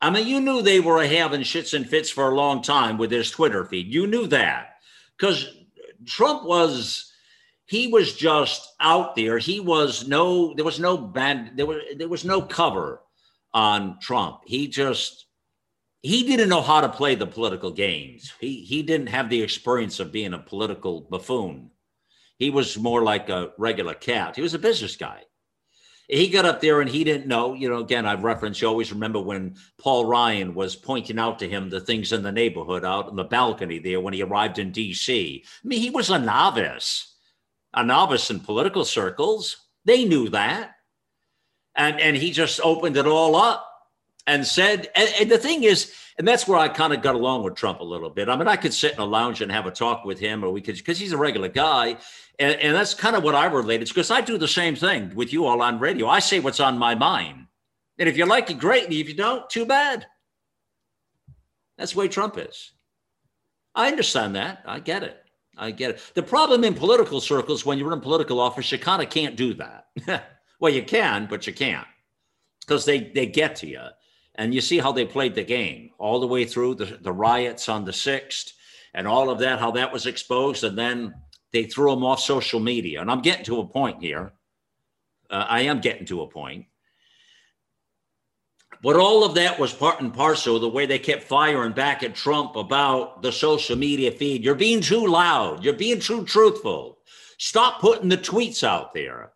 I 0.00 0.10
mean, 0.10 0.26
you 0.26 0.40
knew 0.40 0.60
they 0.60 0.80
were 0.80 1.02
having 1.04 1.40
shits 1.40 1.72
and 1.74 1.88
fits 1.88 2.10
for 2.10 2.28
a 2.28 2.34
long 2.34 2.60
time 2.60 2.98
with 2.98 3.10
his 3.10 3.30
Twitter 3.30 3.64
feed. 3.64 3.86
You 3.86 4.06
knew 4.06 4.26
that 4.26 4.74
because 5.16 5.48
Trump 6.04 6.44
was, 6.44 7.12
he 7.66 7.86
was 7.86 8.14
just 8.14 8.68
out 8.80 9.16
there. 9.16 9.38
He 9.38 9.60
was 9.60 10.06
no, 10.06 10.52
there 10.54 10.64
was 10.64 10.80
no 10.80 10.98
bad, 10.98 11.56
there 11.56 11.66
was, 11.66 11.78
there 11.96 12.08
was 12.08 12.24
no 12.24 12.42
cover 12.42 13.00
on 13.54 13.98
Trump. 14.00 14.40
He 14.44 14.68
just, 14.68 15.26
he 16.02 16.24
didn't 16.24 16.48
know 16.48 16.62
how 16.62 16.80
to 16.80 16.88
play 16.88 17.14
the 17.14 17.26
political 17.26 17.70
games. 17.70 18.32
He 18.40 18.62
he 18.62 18.82
didn't 18.82 19.06
have 19.06 19.30
the 19.30 19.42
experience 19.42 20.00
of 20.00 20.12
being 20.12 20.34
a 20.34 20.38
political 20.38 21.02
buffoon. 21.02 21.70
He 22.38 22.50
was 22.50 22.76
more 22.76 23.02
like 23.02 23.28
a 23.28 23.52
regular 23.56 23.94
cat. 23.94 24.34
He 24.34 24.42
was 24.42 24.54
a 24.54 24.58
business 24.58 24.96
guy. 24.96 25.22
He 26.08 26.28
got 26.28 26.44
up 26.44 26.60
there 26.60 26.80
and 26.80 26.90
he 26.90 27.04
didn't 27.04 27.28
know. 27.28 27.54
You 27.54 27.68
know, 27.68 27.78
again, 27.78 28.04
I've 28.04 28.24
referenced. 28.24 28.60
You 28.60 28.68
always 28.68 28.92
remember 28.92 29.20
when 29.20 29.54
Paul 29.78 30.06
Ryan 30.06 30.54
was 30.54 30.74
pointing 30.74 31.20
out 31.20 31.38
to 31.38 31.48
him 31.48 31.70
the 31.70 31.80
things 31.80 32.12
in 32.12 32.24
the 32.24 32.32
neighborhood 32.32 32.84
out 32.84 33.08
on 33.08 33.16
the 33.16 33.24
balcony 33.24 33.78
there 33.78 34.00
when 34.00 34.12
he 34.12 34.22
arrived 34.22 34.58
in 34.58 34.72
D.C. 34.72 35.44
I 35.46 35.66
mean, 35.66 35.80
he 35.80 35.90
was 35.90 36.10
a 36.10 36.18
novice, 36.18 37.14
a 37.72 37.84
novice 37.84 38.28
in 38.28 38.40
political 38.40 38.84
circles. 38.84 39.56
They 39.84 40.04
knew 40.04 40.28
that, 40.30 40.72
and 41.76 42.00
and 42.00 42.16
he 42.16 42.32
just 42.32 42.60
opened 42.62 42.96
it 42.96 43.06
all 43.06 43.36
up 43.36 43.71
and 44.26 44.46
said, 44.46 44.88
and, 44.94 45.12
and, 45.20 45.30
the 45.30 45.38
thing 45.38 45.64
is, 45.64 45.92
and 46.18 46.26
that's 46.26 46.46
where 46.46 46.58
I 46.58 46.68
kind 46.68 46.92
of 46.92 47.02
got 47.02 47.14
along 47.14 47.42
with 47.42 47.54
Trump 47.54 47.80
a 47.80 47.84
little 47.84 48.10
bit. 48.10 48.28
I 48.28 48.36
mean, 48.36 48.48
I 48.48 48.56
could 48.56 48.72
sit 48.72 48.92
in 48.92 49.00
a 49.00 49.04
lounge 49.04 49.40
and 49.40 49.50
have 49.50 49.66
a 49.66 49.70
talk 49.70 50.04
with 50.04 50.20
him, 50.20 50.44
or 50.44 50.50
we 50.50 50.60
could, 50.60 50.76
because 50.76 50.98
he's 50.98 51.12
a 51.12 51.16
regular 51.16 51.48
guy. 51.48 51.96
And, 52.38 52.54
and 52.60 52.74
that's 52.74 52.94
kind 52.94 53.16
of 53.16 53.24
what 53.24 53.34
I 53.34 53.46
related 53.46 53.88
to, 53.88 53.94
because 53.94 54.10
I 54.10 54.20
do 54.20 54.38
the 54.38 54.48
same 54.48 54.76
thing 54.76 55.14
with 55.14 55.32
you 55.32 55.44
all 55.44 55.60
on 55.60 55.80
radio. 55.80 56.08
I 56.08 56.20
say 56.20 56.40
what's 56.40 56.60
on 56.60 56.78
my 56.78 56.94
mind. 56.94 57.46
And 57.98 58.08
if 58.08 58.16
you 58.16 58.26
like 58.26 58.50
it, 58.50 58.58
great. 58.58 58.84
And 58.84 58.92
if 58.92 59.08
you 59.08 59.14
don't, 59.14 59.48
too 59.50 59.66
bad. 59.66 60.06
That's 61.76 61.92
the 61.92 61.98
way 61.98 62.08
Trump 62.08 62.36
is. 62.38 62.72
I 63.74 63.88
understand 63.88 64.36
that. 64.36 64.62
I 64.66 64.80
get 64.80 65.02
it. 65.02 65.16
I 65.56 65.70
get 65.70 65.90
it. 65.90 66.02
The 66.14 66.22
problem 66.22 66.64
in 66.64 66.74
political 66.74 67.20
circles, 67.20 67.66
when 67.66 67.78
you're 67.78 67.92
in 67.92 68.00
political 68.00 68.40
office, 68.40 68.70
you 68.72 68.78
kind 68.78 69.02
of 69.02 69.10
can't 69.10 69.36
do 69.36 69.54
that. 69.54 69.86
well, 70.60 70.72
you 70.72 70.82
can, 70.82 71.26
but 71.26 71.46
you 71.46 71.52
can't 71.52 71.86
because 72.60 72.84
they, 72.84 73.00
they 73.00 73.26
get 73.26 73.56
to 73.56 73.66
you. 73.66 73.80
And 74.36 74.54
you 74.54 74.60
see 74.60 74.78
how 74.78 74.92
they 74.92 75.04
played 75.04 75.34
the 75.34 75.44
game 75.44 75.90
all 75.98 76.20
the 76.20 76.26
way 76.26 76.44
through 76.44 76.76
the, 76.76 76.98
the 77.00 77.12
riots 77.12 77.68
on 77.68 77.84
the 77.84 77.92
6th 77.92 78.52
and 78.94 79.06
all 79.06 79.30
of 79.30 79.38
that, 79.40 79.58
how 79.58 79.70
that 79.72 79.92
was 79.92 80.06
exposed. 80.06 80.64
And 80.64 80.76
then 80.76 81.14
they 81.52 81.64
threw 81.64 81.90
them 81.90 82.04
off 82.04 82.20
social 82.20 82.60
media. 82.60 83.00
And 83.00 83.10
I'm 83.10 83.20
getting 83.20 83.44
to 83.46 83.60
a 83.60 83.66
point 83.66 84.02
here. 84.02 84.32
Uh, 85.30 85.46
I 85.48 85.62
am 85.62 85.80
getting 85.80 86.06
to 86.06 86.22
a 86.22 86.26
point. 86.26 86.66
But 88.82 88.96
all 88.96 89.22
of 89.24 89.34
that 89.36 89.60
was 89.60 89.72
part 89.72 90.00
and 90.00 90.12
parcel 90.12 90.58
the 90.58 90.68
way 90.68 90.86
they 90.86 90.98
kept 90.98 91.22
firing 91.22 91.72
back 91.72 92.02
at 92.02 92.16
Trump 92.16 92.56
about 92.56 93.22
the 93.22 93.30
social 93.30 93.76
media 93.76 94.10
feed. 94.10 94.42
You're 94.42 94.56
being 94.56 94.80
too 94.80 95.06
loud. 95.06 95.62
You're 95.62 95.74
being 95.74 96.00
too 96.00 96.24
truthful. 96.24 96.98
Stop 97.38 97.80
putting 97.80 98.08
the 98.08 98.18
tweets 98.18 98.64
out 98.64 98.92
there. 98.92 99.32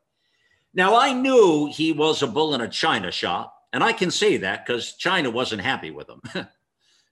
Now, 0.74 0.96
I 0.96 1.12
knew 1.12 1.70
he 1.72 1.92
was 1.92 2.22
a 2.22 2.26
bull 2.26 2.54
in 2.54 2.60
a 2.60 2.68
china 2.68 3.10
shop. 3.10 3.55
And 3.72 3.82
I 3.82 3.92
can 3.92 4.10
say 4.10 4.38
that 4.38 4.66
because 4.66 4.94
China 4.94 5.30
wasn't 5.30 5.62
happy 5.62 5.90
with 5.90 6.08
him. 6.08 6.22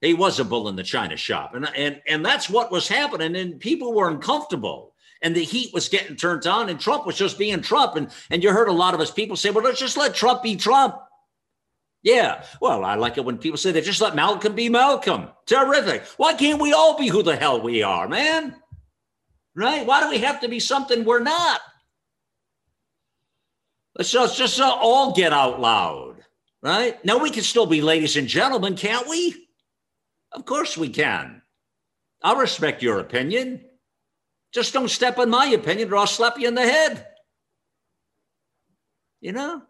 he 0.01 0.15
was 0.15 0.41
a 0.41 0.45
bull 0.45 0.69
in 0.69 0.77
the 0.77 0.83
China 0.83 1.17
shop. 1.17 1.55
And, 1.55 1.69
and, 1.77 2.01
and 2.07 2.25
that's 2.25 2.49
what 2.49 2.73
was 2.73 2.89
happening. 2.89 3.37
And 3.37 3.61
people 3.61 3.93
were 3.93 4.09
uncomfortable. 4.09 4.95
And 5.23 5.35
the 5.35 5.45
heat 5.45 5.73
was 5.73 5.89
getting 5.89 6.17
turned 6.17 6.47
on. 6.47 6.69
And 6.69 6.79
Trump 6.79 7.07
was 7.07 7.17
just 7.17 7.39
being 7.39 7.63
Trump. 7.63 7.97
And, 7.97 8.11
and 8.31 8.43
you 8.43 8.51
heard 8.51 8.69
a 8.69 8.73
lot 8.73 8.95
of 8.95 9.01
us 9.01 9.11
people 9.11 9.37
say, 9.37 9.51
well, 9.51 9.65
let's 9.65 9.81
just 9.81 9.97
let 9.97 10.15
Trump 10.15 10.43
be 10.43 10.57
Trump. 10.57 10.97
Yeah. 12.05 12.45
Well, 12.61 12.85
I 12.85 12.97
like 12.97 13.17
it 13.17 13.25
when 13.25 13.39
people 13.39 13.57
say 13.57 13.73
they 13.73 13.81
just 13.81 14.03
let 14.03 14.15
Malcolm 14.15 14.55
be 14.55 14.69
Malcolm. 14.69 15.29
Terrific. 15.47 16.05
Why 16.19 16.35
can't 16.35 16.61
we 16.61 16.75
all 16.75 16.99
be 16.99 17.09
who 17.09 17.23
the 17.23 17.35
hell 17.35 17.63
we 17.63 17.83
are, 17.83 18.07
man? 18.07 18.55
Right? 19.55 19.87
Why 19.87 20.03
do 20.03 20.11
we 20.11 20.19
have 20.19 20.41
to 20.43 20.49
be 20.49 20.61
something 20.61 21.05
we're 21.05 21.21
not? 21.21 21.63
Let's 23.97 24.11
just, 24.11 24.37
just 24.37 24.61
all 24.61 25.15
get 25.15 25.33
out 25.33 25.61
loud, 25.61 26.04
right? 26.65 27.05
Now 27.05 27.19
we 27.19 27.31
can 27.31 27.43
still 27.43 27.67
be 27.67 27.83
ladies 27.83 28.17
and 28.17 28.27
gentlemen, 28.27 28.75
can't 28.75 29.09
we? 29.09 29.49
Of 30.33 30.47
course 30.47 30.77
we 30.77 30.89
can. 30.89 31.43
I'll 32.23 32.37
respect 32.37 32.83
your 32.83 32.99
opinion. 32.99 33.61
Just 34.53 34.73
don't 34.73 34.89
step 34.89 35.19
on 35.19 35.29
my 35.29 35.47
opinion 35.47 35.93
or 35.93 35.97
I'll 35.97 36.07
slap 36.07 36.39
you 36.39 36.49
in 36.49 36.55
the 36.55 36.63
head. 36.63 37.07
You 39.21 39.33
know? 39.33 39.63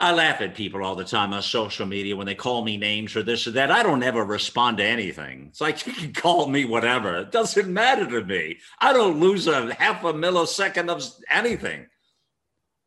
I 0.00 0.12
laugh 0.12 0.40
at 0.40 0.54
people 0.54 0.84
all 0.84 0.94
the 0.94 1.04
time 1.04 1.32
on 1.32 1.42
social 1.42 1.84
media 1.84 2.16
when 2.16 2.26
they 2.26 2.36
call 2.36 2.64
me 2.64 2.76
names 2.76 3.16
or 3.16 3.22
this 3.22 3.46
or 3.48 3.50
that. 3.50 3.70
I 3.70 3.82
don't 3.82 4.04
ever 4.04 4.24
respond 4.24 4.78
to 4.78 4.84
anything. 4.84 5.48
It's 5.48 5.60
like 5.60 5.86
you 5.86 5.92
can 5.92 6.12
call 6.12 6.46
me 6.46 6.64
whatever. 6.64 7.18
It 7.18 7.32
doesn't 7.32 7.72
matter 7.72 8.06
to 8.06 8.24
me. 8.24 8.58
I 8.80 8.92
don't 8.92 9.20
lose 9.20 9.46
a 9.46 9.74
half 9.74 10.04
a 10.04 10.12
millisecond 10.12 10.88
of 10.88 11.04
anything. 11.30 11.86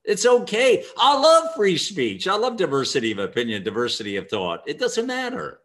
It's 0.03 0.25
okay. 0.25 0.83
I 0.97 1.17
love 1.19 1.55
free 1.55 1.77
speech. 1.77 2.27
I 2.27 2.35
love 2.35 2.57
diversity 2.57 3.11
of 3.11 3.19
opinion, 3.19 3.63
diversity 3.63 4.15
of 4.17 4.29
thought. 4.29 4.63
It 4.67 4.79
doesn't 4.79 5.05
matter. 5.05 5.59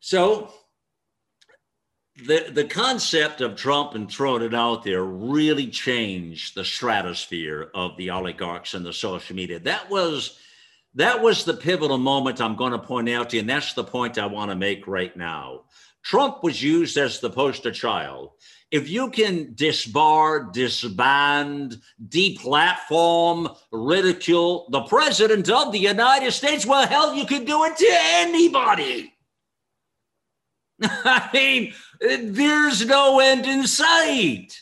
So 0.00 0.52
the 2.26 2.50
the 2.50 2.64
concept 2.64 3.40
of 3.40 3.56
Trump 3.56 3.94
and 3.94 4.10
throwing 4.10 4.42
it 4.42 4.54
out 4.54 4.82
there 4.82 5.04
really 5.04 5.66
changed 5.68 6.54
the 6.54 6.64
stratosphere 6.64 7.70
of 7.74 7.96
the 7.96 8.10
oligarchs 8.10 8.74
and 8.74 8.84
the 8.84 8.92
social 8.92 9.36
media. 9.36 9.58
That 9.60 9.90
was 9.90 10.38
that 10.94 11.22
was 11.22 11.44
the 11.44 11.54
pivotal 11.54 11.98
moment 11.98 12.40
I'm 12.40 12.56
going 12.56 12.72
to 12.72 12.78
point 12.78 13.08
out 13.08 13.30
to 13.30 13.36
you, 13.36 13.40
and 13.40 13.48
that's 13.48 13.74
the 13.74 13.84
point 13.84 14.18
I 14.18 14.26
want 14.26 14.50
to 14.50 14.56
make 14.56 14.86
right 14.86 15.16
now. 15.16 15.62
Trump 16.02 16.42
was 16.42 16.62
used 16.62 16.96
as 16.96 17.20
the 17.20 17.30
poster 17.30 17.70
child 17.70 18.30
if 18.70 18.88
you 18.88 19.10
can 19.10 19.54
disbar, 19.54 20.52
disband, 20.52 21.80
deplatform, 22.08 23.56
ridicule 23.72 24.68
the 24.70 24.82
president 24.82 25.50
of 25.50 25.72
the 25.72 25.78
United 25.78 26.30
States, 26.32 26.64
well, 26.64 26.86
hell, 26.86 27.14
you 27.14 27.26
can 27.26 27.44
do 27.44 27.64
it 27.64 27.76
to 27.76 27.88
anybody. 27.90 29.12
I 30.82 31.28
mean, 31.32 31.74
there's 32.00 32.86
no 32.86 33.18
end 33.18 33.44
in 33.46 33.66
sight. 33.66 34.60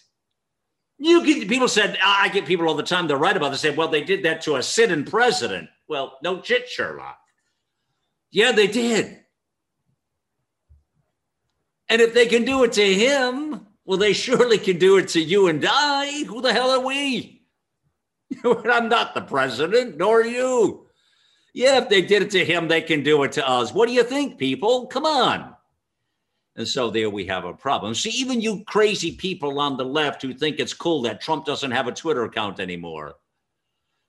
You 0.98 1.24
get 1.24 1.48
people 1.48 1.68
said 1.68 1.96
I 2.04 2.28
get 2.30 2.46
people 2.46 2.66
all 2.66 2.74
the 2.74 2.82
time. 2.82 3.06
They're 3.06 3.16
right 3.16 3.36
about 3.36 3.52
this. 3.52 3.60
Say, 3.60 3.74
well, 3.74 3.88
they 3.88 4.02
did 4.02 4.24
that 4.24 4.40
to 4.42 4.56
a 4.56 4.62
sitting 4.62 5.04
president. 5.04 5.68
Well, 5.86 6.18
no 6.24 6.42
shit, 6.42 6.68
Sherlock. 6.68 7.18
Yeah, 8.30 8.52
they 8.52 8.66
did. 8.66 9.20
And 11.88 12.02
if 12.02 12.14
they 12.14 12.26
can 12.26 12.44
do 12.44 12.64
it 12.64 12.72
to 12.72 12.94
him, 12.94 13.67
well, 13.88 13.96
they 13.96 14.12
surely 14.12 14.58
can 14.58 14.76
do 14.76 14.98
it 14.98 15.08
to 15.08 15.20
you 15.20 15.46
and 15.46 15.64
I. 15.66 16.24
Who 16.24 16.42
the 16.42 16.52
hell 16.52 16.72
are 16.72 16.84
we? 16.84 17.40
I'm 18.44 18.90
not 18.90 19.14
the 19.14 19.22
president, 19.22 19.96
nor 19.96 20.22
you. 20.22 20.86
Yeah, 21.54 21.78
if 21.78 21.88
they 21.88 22.02
did 22.02 22.20
it 22.20 22.30
to 22.32 22.44
him, 22.44 22.68
they 22.68 22.82
can 22.82 23.02
do 23.02 23.22
it 23.22 23.32
to 23.32 23.48
us. 23.48 23.72
What 23.72 23.88
do 23.88 23.94
you 23.94 24.02
think, 24.02 24.36
people? 24.36 24.88
Come 24.88 25.06
on. 25.06 25.54
And 26.54 26.68
so 26.68 26.90
there 26.90 27.08
we 27.08 27.24
have 27.28 27.46
a 27.46 27.54
problem. 27.54 27.94
See, 27.94 28.10
even 28.10 28.42
you 28.42 28.62
crazy 28.66 29.12
people 29.12 29.58
on 29.58 29.78
the 29.78 29.86
left 29.86 30.20
who 30.20 30.34
think 30.34 30.60
it's 30.60 30.74
cool 30.74 31.00
that 31.02 31.22
Trump 31.22 31.46
doesn't 31.46 31.70
have 31.70 31.88
a 31.88 31.92
Twitter 31.92 32.24
account 32.24 32.60
anymore. 32.60 33.14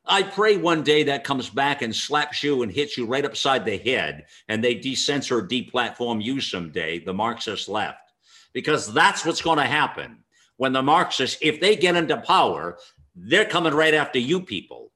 I 0.06 0.23
pray 0.23 0.57
one 0.57 0.84
day 0.84 1.03
that 1.03 1.23
comes 1.23 1.49
back 1.49 1.84
and 1.84 1.95
slaps 1.95 2.43
you 2.43 2.64
and 2.64 2.72
hits 2.72 2.97
you 2.97 3.06
right 3.06 3.23
upside 3.23 3.64
the 3.64 3.77
head 3.77 4.26
and 4.49 4.61
they 4.61 4.76
decensor, 4.76 5.41
deplatform 5.41 6.22
you 6.22 6.41
someday, 6.41 6.99
the 6.99 7.14
Marxist 7.14 7.69
left 7.69 8.09
because 8.53 8.93
that's 8.93 9.26
what's 9.26 9.41
going 9.41 9.59
to 9.59 9.65
happen 9.65 10.23
when 10.57 10.73
the 10.73 10.81
Marxists, 10.81 11.38
if 11.41 11.61
they 11.61 11.76
get 11.76 11.95
into 11.95 12.17
power, 12.17 12.77
they're 13.15 13.45
coming 13.45 13.73
right 13.73 13.93
after 13.93 14.19
you 14.19 14.41
people. 14.41 14.91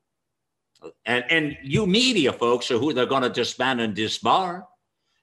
And, 1.06 1.24
and 1.30 1.58
you 1.64 1.88
media 1.88 2.34
folks 2.34 2.70
are 2.70 2.78
who 2.78 2.92
they're 2.92 3.06
going 3.06 3.24
to 3.24 3.30
disband 3.30 3.80
and 3.80 3.96
disbar 3.96 4.66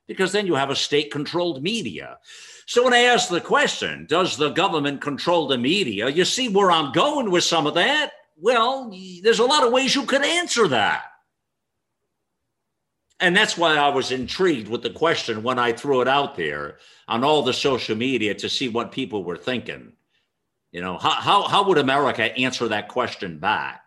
because 0.06 0.32
then 0.32 0.46
you 0.46 0.54
have 0.54 0.70
a 0.70 0.76
state 0.76 1.12
controlled 1.12 1.62
media. 1.62 2.18
So 2.66 2.84
when 2.84 2.94
I 2.94 3.00
ask 3.00 3.28
the 3.28 3.40
question, 3.40 4.06
does 4.08 4.36
the 4.36 4.50
government 4.50 5.00
control 5.00 5.46
the 5.46 5.58
media? 5.58 6.08
You 6.08 6.24
see 6.24 6.48
where 6.48 6.70
I'm 6.70 6.92
going 6.92 7.30
with 7.30 7.44
some 7.44 7.66
of 7.66 7.74
that? 7.74 8.12
Well, 8.36 8.90
there's 9.22 9.40
a 9.40 9.44
lot 9.44 9.66
of 9.66 9.72
ways 9.72 9.94
you 9.94 10.04
could 10.06 10.24
answer 10.24 10.68
that. 10.68 11.04
And 13.20 13.36
that's 13.36 13.58
why 13.58 13.76
I 13.76 13.88
was 13.88 14.12
intrigued 14.12 14.68
with 14.68 14.82
the 14.82 14.90
question 14.90 15.42
when 15.42 15.58
I 15.58 15.72
threw 15.72 16.00
it 16.00 16.08
out 16.08 16.36
there 16.36 16.78
on 17.06 17.22
all 17.22 17.42
the 17.42 17.52
social 17.52 17.96
media 17.96 18.34
to 18.34 18.48
see 18.48 18.68
what 18.68 18.92
people 18.92 19.24
were 19.24 19.36
thinking. 19.36 19.92
You 20.72 20.80
know, 20.80 20.96
how, 20.96 21.10
how, 21.10 21.42
how 21.42 21.64
would 21.68 21.78
America 21.78 22.36
answer 22.38 22.68
that 22.68 22.88
question 22.88 23.38
back? 23.38 23.82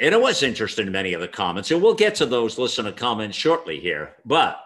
And 0.00 0.12
it 0.12 0.20
was 0.20 0.42
interesting, 0.42 0.90
many 0.90 1.12
of 1.12 1.20
the 1.20 1.28
comments, 1.28 1.70
and 1.70 1.80
we'll 1.80 1.94
get 1.94 2.16
to 2.16 2.26
those 2.26 2.58
listener 2.58 2.90
comments 2.90 3.36
shortly 3.36 3.78
here. 3.78 4.16
But 4.24 4.60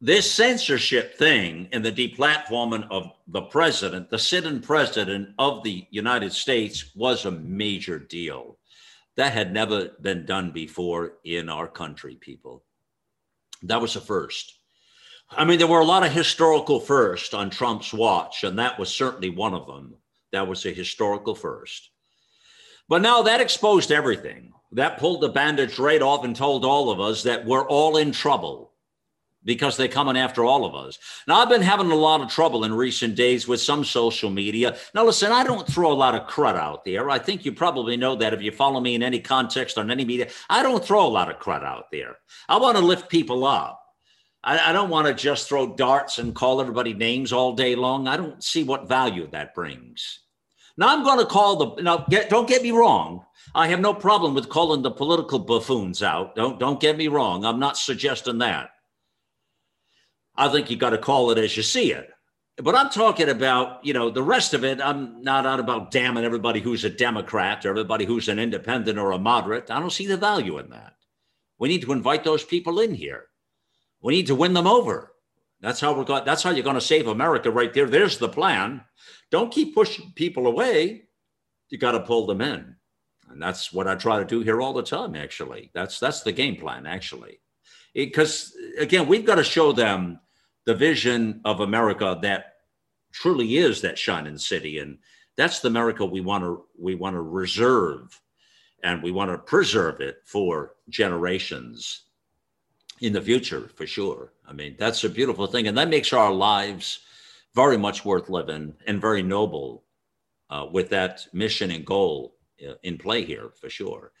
this 0.00 0.30
censorship 0.30 1.18
thing 1.18 1.68
and 1.72 1.84
the 1.84 1.92
deplatforming 1.92 2.88
of 2.90 3.12
the 3.28 3.42
president, 3.42 4.08
the 4.08 4.18
sitting 4.18 4.60
president 4.60 5.34
of 5.38 5.62
the 5.62 5.86
United 5.90 6.32
States, 6.32 6.92
was 6.96 7.26
a 7.26 7.30
major 7.30 7.98
deal. 7.98 8.56
That 9.16 9.32
had 9.32 9.52
never 9.52 9.90
been 10.00 10.24
done 10.24 10.52
before 10.52 11.14
in 11.24 11.48
our 11.48 11.68
country, 11.68 12.16
people. 12.16 12.64
That 13.62 13.80
was 13.80 13.96
a 13.96 14.00
first. 14.00 14.58
I 15.30 15.44
mean, 15.44 15.58
there 15.58 15.68
were 15.68 15.80
a 15.80 15.84
lot 15.84 16.04
of 16.04 16.12
historical 16.12 16.80
firsts 16.80 17.34
on 17.34 17.50
Trump's 17.50 17.92
watch, 17.92 18.42
and 18.44 18.58
that 18.58 18.78
was 18.78 18.88
certainly 18.88 19.30
one 19.30 19.54
of 19.54 19.66
them. 19.66 19.94
That 20.32 20.48
was 20.48 20.64
a 20.64 20.72
historical 20.72 21.34
first. 21.34 21.90
But 22.88 23.02
now 23.02 23.22
that 23.22 23.40
exposed 23.40 23.92
everything. 23.92 24.52
That 24.72 24.98
pulled 24.98 25.20
the 25.20 25.28
bandage 25.28 25.78
right 25.78 26.00
off 26.00 26.24
and 26.24 26.34
told 26.34 26.64
all 26.64 26.90
of 26.90 27.00
us 27.00 27.24
that 27.24 27.44
we're 27.44 27.66
all 27.66 27.96
in 27.96 28.12
trouble 28.12 28.69
because 29.44 29.76
they're 29.76 29.88
coming 29.88 30.16
after 30.16 30.44
all 30.44 30.64
of 30.64 30.74
us. 30.74 30.98
Now, 31.26 31.36
I've 31.36 31.48
been 31.48 31.62
having 31.62 31.90
a 31.90 31.94
lot 31.94 32.20
of 32.20 32.28
trouble 32.28 32.64
in 32.64 32.74
recent 32.74 33.14
days 33.14 33.48
with 33.48 33.60
some 33.60 33.84
social 33.84 34.30
media. 34.30 34.76
Now, 34.94 35.04
listen, 35.04 35.32
I 35.32 35.44
don't 35.44 35.66
throw 35.66 35.90
a 35.90 35.94
lot 35.94 36.14
of 36.14 36.26
crud 36.28 36.56
out 36.56 36.84
there. 36.84 37.08
I 37.10 37.18
think 37.18 37.44
you 37.44 37.52
probably 37.52 37.96
know 37.96 38.14
that 38.16 38.34
if 38.34 38.42
you 38.42 38.52
follow 38.52 38.80
me 38.80 38.94
in 38.94 39.02
any 39.02 39.20
context 39.20 39.78
on 39.78 39.90
any 39.90 40.04
media. 40.04 40.28
I 40.48 40.62
don't 40.62 40.84
throw 40.84 41.06
a 41.06 41.08
lot 41.08 41.30
of 41.30 41.38
crud 41.38 41.64
out 41.64 41.90
there. 41.90 42.16
I 42.48 42.58
want 42.58 42.76
to 42.76 42.84
lift 42.84 43.08
people 43.08 43.44
up. 43.46 43.82
I, 44.42 44.70
I 44.70 44.72
don't 44.72 44.90
want 44.90 45.06
to 45.06 45.14
just 45.14 45.48
throw 45.48 45.74
darts 45.74 46.18
and 46.18 46.34
call 46.34 46.60
everybody 46.60 46.94
names 46.94 47.32
all 47.32 47.54
day 47.54 47.74
long. 47.74 48.08
I 48.08 48.16
don't 48.16 48.42
see 48.42 48.62
what 48.62 48.88
value 48.88 49.28
that 49.32 49.54
brings. 49.54 50.20
Now 50.76 50.88
I'm 50.88 51.02
going 51.02 51.18
to 51.18 51.26
call 51.26 51.56
the 51.56 51.82
now. 51.82 52.06
Get, 52.08 52.30
don't 52.30 52.48
get 52.48 52.62
me 52.62 52.70
wrong. 52.70 53.24
I 53.54 53.68
have 53.68 53.80
no 53.80 53.92
problem 53.92 54.34
with 54.34 54.48
calling 54.48 54.80
the 54.80 54.90
political 54.90 55.38
buffoons 55.38 56.02
out. 56.02 56.34
Don't 56.34 56.58
don't 56.58 56.80
get 56.80 56.96
me 56.96 57.08
wrong. 57.08 57.44
I'm 57.44 57.58
not 57.58 57.76
suggesting 57.76 58.38
that. 58.38 58.70
I 60.40 60.48
think 60.48 60.70
you 60.70 60.76
got 60.78 60.90
to 60.90 60.98
call 60.98 61.30
it 61.30 61.36
as 61.36 61.54
you 61.54 61.62
see 61.62 61.92
it. 61.92 62.08
But 62.56 62.74
I'm 62.74 62.88
talking 62.88 63.28
about, 63.28 63.84
you 63.84 63.92
know, 63.92 64.08
the 64.08 64.22
rest 64.22 64.54
of 64.54 64.64
it. 64.64 64.80
I'm 64.80 65.22
not 65.22 65.44
out 65.44 65.60
about 65.60 65.90
damning 65.90 66.24
everybody 66.24 66.60
who's 66.60 66.82
a 66.82 66.88
Democrat 66.90 67.66
or 67.66 67.70
everybody 67.70 68.06
who's 68.06 68.28
an 68.28 68.38
independent 68.38 68.98
or 68.98 69.12
a 69.12 69.18
moderate. 69.18 69.70
I 69.70 69.78
don't 69.78 69.92
see 69.92 70.06
the 70.06 70.16
value 70.16 70.58
in 70.58 70.70
that. 70.70 70.94
We 71.58 71.68
need 71.68 71.82
to 71.82 71.92
invite 71.92 72.24
those 72.24 72.42
people 72.42 72.80
in 72.80 72.94
here. 72.94 73.26
We 74.00 74.14
need 74.14 74.28
to 74.28 74.34
win 74.34 74.54
them 74.54 74.66
over. 74.66 75.12
That's 75.60 75.78
how 75.78 75.92
we're 75.92 76.04
going. 76.04 76.24
That's 76.24 76.42
how 76.42 76.50
you're 76.50 76.64
going 76.64 76.74
to 76.74 76.80
save 76.80 77.06
America, 77.06 77.50
right 77.50 77.72
there. 77.74 77.86
There's 77.86 78.16
the 78.16 78.30
plan. 78.30 78.80
Don't 79.30 79.52
keep 79.52 79.74
pushing 79.74 80.12
people 80.14 80.46
away. 80.46 81.02
You 81.68 81.76
got 81.76 81.92
to 81.92 82.00
pull 82.00 82.26
them 82.26 82.40
in, 82.40 82.76
and 83.28 83.42
that's 83.42 83.70
what 83.70 83.86
I 83.86 83.94
try 83.94 84.18
to 84.18 84.24
do 84.24 84.40
here 84.40 84.62
all 84.62 84.72
the 84.72 84.82
time. 84.82 85.14
Actually, 85.14 85.70
that's 85.74 86.00
that's 86.00 86.22
the 86.22 86.32
game 86.32 86.56
plan. 86.56 86.86
Actually, 86.86 87.40
because 87.94 88.54
again, 88.78 89.06
we've 89.06 89.26
got 89.26 89.34
to 89.34 89.44
show 89.44 89.72
them 89.72 90.18
the 90.66 90.74
vision 90.74 91.40
of 91.44 91.60
America 91.60 92.18
that 92.22 92.54
truly 93.12 93.56
is 93.56 93.80
that 93.80 93.98
shining 93.98 94.38
city, 94.38 94.78
and 94.78 94.98
that's 95.36 95.60
the 95.60 95.68
America 95.68 96.04
we 96.04 96.20
want 96.20 96.44
to 96.44 96.64
we 96.78 96.94
want 96.94 97.14
to 97.14 97.22
reserve, 97.22 98.20
and 98.82 99.02
we 99.02 99.10
want 99.10 99.30
to 99.30 99.38
preserve 99.38 100.00
it 100.00 100.22
for 100.24 100.74
generations 100.88 102.04
in 103.00 103.12
the 103.12 103.20
future 103.20 103.70
for 103.74 103.86
sure. 103.86 104.32
I 104.46 104.52
mean, 104.52 104.76
that's 104.78 105.04
a 105.04 105.08
beautiful 105.08 105.46
thing. 105.46 105.66
And 105.68 105.78
that 105.78 105.88
makes 105.88 106.12
our 106.12 106.32
lives 106.32 107.00
very 107.54 107.76
much 107.76 108.04
worth 108.04 108.28
living 108.28 108.74
and 108.86 109.00
very 109.00 109.22
noble 109.22 109.84
uh, 110.50 110.66
with 110.70 110.90
that 110.90 111.26
mission 111.32 111.70
and 111.70 111.84
goal 111.84 112.36
uh, 112.66 112.74
in 112.82 112.98
play 112.98 113.24
here 113.24 113.50
for 113.60 113.70
sure. 113.70 114.12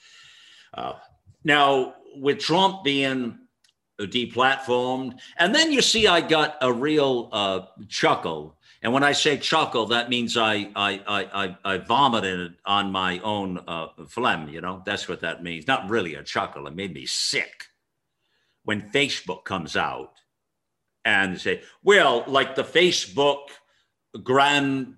Uh, 0.72 0.94
now, 1.44 1.94
with 2.16 2.38
Trump 2.38 2.84
being 2.84 3.38
deplatformed, 4.06 5.18
and 5.36 5.54
then 5.54 5.72
you 5.72 5.82
see 5.82 6.06
I 6.06 6.20
got 6.20 6.56
a 6.60 6.72
real 6.72 7.28
uh, 7.32 7.60
chuckle 7.88 8.56
And 8.82 8.92
when 8.92 9.02
I 9.02 9.12
say 9.12 9.36
chuckle, 9.36 9.86
that 9.86 10.08
means 10.08 10.36
I 10.36 10.70
I 10.74 11.00
I 11.06 11.56
I, 11.64 11.78
vomited 11.78 12.54
on 12.64 12.90
my 12.90 13.18
own 13.20 13.58
uh, 13.68 13.88
phlegm. 14.08 14.48
You 14.48 14.60
know, 14.62 14.82
that's 14.86 15.08
what 15.08 15.20
that 15.20 15.42
means. 15.42 15.66
Not 15.66 15.90
really 15.90 16.14
a 16.14 16.22
chuckle. 16.22 16.66
It 16.66 16.74
made 16.74 16.94
me 16.94 17.04
sick 17.06 17.66
when 18.64 18.90
Facebook 18.90 19.44
comes 19.44 19.76
out 19.76 20.14
and 21.04 21.38
say, 21.40 21.62
well, 21.82 22.24
like 22.26 22.54
the 22.54 22.64
Facebook 22.64 23.48
grand 24.22 24.94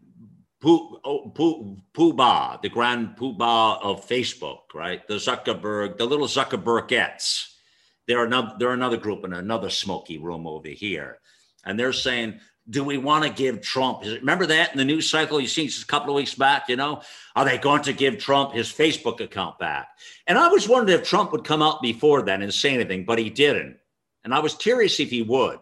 oh, 0.64 1.32
poo, 1.34 1.76
poobah, 1.92 2.62
the 2.62 2.68
grand 2.68 3.16
poobah 3.16 3.82
of 3.82 4.06
Facebook, 4.06 4.74
right? 4.74 5.06
The 5.08 5.14
Zuckerberg, 5.14 5.98
the 5.98 6.06
little 6.06 6.28
Zuckerbergettes. 6.28 7.51
They're 8.06 8.24
another, 8.24 8.54
they're 8.58 8.72
another 8.72 8.96
group 8.96 9.24
in 9.24 9.32
another 9.32 9.70
smoky 9.70 10.18
room 10.18 10.46
over 10.46 10.68
here. 10.68 11.18
And 11.64 11.78
they're 11.78 11.92
saying, 11.92 12.40
do 12.68 12.84
we 12.84 12.96
want 12.96 13.24
to 13.24 13.30
give 13.30 13.60
Trump? 13.60 14.02
Remember 14.04 14.46
that 14.46 14.72
in 14.72 14.78
the 14.78 14.84
news 14.84 15.10
cycle 15.10 15.40
you 15.40 15.48
seen 15.48 15.68
just 15.68 15.82
a 15.82 15.86
couple 15.86 16.10
of 16.10 16.16
weeks 16.16 16.34
back? 16.34 16.68
You 16.68 16.76
know, 16.76 17.02
are 17.34 17.44
they 17.44 17.58
going 17.58 17.82
to 17.82 17.92
give 17.92 18.18
Trump 18.18 18.52
his 18.52 18.68
Facebook 18.72 19.20
account 19.20 19.58
back? 19.58 19.88
And 20.26 20.38
I 20.38 20.48
was 20.48 20.68
wondering 20.68 20.98
if 20.98 21.08
Trump 21.08 21.32
would 21.32 21.44
come 21.44 21.62
out 21.62 21.82
before 21.82 22.22
then 22.22 22.42
and 22.42 22.54
say 22.54 22.72
anything, 22.74 23.04
but 23.04 23.18
he 23.18 23.30
didn't. 23.30 23.78
And 24.24 24.32
I 24.32 24.38
was 24.38 24.54
curious 24.54 25.00
if 25.00 25.10
he 25.10 25.22
would, 25.22 25.58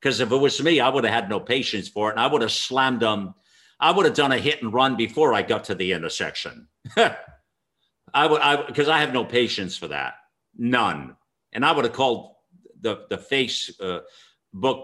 because 0.00 0.20
if 0.20 0.30
it 0.30 0.36
was 0.36 0.62
me, 0.62 0.80
I 0.80 0.90
would 0.90 1.04
have 1.04 1.14
had 1.14 1.30
no 1.30 1.40
patience 1.40 1.88
for 1.88 2.10
it, 2.10 2.12
and 2.12 2.20
I 2.20 2.26
would 2.26 2.42
have 2.42 2.52
slammed 2.52 3.02
him. 3.02 3.34
I 3.80 3.90
would 3.90 4.04
have 4.04 4.14
done 4.14 4.32
a 4.32 4.38
hit 4.38 4.62
and 4.62 4.72
run 4.72 4.96
before 4.96 5.32
I 5.32 5.42
got 5.42 5.64
to 5.64 5.74
the 5.74 5.92
intersection. 5.92 6.68
I 6.96 8.26
would, 8.26 8.40
I 8.40 8.66
because 8.66 8.88
I 8.88 9.00
have 9.00 9.14
no 9.14 9.24
patience 9.24 9.76
for 9.76 9.88
that, 9.88 10.14
none. 10.56 11.16
And 11.54 11.64
I 11.64 11.72
would 11.72 11.84
have 11.84 11.94
called 11.94 12.34
the 12.80 13.06
the 13.08 13.18
face. 13.18 13.70
Uh, 13.80 14.00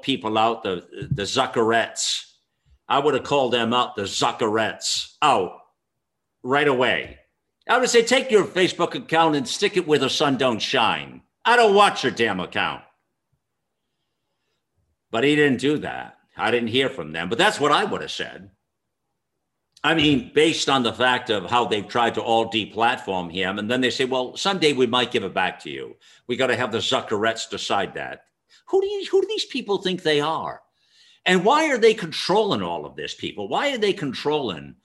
people 0.02 0.38
out, 0.38 0.62
the 0.62 1.08
the 1.10 1.22
Zuckerettes. 1.22 2.24
I 2.88 2.98
would 2.98 3.14
have 3.14 3.22
called 3.22 3.52
them 3.52 3.72
out, 3.72 3.94
the 3.94 4.02
Zuckerettes, 4.02 5.14
out 5.22 5.52
right 6.42 6.66
away. 6.66 7.18
I 7.68 7.78
would 7.78 7.88
say, 7.88 8.02
take 8.02 8.32
your 8.32 8.44
Facebook 8.44 8.96
account 8.96 9.36
and 9.36 9.46
stick 9.46 9.76
it 9.76 9.86
where 9.86 9.98
the 9.98 10.10
sun 10.10 10.36
don't 10.36 10.58
shine. 10.58 11.22
I 11.44 11.56
don't 11.56 11.74
watch 11.74 12.02
your 12.02 12.12
damn 12.12 12.40
account. 12.40 12.82
But 15.12 15.22
he 15.22 15.36
didn't 15.36 15.60
do 15.60 15.78
that. 15.78 16.18
I 16.36 16.50
didn't 16.50 16.68
hear 16.68 16.88
from 16.88 17.12
them. 17.12 17.28
But 17.28 17.38
that's 17.38 17.60
what 17.60 17.70
I 17.70 17.84
would 17.84 18.00
have 18.00 18.10
said. 18.10 18.50
I 19.82 19.94
mean, 19.94 20.30
based 20.34 20.68
on 20.68 20.82
the 20.82 20.92
fact 20.92 21.30
of 21.30 21.50
how 21.50 21.64
they've 21.64 21.88
tried 21.88 22.14
to 22.14 22.22
all 22.22 22.50
deplatform 22.50 23.32
him, 23.32 23.58
and 23.58 23.70
then 23.70 23.80
they 23.80 23.90
say, 23.90 24.04
well, 24.04 24.36
someday 24.36 24.74
we 24.74 24.86
might 24.86 25.10
give 25.10 25.24
it 25.24 25.32
back 25.32 25.58
to 25.60 25.70
you. 25.70 25.96
We 26.26 26.36
got 26.36 26.48
to 26.48 26.56
have 26.56 26.70
the 26.70 26.78
Zuckerettes 26.78 27.48
decide 27.48 27.94
that. 27.94 28.24
Who 28.68 28.80
do 28.82 28.86
you, 28.86 29.06
who 29.10 29.22
do 29.22 29.28
these 29.28 29.46
people 29.46 29.78
think 29.78 30.02
they 30.02 30.20
are? 30.20 30.60
And 31.24 31.44
why 31.44 31.70
are 31.70 31.78
they 31.78 31.94
controlling 31.94 32.62
all 32.62 32.84
of 32.84 32.94
this, 32.94 33.14
people? 33.14 33.48
Why 33.48 33.72
are 33.72 33.78
they 33.78 33.92
controlling 33.92 34.76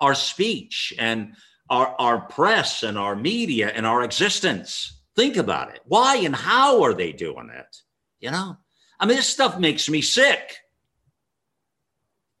our 0.00 0.14
speech 0.14 0.92
and 0.98 1.34
our, 1.68 1.94
our 1.98 2.20
press 2.20 2.82
and 2.82 2.98
our 2.98 3.14
media 3.14 3.68
and 3.68 3.86
our 3.86 4.02
existence? 4.02 5.00
Think 5.14 5.36
about 5.36 5.74
it. 5.74 5.80
Why 5.86 6.16
and 6.16 6.34
how 6.34 6.82
are 6.82 6.94
they 6.94 7.12
doing 7.12 7.50
it? 7.52 7.76
You 8.18 8.30
know, 8.32 8.56
I 8.98 9.06
mean, 9.06 9.16
this 9.16 9.28
stuff 9.28 9.58
makes 9.58 9.88
me 9.88 10.02
sick. 10.02 10.58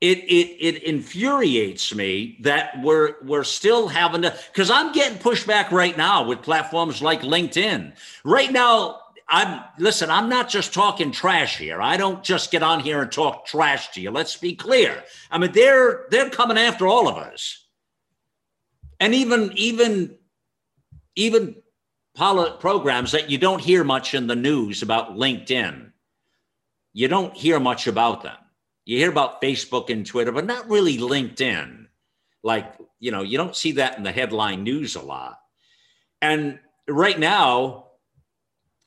It, 0.00 0.18
it, 0.18 0.56
it 0.58 0.82
infuriates 0.84 1.94
me 1.94 2.38
that 2.40 2.82
we're 2.82 3.16
we're 3.22 3.44
still 3.44 3.86
having 3.86 4.22
to 4.22 4.34
because 4.50 4.70
I'm 4.70 4.92
getting 4.92 5.18
pushback 5.18 5.70
right 5.70 5.94
now 5.94 6.26
with 6.26 6.40
platforms 6.40 7.02
like 7.02 7.20
LinkedIn. 7.20 7.94
Right 8.24 8.50
now, 8.50 9.00
I'm 9.28 9.62
listen, 9.78 10.10
I'm 10.10 10.30
not 10.30 10.48
just 10.48 10.72
talking 10.72 11.12
trash 11.12 11.58
here. 11.58 11.82
I 11.82 11.98
don't 11.98 12.24
just 12.24 12.50
get 12.50 12.62
on 12.62 12.80
here 12.80 13.02
and 13.02 13.12
talk 13.12 13.44
trash 13.44 13.90
to 13.90 14.00
you. 14.00 14.10
Let's 14.10 14.36
be 14.38 14.54
clear. 14.54 15.04
I 15.30 15.36
mean, 15.36 15.52
they're 15.52 16.06
they're 16.10 16.30
coming 16.30 16.56
after 16.56 16.88
all 16.88 17.06
of 17.06 17.16
us. 17.16 17.66
And 18.98 19.14
even 19.14 19.52
even 19.54 20.16
even 21.14 21.56
programs 22.58 23.12
that 23.12 23.30
you 23.30 23.38
don't 23.38 23.60
hear 23.60 23.84
much 23.84 24.14
in 24.14 24.26
the 24.26 24.36
news 24.36 24.82
about 24.82 25.16
LinkedIn. 25.16 25.92
You 26.92 27.08
don't 27.08 27.36
hear 27.36 27.60
much 27.60 27.86
about 27.86 28.22
them. 28.22 28.36
You 28.90 28.96
hear 28.96 29.10
about 29.10 29.40
Facebook 29.40 29.88
and 29.88 30.04
Twitter, 30.04 30.32
but 30.32 30.46
not 30.46 30.68
really 30.68 30.98
LinkedIn. 30.98 31.86
Like, 32.42 32.74
you 32.98 33.12
know, 33.12 33.22
you 33.22 33.38
don't 33.38 33.54
see 33.54 33.70
that 33.72 33.96
in 33.96 34.02
the 34.02 34.10
headline 34.10 34.64
news 34.64 34.96
a 34.96 35.00
lot. 35.00 35.38
And 36.20 36.58
right 36.88 37.16
now, 37.16 37.90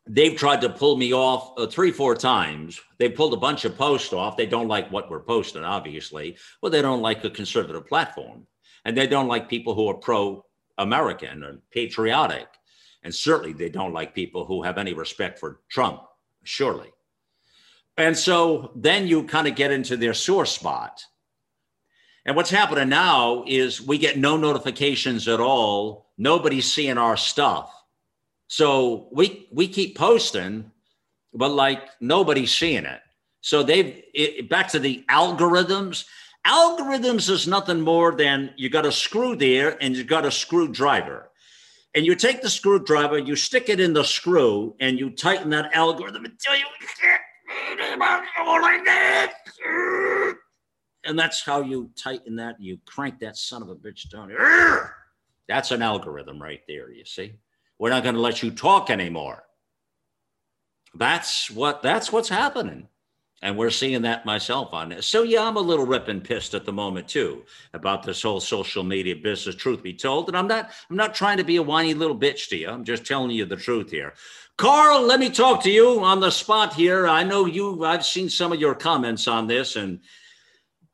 they've 0.05 0.35
tried 0.35 0.59
to 0.59 0.69
pull 0.69 0.97
me 0.97 1.13
off 1.13 1.53
uh, 1.57 1.67
three, 1.67 1.91
four 1.91 2.15
times. 2.15 2.81
They 2.99 3.07
pulled 3.07 3.34
a 3.34 3.38
bunch 3.38 3.63
of 3.63 3.77
posts 3.77 4.11
off. 4.11 4.35
They 4.35 4.45
don't 4.45 4.67
like 4.67 4.91
what 4.91 5.09
we're 5.09 5.21
posting, 5.21 5.63
obviously. 5.63 6.35
Well, 6.61 6.69
they 6.69 6.81
don't 6.81 7.01
like 7.01 7.23
a 7.23 7.30
conservative 7.30 7.88
platform. 7.88 8.45
And 8.84 8.97
they 8.97 9.07
don't 9.07 9.30
like 9.30 9.47
people 9.47 9.73
who 9.73 9.88
are 9.88 9.93
pro 9.93 10.43
American 10.80 11.45
and 11.45 11.61
patriotic. 11.71 12.47
And 13.03 13.15
certainly 13.15 13.53
they 13.53 13.69
don't 13.69 13.93
like 13.93 14.13
people 14.13 14.43
who 14.43 14.63
have 14.63 14.77
any 14.77 14.93
respect 14.93 15.39
for 15.39 15.61
Trump, 15.69 16.01
surely. 16.43 16.91
And 17.97 18.17
so 18.17 18.71
then 18.75 19.07
you 19.07 19.23
kind 19.23 19.47
of 19.47 19.55
get 19.55 19.71
into 19.71 19.97
their 19.97 20.13
sore 20.13 20.45
spot. 20.45 21.03
And 22.25 22.35
what's 22.35 22.49
happening 22.49 22.89
now 22.89 23.43
is 23.45 23.81
we 23.81 23.97
get 23.97 24.17
no 24.17 24.37
notifications 24.37 25.27
at 25.27 25.39
all. 25.39 26.11
Nobody's 26.17 26.71
seeing 26.71 26.97
our 26.97 27.17
stuff 27.17 27.71
so 28.53 29.07
we 29.11 29.47
we 29.51 29.67
keep 29.67 29.97
posting, 29.97 30.69
but 31.33 31.49
like 31.49 31.89
nobody's 31.99 32.53
seeing 32.53 32.85
it. 32.85 33.01
So 33.41 33.63
they've 33.63 34.03
it, 34.13 34.47
back 34.47 34.67
to 34.69 34.79
the 34.79 35.03
algorithms. 35.09 36.05
Algorithms 36.45 37.31
is 37.31 37.47
nothing 37.47 37.81
more 37.81 38.11
than 38.11 38.53
you 38.55 38.69
got 38.69 38.85
a 38.85 38.91
screw 38.91 39.35
there 39.35 39.75
and 39.81 39.95
you 39.95 40.03
got 40.03 40.23
a 40.23 40.29
screwdriver. 40.29 41.31
And 41.95 42.05
you 42.05 42.13
take 42.13 42.43
the 42.43 42.49
screwdriver, 42.49 43.17
you 43.17 43.35
stick 43.35 43.69
it 43.69 43.79
in 43.79 43.93
the 43.93 44.03
screw, 44.03 44.75
and 44.79 44.99
you 44.99 45.09
tighten 45.09 45.49
that 45.49 45.73
algorithm 45.73 46.25
until 46.25 46.55
you 46.55 46.65
and 51.05 51.19
that's 51.19 51.43
how 51.43 51.61
you 51.61 51.89
tighten 51.95 52.35
that. 52.38 52.59
You 52.59 52.80
crank 52.85 53.19
that 53.19 53.38
son 53.38 53.61
of 53.61 53.69
a 53.69 53.75
bitch 53.75 54.09
down. 54.09 54.31
That's 55.47 55.71
an 55.71 55.81
algorithm 55.81 56.41
right 56.41 56.61
there, 56.67 56.91
you 56.91 57.05
see. 57.05 57.34
We're 57.77 57.89
not 57.89 58.03
going 58.03 58.15
to 58.15 58.21
let 58.21 58.41
you 58.41 58.51
talk 58.51 58.89
anymore. 58.89 59.43
That's 60.95 61.49
what 61.51 61.81
that's 61.81 62.11
what's 62.11 62.30
happening. 62.30 62.88
And 63.43 63.57
we're 63.57 63.71
seeing 63.71 64.03
that 64.03 64.25
myself 64.25 64.73
on 64.73 64.87
this. 64.87 65.05
So 65.05 65.23
yeah, 65.23 65.45
I'm 65.45 65.57
a 65.57 65.59
little 65.59 65.85
ripping 65.85 66.21
pissed 66.21 66.53
at 66.53 66.63
the 66.63 66.71
moment 66.71 67.09
too 67.09 67.43
about 67.73 68.01
this 68.01 68.21
whole 68.21 68.39
social 68.39 68.83
media 68.83 69.17
business, 69.17 69.53
truth 69.53 69.83
be 69.83 69.93
told. 69.93 70.29
And 70.29 70.37
I'm 70.37 70.47
not 70.47 70.71
I'm 70.89 70.95
not 70.95 71.13
trying 71.13 71.37
to 71.37 71.43
be 71.43 71.57
a 71.57 71.61
whiny 71.61 71.93
little 71.93 72.17
bitch 72.17 72.47
to 72.49 72.55
you. 72.55 72.69
I'm 72.69 72.85
just 72.85 73.05
telling 73.05 73.31
you 73.31 73.43
the 73.43 73.57
truth 73.57 73.91
here. 73.91 74.13
Carl, 74.57 75.01
let 75.01 75.19
me 75.19 75.29
talk 75.29 75.61
to 75.63 75.69
you 75.69 76.01
on 76.05 76.21
the 76.21 76.31
spot 76.31 76.73
here. 76.73 77.05
I 77.05 77.23
know 77.23 77.45
you 77.45 77.83
I've 77.83 78.05
seen 78.05 78.29
some 78.29 78.53
of 78.53 78.61
your 78.61 78.75
comments 78.75 79.27
on 79.27 79.47
this, 79.47 79.75
and 79.75 79.99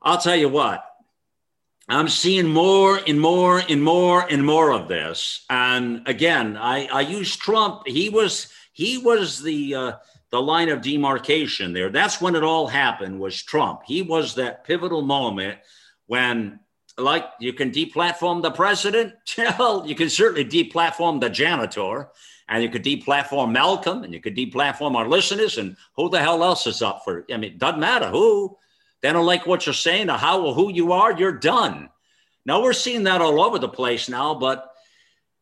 I'll 0.01 0.17
tell 0.17 0.35
you 0.35 0.49
what, 0.49 0.83
I'm 1.87 2.09
seeing 2.09 2.47
more 2.47 2.99
and 3.07 3.21
more 3.21 3.59
and 3.59 3.83
more 3.83 4.21
and 4.27 4.43
more 4.43 4.71
of 4.71 4.87
this. 4.87 5.45
And 5.51 6.01
again, 6.07 6.57
I, 6.57 6.87
I 6.87 7.01
use 7.01 7.35
Trump. 7.35 7.83
He 7.85 8.09
was 8.09 8.47
he 8.73 8.97
was 8.97 9.43
the 9.43 9.75
uh, 9.75 9.91
the 10.31 10.41
line 10.41 10.69
of 10.69 10.81
demarcation 10.81 11.73
there. 11.73 11.89
That's 11.89 12.21
when 12.21 12.35
it 12.35 12.43
all 12.43 12.67
happened. 12.67 13.19
Was 13.19 13.41
Trump? 13.41 13.81
He 13.85 14.01
was 14.01 14.35
that 14.35 14.63
pivotal 14.63 15.01
moment 15.01 15.59
when, 16.07 16.59
like, 16.97 17.25
you 17.39 17.53
can 17.53 17.71
deplatform 17.71 18.41
the 18.41 18.51
president. 18.51 19.13
Well, 19.57 19.85
you 19.87 19.95
can 19.95 20.09
certainly 20.09 20.45
deplatform 20.45 21.21
the 21.21 21.29
janitor, 21.29 22.09
and 22.47 22.63
you 22.63 22.69
could 22.69 22.83
deplatform 22.83 23.51
Malcolm, 23.51 24.03
and 24.03 24.13
you 24.13 24.21
could 24.21 24.35
deplatform 24.35 24.95
our 24.95 25.07
listeners, 25.07 25.57
and 25.57 25.75
who 25.95 26.09
the 26.09 26.19
hell 26.19 26.43
else 26.43 26.67
is 26.67 26.81
up 26.81 27.01
for? 27.03 27.25
I 27.31 27.37
mean, 27.37 27.53
it 27.53 27.59
doesn't 27.59 27.79
matter 27.79 28.09
who. 28.09 28.57
They 29.01 29.11
don't 29.13 29.25
like 29.25 29.47
what 29.47 29.65
you're 29.65 29.73
saying 29.73 30.09
or 30.09 30.17
how 30.17 30.45
or 30.45 30.53
who 30.53 30.71
you 30.71 30.91
are, 30.91 31.17
you're 31.17 31.31
done. 31.31 31.89
Now 32.45 32.61
we're 32.61 32.73
seeing 32.73 33.03
that 33.03 33.21
all 33.21 33.41
over 33.41 33.59
the 33.59 33.69
place 33.69 34.09
now, 34.09 34.35
but 34.35 34.69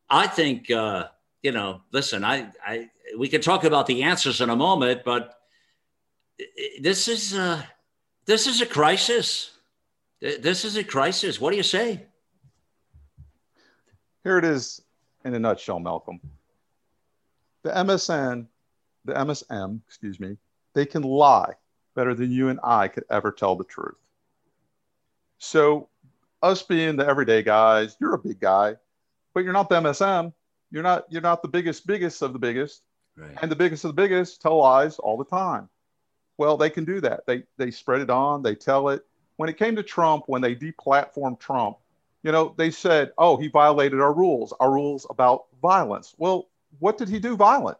I 0.08 0.26
think 0.26 0.70
uh, 0.70 1.08
you 1.42 1.52
know, 1.52 1.82
listen, 1.92 2.24
I, 2.24 2.50
I 2.64 2.90
we 3.16 3.28
can 3.28 3.40
talk 3.40 3.64
about 3.64 3.86
the 3.86 4.02
answers 4.02 4.40
in 4.40 4.50
a 4.50 4.56
moment, 4.56 5.02
but 5.04 5.38
this 6.80 7.08
is 7.08 7.34
uh, 7.34 7.62
this 8.26 8.46
is 8.46 8.60
a 8.60 8.66
crisis. 8.66 9.50
This 10.20 10.64
is 10.64 10.76
a 10.76 10.84
crisis. 10.84 11.40
What 11.40 11.50
do 11.50 11.56
you 11.56 11.62
say? 11.62 12.06
Here 14.24 14.38
it 14.38 14.44
is 14.44 14.82
in 15.24 15.34
a 15.34 15.38
nutshell, 15.38 15.78
Malcolm. 15.78 16.20
The 17.62 17.70
MSN, 17.70 18.46
the 19.04 19.14
MSM, 19.14 19.80
excuse 19.86 20.18
me, 20.18 20.36
they 20.74 20.86
can 20.86 21.02
lie 21.02 21.52
better 21.94 22.14
than 22.14 22.30
you 22.30 22.48
and 22.48 22.60
I 22.62 22.88
could 22.88 23.04
ever 23.10 23.32
tell 23.32 23.56
the 23.56 23.64
truth. 23.64 23.96
So, 25.38 25.88
us 26.42 26.62
being 26.62 26.96
the 26.96 27.06
everyday 27.06 27.42
guys, 27.42 27.96
you're 28.00 28.14
a 28.14 28.18
big 28.18 28.40
guy, 28.40 28.76
but 29.34 29.44
you're 29.44 29.52
not 29.52 29.68
the 29.68 29.80
MSM. 29.80 30.32
You're 30.70 30.82
not 30.82 31.06
you're 31.10 31.22
not 31.22 31.42
the 31.42 31.48
biggest 31.48 31.86
biggest 31.86 32.22
of 32.22 32.32
the 32.32 32.38
biggest, 32.38 32.82
right. 33.18 33.36
and 33.42 33.50
the 33.50 33.56
biggest 33.56 33.84
of 33.84 33.90
the 33.90 34.02
biggest 34.02 34.40
tell 34.40 34.58
lies 34.58 34.98
all 34.98 35.16
the 35.16 35.24
time. 35.24 35.68
Well, 36.36 36.56
they 36.56 36.70
can 36.70 36.84
do 36.84 37.00
that. 37.00 37.26
They 37.26 37.44
they 37.56 37.70
spread 37.70 38.00
it 38.00 38.10
on. 38.10 38.42
They 38.42 38.54
tell 38.54 38.88
it. 38.90 39.04
when 39.36 39.48
it 39.48 39.58
came 39.58 39.76
to 39.76 39.82
Trump, 39.82 40.24
when 40.26 40.42
they 40.42 40.54
deplatformed 40.54 41.40
Trump, 41.40 41.78
you 42.22 42.32
know, 42.32 42.54
they 42.56 42.70
said, 42.70 43.12
oh, 43.18 43.36
he 43.36 43.48
violated 43.48 44.00
our 44.00 44.12
rules, 44.12 44.52
our 44.60 44.72
rules 44.72 45.06
about 45.10 45.46
violence. 45.62 46.14
Well, 46.18 46.48
what 46.78 46.98
did 46.98 47.08
he 47.08 47.18
do 47.18 47.36
violent? 47.36 47.78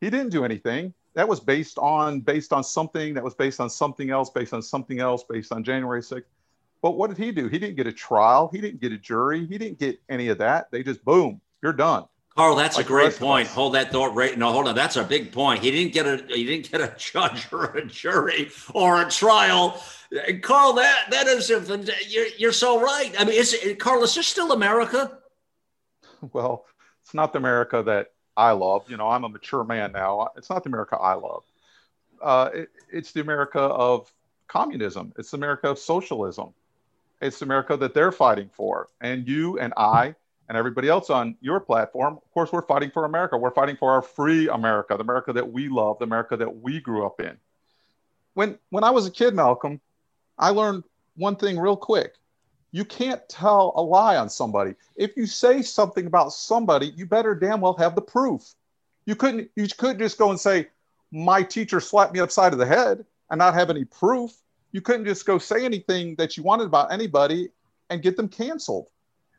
He 0.00 0.10
didn't 0.10 0.30
do 0.30 0.44
anything. 0.44 0.94
That 1.14 1.28
was 1.28 1.40
based 1.40 1.78
on 1.78 2.20
based 2.20 2.52
on 2.52 2.64
something 2.64 3.14
that 3.14 3.22
was 3.22 3.34
based 3.34 3.60
on 3.60 3.70
something 3.70 4.10
else, 4.10 4.30
based 4.30 4.52
on 4.52 4.62
something 4.62 4.98
else, 4.98 5.24
based 5.24 5.52
on 5.52 5.62
January 5.62 6.00
6th. 6.00 6.24
But 6.80 6.92
what 6.92 7.08
did 7.08 7.18
he 7.18 7.30
do? 7.30 7.46
He 7.46 7.58
didn't 7.58 7.76
get 7.76 7.86
a 7.86 7.92
trial. 7.92 8.48
He 8.52 8.60
didn't 8.60 8.80
get 8.80 8.92
a 8.92 8.98
jury. 8.98 9.46
He 9.46 9.58
didn't 9.58 9.78
get 9.78 10.00
any 10.08 10.28
of 10.28 10.38
that. 10.38 10.70
They 10.70 10.82
just 10.82 11.04
boom, 11.04 11.40
you're 11.62 11.72
done. 11.72 12.06
Carl, 12.36 12.56
that's 12.56 12.76
like 12.76 12.86
a 12.86 12.88
great 12.88 13.14
point. 13.16 13.46
Hold 13.48 13.74
that 13.74 13.92
thought 13.92 14.14
right. 14.14 14.38
No, 14.38 14.52
hold 14.52 14.66
on. 14.66 14.74
That's 14.74 14.96
a 14.96 15.04
big 15.04 15.32
point. 15.32 15.62
He 15.62 15.70
didn't 15.70 15.92
get 15.92 16.06
a 16.06 16.24
he 16.34 16.44
didn't 16.44 16.70
get 16.70 16.80
a 16.80 16.94
judge 16.98 17.46
or 17.52 17.76
a 17.76 17.86
jury 17.86 18.50
or 18.74 19.02
a 19.02 19.10
trial. 19.10 19.82
Carl, 20.40 20.74
that 20.74 21.10
that 21.10 21.26
is 21.26 21.50
you're 21.50 22.26
you're 22.38 22.52
so 22.52 22.80
right. 22.80 23.14
I 23.18 23.24
mean, 23.24 23.34
is 23.34 23.52
it, 23.52 23.78
Carl, 23.78 24.02
is 24.02 24.14
this 24.14 24.26
still 24.26 24.52
America? 24.52 25.18
Well, 26.32 26.64
it's 27.02 27.14
not 27.14 27.32
the 27.32 27.38
America 27.38 27.82
that 27.82 28.12
I 28.36 28.52
love. 28.52 28.88
You 28.88 28.96
know, 28.96 29.08
I'm 29.08 29.24
a 29.24 29.28
mature 29.28 29.64
man 29.64 29.92
now. 29.92 30.30
It's 30.36 30.48
not 30.48 30.64
the 30.64 30.70
America 30.70 30.96
I 30.96 31.14
love. 31.14 31.44
Uh, 32.20 32.50
it, 32.54 32.68
it's 32.90 33.12
the 33.12 33.20
America 33.20 33.60
of 33.60 34.10
communism. 34.48 35.12
It's 35.18 35.32
the 35.32 35.36
America 35.36 35.68
of 35.68 35.78
socialism. 35.78 36.54
It's 37.20 37.38
the 37.40 37.44
America 37.44 37.76
that 37.76 37.94
they're 37.94 38.12
fighting 38.12 38.50
for. 38.52 38.88
And 39.00 39.28
you 39.28 39.58
and 39.58 39.72
I 39.76 40.14
and 40.52 40.58
everybody 40.58 40.86
else 40.86 41.08
on 41.08 41.34
your 41.40 41.60
platform, 41.60 42.18
of 42.18 42.30
course, 42.34 42.52
we're 42.52 42.60
fighting 42.60 42.90
for 42.90 43.06
America. 43.06 43.38
We're 43.38 43.54
fighting 43.54 43.74
for 43.74 43.90
our 43.90 44.02
free 44.02 44.50
America, 44.50 44.94
the 44.98 45.02
America 45.02 45.32
that 45.32 45.50
we 45.50 45.70
love, 45.70 45.98
the 45.98 46.04
America 46.04 46.36
that 46.36 46.60
we 46.60 46.78
grew 46.78 47.06
up 47.06 47.22
in. 47.22 47.38
When 48.34 48.58
when 48.68 48.84
I 48.84 48.90
was 48.90 49.06
a 49.06 49.10
kid, 49.10 49.34
Malcolm, 49.34 49.80
I 50.38 50.50
learned 50.50 50.84
one 51.16 51.36
thing 51.36 51.58
real 51.58 51.74
quick. 51.74 52.16
You 52.70 52.84
can't 52.84 53.26
tell 53.30 53.72
a 53.76 53.82
lie 53.82 54.16
on 54.16 54.28
somebody. 54.28 54.74
If 54.94 55.16
you 55.16 55.24
say 55.24 55.62
something 55.62 56.06
about 56.06 56.34
somebody, 56.34 56.92
you 56.96 57.06
better 57.06 57.34
damn 57.34 57.62
well 57.62 57.76
have 57.78 57.94
the 57.94 58.02
proof. 58.02 58.54
You 59.06 59.16
couldn't 59.16 59.50
you 59.56 59.66
couldn't 59.78 60.00
just 60.00 60.18
go 60.18 60.28
and 60.28 60.38
say, 60.38 60.68
my 61.10 61.42
teacher 61.42 61.80
slapped 61.80 62.12
me 62.12 62.20
upside 62.20 62.52
of 62.52 62.58
the 62.58 62.66
head 62.66 63.06
and 63.30 63.38
not 63.38 63.54
have 63.54 63.70
any 63.70 63.86
proof. 63.86 64.32
You 64.72 64.82
couldn't 64.82 65.06
just 65.06 65.24
go 65.24 65.38
say 65.38 65.64
anything 65.64 66.14
that 66.16 66.36
you 66.36 66.42
wanted 66.42 66.66
about 66.66 66.92
anybody 66.92 67.48
and 67.88 68.02
get 68.02 68.18
them 68.18 68.28
canceled 68.28 68.88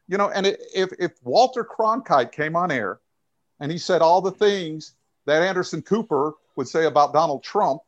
you 0.08 0.18
know, 0.18 0.30
and 0.30 0.46
if, 0.46 0.92
if 1.00 1.12
Walter 1.24 1.64
Cronkite 1.64 2.32
came 2.32 2.56
on 2.56 2.72
air 2.72 3.00
and 3.60 3.72
he 3.72 3.78
said 3.78 4.02
all 4.02 4.22
the 4.22 4.32
things 4.32 4.94
that 5.26 5.42
Anderson 5.42 5.82
Cooper 5.82 6.34
would 6.56 6.68
say 6.68 6.86
about 6.86 7.14
Donald 7.14 7.44
Trump, 7.44 7.82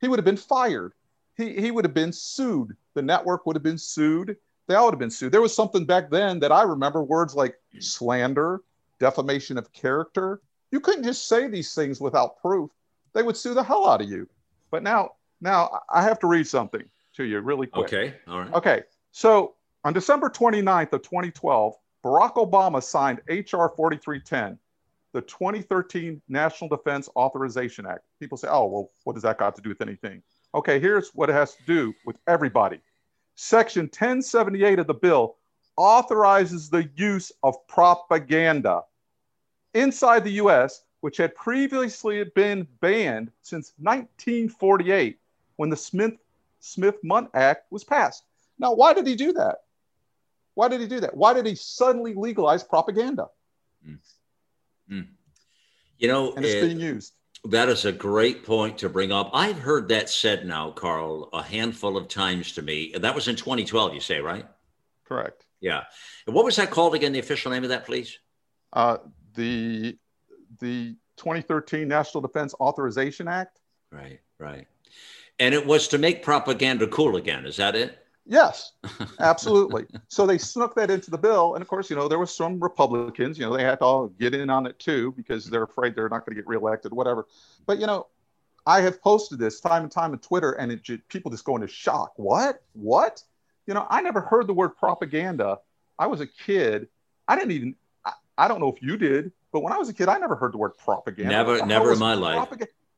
he 0.00 0.08
would 0.08 0.18
have 0.18 0.24
been 0.24 0.36
fired. 0.36 0.92
He, 1.36 1.60
he 1.60 1.70
would 1.70 1.84
have 1.84 1.94
been 1.94 2.12
sued. 2.12 2.76
The 2.94 3.02
network 3.02 3.46
would 3.46 3.56
have 3.56 3.62
been 3.62 3.78
sued. 3.78 4.36
They 4.66 4.74
all 4.74 4.86
would 4.86 4.94
have 4.94 5.00
been 5.00 5.10
sued. 5.10 5.32
There 5.32 5.40
was 5.40 5.54
something 5.54 5.84
back 5.84 6.10
then 6.10 6.38
that 6.40 6.52
I 6.52 6.62
remember 6.62 7.02
words 7.02 7.34
like 7.34 7.56
slander, 7.80 8.62
defamation 8.98 9.58
of 9.58 9.72
character. 9.72 10.40
You 10.70 10.80
couldn't 10.80 11.04
just 11.04 11.26
say 11.26 11.48
these 11.48 11.74
things 11.74 12.00
without 12.00 12.40
proof. 12.40 12.70
They 13.12 13.22
would 13.22 13.36
sue 13.36 13.54
the 13.54 13.62
hell 13.64 13.88
out 13.88 14.00
of 14.00 14.08
you. 14.08 14.28
But 14.70 14.84
now, 14.84 15.12
now 15.40 15.80
I 15.90 16.02
have 16.02 16.20
to 16.20 16.28
read 16.28 16.46
something 16.46 16.84
to 17.14 17.24
you 17.24 17.40
really 17.40 17.66
quick. 17.66 17.86
Okay. 17.86 18.14
All 18.28 18.38
right. 18.38 18.52
Okay. 18.54 18.82
So 19.10 19.54
on 19.82 19.94
December 19.94 20.28
29th 20.28 20.92
of 20.92 21.02
2012, 21.02 21.74
Barack 22.04 22.34
Obama 22.34 22.82
signed 22.82 23.20
H.R. 23.28 23.72
4310, 23.74 24.58
the 25.12 25.22
2013 25.22 26.20
National 26.28 26.68
Defense 26.68 27.08
Authorization 27.16 27.86
Act. 27.86 28.00
People 28.18 28.36
say, 28.36 28.48
oh, 28.50 28.66
well, 28.66 28.90
what 29.04 29.14
does 29.14 29.22
that 29.22 29.38
got 29.38 29.56
to 29.56 29.62
do 29.62 29.70
with 29.70 29.80
anything? 29.80 30.22
Okay, 30.54 30.80
here's 30.80 31.10
what 31.14 31.30
it 31.30 31.32
has 31.32 31.54
to 31.54 31.62
do 31.64 31.94
with 32.04 32.16
everybody. 32.26 32.80
Section 33.36 33.84
1078 33.84 34.78
of 34.80 34.86
the 34.86 34.94
bill 34.94 35.36
authorizes 35.76 36.68
the 36.68 36.88
use 36.96 37.32
of 37.42 37.54
propaganda 37.66 38.82
inside 39.72 40.24
the 40.24 40.32
US, 40.32 40.82
which 41.00 41.16
had 41.16 41.34
previously 41.34 42.22
been 42.34 42.66
banned 42.80 43.30
since 43.40 43.72
1948 43.78 45.18
when 45.56 45.70
the 45.70 45.76
Smith 45.76 46.14
Smith 46.58 46.96
Mundt 47.02 47.30
Act 47.32 47.72
was 47.72 47.84
passed. 47.84 48.24
Now, 48.58 48.74
why 48.74 48.92
did 48.92 49.06
he 49.06 49.16
do 49.16 49.32
that? 49.32 49.62
Why 50.60 50.68
did 50.68 50.82
he 50.82 50.86
do 50.86 51.00
that? 51.00 51.16
Why 51.16 51.32
did 51.32 51.46
he 51.46 51.54
suddenly 51.54 52.12
legalize 52.12 52.62
propaganda? 52.62 53.28
Mm. 53.88 53.98
Mm. 54.92 55.06
You 55.96 56.08
know, 56.08 56.34
and 56.34 56.44
it's 56.44 56.54
it, 56.56 56.66
being 56.66 56.80
used. 56.80 57.14
That 57.44 57.70
is 57.70 57.86
a 57.86 57.92
great 57.92 58.44
point 58.44 58.76
to 58.76 58.90
bring 58.90 59.10
up. 59.10 59.30
I've 59.32 59.58
heard 59.58 59.88
that 59.88 60.10
said 60.10 60.46
now, 60.46 60.70
Carl, 60.72 61.30
a 61.32 61.42
handful 61.42 61.96
of 61.96 62.08
times 62.08 62.52
to 62.52 62.62
me. 62.62 62.92
That 62.94 63.14
was 63.14 63.26
in 63.26 63.36
2012, 63.36 63.94
you 63.94 64.00
say, 64.00 64.20
right? 64.20 64.46
Correct. 65.06 65.46
Yeah. 65.62 65.84
And 66.26 66.36
what 66.36 66.44
was 66.44 66.56
that 66.56 66.70
called 66.70 66.94
again? 66.94 67.12
The 67.12 67.20
official 67.20 67.50
name 67.50 67.62
of 67.62 67.70
that, 67.70 67.86
please? 67.86 68.18
Uh, 68.74 68.98
the 69.36 69.96
the 70.58 70.94
2013 71.16 71.88
National 71.88 72.20
Defense 72.20 72.54
Authorization 72.60 73.28
Act. 73.28 73.60
Right. 73.90 74.20
Right. 74.38 74.66
And 75.38 75.54
it 75.54 75.64
was 75.64 75.88
to 75.88 75.96
make 75.96 76.22
propaganda 76.22 76.86
cool 76.86 77.16
again. 77.16 77.46
Is 77.46 77.56
that 77.56 77.74
it? 77.74 77.99
Yes, 78.30 78.74
absolutely. 79.18 79.86
so 80.06 80.24
they 80.24 80.38
snuck 80.38 80.76
that 80.76 80.88
into 80.88 81.10
the 81.10 81.18
bill. 81.18 81.54
And 81.54 81.62
of 81.62 81.66
course, 81.66 81.90
you 81.90 81.96
know, 81.96 82.06
there 82.06 82.18
were 82.18 82.26
some 82.26 82.60
Republicans, 82.60 83.36
you 83.36 83.44
know, 83.44 83.56
they 83.56 83.64
had 83.64 83.80
to 83.80 83.84
all 83.84 84.06
get 84.06 84.34
in 84.34 84.48
on 84.48 84.66
it 84.66 84.78
too 84.78 85.12
because 85.16 85.46
they're 85.46 85.64
afraid 85.64 85.96
they're 85.96 86.08
not 86.08 86.24
going 86.24 86.36
to 86.36 86.40
get 86.40 86.46
reelected, 86.46 86.92
whatever. 86.92 87.26
But, 87.66 87.80
you 87.80 87.88
know, 87.88 88.06
I 88.64 88.82
have 88.82 89.02
posted 89.02 89.40
this 89.40 89.60
time 89.60 89.82
and 89.82 89.90
time 89.90 90.12
on 90.12 90.20
Twitter 90.20 90.52
and 90.52 90.70
it, 90.70 91.08
people 91.08 91.32
just 91.32 91.44
go 91.44 91.56
into 91.56 91.66
shock. 91.66 92.12
What? 92.16 92.62
What? 92.74 93.20
You 93.66 93.74
know, 93.74 93.84
I 93.90 94.00
never 94.00 94.20
heard 94.20 94.46
the 94.46 94.54
word 94.54 94.76
propaganda. 94.76 95.58
I 95.98 96.06
was 96.06 96.20
a 96.20 96.26
kid. 96.28 96.86
I 97.26 97.34
didn't 97.34 97.50
even, 97.50 97.74
I, 98.04 98.12
I 98.38 98.46
don't 98.46 98.60
know 98.60 98.72
if 98.72 98.80
you 98.80 98.96
did, 98.96 99.32
but 99.52 99.64
when 99.64 99.72
I 99.72 99.76
was 99.76 99.88
a 99.88 99.92
kid, 99.92 100.08
I 100.08 100.18
never 100.18 100.36
heard 100.36 100.52
the 100.52 100.58
word 100.58 100.78
propaganda. 100.78 101.32
Never, 101.32 101.66
never 101.66 101.92
in 101.94 101.98
my 101.98 102.14
life. 102.14 102.48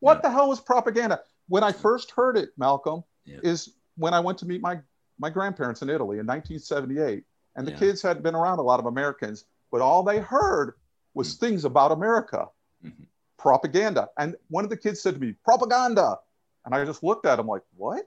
What 0.01 0.21
the 0.21 0.29
hell 0.29 0.51
was 0.51 0.61
propaganda? 0.61 1.23
When 1.49 1.65
I 1.65 1.73
first 1.73 2.11
heard 2.11 2.37
it, 2.37 2.51
Malcolm, 2.59 3.03
yeah. 3.25 3.39
is 3.43 3.71
when 3.97 4.13
I 4.13 4.21
went 4.21 4.37
to 4.39 4.47
meet 4.47 4.61
my 4.61 4.81
my 5.23 5.31
grandparents 5.31 5.81
in 5.81 5.89
Italy 5.89 6.19
in 6.19 6.27
1978, 6.27 7.25
and 7.55 7.67
the 7.67 7.71
yeah. 7.71 7.79
kids 7.79 8.03
hadn't 8.03 8.23
been 8.23 8.35
around 8.35 8.59
a 8.59 8.63
lot 8.63 8.81
of 8.81 8.87
Americans, 8.87 9.45
but 9.71 9.81
all 9.81 10.03
they 10.03 10.19
heard 10.19 10.75
was 11.15 11.29
mm-hmm. 11.29 11.47
things 11.47 11.65
about 11.65 11.93
America, 11.93 12.49
mm-hmm. 12.85 13.05
propaganda. 13.39 14.09
And 14.19 14.35
one 14.51 14.65
of 14.65 14.71
the 14.71 14.77
kids 14.77 15.01
said 15.01 15.15
to 15.15 15.21
me, 15.21 15.35
"Propaganda," 15.45 16.19
and 16.67 16.75
I 16.75 16.85
just 16.85 17.05
looked 17.05 17.25
at 17.25 17.39
him 17.39 17.47
like, 17.47 17.63
"What?" 17.77 18.05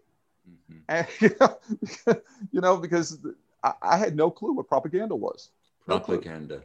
Mm-hmm. 0.48 0.78
And 0.90 1.08
you 1.22 1.36
know, 1.40 2.22
you 2.52 2.62
know 2.62 2.78
because 2.78 3.18
I, 3.64 3.74
I, 3.82 3.98
had 3.98 4.16
no 4.16 4.30
clue 4.30 4.54
what 4.54 4.68
propaganda 4.68 5.16
was. 5.16 5.50
Propaganda, 5.88 6.62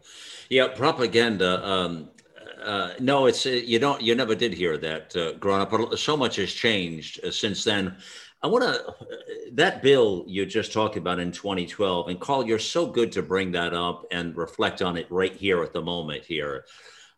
yeah, 0.51 0.68
propaganda. 0.68 1.66
Um, 1.66 2.10
uh, 2.62 2.90
no, 2.98 3.27
it's 3.27 3.47
uh, 3.47 3.51
you 3.51 3.78
don't 3.78 4.02
you 4.02 4.14
never 4.14 4.35
did 4.35 4.52
hear 4.52 4.77
that 4.78 5.16
uh, 5.16 5.32
growing 5.32 5.62
up. 5.62 5.97
So 5.97 6.16
much 6.16 6.36
has 6.36 6.52
changed 6.52 7.24
uh, 7.24 7.31
since 7.31 7.64
then. 7.64 7.97
I 8.42 8.46
want 8.46 8.64
to, 8.64 8.94
that 9.52 9.82
bill 9.82 10.24
you 10.26 10.46
just 10.46 10.72
talked 10.72 10.96
about 10.96 11.20
in 11.20 11.30
2012, 11.30 12.08
and 12.08 12.18
Carl, 12.18 12.46
you're 12.46 12.58
so 12.58 12.86
good 12.86 13.12
to 13.12 13.22
bring 13.22 13.52
that 13.52 13.74
up 13.74 14.06
and 14.10 14.34
reflect 14.36 14.80
on 14.80 14.96
it 14.96 15.06
right 15.10 15.34
here 15.34 15.62
at 15.62 15.74
the 15.74 15.82
moment 15.82 16.24
here. 16.24 16.64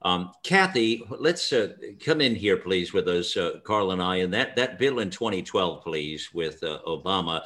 Um, 0.04 0.32
Kathy, 0.42 1.04
let's 1.10 1.52
uh, 1.52 1.74
come 2.04 2.20
in 2.20 2.34
here, 2.34 2.56
please, 2.56 2.92
with 2.92 3.06
us, 3.06 3.36
uh, 3.36 3.60
Carl 3.62 3.92
and 3.92 4.02
I, 4.02 4.16
and 4.16 4.34
that, 4.34 4.56
that 4.56 4.80
bill 4.80 4.98
in 4.98 5.10
2012, 5.10 5.84
please, 5.84 6.28
with 6.34 6.62
uh, 6.64 6.80
Obama. 6.88 7.42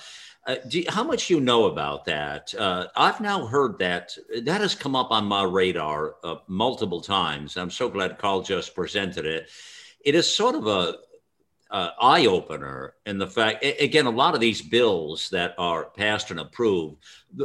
Uh, 0.46 0.56
how 0.88 1.04
much 1.04 1.28
you 1.28 1.40
know 1.40 1.66
about 1.66 2.06
that? 2.06 2.54
Uh, 2.54 2.86
I've 2.96 3.20
now 3.20 3.44
heard 3.44 3.78
that 3.80 4.16
that 4.44 4.60
has 4.62 4.74
come 4.74 4.96
up 4.96 5.10
on 5.10 5.26
my 5.26 5.42
radar 5.42 6.14
uh, 6.24 6.36
multiple 6.46 7.00
times. 7.02 7.58
I'm 7.58 7.70
so 7.70 7.90
glad 7.90 8.16
Carl 8.16 8.40
just 8.40 8.74
presented 8.74 9.26
it. 9.26 9.50
It 10.04 10.14
is 10.14 10.32
sort 10.32 10.54
of 10.54 10.66
a 10.68 10.94
uh, 11.70 11.90
eye 12.00 12.26
opener 12.26 12.94
in 13.06 13.18
the 13.18 13.26
fact, 13.26 13.64
again, 13.80 14.06
a 14.06 14.10
lot 14.10 14.34
of 14.34 14.40
these 14.40 14.62
bills 14.62 15.28
that 15.30 15.54
are 15.58 15.86
passed 15.86 16.30
and 16.30 16.40
approved, 16.40 16.96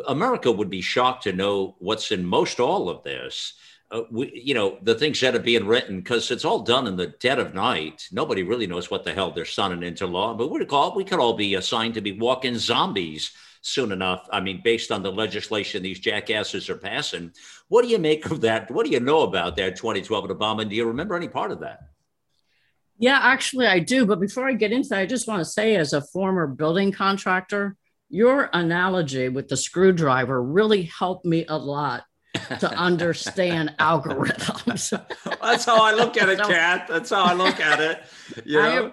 America 0.07 0.51
would 0.51 0.69
be 0.69 0.81
shocked 0.81 1.23
to 1.23 1.33
know 1.33 1.75
what's 1.79 2.11
in 2.11 2.25
most 2.25 2.59
all 2.59 2.89
of 2.89 3.03
this. 3.03 3.53
Uh, 3.89 4.03
we, 4.09 4.31
you 4.33 4.53
know, 4.53 4.77
the 4.83 4.95
things 4.95 5.19
that 5.19 5.35
are 5.35 5.39
being 5.39 5.65
written 5.65 5.97
because 5.99 6.31
it's 6.31 6.45
all 6.45 6.59
done 6.59 6.87
in 6.87 6.95
the 6.95 7.07
dead 7.07 7.39
of 7.39 7.53
night. 7.53 8.07
Nobody 8.11 8.43
really 8.43 8.67
knows 8.67 8.89
what 8.89 9.03
the 9.03 9.11
hell 9.11 9.31
they're 9.31 9.43
signing 9.43 9.83
into 9.83 10.07
law, 10.07 10.33
but 10.33 10.49
we 10.49 10.63
call 10.65 10.95
we 10.95 11.03
could 11.03 11.19
all 11.19 11.33
be 11.33 11.55
assigned 11.55 11.95
to 11.95 12.01
be 12.01 12.13
walking 12.13 12.57
zombies 12.57 13.31
soon 13.61 13.91
enough. 13.91 14.27
I 14.31 14.39
mean, 14.39 14.61
based 14.63 14.91
on 14.91 15.03
the 15.03 15.11
legislation 15.11 15.83
these 15.83 15.99
jackasses 15.99 16.69
are 16.69 16.77
passing. 16.77 17.33
What 17.67 17.81
do 17.81 17.89
you 17.89 17.99
make 17.99 18.25
of 18.27 18.41
that? 18.41 18.71
What 18.71 18.85
do 18.85 18.91
you 18.91 18.99
know 18.99 19.21
about 19.21 19.55
that 19.57 19.75
2012 19.75 20.29
and 20.29 20.39
Obama? 20.39 20.61
And 20.61 20.69
Do 20.69 20.75
you 20.75 20.85
remember 20.85 21.15
any 21.15 21.27
part 21.27 21.51
of 21.51 21.59
that? 21.59 21.90
Yeah, 23.01 23.19
actually, 23.19 23.65
I 23.65 23.79
do. 23.79 24.05
But 24.05 24.19
before 24.19 24.47
I 24.47 24.53
get 24.53 24.71
into 24.71 24.89
that, 24.89 24.99
I 24.99 25.05
just 25.07 25.27
want 25.27 25.39
to 25.39 25.45
say, 25.45 25.75
as 25.75 25.91
a 25.93 26.01
former 26.01 26.45
building 26.45 26.91
contractor, 26.91 27.75
your 28.09 28.47
analogy 28.53 29.27
with 29.27 29.47
the 29.47 29.57
screwdriver 29.57 30.41
really 30.41 30.83
helped 30.83 31.25
me 31.25 31.45
a 31.49 31.57
lot 31.57 32.03
to 32.59 32.69
understand 32.77 33.73
algorithms. 33.79 34.91
That's 35.41 35.65
how 35.65 35.83
I 35.83 35.93
look 35.93 36.15
at 36.15 36.29
it, 36.29 36.39
Kat. 36.43 36.87
That's 36.87 37.09
how 37.09 37.23
I 37.23 37.33
look 37.33 37.59
at 37.59 37.79
it. 37.79 38.03
You 38.45 38.61
know? 38.61 38.91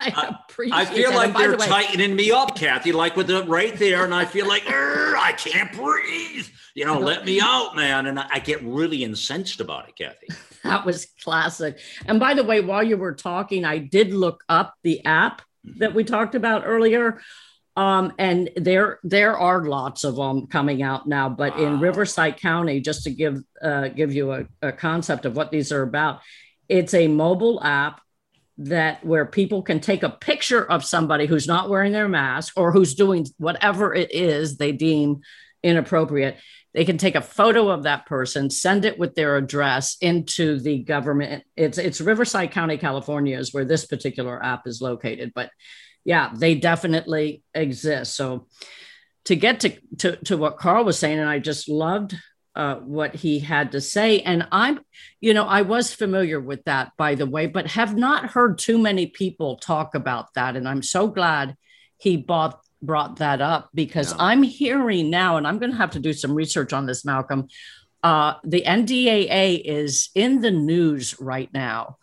I 0.16 0.36
appreciate 0.48 0.76
I 0.76 0.84
feel 0.86 1.10
that. 1.10 1.16
like 1.16 1.36
they're 1.36 1.52
the 1.52 1.58
way, 1.58 1.66
tightening 1.66 2.16
me 2.16 2.30
up, 2.30 2.56
Kathy, 2.56 2.92
like 2.92 3.16
with 3.16 3.26
the 3.26 3.44
right 3.44 3.76
there, 3.76 4.04
and 4.04 4.14
I 4.14 4.24
feel 4.24 4.48
like 4.48 4.64
I 4.66 5.34
can't 5.36 5.72
breathe. 5.72 6.46
You 6.74 6.86
know, 6.86 6.98
let 6.98 7.26
me 7.26 7.40
out, 7.40 7.76
man. 7.76 8.06
And 8.06 8.18
I, 8.18 8.26
I 8.34 8.38
get 8.38 8.62
really 8.62 9.04
incensed 9.04 9.60
about 9.60 9.88
it, 9.88 9.96
Kathy. 9.96 10.28
That 10.62 10.84
was 10.84 11.06
classic. 11.24 11.78
And 12.04 12.20
by 12.20 12.34
the 12.34 12.44
way, 12.44 12.60
while 12.60 12.82
you 12.82 12.98
were 12.98 13.14
talking, 13.14 13.64
I 13.64 13.78
did 13.78 14.12
look 14.12 14.44
up 14.46 14.74
the 14.82 15.02
app 15.06 15.40
that 15.78 15.94
we 15.94 16.04
talked 16.04 16.34
about 16.34 16.64
earlier. 16.66 17.22
Um, 17.76 18.12
and 18.18 18.50
there 18.56 18.98
there 19.02 19.38
are 19.38 19.64
lots 19.64 20.04
of 20.04 20.16
them 20.16 20.48
coming 20.48 20.82
out 20.82 21.08
now. 21.08 21.30
But 21.30 21.58
in 21.58 21.80
Riverside 21.80 22.36
County, 22.36 22.80
just 22.80 23.04
to 23.04 23.10
give 23.10 23.42
uh, 23.62 23.88
give 23.88 24.12
you 24.12 24.32
a, 24.32 24.44
a 24.60 24.70
concept 24.70 25.24
of 25.24 25.34
what 25.34 25.50
these 25.50 25.72
are 25.72 25.82
about, 25.82 26.20
it's 26.68 26.92
a 26.92 27.08
mobile 27.08 27.58
app 27.64 28.02
that 28.60 29.04
where 29.04 29.24
people 29.24 29.62
can 29.62 29.80
take 29.80 30.02
a 30.02 30.10
picture 30.10 30.62
of 30.62 30.84
somebody 30.84 31.26
who's 31.26 31.46
not 31.46 31.70
wearing 31.70 31.92
their 31.92 32.08
mask 32.08 32.52
or 32.56 32.72
who's 32.72 32.94
doing 32.94 33.26
whatever 33.38 33.94
it 33.94 34.14
is 34.14 34.58
they 34.58 34.70
deem 34.70 35.20
inappropriate. 35.62 36.36
They 36.74 36.84
can 36.84 36.98
take 36.98 37.14
a 37.14 37.22
photo 37.22 37.70
of 37.70 37.84
that 37.84 38.04
person 38.04 38.50
send 38.50 38.84
it 38.84 38.98
with 38.98 39.14
their 39.14 39.36
address 39.36 39.96
into 40.02 40.60
the 40.60 40.78
government. 40.78 41.42
It's 41.56 41.78
it's 41.78 42.02
riverside 42.02 42.50
county 42.50 42.76
california 42.76 43.38
is 43.38 43.52
where 43.52 43.64
this 43.64 43.86
particular 43.86 44.42
app 44.42 44.66
is 44.66 44.82
located 44.82 45.32
but 45.34 45.50
yeah 46.04 46.30
they 46.34 46.54
definitely 46.54 47.42
exist. 47.54 48.14
So 48.14 48.46
to 49.24 49.36
get 49.36 49.60
to 49.60 49.72
to, 49.98 50.16
to 50.16 50.36
what 50.36 50.58
carl 50.58 50.84
was 50.84 50.98
saying 50.98 51.18
and 51.18 51.28
i 51.28 51.38
just 51.38 51.68
loved 51.68 52.16
uh, 52.56 52.76
what 52.76 53.14
he 53.14 53.38
had 53.38 53.72
to 53.72 53.80
say 53.80 54.20
and 54.22 54.46
i'm 54.50 54.80
you 55.20 55.32
know 55.32 55.44
i 55.44 55.62
was 55.62 55.94
familiar 55.94 56.40
with 56.40 56.64
that 56.64 56.90
by 56.96 57.14
the 57.14 57.26
way 57.26 57.46
but 57.46 57.66
have 57.68 57.96
not 57.96 58.26
heard 58.30 58.58
too 58.58 58.76
many 58.78 59.06
people 59.06 59.56
talk 59.56 59.94
about 59.94 60.34
that 60.34 60.56
and 60.56 60.68
i'm 60.68 60.82
so 60.82 61.06
glad 61.06 61.56
he 61.98 62.16
bought 62.16 62.60
brought 62.82 63.16
that 63.16 63.40
up 63.40 63.70
because 63.72 64.10
Yeah. 64.12 64.16
i'm 64.20 64.42
hearing 64.42 65.10
now 65.10 65.36
and 65.36 65.46
i'm 65.46 65.58
going 65.58 65.70
to 65.70 65.76
have 65.76 65.92
to 65.92 66.00
do 66.00 66.12
some 66.12 66.34
research 66.34 66.72
on 66.72 66.86
this 66.86 67.04
malcolm 67.04 67.46
uh, 68.02 68.34
the 68.44 68.62
ndaa 68.66 69.62
is 69.64 70.08
in 70.14 70.40
the 70.40 70.50
news 70.50 71.20
right 71.20 71.50
now 71.54 71.98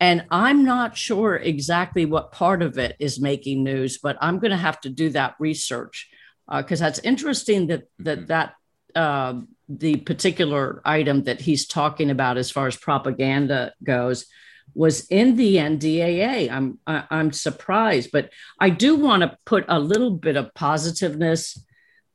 and 0.00 0.24
i'm 0.30 0.64
not 0.64 0.96
sure 0.96 1.36
exactly 1.36 2.06
what 2.06 2.32
part 2.32 2.62
of 2.62 2.78
it 2.78 2.96
is 2.98 3.20
making 3.20 3.62
news 3.62 3.98
but 3.98 4.16
i'm 4.22 4.38
going 4.38 4.52
to 4.52 4.56
have 4.56 4.80
to 4.80 4.88
do 4.88 5.10
that 5.10 5.34
research 5.38 6.08
because 6.56 6.80
that's 6.80 6.98
interesting 7.00 7.66
that 7.66 7.82
that 7.98 8.18
Mhm. 8.20 8.26
that 8.28 8.54
uh, 8.94 9.40
the 9.68 9.96
particular 9.96 10.82
item 10.84 11.24
that 11.24 11.40
he's 11.40 11.66
talking 11.66 12.10
about 12.10 12.36
as 12.36 12.50
far 12.50 12.66
as 12.66 12.76
propaganda 12.76 13.72
goes 13.82 14.26
was 14.74 15.06
in 15.08 15.36
the 15.36 15.56
NDAA. 15.56 16.50
I'm 16.50 16.78
I, 16.86 17.04
I'm 17.10 17.32
surprised, 17.32 18.10
but 18.12 18.30
I 18.58 18.70
do 18.70 18.96
want 18.96 19.22
to 19.22 19.36
put 19.44 19.64
a 19.68 19.78
little 19.78 20.10
bit 20.10 20.36
of 20.36 20.54
positiveness 20.54 21.62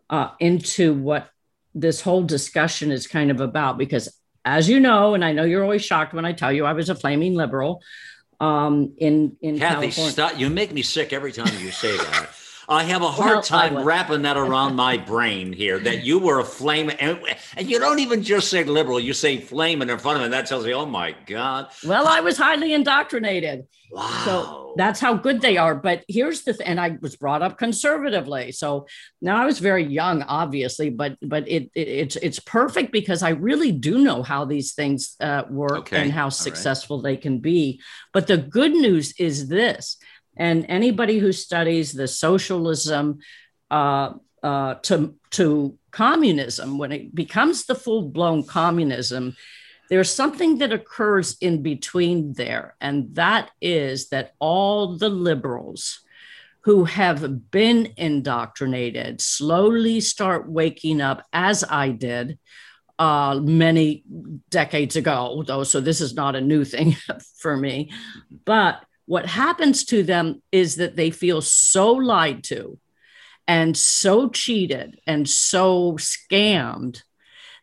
uh, 0.10 0.32
into 0.40 0.94
what 0.94 1.30
this 1.76 2.02
whole 2.02 2.24
discussion 2.24 2.92
is 2.92 3.08
kind 3.08 3.30
of 3.30 3.40
about 3.40 3.78
because 3.78 4.10
as 4.44 4.68
you 4.68 4.80
know 4.80 5.14
and 5.14 5.24
i 5.24 5.32
know 5.32 5.44
you're 5.44 5.62
always 5.62 5.86
shocked 5.86 6.12
when 6.12 6.26
i 6.26 6.32
tell 6.32 6.52
you 6.52 6.66
i 6.66 6.74
was 6.74 6.90
a 6.90 6.96
flaming 6.96 7.36
liberal 7.36 7.82
um, 8.40 8.94
in 8.98 9.36
in 9.42 9.58
Kathy, 9.58 9.88
california 9.88 10.12
stop. 10.12 10.40
You 10.40 10.50
make 10.50 10.72
me 10.72 10.84
sick 10.84 11.12
every 11.12 11.32
time 11.32 11.52
you 11.60 11.72
say 11.72 11.98
that. 11.98 12.30
I 12.70 12.84
have 12.84 13.02
a 13.02 13.10
hard 13.10 13.36
Well, 13.36 13.42
time 13.44 13.84
wrapping 13.84 14.24
that 14.24 14.38
around 14.38 14.76
my 14.76 14.98
brain 15.12 15.54
here 15.54 15.80
that 15.80 16.04
you 16.04 16.20
were 16.20 16.40
a 16.40 16.44
flame. 16.44 16.92
And, 17.00 17.20
and 17.56 17.70
you 17.70 17.80
don't 17.80 18.00
even 18.00 18.24
just 18.24 18.50
say 18.50 18.64
liberal, 18.64 19.00
you 19.00 19.14
say 19.14 19.38
flame 19.38 19.82
in 19.82 19.88
front 19.98 20.18
of. 20.18 20.24
And 20.24 20.34
that 20.34 20.48
tells 20.48 20.66
me, 20.66 20.74
oh 20.74 20.86
my 20.86 21.16
God. 21.26 21.70
well 21.86 22.08
i 22.08 22.20
was 22.20 22.38
highly 22.38 22.74
indoctrinated 22.74 23.66
Wow. 23.92 24.22
So 24.26 24.74
that's 24.76 25.00
how 25.00 25.14
good 25.14 25.42
they 25.42 25.58
are. 25.58 25.74
But 25.74 26.04
here's 26.08 26.44
the 26.44 26.54
th- 26.54 26.68
and 26.68 26.80
I 26.80 26.98
was 27.02 27.16
brought 27.16 27.42
up 27.42 27.58
conservatively. 27.58 28.52
So 28.52 28.88
now 29.22 29.42
I 29.42 29.46
was 29.46 29.60
very 29.60 29.84
young, 29.86 30.24
obviously, 30.24 30.90
but 30.90 31.18
but 31.22 31.48
it, 31.48 31.72
it 31.74 31.88
it's 31.88 32.16
it's 32.18 32.40
perfect 32.40 32.92
because 32.92 33.24
I 33.24 33.30
really 33.30 33.72
do 33.72 34.00
know 34.00 34.24
how 34.24 34.46
these 34.46 34.74
things 34.74 35.16
uh, 35.22 35.44
work 35.50 35.78
Okay. 35.80 36.02
and 36.02 36.12
how 36.12 36.26
right. 36.26 36.34
successful 36.34 37.02
they 37.02 37.18
can 37.18 37.40
be. 37.40 37.80
But 38.14 38.28
the 38.28 38.38
good 38.38 38.74
news 38.74 39.14
is 39.18 39.48
this, 39.48 39.98
and 40.38 40.66
anybody 40.70 41.20
who 41.20 41.32
studies 41.32 41.92
the 41.92 42.08
socialism 42.08 43.20
uh, 43.70 44.14
uh, 44.44 44.76
to 44.76 45.16
to 45.32 45.78
communism, 45.92 46.78
when 46.78 46.92
it 46.92 47.14
becomes 47.14 47.66
the 47.66 47.76
full 47.76 48.04
blown 48.04 48.44
communism, 48.44 49.36
there's 49.90 50.12
something 50.12 50.60
that 50.60 50.72
occurs 50.72 51.38
in 51.42 51.62
between 51.62 52.34
there, 52.34 52.76
and 52.80 53.16
that 53.16 53.52
is 53.62 54.10
that 54.10 54.34
all 54.40 54.98
the 54.98 55.10
liberals 55.10 56.02
who 56.62 56.84
have 56.84 57.50
been 57.50 57.94
indoctrinated 57.96 59.22
slowly 59.22 60.02
start 60.02 60.50
waking 60.50 61.00
up, 61.00 61.26
as 61.32 61.64
I 61.64 61.90
did 61.90 62.38
uh, 63.00 63.40
many 63.42 64.04
decades 64.50 64.96
ago, 64.96 65.44
though. 65.48 65.64
So 65.64 65.80
this 65.80 66.02
is 66.02 66.14
not 66.14 66.36
a 66.36 66.42
new 66.42 66.66
thing 66.66 66.98
for 67.38 67.56
me. 67.56 67.92
But 68.44 68.84
what 69.08 69.26
happens 69.26 69.86
to 69.86 70.04
them 70.04 70.44
is 70.52 70.76
that 70.76 70.96
they 70.96 71.10
feel 71.10 71.42
so 71.42 71.94
lied 71.94 72.44
to 72.44 72.78
and 73.48 73.76
so 73.76 74.30
cheated 74.30 75.00
and 75.08 75.28
so 75.28 75.94
scammed 75.94 77.02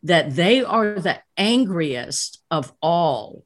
that 0.03 0.35
they 0.35 0.65
are 0.65 0.99
the 0.99 1.21
angriest 1.37 2.43
of 2.51 2.73
all 2.81 3.45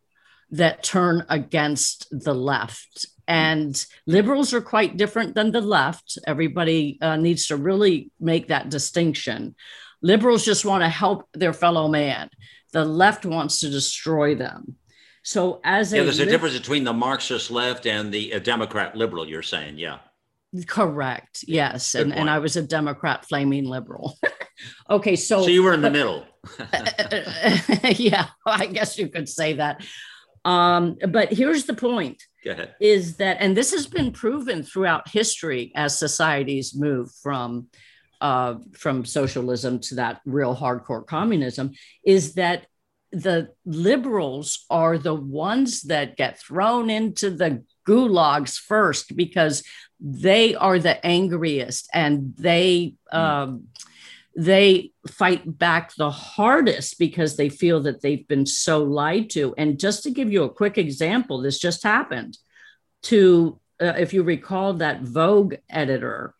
that 0.51 0.83
turn 0.83 1.27
against 1.29 2.07
the 2.11 2.35
left. 2.35 3.07
And 3.27 3.85
liberals 4.07 4.55
are 4.55 4.61
quite 4.61 4.97
different 4.97 5.35
than 5.35 5.51
the 5.51 5.61
left. 5.61 6.19
Everybody 6.27 6.99
uh, 7.03 7.17
needs 7.17 7.49
to 7.49 7.57
really 7.57 8.11
make 8.19 8.49
that 8.49 8.71
distinction. 8.71 9.57
Liberals 10.03 10.45
just 10.45 10.65
want 10.65 10.83
to 10.83 10.89
help 10.89 11.29
their 11.35 11.53
fellow 11.53 11.89
man, 11.89 12.31
the 12.73 12.85
left 12.85 13.27
wants 13.27 13.61
to 13.61 13.71
destroy 13.71 14.37
them. 14.37 14.77
So, 15.23 15.61
as 15.65 15.93
yeah, 15.93 16.01
a 16.01 16.05
there's 16.05 16.21
a 16.21 16.27
difference 16.27 16.57
between 16.57 16.85
the 16.85 16.93
Marxist 16.93 17.51
left 17.51 17.87
and 17.87 18.13
the 18.13 18.35
uh, 18.35 18.39
Democrat 18.39 18.97
liberal, 18.97 19.29
you're 19.29 19.43
saying. 19.43 19.79
Yeah. 19.79 19.99
Correct. 20.67 21.45
Yes. 21.47 21.93
Good 21.93 22.03
And, 22.03 22.15
and. 22.15 22.31
I 22.31 22.39
was 22.39 22.57
a 22.57 22.63
Democrat 22.63 23.27
flaming 23.27 23.65
liberal. 23.65 24.19
okay. 24.91 25.17
So, 25.17 25.43
So 25.43 25.49
you 25.49 25.63
were 25.63 25.75
in 25.75 25.83
the 25.83 25.91
middle. 25.91 26.25
yeah, 27.97 28.29
I 28.47 28.67
guess 28.67 28.99
you 28.99 29.09
could 29.09 29.29
say 29.29 29.55
that. 29.55 29.85
Um, 30.45 30.97
but 31.09 31.33
here's 31.33 31.65
the 31.65 31.75
point 31.75 32.23
Go 32.45 32.53
ahead. 32.53 32.75
is 32.81 33.17
that, 33.17 33.39
and 33.41 33.57
this 33.57 33.73
has 33.73 33.87
been 33.87 34.13
proven 34.13 34.63
throughout 34.63 35.09
history 35.09 35.73
as 35.75 35.99
societies 35.99 36.75
move 36.75 37.11
from 37.23 37.69
uh, 38.21 38.57
from 38.73 39.05
socialism 39.05 39.79
to 39.79 39.95
that 39.97 40.21
real 40.25 40.57
hardcore 40.57 41.07
communism, 41.07 41.73
is 42.05 42.35
that 42.35 42.67
the 43.13 43.51
liberals 43.65 44.67
are 44.69 44.99
the 44.99 45.15
ones 45.15 45.83
that 45.83 46.17
get 46.17 46.41
thrown 46.41 46.91
into 46.91 47.31
the 47.31 47.65
gulags 47.87 48.59
first 48.59 49.17
because 49.17 49.63
they 50.01 50.55
are 50.55 50.79
the 50.79 51.05
angriest 51.05 51.89
and 51.93 52.35
they 52.37 52.95
um, 53.11 53.65
they 54.39 54.93
fight 55.11 55.59
back 55.59 55.93
the 55.97 56.13
hardest 56.13 56.97
because 57.01 57.37
they 57.37 57.49
feel 57.49 57.81
that 57.81 58.03
they've 58.03 58.29
been 58.29 58.47
so 58.47 58.85
lied 58.85 59.29
to. 59.31 59.53
And 59.59 59.81
just 59.81 60.05
to 60.05 60.11
give 60.11 60.31
you 60.31 60.45
a 60.45 60.51
quick 60.51 60.79
example, 60.79 61.43
this 61.43 61.59
just 61.59 61.83
happened 61.83 62.39
to, 63.05 63.59
uh, 63.81 63.95
if 63.99 64.13
you 64.13 64.23
recall, 64.23 64.75
that 64.75 65.03
Vogue 65.03 65.57
editor, 65.69 66.35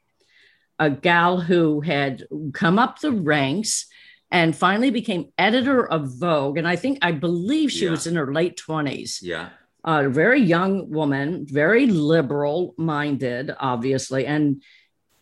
a 0.79 0.91
gal 0.91 1.41
who 1.41 1.81
had 1.81 2.25
come 2.53 2.79
up 2.79 3.01
the 3.01 3.11
ranks 3.11 3.88
and 4.31 4.55
finally 4.57 4.91
became 4.91 5.33
editor 5.39 5.87
of 5.87 6.19
Vogue. 6.19 6.59
And 6.59 6.69
I 6.69 6.77
think, 6.77 6.99
I 7.03 7.13
believe 7.13 7.73
she 7.73 7.85
Yeah. 7.87 7.93
was 7.93 8.07
in 8.07 8.17
her 8.17 8.33
late 8.33 8.57
20s 8.57 9.21
Yeah. 9.23 9.49
a 9.85 10.09
very 10.09 10.41
young 10.41 10.91
woman, 10.91 11.47
very 11.49 11.87
liberal 11.87 12.75
minded, 12.77 13.51
obviously, 13.59 14.27
and 14.27 14.63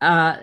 uh, 0.00 0.36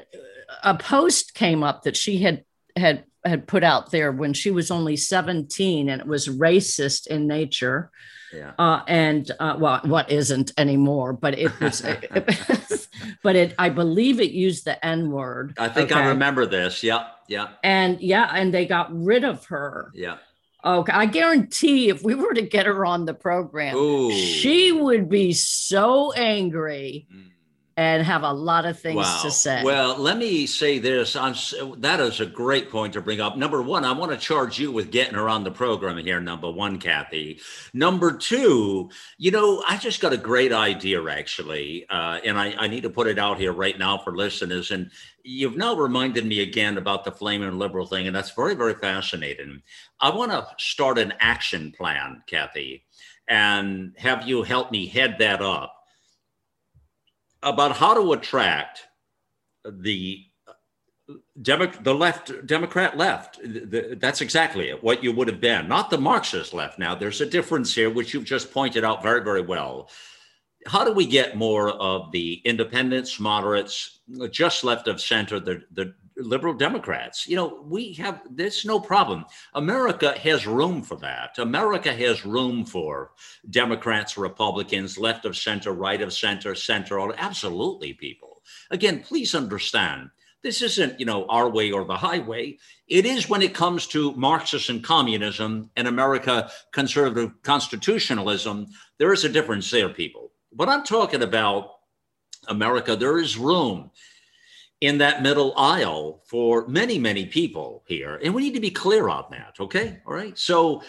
a 0.63 0.75
post 0.77 1.33
came 1.33 1.63
up 1.63 1.83
that 1.83 1.95
she 1.97 2.17
had 2.19 2.43
had 2.75 3.03
had 3.25 3.47
put 3.47 3.63
out 3.63 3.91
there 3.91 4.11
when 4.11 4.33
she 4.33 4.51
was 4.51 4.69
only 4.71 4.97
17 4.97 5.87
and 5.89 6.01
it 6.01 6.07
was 6.07 6.27
racist 6.27 7.07
in 7.07 7.25
nature 7.27 7.89
Yeah. 8.33 8.51
uh, 8.59 8.81
and 8.87 9.29
uh, 9.39 9.55
well 9.59 9.79
what 9.85 10.11
isn't 10.11 10.51
anymore 10.57 11.13
but 11.13 11.37
it 11.39 11.57
was 11.61 11.81
but 13.23 13.35
it 13.35 13.55
i 13.57 13.69
believe 13.69 14.19
it 14.19 14.31
used 14.31 14.65
the 14.65 14.83
n 14.85 15.11
word 15.11 15.53
I 15.57 15.69
think 15.69 15.91
I 15.91 16.07
remember 16.09 16.45
this. 16.45 16.83
Yeah. 16.83 17.07
Yeah. 17.27 17.49
and 17.63 18.01
yeah 18.01 18.29
and 18.33 18.53
they 18.53 18.65
got 18.65 18.93
rid 18.93 19.23
of 19.23 19.45
her 19.45 19.91
Yeah. 19.93 20.17
Okay, 20.65 20.93
I 20.93 21.07
guarantee 21.07 21.89
if 21.89 22.03
we 22.03 22.15
were 22.15 22.33
to 22.33 22.41
get 22.41 22.67
her 22.67 22.85
on 22.85 23.03
the 23.03 23.13
program, 23.13 23.75
Ooh. 23.75 24.13
she 24.13 24.71
would 24.71 25.09
be 25.09 25.33
so 25.33 26.13
angry. 26.13 27.05
Mm. 27.13 27.31
And 27.75 28.03
have 28.03 28.21
a 28.21 28.31
lot 28.31 28.65
of 28.65 28.79
things 28.79 28.97
wow. 28.97 29.19
to 29.23 29.31
say. 29.31 29.63
Well, 29.63 29.97
let 29.97 30.17
me 30.17 30.45
say 30.45 30.77
this. 30.77 31.15
I'm, 31.15 31.33
that 31.77 31.99
is 31.99 32.19
a 32.19 32.25
great 32.25 32.69
point 32.69 32.93
to 32.93 33.01
bring 33.01 33.19
up. 33.19 33.35
Number 33.35 33.61
one, 33.61 33.83
I 33.83 33.93
want 33.93 34.11
to 34.11 34.17
charge 34.17 34.59
you 34.59 34.71
with 34.71 34.91
getting 34.91 35.15
her 35.15 35.27
on 35.27 35.43
the 35.43 35.51
program 35.51 35.97
here. 35.97 36.19
Number 36.19 36.51
one, 36.51 36.77
Kathy. 36.77 37.39
Number 37.73 38.15
two, 38.15 38.91
you 39.17 39.31
know, 39.31 39.63
I 39.67 39.77
just 39.77 40.01
got 40.01 40.13
a 40.13 40.17
great 40.17 40.51
idea 40.51 41.03
actually, 41.09 41.85
uh, 41.89 42.19
and 42.23 42.37
I, 42.37 42.53
I, 42.57 42.67
need 42.67 42.83
to 42.83 42.89
put 42.89 43.07
it 43.07 43.17
out 43.17 43.39
here 43.39 43.51
right 43.51 43.77
now 43.77 43.97
for 43.97 44.15
listeners. 44.15 44.69
And 44.69 44.91
you've 45.23 45.57
now 45.57 45.75
reminded 45.75 46.25
me 46.25 46.41
again 46.41 46.77
about 46.77 47.03
the 47.05 47.11
flaming 47.11 47.57
liberal 47.57 47.87
thing, 47.87 48.05
and 48.05 48.15
that's 48.15 48.31
very, 48.31 48.53
very 48.53 48.75
fascinating. 48.75 49.61
I 49.99 50.15
want 50.15 50.31
to 50.31 50.45
start 50.59 50.99
an 50.99 51.13
action 51.19 51.73
plan, 51.75 52.21
Kathy, 52.27 52.85
and 53.27 53.93
have 53.97 54.27
you 54.27 54.43
help 54.43 54.71
me 54.71 54.85
head 54.85 55.15
that 55.19 55.41
up 55.41 55.82
about 57.43 57.75
how 57.75 57.93
to 57.93 58.13
attract 58.13 58.81
the 59.65 60.25
Demo- 61.41 61.67
the 61.67 61.93
left, 61.93 62.47
Democrat 62.47 62.97
left. 62.97 63.37
The, 63.43 63.97
that's 63.99 64.21
exactly 64.21 64.69
it, 64.69 64.81
what 64.81 65.03
you 65.03 65.11
would 65.11 65.27
have 65.27 65.41
been, 65.41 65.67
not 65.67 65.89
the 65.89 65.97
Marxist 65.97 66.53
left. 66.53 66.79
Now, 66.79 66.95
there's 66.95 67.19
a 67.19 67.25
difference 67.25 67.75
here, 67.75 67.89
which 67.89 68.13
you've 68.13 68.23
just 68.23 68.53
pointed 68.53 68.85
out 68.85 69.03
very, 69.03 69.21
very 69.21 69.41
well. 69.41 69.89
How 70.65 70.85
do 70.85 70.93
we 70.93 71.05
get 71.05 71.35
more 71.35 71.71
of 71.71 72.11
the 72.13 72.41
independents, 72.45 73.19
moderates, 73.19 73.99
just 74.31 74.63
left 74.63 74.87
of 74.87 75.01
center, 75.01 75.41
the, 75.41 75.63
the 75.71 75.93
liberal 76.17 76.53
Democrats. 76.53 77.27
You 77.27 77.35
know, 77.35 77.63
we 77.65 77.93
have 77.93 78.21
there's 78.29 78.65
no 78.65 78.79
problem. 78.79 79.25
America 79.53 80.17
has 80.17 80.45
room 80.47 80.81
for 80.81 80.95
that. 80.97 81.37
America 81.37 81.93
has 81.93 82.25
room 82.25 82.65
for 82.65 83.11
Democrats, 83.49 84.17
Republicans, 84.17 84.97
left 84.97 85.25
of 85.25 85.37
center, 85.37 85.71
right 85.71 86.01
of 86.01 86.13
center, 86.13 86.55
center, 86.55 86.99
all 86.99 87.13
absolutely 87.17 87.93
people. 87.93 88.41
Again, 88.71 89.01
please 89.01 89.35
understand. 89.35 90.09
This 90.43 90.61
isn't, 90.61 90.99
you 90.99 91.05
know, 91.05 91.25
our 91.27 91.49
way 91.49 91.71
or 91.71 91.85
the 91.85 91.95
highway. 91.95 92.57
It 92.89 93.05
is 93.05 93.29
when 93.29 93.41
it 93.41 93.53
comes 93.53 93.87
to 93.87 94.11
Marxism 94.13 94.75
and 94.75 94.83
communism 94.83 95.69
and 95.77 95.87
America 95.87 96.51
conservative 96.73 97.31
constitutionalism. 97.43 98.67
There 98.99 99.13
is 99.13 99.23
a 99.23 99.29
difference 99.29 99.71
there, 99.71 99.87
people. 99.87 100.31
But 100.51 100.67
I'm 100.67 100.83
talking 100.83 101.23
about 101.23 101.71
America. 102.49 102.97
There 102.97 103.19
is 103.19 103.37
room 103.37 103.89
in 104.83 104.97
that 104.97 105.23
middle 105.23 105.53
aisle 105.55 106.21
for 106.25 106.67
many, 106.67 106.99
many 106.99 107.25
people 107.25 107.83
here. 107.87 108.19
And 108.21 108.33
we 108.33 108.41
need 108.41 108.53
to 108.55 108.59
be 108.59 108.69
clear 108.69 109.07
on 109.07 109.23
that. 109.31 109.55
Okay. 109.57 110.01
All 110.05 110.13
right. 110.13 110.37
So 110.37 110.83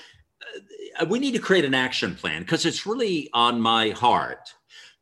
uh, 0.98 1.06
we 1.06 1.20
need 1.20 1.30
to 1.30 1.38
create 1.38 1.64
an 1.64 1.74
action 1.74 2.16
plan 2.16 2.42
because 2.42 2.66
it's 2.66 2.86
really 2.86 3.30
on 3.32 3.60
my 3.60 3.90
heart 3.90 4.52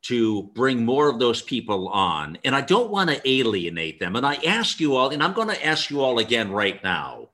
to 0.03 0.43
bring 0.55 0.85
more 0.85 1.09
of 1.09 1.19
those 1.19 1.41
people 1.41 1.89
on. 1.89 2.37
And 2.45 2.55
I 2.55 2.61
don't 2.61 2.91
want 2.91 3.09
to 3.09 3.27
alienate 3.27 3.99
them. 3.99 4.15
And 4.15 4.27
I 4.27 4.35
ask 4.47 4.79
you 4.79 4.95
all, 4.95 5.09
and 5.09 5.23
I'm 5.23 5.33
going 5.33 5.49
to 5.49 5.67
ask 5.67 5.89
you 5.89 6.03
all 6.03 6.19
again 6.19 6.53
right 6.53 6.83
now. 6.85 7.31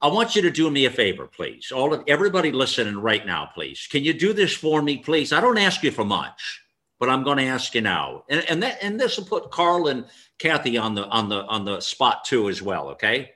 I 0.00 0.06
want 0.06 0.34
you 0.34 0.40
to 0.42 0.50
do 0.50 0.70
me 0.70 0.86
a 0.86 0.90
favor, 0.90 1.26
please. 1.26 1.72
All 1.72 1.92
of 1.92 2.04
everybody 2.06 2.52
listening 2.52 2.96
right 2.96 3.26
now, 3.26 3.50
please. 3.52 3.86
Can 3.90 4.02
you 4.02 4.14
do 4.14 4.32
this 4.32 4.54
for 4.54 4.80
me, 4.80 4.96
please? 4.96 5.30
I 5.30 5.42
don't 5.42 5.58
ask 5.58 5.82
you 5.82 5.90
for 5.90 6.06
much 6.06 6.63
but 7.04 7.12
I'm 7.12 7.22
going 7.22 7.36
to 7.36 7.44
ask 7.44 7.74
you 7.74 7.82
now. 7.82 8.24
And, 8.30 8.42
and 8.48 8.62
that 8.62 8.78
and 8.80 8.98
this 8.98 9.18
will 9.18 9.26
put 9.26 9.50
Carl 9.50 9.88
and 9.88 10.06
Kathy 10.38 10.78
on 10.78 10.94
the 10.94 11.04
on 11.04 11.28
the 11.28 11.44
on 11.44 11.66
the 11.66 11.80
spot 11.80 12.24
too 12.24 12.48
as 12.48 12.62
well. 12.62 12.88
Okay. 12.92 13.32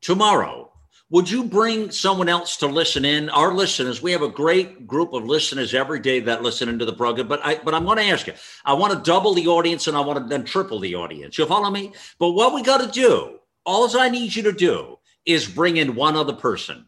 Tomorrow, 0.00 0.72
would 1.10 1.30
you 1.30 1.44
bring 1.44 1.92
someone 1.92 2.28
else 2.28 2.56
to 2.56 2.66
listen 2.66 3.04
in? 3.04 3.30
Our 3.30 3.54
listeners, 3.54 4.02
we 4.02 4.10
have 4.10 4.22
a 4.22 4.28
great 4.28 4.84
group 4.84 5.12
of 5.12 5.22
listeners 5.22 5.74
every 5.74 6.00
day 6.00 6.18
that 6.20 6.42
listen 6.42 6.68
into 6.68 6.84
the 6.84 6.92
program. 6.92 7.28
But 7.28 7.38
I 7.46 7.60
but 7.62 7.72
I'm 7.72 7.84
going 7.84 7.98
to 7.98 8.10
ask 8.10 8.26
you. 8.26 8.32
I 8.64 8.72
want 8.72 8.92
to 8.92 9.08
double 9.08 9.34
the 9.34 9.46
audience 9.46 9.86
and 9.86 9.96
I 9.96 10.00
want 10.00 10.18
to 10.18 10.24
then 10.24 10.42
triple 10.42 10.80
the 10.80 10.96
audience. 10.96 11.38
You 11.38 11.46
follow 11.46 11.70
me? 11.70 11.92
But 12.18 12.32
what 12.32 12.52
we 12.52 12.64
got 12.64 12.80
to 12.80 12.90
do, 12.90 13.38
all 13.64 13.88
I 13.96 14.08
need 14.08 14.34
you 14.34 14.42
to 14.42 14.52
do 14.52 14.98
is 15.24 15.46
bring 15.46 15.76
in 15.76 15.94
one 15.94 16.16
other 16.16 16.32
person 16.32 16.86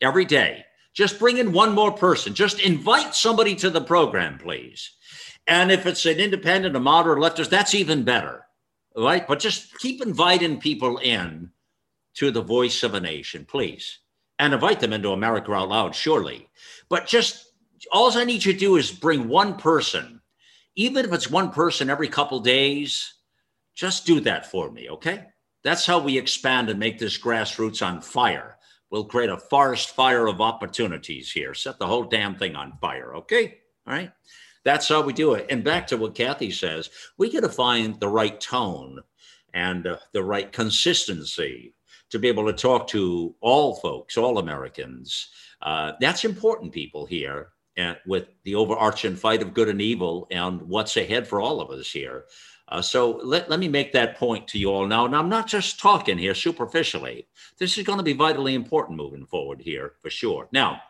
every 0.00 0.24
day 0.24 0.64
just 0.96 1.18
bring 1.18 1.36
in 1.36 1.52
one 1.52 1.74
more 1.74 1.92
person. 1.92 2.32
Just 2.32 2.58
invite 2.58 3.14
somebody 3.14 3.54
to 3.56 3.68
the 3.68 3.82
program, 3.82 4.38
please. 4.38 4.92
And 5.46 5.70
if 5.70 5.86
it's 5.86 6.06
an 6.06 6.16
independent, 6.16 6.74
a 6.74 6.80
moderate 6.80 7.18
leftist, 7.18 7.50
that's 7.50 7.74
even 7.74 8.02
better. 8.02 8.46
Right? 8.96 9.28
But 9.28 9.38
just 9.38 9.78
keep 9.78 10.02
inviting 10.02 10.58
people 10.58 10.96
in 10.96 11.50
to 12.14 12.30
the 12.30 12.40
voice 12.40 12.82
of 12.82 12.94
a 12.94 13.00
nation, 13.00 13.44
please. 13.44 13.98
And 14.38 14.54
invite 14.54 14.80
them 14.80 14.94
into 14.94 15.10
America 15.10 15.52
Out 15.52 15.68
Loud, 15.68 15.94
surely. 15.94 16.48
But 16.88 17.06
just 17.06 17.52
all 17.92 18.16
I 18.16 18.24
need 18.24 18.44
you 18.44 18.54
to 18.54 18.58
do 18.58 18.76
is 18.76 18.90
bring 18.90 19.28
one 19.28 19.56
person, 19.56 20.22
even 20.76 21.04
if 21.04 21.12
it's 21.12 21.30
one 21.30 21.50
person 21.50 21.90
every 21.90 22.08
couple 22.08 22.40
days, 22.40 23.14
just 23.74 24.06
do 24.06 24.20
that 24.20 24.50
for 24.50 24.70
me, 24.70 24.88
okay? 24.88 25.26
That's 25.62 25.84
how 25.84 25.98
we 25.98 26.16
expand 26.16 26.70
and 26.70 26.78
make 26.78 26.98
this 26.98 27.18
grassroots 27.18 27.86
on 27.86 28.00
fire. 28.00 28.55
We'll 28.90 29.04
create 29.04 29.30
a 29.30 29.38
forest 29.38 29.90
fire 29.90 30.26
of 30.26 30.40
opportunities 30.40 31.32
here. 31.32 31.54
Set 31.54 31.78
the 31.78 31.86
whole 31.86 32.04
damn 32.04 32.36
thing 32.36 32.54
on 32.54 32.78
fire. 32.80 33.16
Okay. 33.16 33.58
All 33.86 33.94
right. 33.94 34.12
That's 34.64 34.88
how 34.88 35.02
we 35.02 35.12
do 35.12 35.34
it. 35.34 35.46
And 35.48 35.62
back 35.62 35.86
to 35.88 35.96
what 35.96 36.14
Kathy 36.14 36.50
says, 36.50 36.90
we 37.18 37.32
got 37.32 37.40
to 37.40 37.48
find 37.48 37.98
the 38.00 38.08
right 38.08 38.40
tone 38.40 39.00
and 39.54 39.86
uh, 39.86 39.98
the 40.12 40.22
right 40.22 40.50
consistency 40.52 41.74
to 42.10 42.18
be 42.18 42.28
able 42.28 42.46
to 42.46 42.52
talk 42.52 42.88
to 42.88 43.34
all 43.40 43.76
folks, 43.76 44.16
all 44.16 44.38
Americans. 44.38 45.28
Uh, 45.62 45.92
that's 46.00 46.24
important, 46.24 46.72
people 46.72 47.06
here, 47.06 47.50
and 47.76 47.96
with 48.06 48.26
the 48.44 48.54
overarching 48.54 49.16
fight 49.16 49.42
of 49.42 49.54
good 49.54 49.68
and 49.68 49.80
evil 49.80 50.26
and 50.30 50.60
what's 50.62 50.96
ahead 50.96 51.26
for 51.26 51.40
all 51.40 51.60
of 51.60 51.70
us 51.70 51.90
here. 51.90 52.24
Uh, 52.68 52.82
so 52.82 53.20
let, 53.22 53.48
let 53.48 53.60
me 53.60 53.68
make 53.68 53.92
that 53.92 54.16
point 54.16 54.48
to 54.48 54.58
you 54.58 54.70
all 54.70 54.86
now. 54.86 55.04
And 55.04 55.14
I'm 55.14 55.28
not 55.28 55.46
just 55.46 55.78
talking 55.78 56.18
here 56.18 56.34
superficially. 56.34 57.26
This 57.58 57.78
is 57.78 57.84
going 57.84 57.98
to 57.98 58.04
be 58.04 58.12
vitally 58.12 58.54
important 58.54 58.96
moving 58.96 59.24
forward 59.24 59.60
here 59.60 59.94
for 60.02 60.10
sure. 60.10 60.48
Now, 60.50 60.82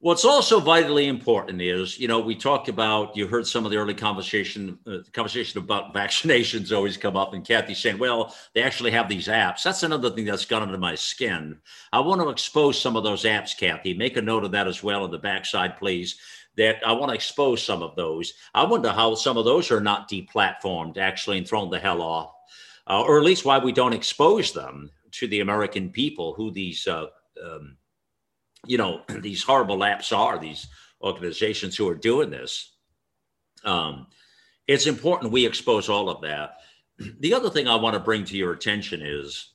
what's 0.00 0.24
also 0.24 0.58
vitally 0.58 1.06
important 1.06 1.62
is, 1.62 2.00
you 2.00 2.08
know, 2.08 2.18
we 2.18 2.34
talked 2.34 2.68
about, 2.68 3.16
you 3.16 3.28
heard 3.28 3.46
some 3.46 3.64
of 3.64 3.70
the 3.70 3.76
early 3.76 3.94
conversation, 3.94 4.76
uh, 4.88 4.98
conversation 5.12 5.60
about 5.60 5.94
vaccinations 5.94 6.76
always 6.76 6.96
come 6.96 7.16
up 7.16 7.32
and 7.32 7.46
Kathy 7.46 7.74
saying, 7.74 7.98
well, 7.98 8.34
they 8.54 8.62
actually 8.62 8.90
have 8.90 9.08
these 9.08 9.28
apps. 9.28 9.62
That's 9.62 9.84
another 9.84 10.10
thing 10.10 10.24
that's 10.24 10.44
gone 10.44 10.62
under 10.62 10.78
my 10.78 10.96
skin. 10.96 11.58
I 11.92 12.00
want 12.00 12.20
to 12.20 12.28
expose 12.28 12.80
some 12.80 12.96
of 12.96 13.04
those 13.04 13.22
apps, 13.22 13.56
Kathy. 13.56 13.94
Make 13.94 14.16
a 14.16 14.22
note 14.22 14.44
of 14.44 14.50
that 14.50 14.66
as 14.66 14.82
well 14.82 15.04
on 15.04 15.12
the 15.12 15.18
backside, 15.18 15.78
please 15.78 16.18
that 16.56 16.76
I 16.86 16.92
want 16.92 17.10
to 17.10 17.14
expose 17.14 17.62
some 17.62 17.82
of 17.82 17.96
those. 17.96 18.32
I 18.54 18.64
wonder 18.64 18.90
how 18.90 19.14
some 19.14 19.36
of 19.36 19.44
those 19.44 19.70
are 19.70 19.80
not 19.80 20.08
deplatformed 20.08 20.98
actually 20.98 21.38
and 21.38 21.48
thrown 21.48 21.70
the 21.70 21.78
hell 21.78 22.00
off, 22.00 22.32
uh, 22.88 23.02
or 23.02 23.18
at 23.18 23.24
least 23.24 23.44
why 23.44 23.58
we 23.58 23.72
don't 23.72 23.92
expose 23.92 24.52
them 24.52 24.90
to 25.12 25.26
the 25.28 25.40
American 25.40 25.90
people 25.90 26.34
who 26.34 26.50
these, 26.50 26.86
uh, 26.86 27.06
um, 27.44 27.76
you 28.66 28.78
know, 28.78 29.02
these 29.20 29.42
horrible 29.42 29.78
apps 29.78 30.16
are, 30.16 30.38
these 30.38 30.66
organizations 31.02 31.76
who 31.76 31.88
are 31.88 31.94
doing 31.94 32.30
this. 32.30 32.72
Um, 33.64 34.06
it's 34.66 34.86
important 34.86 35.32
we 35.32 35.46
expose 35.46 35.88
all 35.88 36.08
of 36.08 36.22
that. 36.22 36.58
The 37.18 37.34
other 37.34 37.50
thing 37.50 37.66
I 37.66 37.74
want 37.74 37.94
to 37.94 38.00
bring 38.00 38.24
to 38.26 38.36
your 38.36 38.52
attention 38.52 39.02
is 39.02 39.54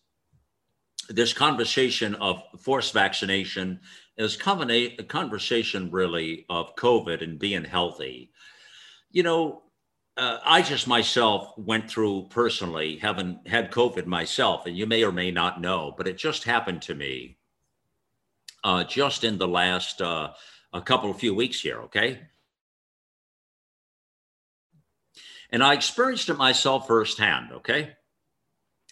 this 1.07 1.31
conversation 1.31 2.15
of 2.15 2.43
forced 2.59 2.93
vaccination 2.93 3.79
is 4.19 4.35
a 4.35 5.03
conversation 5.03 5.89
really 5.91 6.45
of 6.49 6.75
COVID 6.75 7.23
and 7.23 7.39
being 7.39 7.63
healthy. 7.63 8.31
You 9.11 9.23
know, 9.23 9.63
uh, 10.17 10.39
I 10.43 10.61
just 10.61 10.87
myself 10.87 11.57
went 11.57 11.89
through 11.89 12.27
personally 12.29 12.97
having 12.97 13.39
had 13.45 13.71
COVID 13.71 14.05
myself, 14.05 14.65
and 14.65 14.77
you 14.77 14.85
may 14.85 15.03
or 15.05 15.13
may 15.13 15.31
not 15.31 15.61
know, 15.61 15.95
but 15.97 16.07
it 16.07 16.17
just 16.17 16.43
happened 16.43 16.81
to 16.83 16.95
me 16.95 17.37
uh, 18.65 18.83
just 18.83 19.23
in 19.23 19.37
the 19.37 19.47
last 19.47 20.01
uh, 20.01 20.33
a 20.73 20.81
couple 20.81 21.09
of 21.09 21.17
few 21.17 21.33
weeks 21.33 21.61
here. 21.61 21.79
Okay. 21.83 22.19
And 25.49 25.63
I 25.63 25.73
experienced 25.73 26.29
it 26.29 26.37
myself 26.37 26.87
firsthand. 26.87 27.53
Okay 27.53 27.93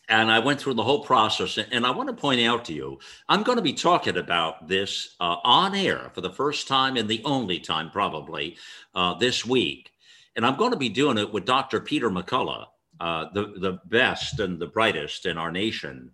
and 0.09 0.31
I 0.31 0.39
went 0.39 0.59
through 0.59 0.75
the 0.75 0.83
whole 0.83 1.03
process. 1.03 1.57
And 1.57 1.85
I 1.85 1.91
want 1.91 2.09
to 2.09 2.15
point 2.15 2.41
out 2.41 2.65
to 2.65 2.73
you, 2.73 2.99
I'm 3.27 3.43
going 3.43 3.57
to 3.57 3.61
be 3.61 3.73
talking 3.73 4.17
about 4.17 4.67
this 4.67 5.15
uh, 5.19 5.37
on 5.43 5.75
air 5.75 6.11
for 6.13 6.21
the 6.21 6.31
first 6.31 6.67
time 6.67 6.95
and 6.95 7.09
the 7.09 7.21
only 7.25 7.59
time, 7.59 7.91
probably, 7.91 8.57
uh, 8.95 9.15
this 9.15 9.45
week. 9.45 9.91
And 10.35 10.45
I'm 10.45 10.55
going 10.55 10.71
to 10.71 10.77
be 10.77 10.89
doing 10.89 11.17
it 11.17 11.33
with 11.33 11.45
Dr. 11.45 11.81
Peter 11.81 12.09
McCullough, 12.09 12.67
uh, 12.99 13.25
the, 13.33 13.53
the 13.57 13.79
best 13.85 14.39
and 14.39 14.59
the 14.59 14.67
brightest 14.67 15.25
in 15.25 15.37
our 15.37 15.51
nation. 15.51 16.11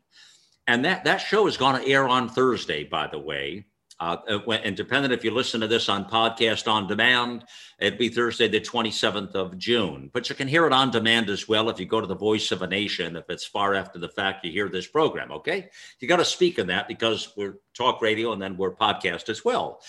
And 0.66 0.84
that, 0.86 1.04
that 1.04 1.18
show 1.18 1.46
is 1.48 1.58
going 1.58 1.82
to 1.82 1.88
air 1.88 2.08
on 2.08 2.30
Thursday, 2.30 2.84
by 2.84 3.08
the 3.08 3.20
way. 3.20 3.66
Uh, 4.04 4.18
uh 4.30 4.52
and 4.52 4.76
dependent 4.76 5.14
if 5.14 5.24
you 5.24 5.32
listen 5.32 5.62
to 5.62 5.68
this 5.68 5.88
on 5.88 6.04
podcast 6.04 6.70
on 6.70 6.88
demand, 6.88 7.46
it'd 7.80 7.98
be 7.98 8.10
Thursday, 8.10 8.50
the 8.50 8.60
27th 8.60 9.34
of 9.34 9.58
June. 9.58 10.10
But 10.12 10.30
you 10.30 10.36
can 10.36 10.48
hear 10.48 10.68
it 10.68 10.74
on 10.74 10.92
demand 10.92 11.30
as 11.30 11.48
well 11.48 11.70
if 11.70 11.80
you 11.80 11.86
go 11.86 12.02
to 12.02 12.08
the 12.08 12.16
Voice 12.16 12.52
of 12.52 12.62
a 12.62 12.68
Nation. 12.68 13.16
If 13.16 13.30
it's 13.30 13.46
far 13.46 13.76
after 13.76 14.00
the 14.00 14.10
fact 14.10 14.44
you 14.44 14.52
hear 14.52 14.68
this 14.68 14.88
program, 14.88 15.32
okay? 15.32 15.70
You 16.00 16.08
got 16.10 16.18
to 16.18 16.26
speak 16.26 16.60
in 16.60 16.68
that 16.68 16.90
because 16.90 17.32
we're 17.38 17.60
talk 17.74 18.02
radio 18.02 18.34
and 18.34 18.42
then 18.42 18.58
we're 18.58 18.76
podcast 18.76 19.30
as 19.30 19.46
well. 19.46 19.82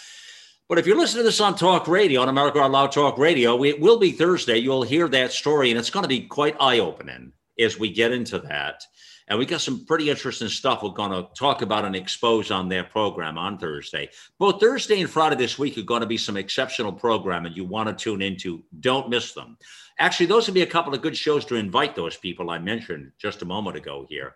But 0.69 0.78
if 0.78 0.86
you're 0.86 0.97
listening 0.97 1.24
to 1.24 1.24
this 1.24 1.41
on 1.41 1.57
Talk 1.57 1.89
Radio, 1.89 2.23
on 2.23 2.28
America 2.31 2.61
Out 2.61 2.70
Loud 2.70 2.93
Talk 2.93 3.19
Radio, 3.19 3.62
it 3.65 3.81
will 3.81 3.99
be 3.99 4.12
Thursday. 4.12 4.57
You'll 4.57 4.82
hear 4.82 5.09
that 5.09 5.32
story, 5.32 5.70
and 5.70 5.78
it's 5.78 5.91
going 5.91 6.05
to 6.05 6.09
be 6.09 6.23
quite 6.23 6.57
eye 6.59 6.78
opening 6.78 7.32
as 7.59 7.78
we 7.78 7.91
get 7.91 8.12
into 8.12 8.39
that. 8.39 8.82
And 9.28 9.38
we 9.38 9.46
got 9.46 9.62
some 9.62 9.86
pretty 9.86 10.10
interesting 10.10 10.48
stuff 10.48 10.82
we're 10.82 10.90
going 10.90 11.10
to 11.10 11.28
talk 11.34 11.62
about 11.62 11.86
and 11.86 11.96
expose 11.96 12.51
on 12.51 12.68
their 12.68 12.84
program 12.84 13.38
on 13.38 13.56
Thursday. 13.56 14.10
Both 14.38 14.60
Thursday 14.60 15.01
and 15.01 15.09
Friday 15.09 15.36
this 15.36 15.59
week 15.59 15.78
are 15.78 15.82
going 15.82 16.02
to 16.02 16.06
be 16.06 16.18
some 16.18 16.36
exceptional 16.36 16.92
programming 16.92 17.55
you 17.55 17.64
want 17.64 17.88
to 17.88 17.94
tune 17.94 18.20
into. 18.20 18.62
Don't 18.80 19.09
miss 19.09 19.32
them. 19.32 19.56
Actually, 19.98 20.26
those 20.26 20.46
would 20.46 20.55
be 20.55 20.62
a 20.62 20.66
couple 20.66 20.92
of 20.92 21.01
good 21.01 21.16
shows 21.16 21.44
to 21.46 21.55
invite 21.55 21.96
those 21.96 22.16
people 22.16 22.51
I 22.51 22.59
mentioned 22.59 23.12
just 23.18 23.40
a 23.40 23.46
moment 23.46 23.76
ago 23.76 24.05
here. 24.09 24.34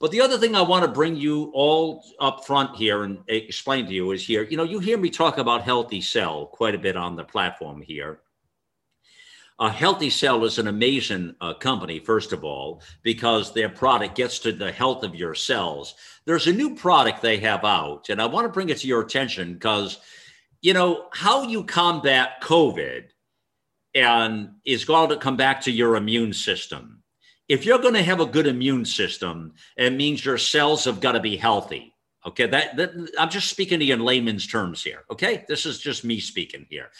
But 0.00 0.10
the 0.12 0.20
other 0.20 0.38
thing 0.38 0.54
I 0.54 0.62
want 0.62 0.84
to 0.84 0.90
bring 0.90 1.16
you 1.16 1.50
all 1.54 2.04
up 2.20 2.44
front 2.44 2.76
here 2.76 3.02
and 3.02 3.18
explain 3.28 3.86
to 3.86 3.92
you 3.92 4.12
is 4.12 4.24
here, 4.24 4.44
you 4.44 4.56
know, 4.56 4.64
you 4.64 4.78
hear 4.78 4.96
me 4.96 5.10
talk 5.10 5.38
about 5.38 5.62
Healthy 5.62 6.00
Cell 6.00 6.46
quite 6.46 6.74
a 6.74 6.78
bit 6.78 6.96
on 6.96 7.16
the 7.16 7.24
platform 7.24 7.82
here. 7.82 8.20
A 9.60 9.70
Healthy 9.70 10.10
Cell 10.10 10.44
is 10.44 10.58
an 10.58 10.68
amazing 10.68 11.34
uh, 11.40 11.52
company, 11.52 11.98
first 11.98 12.32
of 12.32 12.44
all, 12.44 12.80
because 13.02 13.52
their 13.52 13.68
product 13.68 14.14
gets 14.14 14.38
to 14.40 14.52
the 14.52 14.70
health 14.70 15.02
of 15.02 15.16
your 15.16 15.34
cells. 15.34 15.96
There's 16.26 16.46
a 16.46 16.52
new 16.52 16.76
product 16.76 17.22
they 17.22 17.38
have 17.38 17.64
out, 17.64 18.08
and 18.08 18.22
I 18.22 18.26
want 18.26 18.44
to 18.44 18.52
bring 18.52 18.68
it 18.68 18.78
to 18.78 18.86
your 18.86 19.00
attention 19.00 19.54
because, 19.54 19.98
you 20.62 20.74
know, 20.74 21.08
how 21.12 21.42
you 21.42 21.64
combat 21.64 22.40
COVID 22.40 23.06
and 23.96 24.50
is 24.64 24.84
going 24.84 25.08
to 25.08 25.16
come 25.16 25.36
back 25.36 25.62
to 25.62 25.72
your 25.72 25.96
immune 25.96 26.34
system. 26.34 27.02
If 27.48 27.66
you're 27.66 27.80
going 27.80 27.94
to 27.94 28.02
have 28.02 28.20
a 28.20 28.26
good 28.26 28.46
immune 28.46 28.84
system, 28.84 29.54
it 29.76 29.92
means 29.92 30.24
your 30.24 30.38
cells 30.38 30.84
have 30.84 31.00
got 31.00 31.12
to 31.12 31.20
be 31.20 31.36
healthy. 31.36 31.96
Okay, 32.24 32.46
that, 32.46 32.76
that 32.76 33.10
I'm 33.18 33.30
just 33.30 33.48
speaking 33.48 33.80
to 33.80 33.84
you 33.84 33.94
in 33.94 34.00
layman's 34.00 34.46
terms 34.46 34.84
here. 34.84 35.02
Okay, 35.10 35.44
this 35.48 35.66
is 35.66 35.80
just 35.80 36.04
me 36.04 36.20
speaking 36.20 36.66
here 36.70 36.90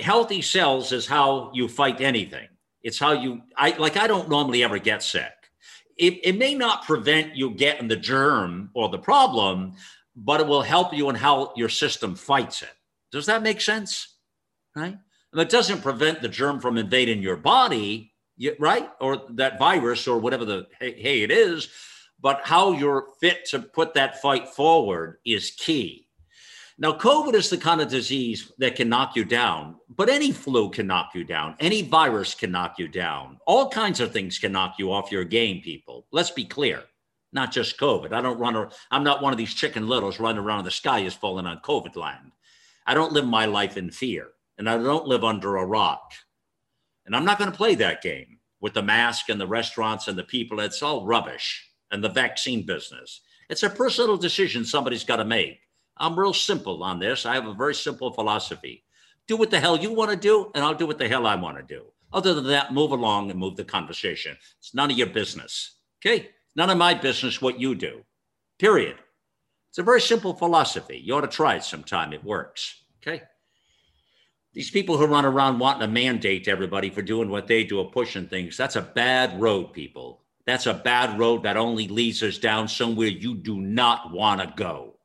healthy 0.00 0.42
cells 0.42 0.92
is 0.92 1.06
how 1.06 1.50
you 1.54 1.68
fight 1.68 2.00
anything. 2.00 2.48
It's 2.82 2.98
how 2.98 3.12
you, 3.12 3.42
I 3.56 3.76
like, 3.76 3.96
I 3.96 4.06
don't 4.06 4.28
normally 4.28 4.62
ever 4.62 4.78
get 4.78 5.02
sick. 5.02 5.32
It, 5.96 6.20
it 6.22 6.38
may 6.38 6.54
not 6.54 6.84
prevent 6.84 7.34
you 7.34 7.50
getting 7.50 7.88
the 7.88 7.96
germ 7.96 8.70
or 8.74 8.88
the 8.88 8.98
problem, 8.98 9.74
but 10.14 10.40
it 10.40 10.46
will 10.46 10.62
help 10.62 10.94
you 10.94 11.08
in 11.08 11.16
how 11.16 11.52
your 11.56 11.68
system 11.68 12.14
fights 12.14 12.62
it. 12.62 12.74
Does 13.10 13.26
that 13.26 13.42
make 13.42 13.60
sense? 13.60 14.16
Right? 14.76 14.96
And 15.32 15.40
it 15.40 15.50
doesn't 15.50 15.82
prevent 15.82 16.22
the 16.22 16.28
germ 16.28 16.60
from 16.60 16.78
invading 16.78 17.22
your 17.22 17.36
body, 17.36 18.12
right? 18.58 18.88
Or 19.00 19.22
that 19.30 19.58
virus 19.58 20.06
or 20.06 20.18
whatever 20.18 20.44
the 20.44 20.66
hey, 20.78 21.00
hey 21.00 21.22
it 21.22 21.30
is. 21.30 21.68
But 22.20 22.40
how 22.44 22.72
you're 22.72 23.08
fit 23.20 23.44
to 23.50 23.60
put 23.60 23.94
that 23.94 24.20
fight 24.20 24.48
forward 24.48 25.18
is 25.24 25.50
key. 25.50 26.07
Now, 26.80 26.92
COVID 26.92 27.34
is 27.34 27.50
the 27.50 27.58
kind 27.58 27.80
of 27.80 27.88
disease 27.88 28.52
that 28.58 28.76
can 28.76 28.88
knock 28.88 29.16
you 29.16 29.24
down, 29.24 29.74
but 29.96 30.08
any 30.08 30.30
flu 30.30 30.70
can 30.70 30.86
knock 30.86 31.10
you 31.12 31.24
down. 31.24 31.56
Any 31.58 31.82
virus 31.82 32.36
can 32.36 32.52
knock 32.52 32.78
you 32.78 32.86
down. 32.86 33.38
All 33.46 33.68
kinds 33.68 33.98
of 33.98 34.12
things 34.12 34.38
can 34.38 34.52
knock 34.52 34.76
you 34.78 34.92
off 34.92 35.10
your 35.10 35.24
game, 35.24 35.60
people. 35.60 36.06
Let's 36.12 36.30
be 36.30 36.44
clear. 36.44 36.84
Not 37.32 37.50
just 37.50 37.80
COVID. 37.80 38.12
I 38.12 38.20
don't 38.20 38.38
run, 38.38 38.54
a, 38.54 38.70
I'm 38.92 39.02
not 39.02 39.22
one 39.22 39.32
of 39.32 39.38
these 39.38 39.54
chicken 39.54 39.88
littles 39.88 40.20
running 40.20 40.40
around 40.40 40.64
the 40.64 40.70
sky 40.70 41.00
is 41.00 41.14
falling 41.14 41.46
on 41.46 41.60
COVID 41.64 41.96
land. 41.96 42.30
I 42.86 42.94
don't 42.94 43.12
live 43.12 43.26
my 43.26 43.46
life 43.46 43.76
in 43.76 43.90
fear, 43.90 44.28
and 44.56 44.70
I 44.70 44.78
don't 44.78 45.06
live 45.06 45.24
under 45.24 45.56
a 45.56 45.66
rock. 45.66 46.12
And 47.06 47.16
I'm 47.16 47.24
not 47.24 47.38
going 47.38 47.50
to 47.50 47.56
play 47.56 47.74
that 47.74 48.02
game 48.02 48.38
with 48.60 48.74
the 48.74 48.82
mask 48.82 49.28
and 49.30 49.40
the 49.40 49.48
restaurants 49.48 50.06
and 50.06 50.16
the 50.16 50.22
people. 50.22 50.60
It's 50.60 50.82
all 50.82 51.04
rubbish 51.04 51.68
and 51.90 52.04
the 52.04 52.08
vaccine 52.08 52.64
business. 52.64 53.20
It's 53.50 53.64
a 53.64 53.70
personal 53.70 54.16
decision 54.16 54.64
somebody's 54.64 55.04
got 55.04 55.16
to 55.16 55.24
make. 55.24 55.58
I'm 56.00 56.18
real 56.18 56.32
simple 56.32 56.82
on 56.82 56.98
this. 56.98 57.26
I 57.26 57.34
have 57.34 57.46
a 57.46 57.54
very 57.54 57.74
simple 57.74 58.12
philosophy. 58.12 58.84
Do 59.26 59.36
what 59.36 59.50
the 59.50 59.60
hell 59.60 59.76
you 59.76 59.92
want 59.92 60.10
to 60.10 60.16
do, 60.16 60.50
and 60.54 60.64
I'll 60.64 60.74
do 60.74 60.86
what 60.86 60.98
the 60.98 61.08
hell 61.08 61.26
I 61.26 61.34
want 61.34 61.56
to 61.58 61.62
do. 61.62 61.84
Other 62.12 62.34
than 62.34 62.46
that, 62.46 62.72
move 62.72 62.92
along 62.92 63.30
and 63.30 63.38
move 63.38 63.56
the 63.56 63.64
conversation. 63.64 64.36
It's 64.58 64.74
none 64.74 64.90
of 64.90 64.96
your 64.96 65.08
business. 65.08 65.76
Okay? 66.00 66.30
None 66.56 66.70
of 66.70 66.78
my 66.78 66.94
business 66.94 67.42
what 67.42 67.60
you 67.60 67.74
do. 67.74 68.02
Period. 68.58 68.96
It's 69.68 69.78
a 69.78 69.82
very 69.82 70.00
simple 70.00 70.32
philosophy. 70.32 70.98
You 70.98 71.14
ought 71.14 71.20
to 71.20 71.28
try 71.28 71.56
it 71.56 71.64
sometime. 71.64 72.12
It 72.12 72.24
works. 72.24 72.82
Okay? 73.02 73.22
These 74.54 74.70
people 74.70 74.96
who 74.96 75.06
run 75.06 75.26
around 75.26 75.58
wanting 75.58 75.82
to 75.82 75.88
mandate 75.88 76.44
to 76.44 76.50
everybody 76.50 76.90
for 76.90 77.02
doing 77.02 77.28
what 77.28 77.46
they 77.46 77.64
do 77.64 77.78
or 77.78 77.90
pushing 77.90 78.26
things, 78.26 78.56
that's 78.56 78.76
a 78.76 78.82
bad 78.82 79.40
road, 79.40 79.72
people. 79.72 80.22
That's 80.46 80.66
a 80.66 80.74
bad 80.74 81.18
road 81.18 81.42
that 81.42 81.58
only 81.58 81.86
leads 81.88 82.22
us 82.22 82.38
down 82.38 82.66
somewhere 82.68 83.08
you 83.08 83.34
do 83.34 83.60
not 83.60 84.10
want 84.12 84.40
to 84.40 84.52
go. 84.56 84.97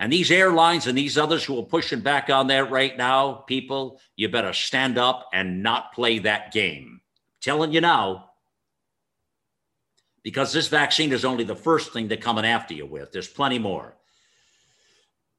And 0.00 0.10
these 0.10 0.30
airlines 0.30 0.86
and 0.86 0.96
these 0.96 1.18
others 1.18 1.44
who 1.44 1.58
are 1.60 1.64
pushing 1.64 2.00
back 2.00 2.30
on 2.30 2.46
that 2.46 2.70
right 2.70 2.96
now, 2.96 3.34
people, 3.34 4.00
you 4.16 4.30
better 4.30 4.54
stand 4.54 4.96
up 4.96 5.28
and 5.34 5.62
not 5.62 5.92
play 5.92 6.18
that 6.20 6.52
game. 6.52 7.02
I'm 7.02 7.40
telling 7.42 7.72
you 7.72 7.82
now, 7.82 8.30
because 10.22 10.54
this 10.54 10.68
vaccine 10.68 11.12
is 11.12 11.26
only 11.26 11.44
the 11.44 11.54
first 11.54 11.92
thing 11.92 12.08
they're 12.08 12.16
coming 12.16 12.46
after 12.46 12.72
you 12.72 12.86
with. 12.86 13.12
There's 13.12 13.28
plenty 13.28 13.58
more. 13.58 13.94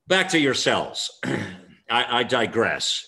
Back 0.08 0.30
to 0.30 0.40
your 0.40 0.54
cells. 0.54 1.20
I, 1.90 2.20
I 2.20 2.24
digress 2.24 3.08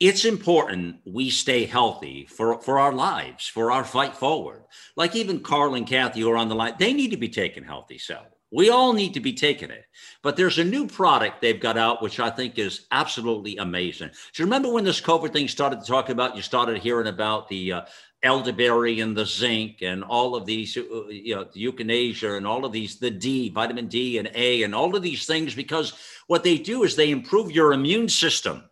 it's 0.00 0.24
important 0.24 0.98
we 1.04 1.28
stay 1.28 1.64
healthy 1.64 2.26
for, 2.26 2.60
for 2.60 2.78
our 2.78 2.92
lives, 2.92 3.48
for 3.48 3.72
our 3.72 3.82
fight 3.82 4.14
forward. 4.14 4.62
Like 4.94 5.16
even 5.16 5.40
Carl 5.40 5.74
and 5.74 5.86
Kathy 5.86 6.20
who 6.20 6.30
are 6.30 6.36
on 6.36 6.48
the 6.48 6.54
line, 6.54 6.74
they 6.78 6.92
need 6.92 7.10
to 7.10 7.16
be 7.16 7.28
taking 7.28 7.64
healthy 7.64 7.98
cells. 7.98 8.37
We 8.50 8.70
all 8.70 8.94
need 8.94 9.12
to 9.14 9.20
be 9.20 9.34
taking 9.34 9.70
it. 9.70 9.84
But 10.22 10.36
there's 10.36 10.58
a 10.58 10.64
new 10.64 10.86
product 10.86 11.40
they've 11.40 11.60
got 11.60 11.76
out, 11.76 12.02
which 12.02 12.18
I 12.18 12.30
think 12.30 12.58
is 12.58 12.86
absolutely 12.90 13.58
amazing. 13.58 14.10
You 14.34 14.44
remember 14.44 14.72
when 14.72 14.84
this 14.84 15.00
COVID 15.00 15.32
thing 15.32 15.48
started 15.48 15.80
to 15.80 15.86
talk 15.86 16.08
about? 16.08 16.34
You 16.34 16.42
started 16.42 16.78
hearing 16.78 17.08
about 17.08 17.48
the 17.48 17.72
uh, 17.72 17.80
elderberry 18.22 19.00
and 19.00 19.14
the 19.14 19.26
zinc 19.26 19.82
and 19.82 20.02
all 20.02 20.34
of 20.34 20.46
these, 20.46 20.76
uh, 20.76 21.08
you 21.08 21.34
know, 21.34 21.44
the 21.44 21.60
euthanasia 21.60 22.36
and 22.36 22.46
all 22.46 22.64
of 22.64 22.72
these, 22.72 22.98
the 22.98 23.10
D, 23.10 23.50
vitamin 23.50 23.86
D 23.86 24.18
and 24.18 24.30
A, 24.34 24.62
and 24.62 24.74
all 24.74 24.96
of 24.96 25.02
these 25.02 25.26
things, 25.26 25.54
because 25.54 25.92
what 26.26 26.42
they 26.42 26.56
do 26.56 26.84
is 26.84 26.96
they 26.96 27.10
improve 27.10 27.52
your 27.52 27.74
immune 27.74 28.08
system 28.08 28.64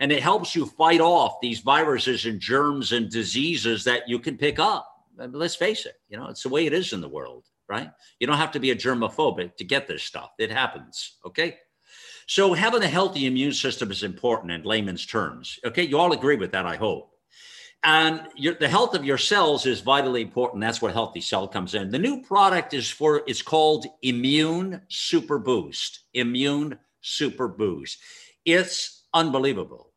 and 0.00 0.10
it 0.10 0.22
helps 0.22 0.56
you 0.56 0.66
fight 0.66 1.00
off 1.00 1.40
these 1.40 1.60
viruses 1.60 2.26
and 2.26 2.40
germs 2.40 2.90
and 2.90 3.08
diseases 3.08 3.84
that 3.84 4.08
you 4.08 4.18
can 4.18 4.36
pick 4.36 4.58
up. 4.58 4.88
Let's 5.16 5.54
face 5.54 5.86
it, 5.86 5.94
you 6.08 6.16
know, 6.16 6.26
it's 6.26 6.42
the 6.42 6.48
way 6.48 6.66
it 6.66 6.72
is 6.72 6.92
in 6.92 7.00
the 7.00 7.08
world 7.08 7.44
right? 7.72 7.90
You 8.18 8.26
don't 8.26 8.36
have 8.36 8.52
to 8.52 8.60
be 8.60 8.70
a 8.70 8.76
germophobic 8.76 9.56
to 9.56 9.64
get 9.64 9.88
this 9.88 10.02
stuff. 10.02 10.30
It 10.38 10.52
happens, 10.52 11.16
okay? 11.24 11.56
So 12.26 12.52
having 12.52 12.82
a 12.82 12.86
healthy 12.86 13.26
immune 13.26 13.54
system 13.54 13.90
is 13.90 14.02
important 14.02 14.52
in 14.52 14.62
layman's 14.62 15.06
terms. 15.06 15.58
Okay, 15.64 15.84
you 15.84 15.98
all 15.98 16.12
agree 16.12 16.36
with 16.36 16.52
that, 16.52 16.66
I 16.66 16.76
hope. 16.76 17.08
And 17.82 18.28
your, 18.36 18.54
the 18.54 18.68
health 18.68 18.94
of 18.94 19.06
your 19.06 19.16
cells 19.16 19.64
is 19.64 19.80
vitally 19.80 20.20
important. 20.20 20.60
That's 20.60 20.82
where 20.82 20.92
healthy 20.92 21.22
cell 21.22 21.48
comes 21.48 21.74
in. 21.74 21.90
The 21.90 21.98
new 21.98 22.22
product 22.22 22.74
is 22.74 22.90
for 22.90 23.22
it's 23.26 23.42
called 23.42 23.86
Immune 24.02 24.82
Super 24.88 25.38
Boost. 25.38 26.00
Immune 26.12 26.78
Super 27.00 27.48
Boost. 27.48 27.98
It's 28.44 29.06
unbelievable. 29.14 29.91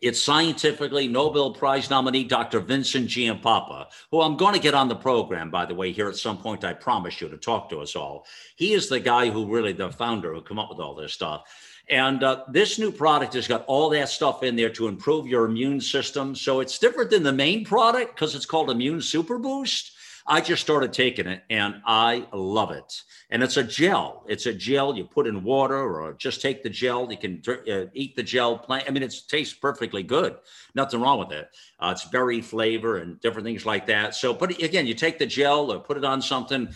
It's 0.00 0.22
scientifically 0.22 1.08
Nobel 1.08 1.52
Prize 1.52 1.90
nominee 1.90 2.24
Dr. 2.24 2.60
Vincent 2.60 3.08
Giampapa, 3.08 3.86
who 4.10 4.20
I'm 4.20 4.36
going 4.36 4.54
to 4.54 4.60
get 4.60 4.74
on 4.74 4.88
the 4.88 4.94
program, 4.94 5.50
by 5.50 5.66
the 5.66 5.74
way, 5.74 5.90
here 5.90 6.08
at 6.08 6.16
some 6.16 6.38
point, 6.38 6.64
I 6.64 6.72
promise 6.72 7.20
you, 7.20 7.28
to 7.28 7.36
talk 7.36 7.68
to 7.70 7.80
us 7.80 7.96
all. 7.96 8.26
He 8.56 8.74
is 8.74 8.88
the 8.88 9.00
guy 9.00 9.28
who 9.30 9.52
really, 9.52 9.72
the 9.72 9.90
founder 9.90 10.32
who 10.32 10.40
come 10.40 10.58
up 10.58 10.70
with 10.70 10.78
all 10.78 10.94
this 10.94 11.12
stuff. 11.12 11.44
And 11.90 12.22
uh, 12.22 12.44
this 12.48 12.78
new 12.78 12.92
product 12.92 13.34
has 13.34 13.48
got 13.48 13.64
all 13.66 13.88
that 13.90 14.08
stuff 14.08 14.42
in 14.42 14.56
there 14.56 14.70
to 14.70 14.88
improve 14.88 15.26
your 15.26 15.46
immune 15.46 15.80
system. 15.80 16.34
So 16.34 16.60
it's 16.60 16.78
different 16.78 17.10
than 17.10 17.22
the 17.22 17.32
main 17.32 17.64
product 17.64 18.14
because 18.14 18.34
it's 18.34 18.46
called 18.46 18.70
Immune 18.70 19.00
Super 19.00 19.38
Boost. 19.38 19.92
I 20.28 20.42
just 20.42 20.60
started 20.60 20.92
taking 20.92 21.26
it 21.26 21.42
and 21.48 21.80
I 21.86 22.26
love 22.34 22.70
it. 22.70 23.02
And 23.30 23.42
it's 23.42 23.56
a 23.56 23.64
gel. 23.64 24.24
It's 24.28 24.44
a 24.44 24.52
gel 24.52 24.94
you 24.94 25.04
put 25.04 25.26
in 25.26 25.42
water 25.42 25.78
or 25.78 26.12
just 26.12 26.42
take 26.42 26.62
the 26.62 26.68
gel. 26.68 27.10
You 27.10 27.16
can 27.16 27.42
uh, 27.48 27.86
eat 27.94 28.14
the 28.14 28.22
gel. 28.22 28.58
Plant. 28.58 28.84
I 28.86 28.90
mean, 28.90 29.02
it 29.02 29.14
tastes 29.26 29.54
perfectly 29.54 30.02
good. 30.02 30.36
Nothing 30.74 31.00
wrong 31.00 31.18
with 31.18 31.32
it. 31.32 31.48
Uh, 31.80 31.94
it's 31.96 32.04
berry 32.04 32.42
flavor 32.42 32.98
and 32.98 33.18
different 33.20 33.46
things 33.46 33.64
like 33.64 33.86
that. 33.86 34.14
So, 34.14 34.34
but 34.34 34.62
again, 34.62 34.86
you 34.86 34.94
take 34.94 35.18
the 35.18 35.26
gel 35.26 35.72
or 35.72 35.80
put 35.80 35.96
it 35.96 36.04
on 36.04 36.20
something 36.20 36.68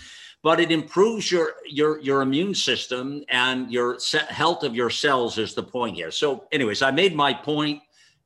but 0.43 0.59
it 0.59 0.73
improves 0.73 1.31
your 1.31 1.55
your 1.67 2.01
your 2.01 2.21
immune 2.21 2.55
system 2.55 3.23
and 3.29 3.71
your 3.71 3.99
health 4.29 4.65
of 4.65 4.75
your 4.75 4.91
cells 4.91 5.39
is 5.39 5.55
the 5.55 5.63
point 5.63 5.95
here 5.95 6.11
so 6.11 6.49
anyways 6.51 6.83
i 6.83 6.91
made 6.91 7.15
my 7.15 7.33
point 7.33 7.81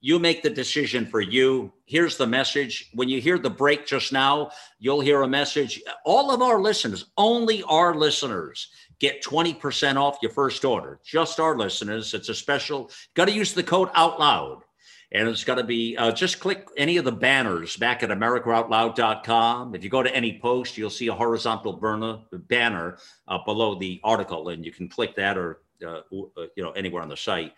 you 0.06 0.20
make 0.20 0.40
the 0.40 0.50
decision 0.50 1.04
for 1.04 1.20
you. 1.20 1.72
Here's 1.84 2.16
the 2.16 2.28
message. 2.28 2.90
When 2.94 3.08
you 3.08 3.20
hear 3.20 3.40
the 3.40 3.50
break 3.50 3.88
just 3.88 4.12
now, 4.12 4.52
you'll 4.78 5.00
hear 5.00 5.22
a 5.22 5.28
message. 5.28 5.82
All 6.04 6.30
of 6.30 6.42
our 6.42 6.60
listeners, 6.60 7.06
only 7.16 7.64
our 7.64 7.92
listeners, 7.92 8.68
get 9.00 9.24
20% 9.24 9.96
off 9.96 10.18
your 10.22 10.30
first 10.30 10.64
order. 10.64 11.00
Just 11.04 11.40
our 11.40 11.58
listeners. 11.58 12.14
It's 12.14 12.28
a 12.28 12.36
special. 12.36 12.88
Got 13.14 13.24
to 13.24 13.32
use 13.32 13.52
the 13.52 13.64
code 13.64 13.88
out 13.94 14.20
loud. 14.20 14.62
And 15.10 15.28
it's 15.28 15.42
got 15.42 15.56
to 15.56 15.64
be 15.64 15.96
uh, 15.96 16.12
just 16.12 16.38
click 16.38 16.68
any 16.76 16.98
of 16.98 17.04
the 17.04 17.10
banners 17.10 17.76
back 17.76 18.04
at 18.04 18.10
AmericaOutloud.com. 18.10 19.74
If 19.74 19.82
you 19.82 19.90
go 19.90 20.04
to 20.04 20.14
any 20.14 20.38
post, 20.38 20.78
you'll 20.78 20.88
see 20.88 21.08
a 21.08 21.14
horizontal 21.14 21.72
burner, 21.72 22.20
banner 22.30 22.98
uh, 23.26 23.38
below 23.44 23.74
the 23.74 24.00
article, 24.04 24.50
and 24.50 24.64
you 24.64 24.70
can 24.70 24.88
click 24.88 25.16
that 25.16 25.36
or 25.36 25.62
uh, 25.84 26.02
you 26.12 26.62
know, 26.62 26.70
anywhere 26.70 27.02
on 27.02 27.08
the 27.08 27.16
site 27.16 27.52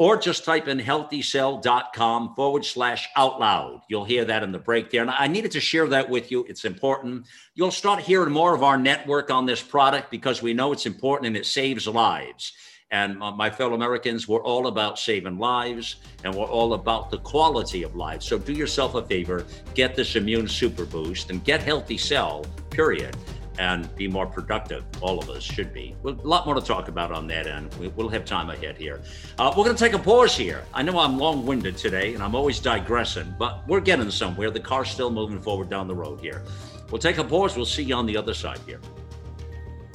or 0.00 0.16
just 0.16 0.46
type 0.46 0.66
in 0.66 0.78
healthycell.com 0.78 2.34
forward 2.34 2.64
slash 2.64 3.06
out 3.16 3.38
loud. 3.38 3.82
You'll 3.86 4.06
hear 4.06 4.24
that 4.24 4.42
in 4.42 4.50
the 4.50 4.58
break 4.58 4.90
there. 4.90 5.02
And 5.02 5.10
I 5.10 5.26
needed 5.26 5.50
to 5.50 5.60
share 5.60 5.86
that 5.88 6.08
with 6.08 6.32
you. 6.32 6.46
It's 6.48 6.64
important. 6.64 7.26
You'll 7.54 7.70
start 7.70 8.00
hearing 8.00 8.32
more 8.32 8.54
of 8.54 8.62
our 8.62 8.78
network 8.78 9.30
on 9.30 9.44
this 9.44 9.62
product 9.62 10.10
because 10.10 10.40
we 10.40 10.54
know 10.54 10.72
it's 10.72 10.86
important 10.86 11.26
and 11.26 11.36
it 11.36 11.44
saves 11.44 11.86
lives. 11.86 12.54
And 12.90 13.18
my 13.18 13.50
fellow 13.50 13.74
Americans, 13.74 14.26
we're 14.26 14.42
all 14.42 14.68
about 14.68 14.98
saving 14.98 15.38
lives 15.38 15.96
and 16.24 16.34
we're 16.34 16.46
all 16.46 16.72
about 16.72 17.10
the 17.10 17.18
quality 17.18 17.82
of 17.82 17.94
life. 17.94 18.22
So 18.22 18.38
do 18.38 18.54
yourself 18.54 18.94
a 18.94 19.02
favor, 19.02 19.44
get 19.74 19.94
this 19.94 20.16
immune 20.16 20.48
super 20.48 20.86
boost 20.86 21.28
and 21.28 21.44
get 21.44 21.62
Healthy 21.62 21.98
Cell, 21.98 22.46
period 22.70 23.14
and 23.58 23.94
be 23.96 24.08
more 24.08 24.26
productive. 24.26 24.84
All 25.00 25.18
of 25.18 25.28
us 25.30 25.42
should 25.42 25.72
be. 25.72 25.94
Well, 26.02 26.14
a 26.14 26.26
lot 26.26 26.46
more 26.46 26.54
to 26.54 26.60
talk 26.60 26.88
about 26.88 27.12
on 27.12 27.26
that 27.28 27.46
end. 27.46 27.74
We, 27.74 27.88
will 27.88 28.08
have 28.08 28.24
time 28.24 28.50
ahead 28.50 28.76
here. 28.76 29.00
Uh, 29.38 29.52
we're 29.56 29.64
going 29.64 29.76
to 29.76 29.84
take 29.84 29.94
a 29.94 29.98
pause 29.98 30.36
here. 30.36 30.64
I 30.72 30.82
know 30.82 30.98
I'm 30.98 31.18
long 31.18 31.44
winded 31.44 31.76
today 31.76 32.14
and 32.14 32.22
I'm 32.22 32.34
always 32.34 32.58
digressing, 32.60 33.34
but 33.38 33.66
we're 33.68 33.80
getting 33.80 34.10
somewhere. 34.10 34.50
The 34.50 34.60
car's 34.60 34.90
still 34.90 35.10
moving 35.10 35.40
forward 35.40 35.68
down 35.70 35.88
the 35.88 35.94
road 35.94 36.20
here. 36.20 36.42
We'll 36.90 37.00
take 37.00 37.18
a 37.18 37.24
pause. 37.24 37.56
We'll 37.56 37.66
see 37.66 37.82
you 37.82 37.94
on 37.94 38.06
the 38.06 38.16
other 38.16 38.34
side 38.34 38.58
here. 38.66 38.80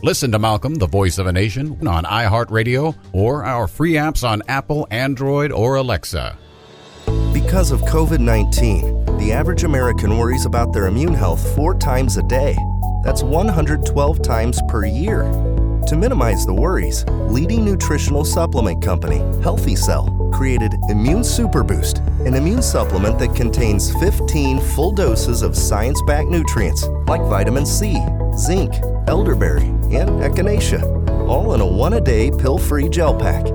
Listen 0.04 0.32
to 0.34 0.40
Malcolm, 0.40 0.76
the 0.76 0.88
voice 0.88 1.18
of 1.18 1.26
a 1.26 1.34
nation, 1.34 1.88
on 1.88 2.04
iHeartRadio 2.04 2.96
or 3.12 3.44
our 3.44 3.68
free 3.68 3.94
apps 3.94 4.28
on 4.28 4.44
Apple, 4.48 4.88
Android, 4.92 5.52
or 5.52 5.76
Alexa. 5.76 6.38
Because 7.34 7.72
of 7.72 7.82
COVID 7.82 8.20
19, 8.20 9.18
the 9.18 9.32
average 9.32 9.64
American 9.64 10.18
worries 10.18 10.46
about 10.46 10.74
their 10.74 10.88
immune 10.88 11.14
health 11.14 11.56
four 11.56 11.74
times 11.74 12.18
a 12.18 12.24
day. 12.24 12.56
That's 13.06 13.22
112 13.22 14.22
times 14.24 14.60
per 14.68 14.84
year. 14.84 15.22
To 15.88 15.96
minimize 15.96 16.44
the 16.48 16.54
worries, 16.56 17.06
leading 17.30 17.64
nutritional 17.64 18.26
supplement 18.26 18.84
company, 18.84 19.20
Healthy 19.44 19.76
Cell, 19.76 20.32
created 20.34 20.74
Immune 20.90 21.24
Super 21.24 21.64
Boost, 21.64 22.00
an 22.26 22.34
immune 22.34 22.64
supplement 22.64 23.20
that 23.20 23.36
contains 23.36 23.94
15 24.00 24.60
full 24.60 24.92
doses 24.92 25.44
of 25.44 25.56
science 25.56 26.02
backed 26.08 26.30
nutrients 26.30 26.88
like 27.08 27.22
vitamin 27.22 27.68
C, 27.68 28.04
zinc, 28.36 28.74
elderberry, 29.06 29.68
and 29.94 30.10
echinacea, 30.24 30.82
all 31.30 31.54
in 31.54 31.62
a 31.62 31.66
one 31.66 31.94
a 31.94 32.02
day 32.02 32.32
pill 32.32 32.58
free 32.58 32.90
gel 32.90 33.16
pack. 33.16 33.46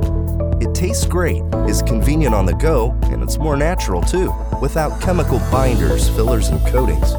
It 0.63 0.77
tastes 0.77 1.07
great, 1.07 1.43
is 1.67 1.83
convenient 1.83 2.37
on 2.37 2.47
the 2.47 2.55
go, 2.55 2.93
and 3.11 3.21
it's 3.21 3.37
more 3.37 3.57
natural 3.57 4.01
too, 4.01 4.33
without 4.63 5.01
chemical 5.03 5.41
binders, 5.51 6.09
fillers, 6.11 6.51
and 6.51 6.65
coatings. 6.69 7.13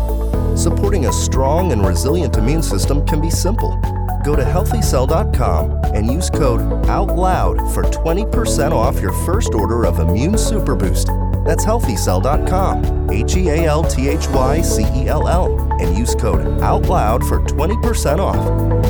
Supporting 0.55 1.05
a 1.05 1.13
strong 1.13 1.71
and 1.71 1.85
resilient 1.85 2.37
immune 2.37 2.61
system 2.61 3.05
can 3.05 3.21
be 3.21 3.29
simple. 3.29 3.79
Go 4.23 4.35
to 4.35 4.43
healthycell.com 4.43 5.95
and 5.95 6.11
use 6.11 6.29
code 6.29 6.61
OUTLOUD 6.85 7.73
for 7.73 7.83
20% 7.83 8.71
off 8.71 9.01
your 9.01 9.13
first 9.25 9.53
order 9.53 9.85
of 9.85 9.99
Immune 9.99 10.37
Super 10.37 10.75
Boost. 10.75 11.07
That's 11.45 11.65
healthycell.com, 11.65 13.09
H 13.09 13.35
E 13.35 13.49
A 13.49 13.65
L 13.65 13.83
T 13.83 14.09
H 14.09 14.27
Y 14.29 14.61
C 14.61 14.83
E 14.95 15.07
L 15.07 15.27
L, 15.27 15.71
and 15.81 15.97
use 15.97 16.13
code 16.13 16.61
OUTLOUD 16.61 17.27
for 17.27 17.39
20% 17.39 18.19
off. 18.19 18.81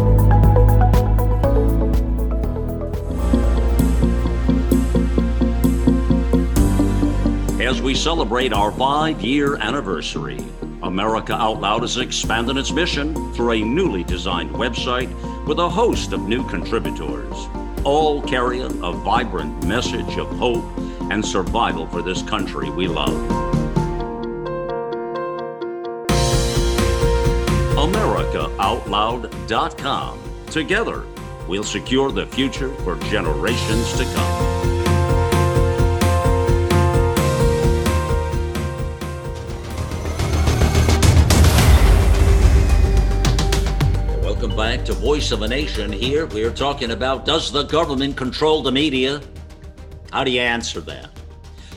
As 7.62 7.82
we 7.82 7.96
celebrate 7.96 8.52
our 8.52 8.72
five 8.74 9.22
year 9.22 9.56
anniversary, 9.56 10.44
America 10.84 11.34
Out 11.34 11.60
Loud 11.62 11.82
has 11.84 11.96
expanded 11.98 12.58
its 12.58 12.72
mission 12.72 13.14
through 13.34 13.52
a 13.52 13.62
newly 13.62 14.04
designed 14.04 14.50
website 14.52 15.10
with 15.46 15.60
a 15.60 15.70
host 15.70 16.12
of 16.12 16.28
new 16.28 16.44
contributors, 16.48 17.36
all 17.84 18.24
carrying 18.24 18.84
a 18.84 18.92
vibrant 18.92 19.64
message 19.66 20.18
of 20.18 20.28
hope 20.38 20.66
and 21.12 21.24
survival 21.24 21.86
for 21.88 22.02
this 22.02 22.24
country 22.24 22.68
we 22.70 22.88
love. 22.88 23.14
AmericaOutloud.com. 27.78 30.20
Together, 30.48 31.04
we'll 31.48 31.64
secure 31.64 32.12
the 32.12 32.26
future 32.28 32.74
for 32.78 32.98
generations 33.10 33.94
to 33.94 34.04
come. 34.06 34.51
Back 44.82 44.88
to 44.88 44.94
Voice 44.94 45.32
of 45.32 45.44
a 45.44 45.48
Nation. 45.48 45.92
Here 45.92 46.26
we 46.26 46.44
are 46.44 46.50
talking 46.50 46.90
about 46.90 47.24
does 47.24 47.52
the 47.52 47.62
government 47.62 48.18
control 48.18 48.64
the 48.64 48.72
media? 48.72 49.22
How 50.12 50.24
do 50.24 50.32
you 50.32 50.42
answer 50.42 50.82
that? 50.82 51.12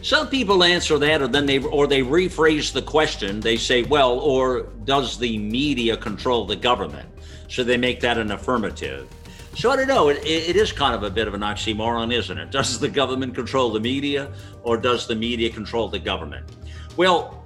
Some 0.01 0.29
people 0.29 0.65
answer 0.65 0.97
that, 0.97 1.21
or 1.21 1.29
then 1.29 1.45
they 1.45 1.59
or 1.59 1.87
they 1.87 2.01
rephrase 2.01 2.73
the 2.73 2.81
question. 2.81 3.41
They 3.41 3.59
say, 3.59 3.83
"Well, 3.83 4.21
or 4.21 4.69
does 4.85 5.19
the 5.19 5.37
media 5.37 5.99
control 5.99 6.47
the 6.47 6.57
government?" 6.57 7.07
So 7.49 7.63
they 7.63 7.77
make 7.77 8.01
that 8.01 8.17
an 8.17 8.31
affirmative. 8.31 9.07
So 9.55 9.71
I 9.71 9.77
don't 9.77 9.89
know. 9.89 10.09
It, 10.09 10.25
it 10.25 10.57
is 10.57 10.73
kind 10.73 10.95
of 10.95 11.03
a 11.03 11.11
bit 11.11 11.29
of 11.29 11.35
an 11.35 11.43
oxymoron, 11.43 12.11
isn't 12.11 12.39
it? 12.39 12.51
Does 12.59 12.81
the 12.81 12.89
government 12.89 13.35
control 13.35 13.71
the 13.71 13.81
media, 13.81 14.33
or 14.63 14.79
does 14.79 15.07
the 15.07 15.15
media 15.15 15.51
control 15.51 15.89
the 15.89 15.99
government? 15.99 16.47
Well, 16.97 17.45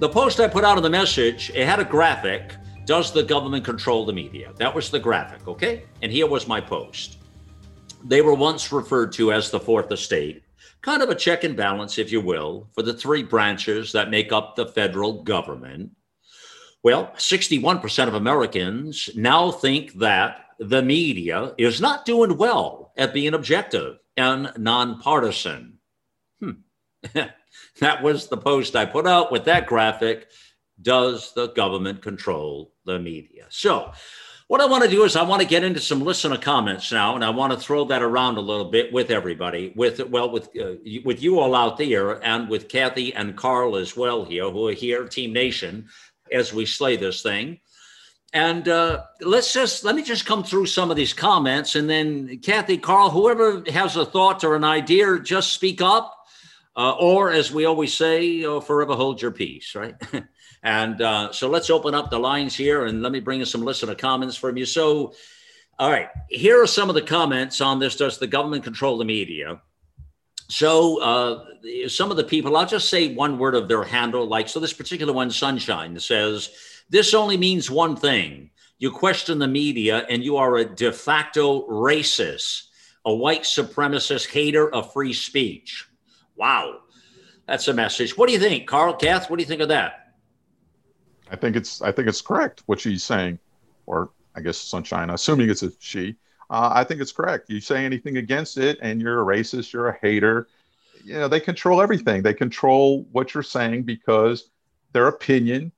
the 0.00 0.08
post 0.08 0.40
I 0.40 0.48
put 0.48 0.64
out 0.64 0.78
in 0.78 0.82
the 0.82 0.90
message 0.90 1.50
it 1.54 1.66
had 1.66 1.78
a 1.78 1.84
graphic 1.84 2.54
does 2.88 3.12
the 3.12 3.22
government 3.22 3.66
control 3.66 4.06
the 4.06 4.14
media? 4.14 4.50
That 4.56 4.74
was 4.74 4.90
the 4.90 4.98
graphic, 4.98 5.46
okay? 5.46 5.82
And 6.00 6.10
here 6.10 6.26
was 6.26 6.48
my 6.48 6.58
post. 6.58 7.18
They 8.02 8.22
were 8.22 8.32
once 8.32 8.72
referred 8.72 9.12
to 9.12 9.30
as 9.30 9.50
the 9.50 9.60
fourth 9.60 9.92
estate, 9.92 10.42
kind 10.80 11.02
of 11.02 11.10
a 11.10 11.14
check 11.14 11.44
and 11.44 11.54
balance, 11.54 11.98
if 11.98 12.10
you 12.10 12.22
will, 12.22 12.66
for 12.72 12.82
the 12.82 12.94
three 12.94 13.22
branches 13.22 13.92
that 13.92 14.08
make 14.08 14.32
up 14.32 14.56
the 14.56 14.64
federal 14.64 15.22
government. 15.22 15.90
Well, 16.82 17.12
61% 17.18 18.08
of 18.08 18.14
Americans 18.14 19.10
now 19.14 19.50
think 19.50 19.92
that 19.98 20.46
the 20.58 20.82
media 20.82 21.52
is 21.58 21.82
not 21.82 22.06
doing 22.06 22.38
well 22.38 22.94
at 22.96 23.12
being 23.12 23.34
objective 23.34 23.98
and 24.16 24.50
nonpartisan. 24.56 25.74
Hmm. 26.40 26.62
that 27.12 28.02
was 28.02 28.28
the 28.28 28.38
post 28.38 28.74
I 28.74 28.86
put 28.86 29.06
out 29.06 29.30
with 29.30 29.44
that 29.44 29.66
graphic. 29.66 30.28
Does 30.80 31.32
the 31.34 31.48
government 31.48 32.02
control 32.02 32.72
the 32.84 32.98
media? 32.98 33.46
So, 33.48 33.92
what 34.48 34.62
I 34.62 34.66
want 34.66 34.82
to 34.82 34.90
do 34.90 35.04
is 35.04 35.14
I 35.14 35.22
want 35.24 35.42
to 35.42 35.48
get 35.48 35.62
into 35.62 35.78
some 35.78 36.02
listener 36.02 36.38
comments 36.38 36.90
now, 36.90 37.14
and 37.14 37.22
I 37.22 37.28
want 37.28 37.52
to 37.52 37.58
throw 37.58 37.84
that 37.86 38.02
around 38.02 38.38
a 38.38 38.40
little 38.40 38.70
bit 38.70 38.90
with 38.92 39.10
everybody, 39.10 39.72
with 39.76 40.00
well, 40.08 40.30
with 40.30 40.48
uh, 40.58 40.76
with 41.04 41.22
you 41.22 41.38
all 41.38 41.54
out 41.54 41.76
there, 41.76 42.24
and 42.24 42.48
with 42.48 42.68
Kathy 42.68 43.12
and 43.14 43.36
Carl 43.36 43.76
as 43.76 43.94
well 43.94 44.24
here, 44.24 44.50
who 44.50 44.68
are 44.68 44.72
here, 44.72 45.06
Team 45.06 45.34
Nation, 45.34 45.88
as 46.32 46.54
we 46.54 46.64
slay 46.64 46.96
this 46.96 47.22
thing. 47.22 47.60
And 48.32 48.68
uh, 48.68 49.04
let's 49.20 49.52
just 49.52 49.84
let 49.84 49.94
me 49.94 50.02
just 50.02 50.24
come 50.24 50.42
through 50.42 50.66
some 50.66 50.90
of 50.90 50.96
these 50.96 51.12
comments, 51.12 51.74
and 51.76 51.88
then 51.88 52.38
Kathy, 52.38 52.78
Carl, 52.78 53.10
whoever 53.10 53.62
has 53.70 53.96
a 53.96 54.06
thought 54.06 54.44
or 54.44 54.54
an 54.54 54.64
idea, 54.64 55.18
just 55.18 55.52
speak 55.52 55.82
up, 55.82 56.14
uh, 56.74 56.92
or 56.92 57.30
as 57.30 57.52
we 57.52 57.66
always 57.66 57.92
say, 57.92 58.44
oh, 58.44 58.60
forever 58.62 58.94
hold 58.94 59.20
your 59.20 59.30
peace, 59.30 59.74
right? 59.74 59.94
And 60.62 61.00
uh, 61.00 61.32
so 61.32 61.48
let's 61.48 61.70
open 61.70 61.94
up 61.94 62.10
the 62.10 62.18
lines 62.18 62.54
here 62.54 62.86
and 62.86 63.02
let 63.02 63.12
me 63.12 63.20
bring 63.20 63.40
in 63.40 63.46
some 63.46 63.62
listener 63.62 63.94
comments 63.94 64.36
from 64.36 64.56
you. 64.56 64.66
So, 64.66 65.14
all 65.78 65.90
right, 65.90 66.08
here 66.28 66.60
are 66.60 66.66
some 66.66 66.88
of 66.88 66.94
the 66.94 67.02
comments 67.02 67.60
on 67.60 67.78
this 67.78 67.96
Does 67.96 68.18
the 68.18 68.26
government 68.26 68.64
control 68.64 68.98
the 68.98 69.04
media? 69.04 69.60
So, 70.48 71.00
uh, 71.00 71.88
some 71.88 72.10
of 72.10 72.16
the 72.16 72.24
people, 72.24 72.56
I'll 72.56 72.66
just 72.66 72.88
say 72.88 73.14
one 73.14 73.38
word 73.38 73.54
of 73.54 73.68
their 73.68 73.84
handle. 73.84 74.26
Like, 74.26 74.48
so 74.48 74.60
this 74.60 74.72
particular 74.72 75.12
one, 75.12 75.30
Sunshine, 75.30 75.98
says, 76.00 76.50
This 76.88 77.14
only 77.14 77.36
means 77.36 77.70
one 77.70 77.96
thing. 77.96 78.50
You 78.78 78.90
question 78.90 79.38
the 79.38 79.48
media 79.48 80.06
and 80.08 80.22
you 80.24 80.36
are 80.36 80.56
a 80.56 80.64
de 80.64 80.92
facto 80.92 81.66
racist, 81.68 82.68
a 83.04 83.14
white 83.14 83.42
supremacist 83.42 84.28
hater 84.28 84.72
of 84.72 84.92
free 84.92 85.12
speech. 85.12 85.86
Wow. 86.36 86.80
That's 87.46 87.68
a 87.68 87.74
message. 87.74 88.16
What 88.16 88.28
do 88.28 88.32
you 88.32 88.38
think, 88.38 88.68
Carl 88.68 88.94
Kath? 88.94 89.28
What 89.28 89.36
do 89.36 89.42
you 89.42 89.48
think 89.48 89.62
of 89.62 89.68
that? 89.68 90.07
I 91.30 91.36
think 91.36 91.56
it's 91.56 91.82
I 91.82 91.92
think 91.92 92.08
it's 92.08 92.22
correct 92.22 92.62
what 92.66 92.80
she's 92.80 93.04
saying, 93.04 93.38
or 93.86 94.10
I 94.34 94.40
guess 94.40 94.58
Sunshine, 94.58 95.10
assuming 95.10 95.50
it's 95.50 95.62
a 95.62 95.72
she. 95.78 96.16
Uh, 96.50 96.70
I 96.72 96.84
think 96.84 97.00
it's 97.00 97.12
correct. 97.12 97.50
You 97.50 97.60
say 97.60 97.84
anything 97.84 98.16
against 98.16 98.56
it, 98.56 98.78
and 98.80 99.02
you're 99.02 99.20
a 99.20 99.36
racist, 99.36 99.72
you're 99.72 99.88
a 99.88 99.98
hater. 100.00 100.48
You 101.04 101.14
know 101.14 101.28
they 101.28 101.40
control 101.40 101.80
everything. 101.80 102.22
They 102.22 102.34
control 102.34 103.06
what 103.12 103.34
you're 103.34 103.42
saying 103.42 103.84
because 103.84 104.50
their 104.92 105.08
opinion 105.08 105.72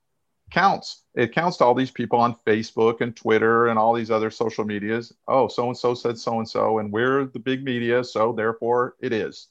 counts. 0.49 1.03
It 1.15 1.33
counts 1.33 1.57
to 1.57 1.65
all 1.65 1.73
these 1.73 1.91
people 1.91 2.19
on 2.19 2.35
Facebook 2.47 3.01
and 3.01 3.15
Twitter 3.15 3.67
and 3.67 3.77
all 3.77 3.93
these 3.93 4.11
other 4.11 4.31
social 4.31 4.63
medias. 4.63 5.13
Oh, 5.27 5.47
so 5.47 5.67
and 5.67 5.77
so 5.77 5.93
said 5.93 6.17
so 6.17 6.39
and 6.39 6.47
so, 6.47 6.79
and 6.79 6.91
we're 6.91 7.25
the 7.25 7.39
big 7.39 7.63
media, 7.63 8.03
so 8.03 8.31
therefore 8.31 8.95
it 9.01 9.11
is. 9.11 9.47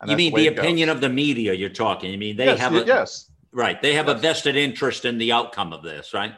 And 0.00 0.10
you 0.10 0.16
mean 0.16 0.34
the, 0.34 0.48
the 0.48 0.58
opinion 0.58 0.86
goes. 0.86 0.94
of 0.96 1.00
the 1.02 1.08
media? 1.08 1.52
You're 1.52 1.68
talking. 1.68 2.10
You 2.12 2.18
mean 2.18 2.36
they 2.36 2.46
yes, 2.46 2.58
have 2.60 2.74
a 2.74 2.84
yes 2.86 3.30
Right. 3.52 3.80
They 3.82 3.94
have 3.94 4.06
yes. 4.06 4.16
a 4.16 4.20
vested 4.20 4.56
interest 4.56 5.04
in 5.04 5.18
the 5.18 5.32
outcome 5.32 5.72
of 5.72 5.82
this, 5.82 6.14
right? 6.14 6.34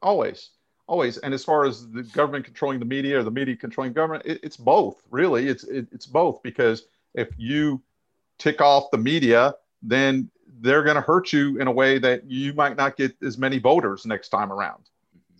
Always. 0.00 0.50
always. 0.86 1.18
And 1.18 1.34
as 1.34 1.44
far 1.44 1.64
as 1.64 1.90
the 1.90 2.02
government 2.02 2.44
controlling 2.44 2.78
the 2.78 2.84
media 2.84 3.18
or 3.18 3.22
the 3.22 3.30
media 3.30 3.56
controlling 3.56 3.92
government, 3.92 4.24
it, 4.26 4.40
it's 4.42 4.56
both. 4.56 5.02
Really, 5.10 5.48
it's 5.48 5.64
it, 5.64 5.86
it's 5.92 6.06
both 6.06 6.42
because 6.42 6.84
if 7.14 7.28
you 7.36 7.82
tick 8.38 8.60
off 8.60 8.90
the 8.90 8.98
media, 8.98 9.54
then 9.82 10.30
they're 10.60 10.82
going 10.82 10.96
to 10.96 11.02
hurt 11.02 11.32
you 11.32 11.58
in 11.58 11.66
a 11.66 11.72
way 11.72 11.98
that 11.98 12.30
you 12.30 12.52
might 12.52 12.76
not 12.76 12.96
get 12.96 13.16
as 13.22 13.38
many 13.38 13.58
voters 13.58 14.06
next 14.06 14.28
time 14.28 14.52
around. 14.52 14.90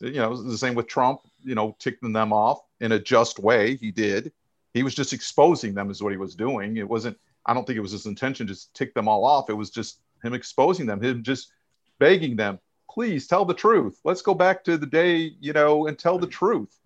Mm-hmm. 0.00 0.06
You 0.06 0.20
know, 0.20 0.42
the 0.42 0.58
same 0.58 0.74
with 0.74 0.88
Trump. 0.88 1.20
You 1.44 1.54
know, 1.54 1.76
ticking 1.78 2.12
them 2.12 2.32
off 2.32 2.60
in 2.80 2.92
a 2.92 2.98
just 2.98 3.38
way. 3.38 3.76
He 3.76 3.90
did. 3.90 4.32
He 4.74 4.82
was 4.82 4.94
just 4.94 5.12
exposing 5.12 5.74
them, 5.74 5.90
is 5.90 6.02
what 6.02 6.12
he 6.12 6.18
was 6.18 6.34
doing. 6.34 6.78
It 6.78 6.88
wasn't. 6.88 7.18
I 7.44 7.52
don't 7.52 7.66
think 7.66 7.76
it 7.76 7.80
was 7.80 7.92
his 7.92 8.06
intention 8.06 8.46
to 8.46 8.72
tick 8.74 8.94
them 8.94 9.08
all 9.08 9.24
off. 9.24 9.50
It 9.50 9.54
was 9.54 9.70
just 9.70 9.98
him 10.22 10.34
exposing 10.34 10.86
them, 10.86 11.02
him 11.02 11.22
just 11.22 11.52
begging 11.98 12.36
them, 12.36 12.58
please 12.90 13.26
tell 13.26 13.44
the 13.44 13.54
truth. 13.54 13.98
Let's 14.04 14.22
go 14.22 14.34
back 14.34 14.64
to 14.64 14.76
the 14.76 14.86
day, 14.86 15.32
you 15.40 15.52
know, 15.52 15.86
and 15.86 15.98
tell 15.98 16.18
the 16.18 16.26
truth. 16.26 16.78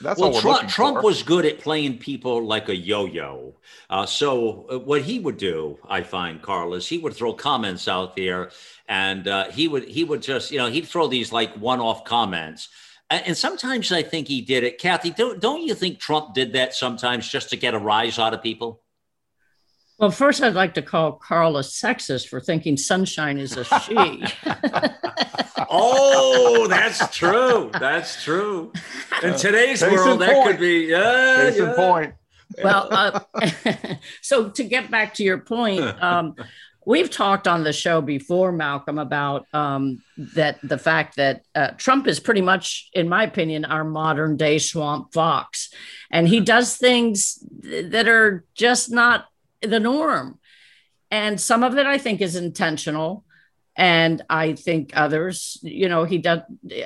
That's 0.00 0.20
well, 0.20 0.40
Trump, 0.40 0.68
Trump 0.68 1.04
was 1.04 1.22
good 1.22 1.46
at 1.46 1.60
playing 1.60 1.98
people 1.98 2.44
like 2.44 2.68
a 2.68 2.76
yo-yo. 2.76 3.54
Uh, 3.88 4.04
so 4.06 4.66
uh, 4.68 4.78
what 4.78 5.02
he 5.02 5.20
would 5.20 5.36
do, 5.36 5.78
I 5.88 6.02
find, 6.02 6.42
Carl, 6.42 6.74
is 6.74 6.88
he 6.88 6.98
would 6.98 7.14
throw 7.14 7.32
comments 7.32 7.86
out 7.86 8.16
there, 8.16 8.50
and 8.88 9.28
uh, 9.28 9.50
he 9.52 9.68
would 9.68 9.84
he 9.84 10.02
would 10.02 10.20
just 10.20 10.50
you 10.50 10.58
know 10.58 10.66
he'd 10.66 10.88
throw 10.88 11.06
these 11.06 11.32
like 11.32 11.54
one-off 11.54 12.04
comments. 12.04 12.68
And 13.10 13.36
sometimes 13.36 13.92
I 13.92 14.02
think 14.02 14.26
he 14.26 14.40
did 14.40 14.64
it. 14.64 14.78
Kathy, 14.78 15.10
don't, 15.10 15.38
don't 15.38 15.62
you 15.62 15.74
think 15.74 16.00
Trump 16.00 16.34
did 16.34 16.54
that 16.54 16.74
sometimes 16.74 17.28
just 17.28 17.50
to 17.50 17.56
get 17.56 17.74
a 17.74 17.78
rise 17.78 18.18
out 18.18 18.32
of 18.32 18.42
people? 18.42 18.80
Well, 19.98 20.10
first, 20.10 20.42
I'd 20.42 20.54
like 20.54 20.74
to 20.74 20.82
call 20.82 21.12
Carl 21.12 21.56
a 21.56 21.60
sexist 21.60 22.28
for 22.28 22.40
thinking 22.40 22.76
sunshine 22.76 23.38
is 23.38 23.56
a 23.56 23.64
she. 23.64 23.94
oh, 25.70 26.66
that's 26.70 27.16
true. 27.16 27.70
That's 27.78 28.22
true. 28.22 28.72
In 29.22 29.36
today's 29.36 29.82
Case 29.82 29.92
world, 29.92 30.20
that 30.20 30.32
point. 30.32 30.48
could 30.48 30.60
be 30.60 30.86
yeah. 30.90 31.36
Case 31.36 31.58
yeah. 31.58 31.74
point. 31.76 32.14
Well, 32.62 32.88
uh, 32.90 33.20
so 34.22 34.50
to 34.50 34.64
get 34.64 34.90
back 34.90 35.14
to 35.14 35.22
your 35.22 35.38
point, 35.38 35.80
um, 36.02 36.34
we've 36.84 37.10
talked 37.10 37.46
on 37.46 37.62
the 37.62 37.72
show 37.72 38.00
before, 38.00 38.50
Malcolm, 38.50 38.98
about 38.98 39.46
um, 39.52 40.02
that 40.34 40.58
the 40.62 40.78
fact 40.78 41.16
that 41.16 41.42
uh, 41.54 41.70
Trump 41.76 42.08
is 42.08 42.18
pretty 42.18 42.42
much, 42.42 42.90
in 42.92 43.08
my 43.08 43.24
opinion, 43.24 43.64
our 43.64 43.84
modern 43.84 44.36
day 44.36 44.58
swamp 44.58 45.12
fox, 45.12 45.72
and 46.10 46.28
he 46.28 46.40
does 46.40 46.76
things 46.76 47.38
that 47.62 48.08
are 48.08 48.44
just 48.54 48.90
not 48.90 49.26
the 49.66 49.80
norm. 49.80 50.38
And 51.10 51.40
some 51.40 51.62
of 51.62 51.76
it 51.78 51.86
I 51.86 51.98
think 51.98 52.20
is 52.20 52.36
intentional. 52.36 53.24
And 53.76 54.22
I 54.30 54.52
think 54.52 54.92
others, 54.94 55.58
you 55.62 55.88
know, 55.88 56.04
he 56.04 56.18
does, 56.18 56.40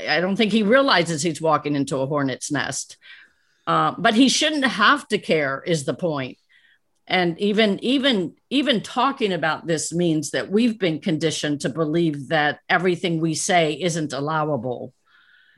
I 0.08 0.20
don't 0.20 0.36
think 0.36 0.52
he 0.52 0.62
realizes 0.62 1.22
he's 1.22 1.40
walking 1.40 1.76
into 1.76 1.98
a 1.98 2.06
hornet's 2.06 2.50
nest. 2.50 2.96
Uh, 3.66 3.94
but 3.98 4.14
he 4.14 4.30
shouldn't 4.30 4.64
have 4.64 5.06
to 5.08 5.18
care, 5.18 5.62
is 5.66 5.84
the 5.84 5.94
point. 5.94 6.38
And 7.06 7.38
even 7.40 7.82
even 7.82 8.34
even 8.50 8.82
talking 8.82 9.32
about 9.32 9.66
this 9.66 9.94
means 9.94 10.30
that 10.30 10.50
we've 10.50 10.78
been 10.78 11.00
conditioned 11.00 11.62
to 11.62 11.70
believe 11.70 12.28
that 12.28 12.60
everything 12.68 13.20
we 13.20 13.34
say 13.34 13.72
isn't 13.74 14.12
allowable. 14.12 14.92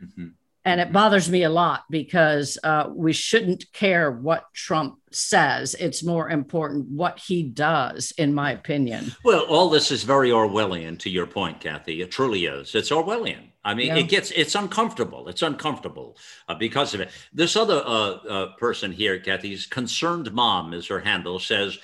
Mm-hmm 0.02 0.28
and 0.65 0.81
it 0.81 0.93
bothers 0.93 1.31
me 1.31 1.43
a 1.45 1.51
lot 1.51 1.85
because 1.91 2.59
uh, 2.62 2.91
we 2.95 3.12
shouldn't 3.12 3.73
care 3.73 4.11
what 4.11 4.45
Trump 4.53 4.99
says. 5.11 5.74
It's 5.78 6.05
more 6.05 6.28
important 6.28 6.89
what 6.91 7.19
he 7.19 7.43
does, 7.43 8.12
in 8.19 8.35
my 8.35 8.53
opinion. 8.53 9.15
Well, 9.24 9.45
all 9.47 9.70
this 9.70 9.91
is 9.91 10.03
very 10.05 10.31
Orwellian, 10.31 10.99
to 11.01 11.11
your 11.11 11.27
point, 11.27 11.61
Kathy. 11.61 12.03
It 12.03 12.11
truly 12.11 12.45
is. 12.45 12.74
It's 12.74 12.91
Orwellian. 12.91 13.51
I 13.65 13.74
mean, 13.74 13.89
yeah. 13.89 13.97
it 13.97 14.09
gets 14.09 14.31
it's 14.31 14.55
uncomfortable. 14.55 15.28
It's 15.28 15.43
uncomfortable 15.43 16.16
uh, 16.49 16.55
because 16.55 16.95
of 16.95 17.01
it. 17.01 17.11
This 17.32 17.57
other 17.57 17.82
uh, 17.85 18.11
uh 18.12 18.47
person 18.57 18.93
here, 18.93 19.19
Kathy's 19.19 19.66
concerned 19.66 20.32
mom 20.32 20.73
is 20.73 20.87
her 20.87 21.01
handle, 21.01 21.39
says 21.39 21.78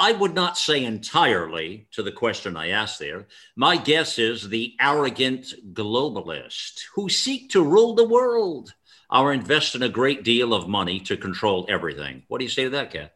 I 0.00 0.12
would 0.12 0.34
not 0.34 0.56
say 0.56 0.82
entirely 0.82 1.86
to 1.92 2.02
the 2.02 2.10
question 2.10 2.56
I 2.56 2.70
asked 2.70 2.98
there. 2.98 3.26
My 3.54 3.76
guess 3.76 4.18
is 4.18 4.48
the 4.48 4.74
arrogant 4.80 5.52
globalist 5.74 6.84
who 6.94 7.10
seek 7.10 7.50
to 7.50 7.62
rule 7.62 7.94
the 7.94 8.08
world 8.08 8.72
are 9.10 9.30
investing 9.30 9.82
a 9.82 9.90
great 9.90 10.24
deal 10.24 10.54
of 10.54 10.68
money 10.68 11.00
to 11.00 11.18
control 11.18 11.66
everything. 11.68 12.22
What 12.28 12.38
do 12.38 12.44
you 12.44 12.50
say 12.50 12.64
to 12.64 12.70
that, 12.70 12.92
Kat? 12.92 13.12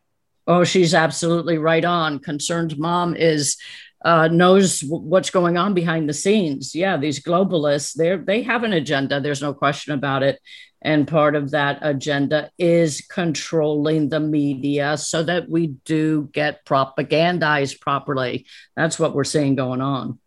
Oh, 0.46 0.62
she's 0.64 0.92
absolutely 0.92 1.56
right 1.56 1.86
on. 1.86 2.18
Concerned 2.18 2.76
mom 2.76 3.16
is 3.16 3.56
uh, 4.04 4.28
knows 4.28 4.80
w- 4.80 5.02
what's 5.02 5.30
going 5.30 5.56
on 5.56 5.74
behind 5.74 6.08
the 6.08 6.14
scenes. 6.14 6.74
Yeah, 6.74 6.96
these 6.96 7.22
globalists, 7.22 7.94
they 7.94 8.16
they 8.16 8.42
have 8.42 8.62
an 8.62 8.74
agenda. 8.74 9.20
There's 9.20 9.42
no 9.42 9.54
question 9.54 9.94
about 9.94 10.22
it. 10.22 10.40
And 10.82 11.08
part 11.08 11.34
of 11.34 11.52
that 11.52 11.78
agenda 11.80 12.50
is 12.58 13.00
controlling 13.00 14.10
the 14.10 14.20
media 14.20 14.98
so 14.98 15.22
that 15.22 15.48
we 15.48 15.68
do 15.86 16.28
get 16.32 16.66
propagandized 16.66 17.80
properly. 17.80 18.46
That's 18.76 18.98
what 18.98 19.14
we're 19.14 19.24
seeing 19.24 19.56
going 19.56 19.80
on. 19.80 20.18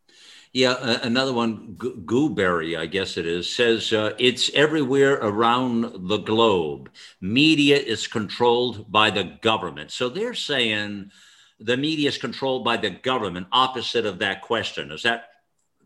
Yeah, 0.54 0.72
uh, 0.72 1.00
another 1.04 1.34
one, 1.34 1.78
G- 1.80 1.94
Gooberry, 2.06 2.76
I 2.76 2.88
guess 2.88 3.18
it 3.18 3.28
is, 3.28 3.54
says 3.54 3.94
uh, 3.94 4.14
it's 4.18 4.50
everywhere 4.56 5.14
around 5.16 6.08
the 6.08 6.18
globe. 6.18 6.90
Media 7.22 7.78
is 7.78 8.08
controlled 8.08 8.92
by 8.92 9.12
the 9.12 9.38
government. 9.44 9.92
So 9.92 10.10
they're 10.10 10.34
saying 10.34 11.12
the 11.60 11.78
media 11.78 12.10
is 12.10 12.18
controlled 12.18 12.64
by 12.64 12.78
the 12.78 12.90
government, 12.90 13.48
opposite 13.52 14.06
of 14.06 14.20
that 14.20 14.42
question. 14.42 14.92
Is 14.92 15.04
that 15.04 15.30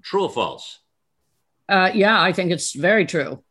true 0.02 0.24
or 0.24 0.30
false? 0.30 0.80
Uh, 1.70 1.92
yeah, 1.94 2.22
I 2.22 2.34
think 2.34 2.52
it's 2.52 2.74
very 2.74 3.06
true. 3.06 3.44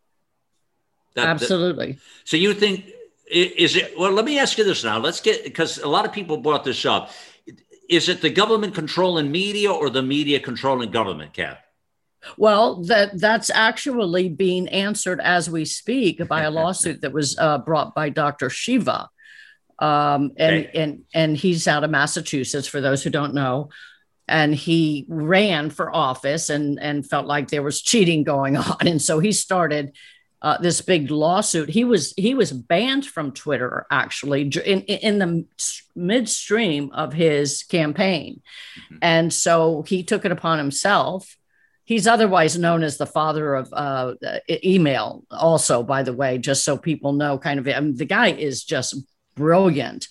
That, 1.15 1.27
Absolutely. 1.27 1.93
That, 1.93 2.01
so 2.25 2.37
you 2.37 2.55
think 2.55 2.91
is 3.31 3.77
it? 3.77 3.99
Well, 3.99 4.13
let 4.13 4.25
me 4.25 4.39
ask 4.39 4.59
you 4.59 4.65
this 4.65 4.85
now. 4.85 4.99
Let's 4.99 5.21
get 5.21 5.45
because 5.45 5.79
a 5.79 5.89
lot 5.89 6.05
of 6.05 6.13
people 6.13 6.37
brought 6.37 6.65
this 6.65 6.85
up. 6.85 7.11
Is 7.89 8.09
it 8.09 8.21
the 8.21 8.31
government 8.31 8.75
controlling 8.75 9.31
media 9.31 9.73
or 9.73 9.91
the 9.91 10.03
media 10.03 10.41
controlling 10.41 10.91
government, 10.91 11.33
Kat? 11.33 11.61
Well, 12.37 12.83
that 12.85 13.19
that's 13.19 13.51
actually 13.51 14.29
being 14.29 14.69
answered 14.69 15.21
as 15.21 15.49
we 15.49 15.65
speak 15.65 16.27
by 16.29 16.43
a 16.43 16.51
lawsuit 16.61 17.01
that 17.03 17.13
was 17.13 17.39
uh, 17.39 17.59
brought 17.59 17.95
by 17.95 18.09
Dr. 18.09 18.51
Shiva, 18.51 19.09
um, 19.81 20.33
and 20.37 20.67
okay. 20.67 20.71
and 20.75 21.03
and 21.15 21.37
he's 21.37 21.67
out 21.67 21.85
of 21.85 21.91
Massachusetts. 21.91 22.69
For 22.69 22.81
those 22.81 23.03
who 23.03 23.11
don't 23.11 23.35
know, 23.35 23.71
and 24.29 24.55
he 24.55 25.07
ran 25.09 25.71
for 25.71 25.95
office 25.95 26.51
and 26.51 26.79
and 26.81 27.09
felt 27.09 27.27
like 27.27 27.49
there 27.49 27.63
was 27.63 27.83
cheating 27.83 28.23
going 28.23 28.57
on, 28.59 28.77
and 28.87 29.03
so 29.03 29.19
he 29.19 29.33
started 29.33 29.93
uh, 30.43 30.59
this 30.59 30.81
big 30.83 31.11
lawsuit. 31.11 31.71
He 31.71 31.85
was 31.85 32.13
he 32.17 32.35
was 32.35 32.53
banned 32.53 33.07
from 33.07 33.33
Twitter 33.33 33.87
actually 33.91 34.43
in 34.43 34.83
in 34.83 35.19
the 35.19 35.47
midstream 35.97 36.91
of 36.93 37.13
his 37.13 37.63
campaign, 37.63 38.43
mm-hmm. 38.85 38.99
and 39.03 39.33
so 39.33 39.83
he 39.83 40.03
took 40.03 40.25
it 40.25 40.33
upon 40.33 40.59
himself. 40.59 41.37
He's 41.85 42.07
otherwise 42.07 42.57
known 42.57 42.85
as 42.85 42.99
the 42.99 43.07
father 43.07 43.57
of 43.57 43.69
uh, 43.73 44.15
email, 44.49 45.25
also 45.29 45.83
by 45.83 46.05
the 46.05 46.13
way, 46.13 46.39
just 46.39 46.65
so 46.65 46.79
people 46.79 47.13
know. 47.13 47.37
Kind 47.37 47.59
of, 47.59 47.67
I 47.67 47.81
mean, 47.81 47.97
the 47.97 48.05
guy 48.05 48.29
is 48.29 48.63
just 48.63 48.95
brilliant. 49.41 50.07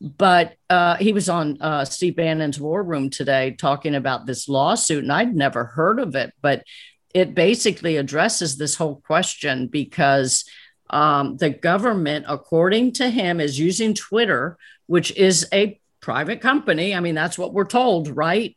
But 0.00 0.54
uh, 0.70 0.96
he 0.96 1.12
was 1.12 1.28
on 1.28 1.60
uh, 1.60 1.84
Steve 1.84 2.16
Bannon's 2.16 2.58
War 2.58 2.82
Room 2.82 3.10
today 3.10 3.50
talking 3.50 3.94
about 3.94 4.24
this 4.24 4.48
lawsuit, 4.48 5.02
and 5.02 5.12
I'd 5.12 5.36
never 5.36 5.64
heard 5.64 5.98
of 5.98 6.14
it. 6.14 6.32
But 6.40 6.64
it 7.12 7.34
basically 7.34 7.96
addresses 7.96 8.56
this 8.56 8.76
whole 8.76 9.02
question 9.04 9.66
because 9.66 10.44
um, 10.88 11.36
the 11.36 11.50
government, 11.50 12.24
according 12.28 12.92
to 12.94 13.10
him, 13.10 13.40
is 13.40 13.58
using 13.58 13.92
Twitter, 13.92 14.56
which 14.86 15.14
is 15.16 15.46
a 15.52 15.78
private 16.00 16.40
company. 16.40 16.94
I 16.94 17.00
mean, 17.00 17.14
that's 17.14 17.36
what 17.36 17.52
we're 17.52 17.64
told, 17.64 18.08
right? 18.08 18.56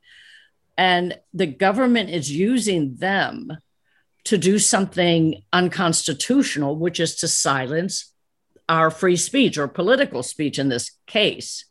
And 0.77 1.19
the 1.33 1.47
government 1.47 2.09
is 2.09 2.31
using 2.31 2.95
them 2.95 3.51
to 4.25 4.37
do 4.37 4.57
something 4.59 5.43
unconstitutional, 5.51 6.77
which 6.77 6.99
is 7.01 7.15
to 7.17 7.27
silence 7.27 8.12
our 8.69 8.89
free 8.89 9.17
speech 9.17 9.57
or 9.57 9.67
political 9.67 10.23
speech 10.23 10.59
in 10.59 10.69
this 10.69 10.91
case. 11.07 11.65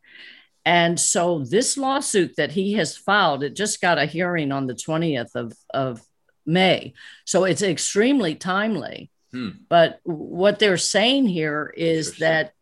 And 0.65 0.99
so 0.99 1.41
this 1.41 1.77
lawsuit 1.77 2.37
that 2.37 2.53
he 2.53 2.75
has 2.75 2.97
filed, 2.97 3.43
it 3.43 3.57
just 3.57 3.81
got 3.81 3.99
a 3.99 4.07
hearing 4.07 4.53
on 4.53 4.67
the 4.67 4.75
20th 4.75 5.35
of, 5.35 5.53
of 5.75 6.01
May. 6.47 6.95
So 7.25 7.45
it's 7.45 7.63
extremely 7.63 8.35
timely. 8.35 9.11
Hmm. 9.33 9.51
But 9.69 10.01
what 10.05 10.59
they're 10.59 10.77
saying 10.77 11.27
here 11.27 11.73
is 11.77 12.19
that 12.19 12.53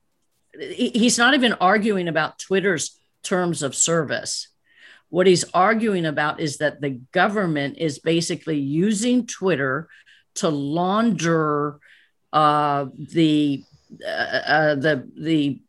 he's 0.59 1.19
not 1.19 1.35
even 1.35 1.52
arguing 1.55 2.09
about 2.09 2.39
Twitter's 2.39 2.98
terms 3.23 3.62
of 3.62 3.74
service. 3.74 4.48
What 5.09 5.27
he's 5.27 5.44
arguing 5.52 6.07
about 6.07 6.40
is 6.40 6.59
that 6.59 6.81
the 6.81 7.01
government 7.12 7.78
is 7.78 7.98
basically 7.98 8.59
using 8.59 9.27
Twitter 9.27 9.89
to 10.36 10.48
launder 10.48 11.81
uh, 12.32 12.86
the 12.97 13.65
uh, 14.05 14.09
uh, 14.09 14.75
the 14.75 15.09
the 15.17 15.61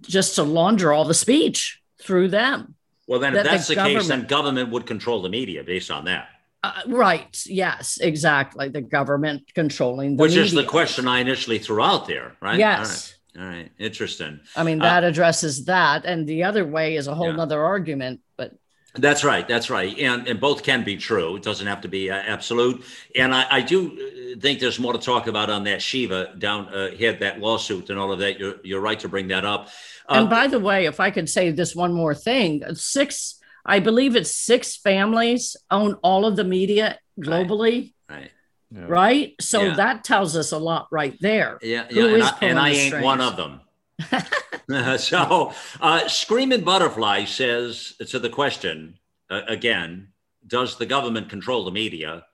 just 0.00 0.34
to 0.36 0.42
launder 0.42 0.92
all 0.92 1.04
the 1.04 1.14
speech 1.14 1.80
through 2.00 2.28
them. 2.28 2.74
Well, 3.06 3.20
then, 3.20 3.34
if 3.34 3.44
that's 3.44 3.68
the, 3.68 3.74
the 3.74 3.82
case, 3.82 4.08
then 4.08 4.26
government 4.26 4.70
would 4.70 4.86
control 4.86 5.22
the 5.22 5.28
media 5.28 5.64
based 5.64 5.90
on 5.90 6.04
that. 6.04 6.28
Uh, 6.62 6.82
right. 6.88 7.40
Yes, 7.46 7.98
exactly. 8.00 8.68
The 8.68 8.82
government 8.82 9.42
controlling 9.54 10.16
the 10.16 10.22
Which 10.22 10.32
media. 10.32 10.44
is 10.44 10.52
the 10.52 10.64
question 10.64 11.06
I 11.08 11.20
initially 11.20 11.58
threw 11.58 11.82
out 11.82 12.06
there, 12.06 12.36
right? 12.40 12.58
Yes. 12.58 13.14
All 13.36 13.42
right. 13.44 13.50
All 13.50 13.56
right. 13.62 13.70
Interesting. 13.78 14.40
I 14.56 14.62
mean, 14.64 14.80
Uh, 14.80 14.84
that 14.84 15.04
addresses 15.04 15.64
that. 15.66 16.04
And 16.04 16.26
the 16.26 16.44
other 16.44 16.64
way 16.66 16.96
is 16.96 17.06
a 17.06 17.14
whole 17.14 17.28
Yeah. 17.30 17.36
nother 17.36 17.64
argument. 17.64 18.20
But 18.36 18.54
That's 19.00 19.24
right. 19.24 19.46
That's 19.46 19.70
right. 19.70 19.96
And, 19.98 20.26
and 20.28 20.40
both 20.40 20.62
can 20.62 20.84
be 20.84 20.96
true. 20.96 21.36
It 21.36 21.42
doesn't 21.42 21.66
have 21.66 21.80
to 21.82 21.88
be 21.88 22.10
uh, 22.10 22.16
absolute. 22.16 22.84
And 23.14 23.34
I, 23.34 23.46
I 23.50 23.60
do 23.62 23.92
uh, 24.36 24.40
think 24.40 24.60
there's 24.60 24.78
more 24.78 24.92
to 24.92 24.98
talk 24.98 25.26
about 25.26 25.50
on 25.50 25.64
that 25.64 25.80
Shiva 25.80 26.34
down 26.38 26.68
uh, 26.68 26.90
here, 26.90 27.12
that 27.14 27.40
lawsuit 27.40 27.90
and 27.90 27.98
all 27.98 28.12
of 28.12 28.18
that. 28.18 28.38
You're, 28.38 28.56
you're 28.64 28.80
right 28.80 28.98
to 29.00 29.08
bring 29.08 29.28
that 29.28 29.44
up. 29.44 29.68
and 30.08 30.26
Uh, 30.26 30.30
by 30.30 30.46
the 30.48 30.60
way, 30.60 30.86
if 30.86 31.00
I 31.00 31.10
could 31.10 31.28
say 31.28 31.50
this 31.50 31.74
one 31.74 31.92
more 31.92 32.14
thing, 32.14 32.62
six, 32.74 33.40
I 33.64 33.80
believe 33.80 34.16
it's 34.16 34.34
six 34.34 34.76
families 34.76 35.56
own 35.70 35.94
all 36.02 36.26
of 36.26 36.36
the 36.36 36.44
media 36.44 36.98
globally, 37.20 37.92
right. 38.08 38.30
Yeah. 38.70 38.84
right? 38.88 39.34
So 39.40 39.62
Yeah. 39.62 39.74
that 39.76 40.04
tells 40.04 40.36
us 40.36 40.52
a 40.52 40.58
lot 40.58 40.88
right 40.90 41.16
there. 41.20 41.58
Yeah, 41.62 41.86
Who 41.86 42.00
yeah, 42.00 42.14
and 42.14 42.22
I, 42.22 42.38
and 42.42 42.58
I 42.58 42.70
the 42.70 42.76
ain't 42.76 43.04
one 43.04 43.20
of 43.20 43.36
them. 43.36 43.60
so, 44.98 45.52
uh, 45.80 46.08
Screaming 46.08 46.62
Butterfly 46.62 47.24
says 47.24 47.94
to 48.08 48.18
the 48.18 48.30
question 48.30 48.98
uh, 49.30 49.42
again: 49.48 50.08
Does 50.46 50.76
the 50.76 50.86
government 50.86 51.28
control 51.28 51.64
the 51.64 51.70
media? 51.70 52.24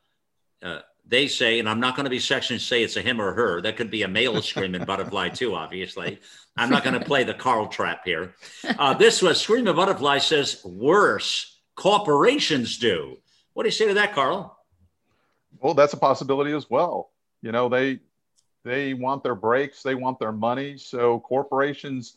Uh, 0.63 0.81
they 1.07 1.29
say, 1.29 1.59
and 1.59 1.69
I'm 1.69 1.81
not 1.81 1.97
going 1.97 2.05
to 2.05 2.11
be 2.11 2.19
section 2.19 2.59
say 2.59 2.83
it's 2.83 2.97
a 2.97 3.03
him 3.03 3.21
or 3.21 3.35
her. 3.35 3.61
That 3.61 3.77
could 3.77 3.91
be 3.91 4.03
a 4.03 4.09
male 4.09 4.41
screaming 4.41 4.85
butterfly 4.85 5.31
too. 5.31 5.55
Obviously, 5.55 6.19
I'm 6.57 6.71
not 6.71 6.85
going 6.85 6.99
to 6.99 7.05
play 7.05 7.25
the 7.25 7.35
Carl 7.35 7.67
trap 7.69 8.03
here. 8.05 8.35
Uh, 8.79 8.95
this 8.95 9.21
was 9.21 9.41
Screaming 9.41 9.75
Butterfly 9.75 10.19
says 10.19 10.65
worse. 10.65 11.61
Corporations 11.75 12.79
do. 12.79 13.19
What 13.53 13.65
do 13.65 13.69
you 13.69 13.73
say 13.73 13.89
to 13.89 13.95
that, 13.95 14.15
Carl? 14.15 14.59
Well, 15.61 15.75
that's 15.75 15.93
a 15.93 15.99
possibility 15.99 16.53
as 16.53 16.71
well. 16.71 17.11
You 17.43 17.53
know, 17.53 17.69
they 17.69 18.01
they 18.65 18.95
want 18.95 19.23
their 19.23 19.35
breaks, 19.35 19.83
they 19.83 19.95
want 19.95 20.19
their 20.19 20.33
money, 20.33 20.77
so 20.79 21.21
corporations 21.21 22.17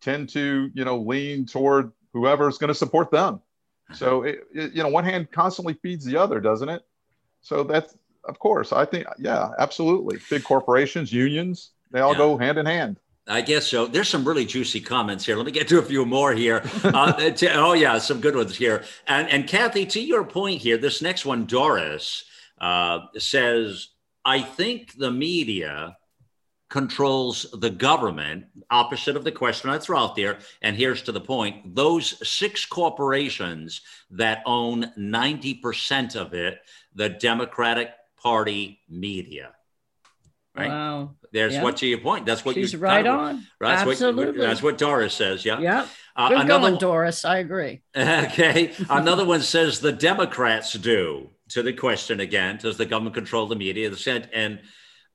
tend 0.00 0.28
to, 0.30 0.70
you 0.74 0.84
know, 0.84 0.98
lean 0.98 1.46
toward 1.46 1.92
whoever's 2.12 2.58
going 2.58 2.68
to 2.68 2.74
support 2.74 3.10
them. 3.10 3.40
So, 3.94 4.24
it, 4.24 4.40
it, 4.52 4.72
you 4.72 4.82
know, 4.82 4.88
one 4.88 5.04
hand 5.04 5.30
constantly 5.30 5.74
feeds 5.74 6.04
the 6.04 6.16
other, 6.16 6.40
doesn't 6.40 6.68
it? 6.68 6.82
So 7.40 7.62
that's, 7.62 7.96
of 8.24 8.38
course, 8.40 8.72
I 8.72 8.84
think, 8.84 9.06
yeah, 9.18 9.50
absolutely. 9.58 10.18
Big 10.28 10.42
corporations, 10.42 11.12
unions, 11.12 11.70
they 11.92 12.00
all 12.00 12.12
Yeah. 12.12 12.18
go 12.18 12.36
hand 12.36 12.58
in 12.58 12.66
hand. 12.66 12.98
I 13.28 13.40
guess 13.40 13.66
so. 13.66 13.86
There's 13.86 14.08
some 14.08 14.24
really 14.26 14.44
juicy 14.44 14.80
comments 14.80 15.24
here. 15.26 15.36
Let 15.36 15.46
me 15.46 15.52
get 15.52 15.66
to 15.68 15.78
a 15.78 15.82
few 15.82 16.04
more 16.06 16.32
here. 16.32 16.62
Uh, 16.84 17.12
to- 17.30 17.54
oh 17.54 17.72
yeah, 17.72 17.98
some 17.98 18.20
good 18.20 18.36
ones 18.36 18.56
here. 18.56 18.84
And 19.08 19.28
and 19.28 19.48
Kathy, 19.48 19.84
to 19.86 20.00
your 20.00 20.24
point 20.24 20.60
here, 20.62 20.76
this 20.78 21.02
next 21.02 21.26
one, 21.26 21.44
Doris 21.44 22.24
uh, 22.60 23.00
says, 23.18 23.88
I 24.26 24.42
think 24.42 24.98
the 24.98 25.10
media 25.10 25.96
controls 26.68 27.46
the 27.52 27.70
government. 27.70 28.46
Opposite 28.70 29.16
of 29.16 29.22
the 29.24 29.30
question 29.32 29.70
I 29.70 29.78
throw 29.78 29.98
out 29.98 30.16
there. 30.16 30.38
And 30.60 30.76
here's 30.76 31.02
to 31.02 31.12
the 31.12 31.20
point: 31.20 31.74
those 31.74 32.28
six 32.28 32.66
corporations 32.66 33.80
that 34.10 34.42
own 34.44 34.92
ninety 34.96 35.54
percent 35.54 36.16
of 36.16 36.34
it, 36.34 36.58
the 36.94 37.08
Democratic 37.08 37.90
Party 38.20 38.80
media. 38.88 39.52
Right. 40.56 40.68
Wow. 40.70 41.14
There's 41.32 41.54
Yeah. 41.54 41.62
what 41.62 41.76
to 41.78 41.86
your 41.86 41.98
point. 41.98 42.24
That's 42.24 42.44
what 42.44 42.54
She's 42.54 42.72
you 42.72 42.78
right 42.78 43.06
on. 43.06 43.46
that's 43.60 43.82
Absolutely. 43.82 44.26
what 44.26 44.36
that's 44.48 44.62
what 44.62 44.78
Doris 44.78 45.12
says. 45.14 45.44
Yeah. 45.44 45.60
Yeah. 45.60 45.86
Uh, 46.16 46.30
Good 46.30 46.40
another 46.40 46.70
going, 46.70 46.80
Doris. 46.80 47.24
I 47.26 47.38
agree. 47.38 47.82
okay. 47.96 48.72
Another 48.88 49.24
one 49.24 49.42
says 49.42 49.80
the 49.80 49.92
Democrats 49.92 50.72
do. 50.72 51.30
To 51.50 51.62
the 51.62 51.72
question 51.72 52.20
again, 52.20 52.58
does 52.60 52.76
the 52.76 52.86
government 52.86 53.14
control 53.14 53.46
the 53.46 53.54
media? 53.56 53.88
The 53.88 53.96
said 53.96 54.28
and 54.32 54.60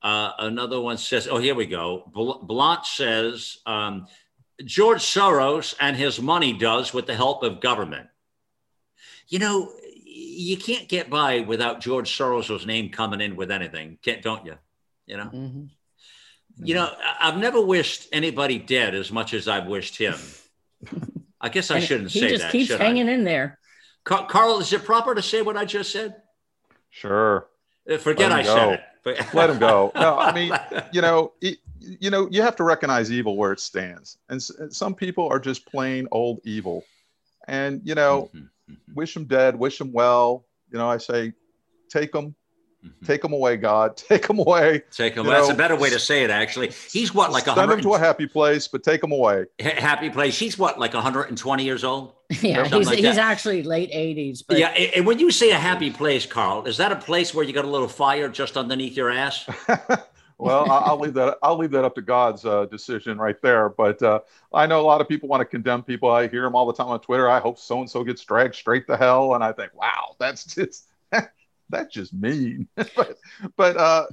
uh, 0.02 0.32
another 0.38 0.80
one 0.80 0.96
says, 0.96 1.28
oh, 1.28 1.36
here 1.38 1.54
we 1.54 1.66
go. 1.66 2.10
Bl- 2.12 2.42
Blunt 2.44 2.86
says 2.86 3.58
um, 3.66 4.06
George 4.64 5.00
Soros 5.02 5.74
and 5.80 5.94
his 5.96 6.20
money 6.20 6.54
does 6.54 6.92
with 6.94 7.06
the 7.06 7.14
help 7.14 7.42
of 7.42 7.60
government. 7.60 8.08
You 9.28 9.38
know, 9.38 9.72
you 10.04 10.56
can't 10.56 10.88
get 10.88 11.08
by 11.10 11.40
without 11.40 11.80
George 11.80 12.16
Soros's 12.16 12.66
name 12.66 12.88
coming 12.90 13.20
in 13.20 13.36
with 13.36 13.50
anything, 13.50 13.98
can't, 14.02 14.22
don't 14.22 14.44
you? 14.46 14.56
You 15.06 15.18
know. 15.18 15.30
Mhm. 15.32 15.68
You 16.56 16.74
know, 16.74 16.90
I've 17.20 17.38
never 17.38 17.60
wished 17.60 18.08
anybody 18.12 18.58
dead 18.58 18.94
as 18.94 19.10
much 19.12 19.34
as 19.34 19.48
I've 19.48 19.66
wished 19.66 19.96
him. 19.96 20.14
I 21.40 21.48
guess 21.48 21.70
I 21.70 21.80
shouldn't 21.80 22.10
he 22.10 22.20
say 22.20 22.26
that. 22.26 22.30
He 22.30 22.38
just 22.38 22.52
keeps 22.70 22.74
hanging 22.80 23.08
I? 23.08 23.12
in 23.12 23.24
there. 23.24 23.58
Car- 24.04 24.26
Carl, 24.26 24.58
is 24.58 24.72
it 24.72 24.84
proper 24.84 25.14
to 25.14 25.22
say 25.22 25.42
what 25.42 25.56
I 25.56 25.64
just 25.64 25.92
said? 25.92 26.21
Sure. 26.92 27.48
Uh, 27.90 27.96
Forget 27.98 28.30
I 28.30 28.40
him 28.40 28.44
said 28.46 28.72
it. 28.74 28.80
But- 29.02 29.34
Let 29.34 29.50
him 29.50 29.58
go. 29.58 29.90
No, 29.96 30.16
I 30.18 30.32
mean, 30.34 30.52
you 30.92 31.00
know, 31.00 31.32
it, 31.40 31.58
you 31.80 32.10
know, 32.10 32.28
you 32.30 32.42
have 32.42 32.54
to 32.56 32.64
recognize 32.64 33.10
evil 33.10 33.36
where 33.36 33.50
it 33.50 33.58
stands, 33.58 34.18
and, 34.28 34.36
s- 34.36 34.50
and 34.50 34.72
some 34.72 34.94
people 34.94 35.26
are 35.28 35.40
just 35.40 35.66
plain 35.66 36.06
old 36.12 36.38
evil, 36.44 36.84
and 37.48 37.80
you 37.82 37.96
know, 37.96 38.30
Mhm, 38.32 38.48
mhm, 38.70 38.76
wish 38.94 39.14
them 39.14 39.24
dead, 39.24 39.56
wish 39.58 39.78
them 39.78 39.90
well. 39.92 40.44
You 40.70 40.78
know, 40.78 40.88
I 40.88 40.98
say, 40.98 41.32
take 41.90 42.12
them, 42.12 42.36
mhm. 42.86 43.04
take 43.04 43.20
them 43.22 43.32
away, 43.32 43.56
God, 43.56 43.96
take 44.08 44.28
them 44.28 44.38
away. 44.38 44.84
Take 44.92 45.14
him. 45.14 45.24
you 45.26 45.32
That's 45.32 45.48
know, 45.48 45.54
a 45.54 45.56
better 45.56 45.74
way 45.74 45.90
to 45.90 45.98
say 45.98 46.22
it. 46.22 46.30
Actually, 46.30 46.70
he's 46.92 47.12
what 47.12 47.32
like 47.32 47.48
a 47.48 47.54
Send 47.56 47.72
him 47.72 47.80
to 47.80 47.94
a 47.94 47.98
happy 47.98 48.28
place, 48.28 48.68
but 48.68 48.84
take 48.84 49.02
him 49.02 49.10
away. 49.10 49.46
happy 49.58 50.08
place. 50.10 50.38
He's 50.38 50.56
what 50.56 50.78
like 50.78 50.94
120 50.94 51.64
years 51.64 51.82
old. 51.82 52.14
Yeah, 52.42 52.66
he's, 52.66 52.86
like 52.86 52.98
he's 52.98 53.18
actually 53.18 53.62
late 53.62 53.90
80s. 53.90 54.42
But 54.46 54.58
yeah, 54.58 54.68
and 54.68 54.92
and 54.96 55.06
when 55.06 55.18
you 55.18 55.30
say 55.30 55.50
a 55.50 55.58
happy 55.58 55.90
place, 55.90 56.24
Carl, 56.26 56.64
is 56.66 56.76
that 56.78 56.90
a 56.92 56.96
place 56.96 57.34
where 57.34 57.44
you 57.44 57.52
got 57.52 57.64
a 57.64 57.68
little 57.68 57.88
fire 57.88 58.28
just 58.28 58.56
underneath 58.56 58.96
your 58.96 59.10
ass? 59.10 59.46
well, 60.38 60.70
I- 60.70 60.78
I'll 60.86 60.98
leave 60.98 61.14
that. 61.14 61.38
I'll 61.42 61.58
leave 61.58 61.70
that 61.72 61.84
up 61.84 61.94
to 61.96 62.02
God's 62.02 62.44
uh, 62.44 62.66
decision 62.66 63.18
right 63.18 63.40
there. 63.42 63.68
But 63.68 64.02
uh, 64.02 64.20
I 64.52 64.66
know 64.66 64.80
a 64.80 64.86
lot 64.86 65.00
of 65.00 65.08
people 65.08 65.28
want 65.28 65.40
to 65.42 65.44
condemn 65.44 65.82
people. 65.82 66.10
I 66.10 66.28
hear 66.28 66.42
them 66.42 66.54
all 66.54 66.66
the 66.66 66.72
time 66.72 66.88
on 66.88 67.00
Twitter. 67.00 67.28
I 67.28 67.38
hope 67.40 67.58
so 67.58 67.80
and 67.80 67.90
so 67.90 68.02
gets 68.02 68.24
dragged 68.24 68.54
straight 68.54 68.86
to 68.86 68.96
hell, 68.96 69.34
and 69.34 69.44
I 69.44 69.52
think, 69.52 69.74
wow, 69.74 70.16
that's 70.18 70.44
just 70.44 70.86
that's 71.68 71.92
just 71.92 72.14
mean. 72.14 72.66
but 72.74 73.18
but 73.56 73.76
uh, 73.76 74.06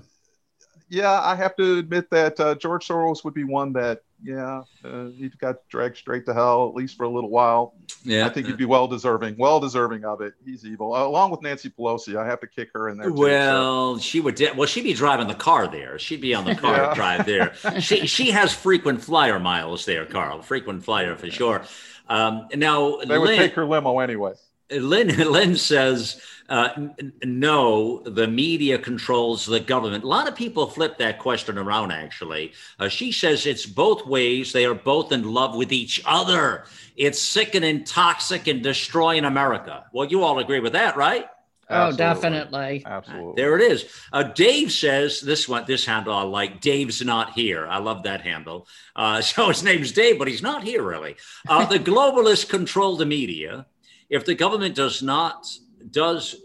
yeah, 0.90 1.22
I 1.22 1.36
have 1.36 1.56
to 1.58 1.78
admit 1.78 2.10
that 2.10 2.40
uh, 2.40 2.56
George 2.56 2.88
Soros 2.88 3.24
would 3.24 3.34
be 3.34 3.44
one 3.44 3.74
that 3.74 4.02
yeah, 4.22 4.64
uh, 4.84 5.06
he 5.18 5.30
got 5.40 5.66
dragged 5.70 5.96
straight 5.96 6.26
to 6.26 6.34
hell 6.34 6.68
at 6.68 6.76
least 6.76 6.98
for 6.98 7.04
a 7.04 7.10
little 7.10 7.30
while. 7.30 7.74
Yeah, 8.04 8.26
I 8.26 8.30
think 8.30 8.48
he'd 8.48 8.58
be 8.58 8.66
well 8.66 8.88
deserving, 8.88 9.38
well 9.38 9.60
deserving 9.62 10.04
of 10.04 10.20
it. 10.22 10.34
He's 10.44 10.66
evil, 10.66 10.94
uh, 10.94 11.06
along 11.06 11.32
with 11.32 11.42
Nancy 11.42 11.70
Pelosi. 11.70 12.18
I 12.18 12.26
have 12.26 12.42
to 12.42 12.48
kick 12.48 12.70
her 12.74 12.90
in 12.90 12.98
there. 12.98 13.10
Too, 13.10 13.16
so. 13.16 13.22
Well, 13.22 13.98
she 14.00 14.20
would. 14.20 14.36
De- 14.36 14.52
well, 14.54 14.68
she'd 14.68 14.84
be 14.84 14.94
driving 14.94 15.28
the 15.28 15.36
car 15.36 15.68
there. 15.68 15.98
She'd 16.00 16.20
be 16.22 16.34
on 16.34 16.44
the 16.44 16.56
car 16.56 16.76
Yeah. 16.76 16.94
drive 16.94 17.26
there. 17.26 17.54
She 17.80 18.08
she 18.08 18.32
has 18.32 18.54
frequent 18.54 19.02
flyer 19.02 19.40
miles 19.40 19.86
there, 19.86 20.06
Carl. 20.06 20.42
Frequent 20.42 20.84
flyer 20.84 21.16
for 21.16 21.30
sure. 21.32 21.62
Um, 22.10 22.48
now, 22.56 22.98
they 22.98 23.18
would 23.18 23.30
Lynn, 23.30 23.38
take 23.38 23.54
her 23.54 23.66
limo 23.66 24.00
anyway. 24.00 24.34
Lynn, 24.72 25.08
Lynn 25.32 25.56
says, 25.56 26.20
uh, 26.50 26.70
n- 26.76 27.14
no, 27.24 28.02
the 28.04 28.28
media 28.28 28.78
controls 28.78 29.46
the 29.46 29.60
government. 29.60 30.04
A 30.04 30.08
lot 30.08 30.28
of 30.28 30.36
people 30.36 30.68
flip 30.68 30.98
that 30.98 31.20
question 31.20 31.58
around, 31.58 31.92
actually. 31.92 32.54
Uh, 32.80 32.90
she 32.90 33.12
says 33.12 33.46
it's 33.46 33.66
both 33.66 34.06
ways. 34.06 34.52
They 34.52 34.66
are 34.66 34.74
both 34.74 35.12
in 35.12 35.24
love 35.24 35.56
with 35.56 35.72
each 35.72 36.02
other. 36.06 36.66
It's 36.98 37.22
sickening, 37.22 37.84
toxic, 37.84 38.48
and 38.48 38.64
destroying 38.64 39.26
America. 39.26 39.86
Well, 39.94 40.08
you 40.08 40.24
all 40.24 40.40
agree 40.40 40.60
with 40.60 40.74
that, 40.74 40.98
right? 40.98 41.26
oh, 41.70 41.76
Absolutely. 41.76 41.98
definitely. 41.98 42.84
Absolutely. 42.86 43.34
There 43.42 43.60
it 43.60 43.72
is. 43.72 43.86
Uh, 44.12 44.24
Dave 44.24 44.72
says 44.72 45.22
this 45.22 45.48
one, 45.48 45.66
this 45.68 45.86
handle 45.86 46.14
I 46.14 46.24
like. 46.24 46.62
Dave's 46.62 47.04
not 47.04 47.34
here. 47.34 47.68
I 47.68 47.78
love 47.78 48.04
that 48.04 48.22
handle. 48.22 48.68
Uh, 48.96 49.22
so 49.22 49.50
his 49.50 49.64
name's 49.64 49.92
Dave, 49.92 50.18
but 50.18 50.28
he's 50.28 50.42
not 50.42 50.64
here 50.64 50.84
really. 50.84 51.16
Uh, 51.48 51.66
the 51.66 51.80
globalists 51.80 52.48
control 52.50 52.98
the 52.98 53.06
media. 53.06 53.66
If 54.10 54.26
the 54.26 54.34
government 54.34 54.76
does 54.76 55.04
not 55.04 55.46
does 55.92 56.36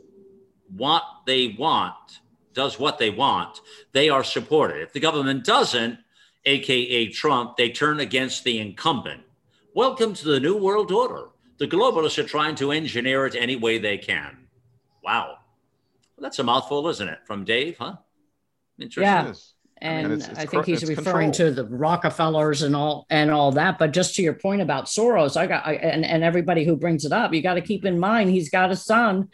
what 0.77 1.03
they 1.27 1.57
want, 1.59 2.21
does 2.53 2.79
what 2.79 2.99
they 2.99 3.11
want, 3.11 3.61
they 3.93 4.09
are 4.09 4.25
supported. 4.25 4.83
If 4.83 4.93
the 4.93 5.01
government 5.01 5.45
doesn't, 5.45 5.99
aka 6.45 7.09
Trump, 7.09 7.57
they 7.57 7.71
turn 7.71 8.01
against 8.01 8.45
the 8.45 8.59
incumbent. 8.59 9.23
Welcome 9.75 10.15
to 10.15 10.25
the 10.25 10.41
new 10.41 10.57
world 10.57 10.93
order. 10.93 11.29
The 11.59 11.67
globalists 11.67 12.19
are 12.19 12.29
trying 12.29 12.55
to 12.57 12.73
engineer 12.73 13.27
it 13.27 13.35
any 13.35 13.57
way 13.57 13.79
they 13.79 13.99
can. 13.99 14.47
Wow. 15.03 15.39
Well, 16.17 16.23
that's 16.23 16.39
a 16.39 16.45
mouthful, 16.45 16.89
isn't 16.89 17.09
it? 17.09 17.21
From 17.27 17.45
Dave, 17.45 17.77
huh? 17.79 17.97
Interesting. 18.79 19.03
Yeah. 19.03 19.33
Yes. 19.85 20.05
and 20.05 20.13
it's- 20.15 20.29
it's 20.31 20.39
I 20.41 20.47
cor- 20.47 20.65
think 20.65 20.81
he's 20.81 20.89
referring 20.89 21.31
control. 21.33 21.51
to 21.51 21.55
the 21.55 21.65
Rockefellers 21.67 22.63
and 22.63 22.75
all 22.75 23.07
and 23.11 23.31
all 23.31 23.53
that. 23.53 23.79
But 23.79 23.93
just 23.93 24.15
to 24.17 24.23
your 24.23 24.33
point 24.35 24.63
about 24.63 24.87
Soros, 24.87 25.37
I 25.37 25.47
got 25.47 25.67
I, 25.67 25.75
and 25.75 26.05
and 26.05 26.25
everybody 26.25 26.65
who 26.65 26.75
brings 26.77 27.05
it 27.05 27.13
up, 27.13 27.33
you 27.35 27.43
got 27.43 27.55
to 27.55 27.61
keep 27.61 27.85
in 27.85 27.99
mind 27.99 28.31
he's 28.31 28.49
got 28.49 28.71
a 28.71 28.77
son, 28.77 29.29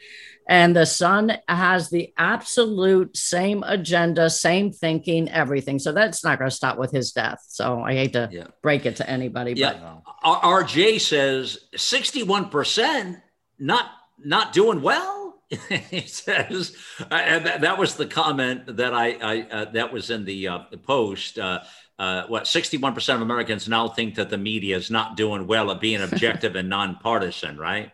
and 0.49 0.75
the 0.75 0.87
son 0.87 1.37
has 1.49 1.91
the 1.91 2.13
absolute 2.19 3.17
same 3.17 3.63
agenda, 3.65 4.29
same 4.29 4.73
thinking, 4.73 5.29
everything. 5.31 5.79
So 5.79 5.93
that's 5.93 6.25
not 6.25 6.39
going 6.39 6.51
to 6.51 6.57
stop 6.57 6.79
with 6.79 6.91
his 6.91 7.13
death. 7.13 7.39
So 7.47 7.81
I 7.81 7.95
hate 7.95 8.13
to 8.15 8.29
Yeah. 8.33 8.45
break 8.63 8.87
it 8.87 8.97
to 8.97 9.09
anybody, 9.09 9.53
Yeah. 9.57 9.75
but 9.75 10.03
R- 10.25 10.63
RJ 10.65 10.99
says 10.99 11.59
61% 11.77 13.19
not 13.59 13.87
not 14.23 14.53
doing 14.53 14.83
well. 14.83 15.30
he 15.91 16.03
says, 16.03 16.77
uh, 17.01 17.15
and 17.15 17.47
that, 17.47 17.63
that, 17.63 17.79
was 17.79 17.97
the 17.97 18.07
comment 18.07 18.77
that 18.77 18.95
I, 18.95 19.13
I 19.15 19.43
uh, 19.51 19.71
that 19.73 19.93
was 19.93 20.11
in 20.11 20.25
the, 20.25 20.47
uh, 20.47 20.59
the 20.71 20.79
post. 20.79 21.39
Uh, 21.39 21.61
uh, 21.99 22.27
what 22.29 22.45
61% 22.45 23.15
of 23.15 23.21
Americans 23.21 23.69
now 23.69 23.89
think 23.89 24.15
that 24.15 24.31
the 24.31 24.39
media 24.39 24.77
is 24.77 24.91
not 24.91 25.17
doing 25.17 25.47
well 25.47 25.71
at 25.71 25.81
being 25.81 26.01
objective 26.01 26.57
and 26.57 26.69
nonpartisan, 26.69 27.59
right? 27.59 27.93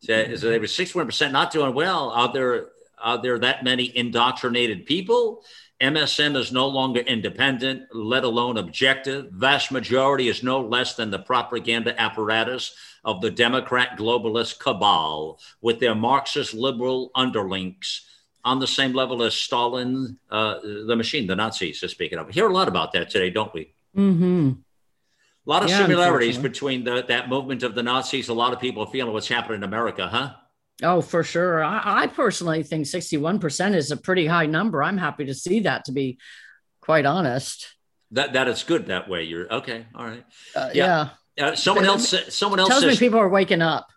So, 0.00 0.36
so 0.36 0.50
they 0.50 0.58
were 0.58 0.66
61% 0.66 1.32
not 1.32 1.50
doing 1.50 1.74
well. 1.74 2.10
Are 2.10 2.32
there 2.32 2.68
are 3.00 3.20
there 3.20 3.38
that 3.38 3.64
many 3.64 3.96
indoctrinated 3.96 4.86
people? 4.86 5.44
MSM 5.80 6.36
is 6.36 6.50
no 6.50 6.66
longer 6.66 7.00
independent, 7.00 7.84
let 7.92 8.24
alone 8.24 8.58
objective. 8.58 9.30
Vast 9.30 9.70
majority 9.70 10.28
is 10.28 10.42
no 10.42 10.60
less 10.60 10.94
than 10.94 11.10
the 11.10 11.20
propaganda 11.20 11.98
apparatus 12.00 12.74
of 13.08 13.22
the 13.22 13.30
Democrat 13.30 13.96
globalist 13.96 14.58
cabal 14.58 15.40
with 15.62 15.80
their 15.80 15.94
Marxist 15.94 16.52
liberal 16.52 17.10
underlings 17.14 18.02
on 18.44 18.58
the 18.58 18.66
same 18.66 18.92
level 18.92 19.22
as 19.22 19.32
Stalin, 19.34 20.18
uh, 20.30 20.58
the 20.60 20.94
machine, 20.94 21.26
the 21.26 21.34
Nazis 21.34 21.82
are 21.82 21.88
speaking 21.88 22.18
of. 22.18 22.26
We 22.26 22.34
hear 22.34 22.48
a 22.48 22.52
lot 22.52 22.68
about 22.68 22.92
that 22.92 23.08
today, 23.08 23.30
don't 23.30 23.52
we? 23.54 23.72
Mm-hmm. 23.96 24.50
A 24.50 25.50
lot 25.50 25.62
of 25.62 25.70
yeah, 25.70 25.78
similarities 25.78 26.36
between 26.36 26.84
the, 26.84 27.02
that 27.08 27.30
movement 27.30 27.62
of 27.62 27.74
the 27.74 27.82
Nazis. 27.82 28.28
A 28.28 28.34
lot 28.34 28.52
of 28.52 28.60
people 28.60 28.82
are 28.84 28.90
feeling 28.90 29.14
what's 29.14 29.28
happening 29.28 29.56
in 29.56 29.64
America, 29.64 30.06
huh? 30.06 30.34
Oh, 30.82 31.00
for 31.00 31.24
sure. 31.24 31.64
I, 31.64 32.02
I 32.02 32.06
personally 32.08 32.62
think 32.62 32.84
61% 32.84 33.74
is 33.74 33.90
a 33.90 33.96
pretty 33.96 34.26
high 34.26 34.46
number. 34.46 34.82
I'm 34.82 34.98
happy 34.98 35.24
to 35.24 35.34
see 35.34 35.60
that, 35.60 35.86
to 35.86 35.92
be 35.92 36.18
quite 36.82 37.06
honest. 37.06 37.74
That 38.10 38.34
that 38.34 38.48
is 38.48 38.62
good 38.64 38.86
that 38.86 39.08
way. 39.08 39.22
You're 39.24 39.50
okay. 39.52 39.86
All 39.94 40.04
right. 40.04 40.24
Uh, 40.54 40.70
yeah. 40.74 40.84
yeah. 40.84 41.08
Uh, 41.38 41.54
someone 41.54 41.84
else. 41.84 42.14
Someone 42.34 42.60
else 42.60 42.68
tells 42.68 42.82
says, 42.82 43.00
me 43.00 43.06
people 43.06 43.18
are 43.18 43.28
waking 43.28 43.62
up. 43.62 43.88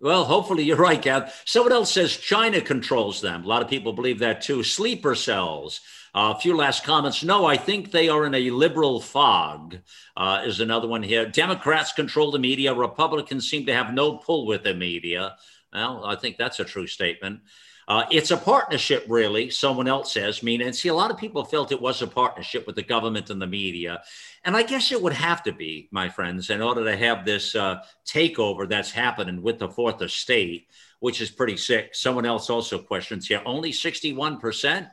Well, 0.00 0.24
hopefully 0.24 0.62
you're 0.62 0.76
right, 0.76 1.02
Gav. 1.02 1.42
Someone 1.44 1.72
else 1.72 1.92
says 1.92 2.16
China 2.16 2.60
controls 2.60 3.20
them. 3.20 3.44
A 3.44 3.46
lot 3.48 3.62
of 3.62 3.68
people 3.68 3.92
believe 3.92 4.20
that 4.20 4.42
too. 4.42 4.62
Sleeper 4.62 5.14
cells. 5.14 5.80
Uh, 6.14 6.34
a 6.36 6.40
few 6.40 6.56
last 6.56 6.84
comments. 6.84 7.22
No, 7.22 7.44
I 7.44 7.56
think 7.56 7.90
they 7.90 8.08
are 8.08 8.24
in 8.24 8.34
a 8.34 8.50
liberal 8.50 9.00
fog, 9.00 9.78
uh, 10.16 10.42
is 10.46 10.60
another 10.60 10.88
one 10.88 11.02
here. 11.02 11.26
Democrats 11.26 11.92
control 11.92 12.30
the 12.30 12.38
media. 12.38 12.72
Republicans 12.74 13.48
seem 13.48 13.66
to 13.66 13.74
have 13.74 13.92
no 13.92 14.16
pull 14.16 14.46
with 14.46 14.62
the 14.62 14.72
media. 14.72 15.36
Well, 15.72 16.04
I 16.04 16.16
think 16.16 16.36
that's 16.36 16.60
a 16.60 16.64
true 16.64 16.86
statement. 16.86 17.40
Uh, 17.88 18.04
it's 18.10 18.30
a 18.30 18.36
partnership, 18.36 19.02
really, 19.08 19.48
someone 19.48 19.88
else 19.88 20.12
says. 20.12 20.40
I 20.42 20.44
mean, 20.44 20.60
and 20.60 20.76
see, 20.76 20.90
a 20.90 20.94
lot 20.94 21.10
of 21.10 21.16
people 21.16 21.42
felt 21.42 21.72
it 21.72 21.80
was 21.80 22.02
a 22.02 22.06
partnership 22.06 22.66
with 22.66 22.76
the 22.76 22.82
government 22.82 23.30
and 23.30 23.40
the 23.40 23.46
media. 23.46 24.02
And 24.44 24.54
I 24.54 24.62
guess 24.62 24.92
it 24.92 25.00
would 25.00 25.14
have 25.14 25.42
to 25.44 25.52
be, 25.52 25.88
my 25.90 26.10
friends, 26.10 26.50
in 26.50 26.60
order 26.60 26.84
to 26.84 26.94
have 26.94 27.24
this 27.24 27.54
uh, 27.54 27.82
takeover 28.06 28.68
that's 28.68 28.90
happening 28.90 29.42
with 29.42 29.58
the 29.58 29.70
fourth 29.70 30.02
estate, 30.02 30.68
which 31.00 31.22
is 31.22 31.30
pretty 31.30 31.56
sick. 31.56 31.94
Someone 31.94 32.26
else 32.26 32.50
also 32.50 32.78
questions 32.78 33.26
here 33.26 33.40
only 33.46 33.72
61%. 33.72 34.90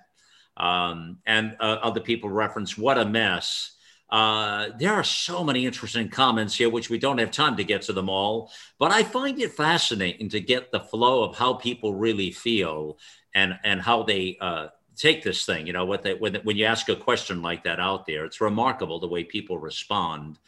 Um, 0.56 1.18
and 1.26 1.58
uh, 1.60 1.80
other 1.84 2.00
people 2.00 2.30
reference 2.30 2.78
what 2.78 2.98
a 2.98 3.04
mess. 3.04 3.75
Uh, 4.16 4.70
there 4.80 4.94
are 4.94 5.04
so 5.04 5.44
many 5.44 5.66
interesting 5.66 6.08
comments 6.08 6.56
here, 6.56 6.70
which 6.70 6.90
we 6.90 6.98
don't 6.98 7.18
have 7.18 7.32
time 7.32 7.58
to 7.58 7.66
get 7.66 7.82
to 7.82 7.92
them 7.92 8.08
all. 8.08 8.50
But 8.80 8.94
I 8.94 9.04
find 9.04 9.38
it 9.42 9.52
fascinating 9.52 10.30
to 10.30 10.40
get 10.40 10.72
the 10.72 10.80
flow 10.80 11.26
of 11.26 11.36
how 11.36 11.56
people 11.56 11.94
really 11.94 12.32
feel 12.32 12.98
and 13.34 13.60
and 13.66 13.82
how 13.82 14.04
they 14.04 14.38
uh, 14.40 14.68
take 14.96 15.22
this 15.22 15.46
thing. 15.46 15.68
You 15.68 15.74
know, 15.74 15.84
what 15.84 16.04
they 16.04 16.14
when 16.14 16.36
when 16.44 16.56
you 16.56 16.64
ask 16.64 16.88
a 16.88 16.96
question 16.96 17.42
like 17.42 17.66
that 17.66 17.82
out 17.82 18.06
there, 18.06 18.24
it's 18.24 18.40
remarkable 18.40 19.02
the 19.02 19.10
way 19.10 19.26
people 19.26 19.58
respond. 19.58 20.40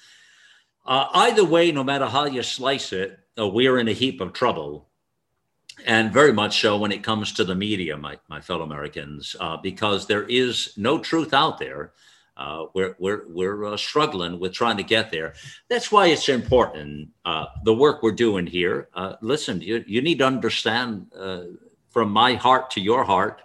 Uh, 0.86 1.10
either 1.26 1.44
way, 1.44 1.74
no 1.74 1.84
matter 1.84 2.06
how 2.06 2.24
you 2.24 2.44
slice 2.44 2.94
it, 2.94 3.20
uh, 3.38 3.46
we're 3.46 3.80
in 3.80 3.90
a 3.90 3.94
heap 3.94 4.22
of 4.22 4.32
trouble 4.32 4.88
and 5.86 6.14
very 6.14 6.32
much 6.32 6.62
so 6.62 6.78
when 6.78 6.94
it 6.94 7.04
comes 7.04 7.34
to 7.34 7.44
the 7.44 7.54
media, 7.54 7.98
my, 7.98 8.18
my 8.30 8.40
fellow 8.40 8.64
Americans, 8.64 9.36
uh, 9.42 9.58
because 9.58 10.08
there 10.08 10.24
is 10.24 10.74
no 10.78 10.98
truth 10.98 11.34
out 11.34 11.60
there. 11.60 11.92
Uh, 12.38 12.66
we're 12.76 12.96
we're 13.00 13.24
we're 13.30 13.66
uh, 13.66 13.78
struggling 13.78 14.40
with 14.40 14.54
trying 14.54 14.78
to 14.78 14.84
get 14.84 15.12
there. 15.12 15.34
That's 15.70 15.92
why 15.92 16.08
it's 16.08 16.30
important 16.30 17.10
uh, 17.26 17.46
the 17.64 17.74
work 17.74 18.04
we're 18.04 18.12
doing 18.12 18.46
here. 18.46 18.90
Uh, 18.94 19.16
listen, 19.22 19.60
you 19.60 19.84
you 19.88 20.02
need 20.02 20.20
to 20.20 20.28
understand 20.28 21.08
uh, 21.18 21.42
from 21.90 22.12
my 22.12 22.36
heart 22.36 22.70
to 22.72 22.82
your 22.82 23.04
heart, 23.04 23.42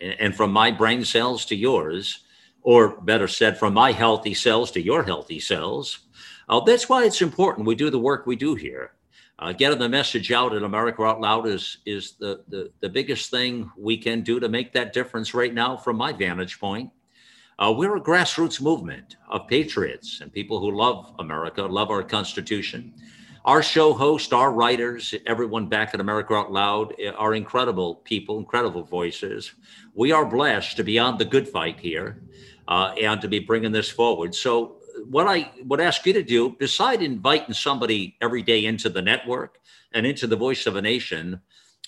and 0.00 0.34
from 0.34 0.52
my 0.52 0.72
brain 0.72 1.04
cells 1.04 1.44
to 1.46 1.56
yours, 1.56 2.24
or 2.62 3.00
better 3.02 3.28
said, 3.28 3.58
from 3.58 3.74
my 3.74 3.92
healthy 3.92 4.34
cells 4.34 4.72
to 4.72 4.82
your 4.82 5.04
healthy 5.04 5.38
cells. 5.38 6.00
Uh, 6.48 6.58
that's 6.58 6.88
why 6.88 7.04
it's 7.04 7.22
important 7.22 7.66
we 7.66 7.76
do 7.76 7.90
the 7.90 7.98
work 7.98 8.26
we 8.26 8.34
do 8.34 8.56
here. 8.56 8.92
getting 9.56 9.78
the 9.78 9.88
message 9.88 10.32
out 10.32 10.52
at 10.52 10.64
America 10.64 11.02
Out 11.04 11.20
Loud 11.20 11.46
is 11.46 11.78
is 11.86 12.14
the, 12.18 12.42
the 12.48 12.72
the 12.80 12.88
biggest 12.88 13.30
thing 13.30 13.70
we 13.78 13.96
can 13.96 14.22
do 14.22 14.40
to 14.40 14.48
make 14.48 14.72
that 14.72 14.92
difference 14.92 15.32
right 15.32 15.54
now, 15.54 15.76
from 15.76 15.96
my 15.96 16.12
vantage 16.12 16.58
point. 16.58 16.90
Uh, 17.58 17.72
we're 17.76 17.96
a 17.96 18.00
grassroots 18.00 18.60
movement 18.60 19.16
of 19.28 19.46
patriots 19.46 20.20
and 20.20 20.32
people 20.32 20.58
who 20.58 20.70
love 20.70 21.14
America, 21.18 21.62
love 21.62 21.90
our 21.90 22.02
Constitution. 22.02 22.94
Our 23.44 23.62
show 23.62 23.92
host, 23.92 24.32
our 24.32 24.52
writers, 24.52 25.14
everyone 25.26 25.68
back 25.68 25.92
at 25.92 26.00
America 26.00 26.34
Out 26.34 26.52
Loud 26.52 26.94
eh, 26.98 27.10
are 27.10 27.34
incredible 27.34 27.96
people, 27.96 28.38
incredible 28.38 28.84
voices. 28.84 29.52
We 29.94 30.12
are 30.12 30.24
blessed 30.24 30.76
to 30.76 30.84
be 30.84 30.98
on 30.98 31.18
the 31.18 31.24
good 31.24 31.48
fight 31.48 31.78
here 31.78 32.22
uh, 32.68 32.94
and 33.00 33.20
to 33.20 33.28
be 33.28 33.40
bringing 33.40 33.72
this 33.72 33.90
forward. 33.90 34.34
So, 34.34 34.76
what 35.08 35.26
I 35.26 35.50
would 35.64 35.80
ask 35.80 36.06
you 36.06 36.12
to 36.12 36.22
do, 36.22 36.50
beside 36.50 37.02
inviting 37.02 37.54
somebody 37.54 38.16
every 38.20 38.42
day 38.42 38.64
into 38.66 38.88
the 38.88 39.02
network 39.02 39.58
and 39.92 40.06
into 40.06 40.26
the 40.26 40.36
voice 40.36 40.66
of 40.66 40.76
a 40.76 40.82
nation, 40.82 41.40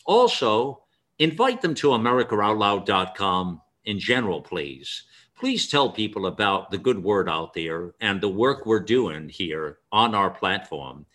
also 0.07 0.83
invite 1.19 1.61
them 1.63 1.75
to 1.75 1.89
AmericaOutloud.com 1.89 3.61
in 3.85 3.99
general, 4.01 4.41
please 4.41 5.05
please 5.37 5.69
tell 5.69 5.91
people 5.91 6.27
about 6.27 6.71
the 6.71 6.79
good 6.79 7.03
word 7.03 7.29
out 7.29 7.55
there 7.55 7.95
and 8.01 8.21
the 8.21 8.29
work 8.29 8.67
we're 8.67 8.81
doing 8.81 9.29
here 9.29 9.79
on 9.93 10.15
our 10.15 10.31
platform. 10.31 11.07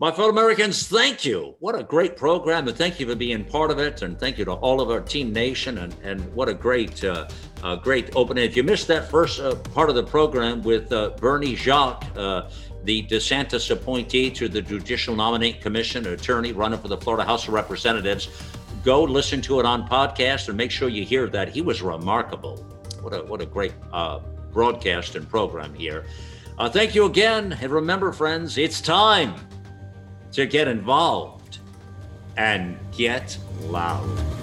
My 0.00 0.10
fellow 0.10 0.30
Americans, 0.30 0.88
thank 0.88 1.26
you. 1.26 1.56
What 1.60 1.78
a 1.78 1.82
great 1.82 2.16
program, 2.16 2.66
and 2.66 2.74
thank 2.74 2.98
you 2.98 3.06
for 3.06 3.14
being 3.14 3.44
part 3.44 3.70
of 3.70 3.78
it. 3.78 4.00
And 4.00 4.18
thank 4.18 4.38
you 4.38 4.46
to 4.46 4.52
all 4.52 4.80
of 4.80 4.90
our 4.90 5.02
Team 5.02 5.30
Nation, 5.30 5.76
and, 5.76 5.94
and 6.02 6.32
what 6.34 6.48
a 6.48 6.54
great, 6.54 7.04
uh, 7.04 7.28
uh, 7.62 7.76
great 7.76 8.08
opening. 8.16 8.44
If 8.44 8.56
you 8.56 8.62
missed 8.62 8.88
that 8.88 9.10
first 9.10 9.40
uh, 9.40 9.56
part 9.56 9.90
of 9.90 9.96
the 9.96 10.02
program 10.02 10.62
with 10.62 10.90
uh, 10.90 11.10
Berny 11.18 11.54
Jacques, 11.54 12.06
uh, 12.16 12.48
the 12.84 13.02
DeSantis 13.08 13.70
appointee 13.70 14.30
to 14.30 14.48
the 14.48 14.62
Judicial 14.62 15.14
Nominating 15.14 15.60
Commission, 15.60 16.06
attorney 16.06 16.52
running 16.52 16.78
for 16.78 16.88
the 16.88 16.96
Florida 16.96 17.24
House 17.24 17.46
of 17.46 17.52
Representatives, 17.52 18.30
go 18.82 19.02
listen 19.02 19.42
to 19.42 19.60
it 19.60 19.66
on 19.66 19.86
podcast 19.86 20.48
and 20.48 20.56
make 20.56 20.70
sure 20.70 20.88
you 20.88 21.04
hear 21.04 21.28
that. 21.28 21.50
He 21.50 21.60
was 21.60 21.82
remarkable. 21.82 22.69
What 23.02 23.14
a 23.14 23.22
what 23.22 23.40
a 23.40 23.46
great 23.46 23.72
uh, 23.92 24.20
broadcast 24.52 25.16
and 25.16 25.28
program 25.28 25.74
here. 25.74 26.04
Uh, 26.58 26.68
thank 26.68 26.94
you 26.94 27.06
again, 27.06 27.56
and 27.60 27.72
remember, 27.72 28.12
friends, 28.12 28.58
it's 28.58 28.80
time 28.80 29.34
to 30.32 30.46
get 30.46 30.68
involved 30.68 31.58
and 32.36 32.78
get 32.92 33.36
loud. 33.62 34.39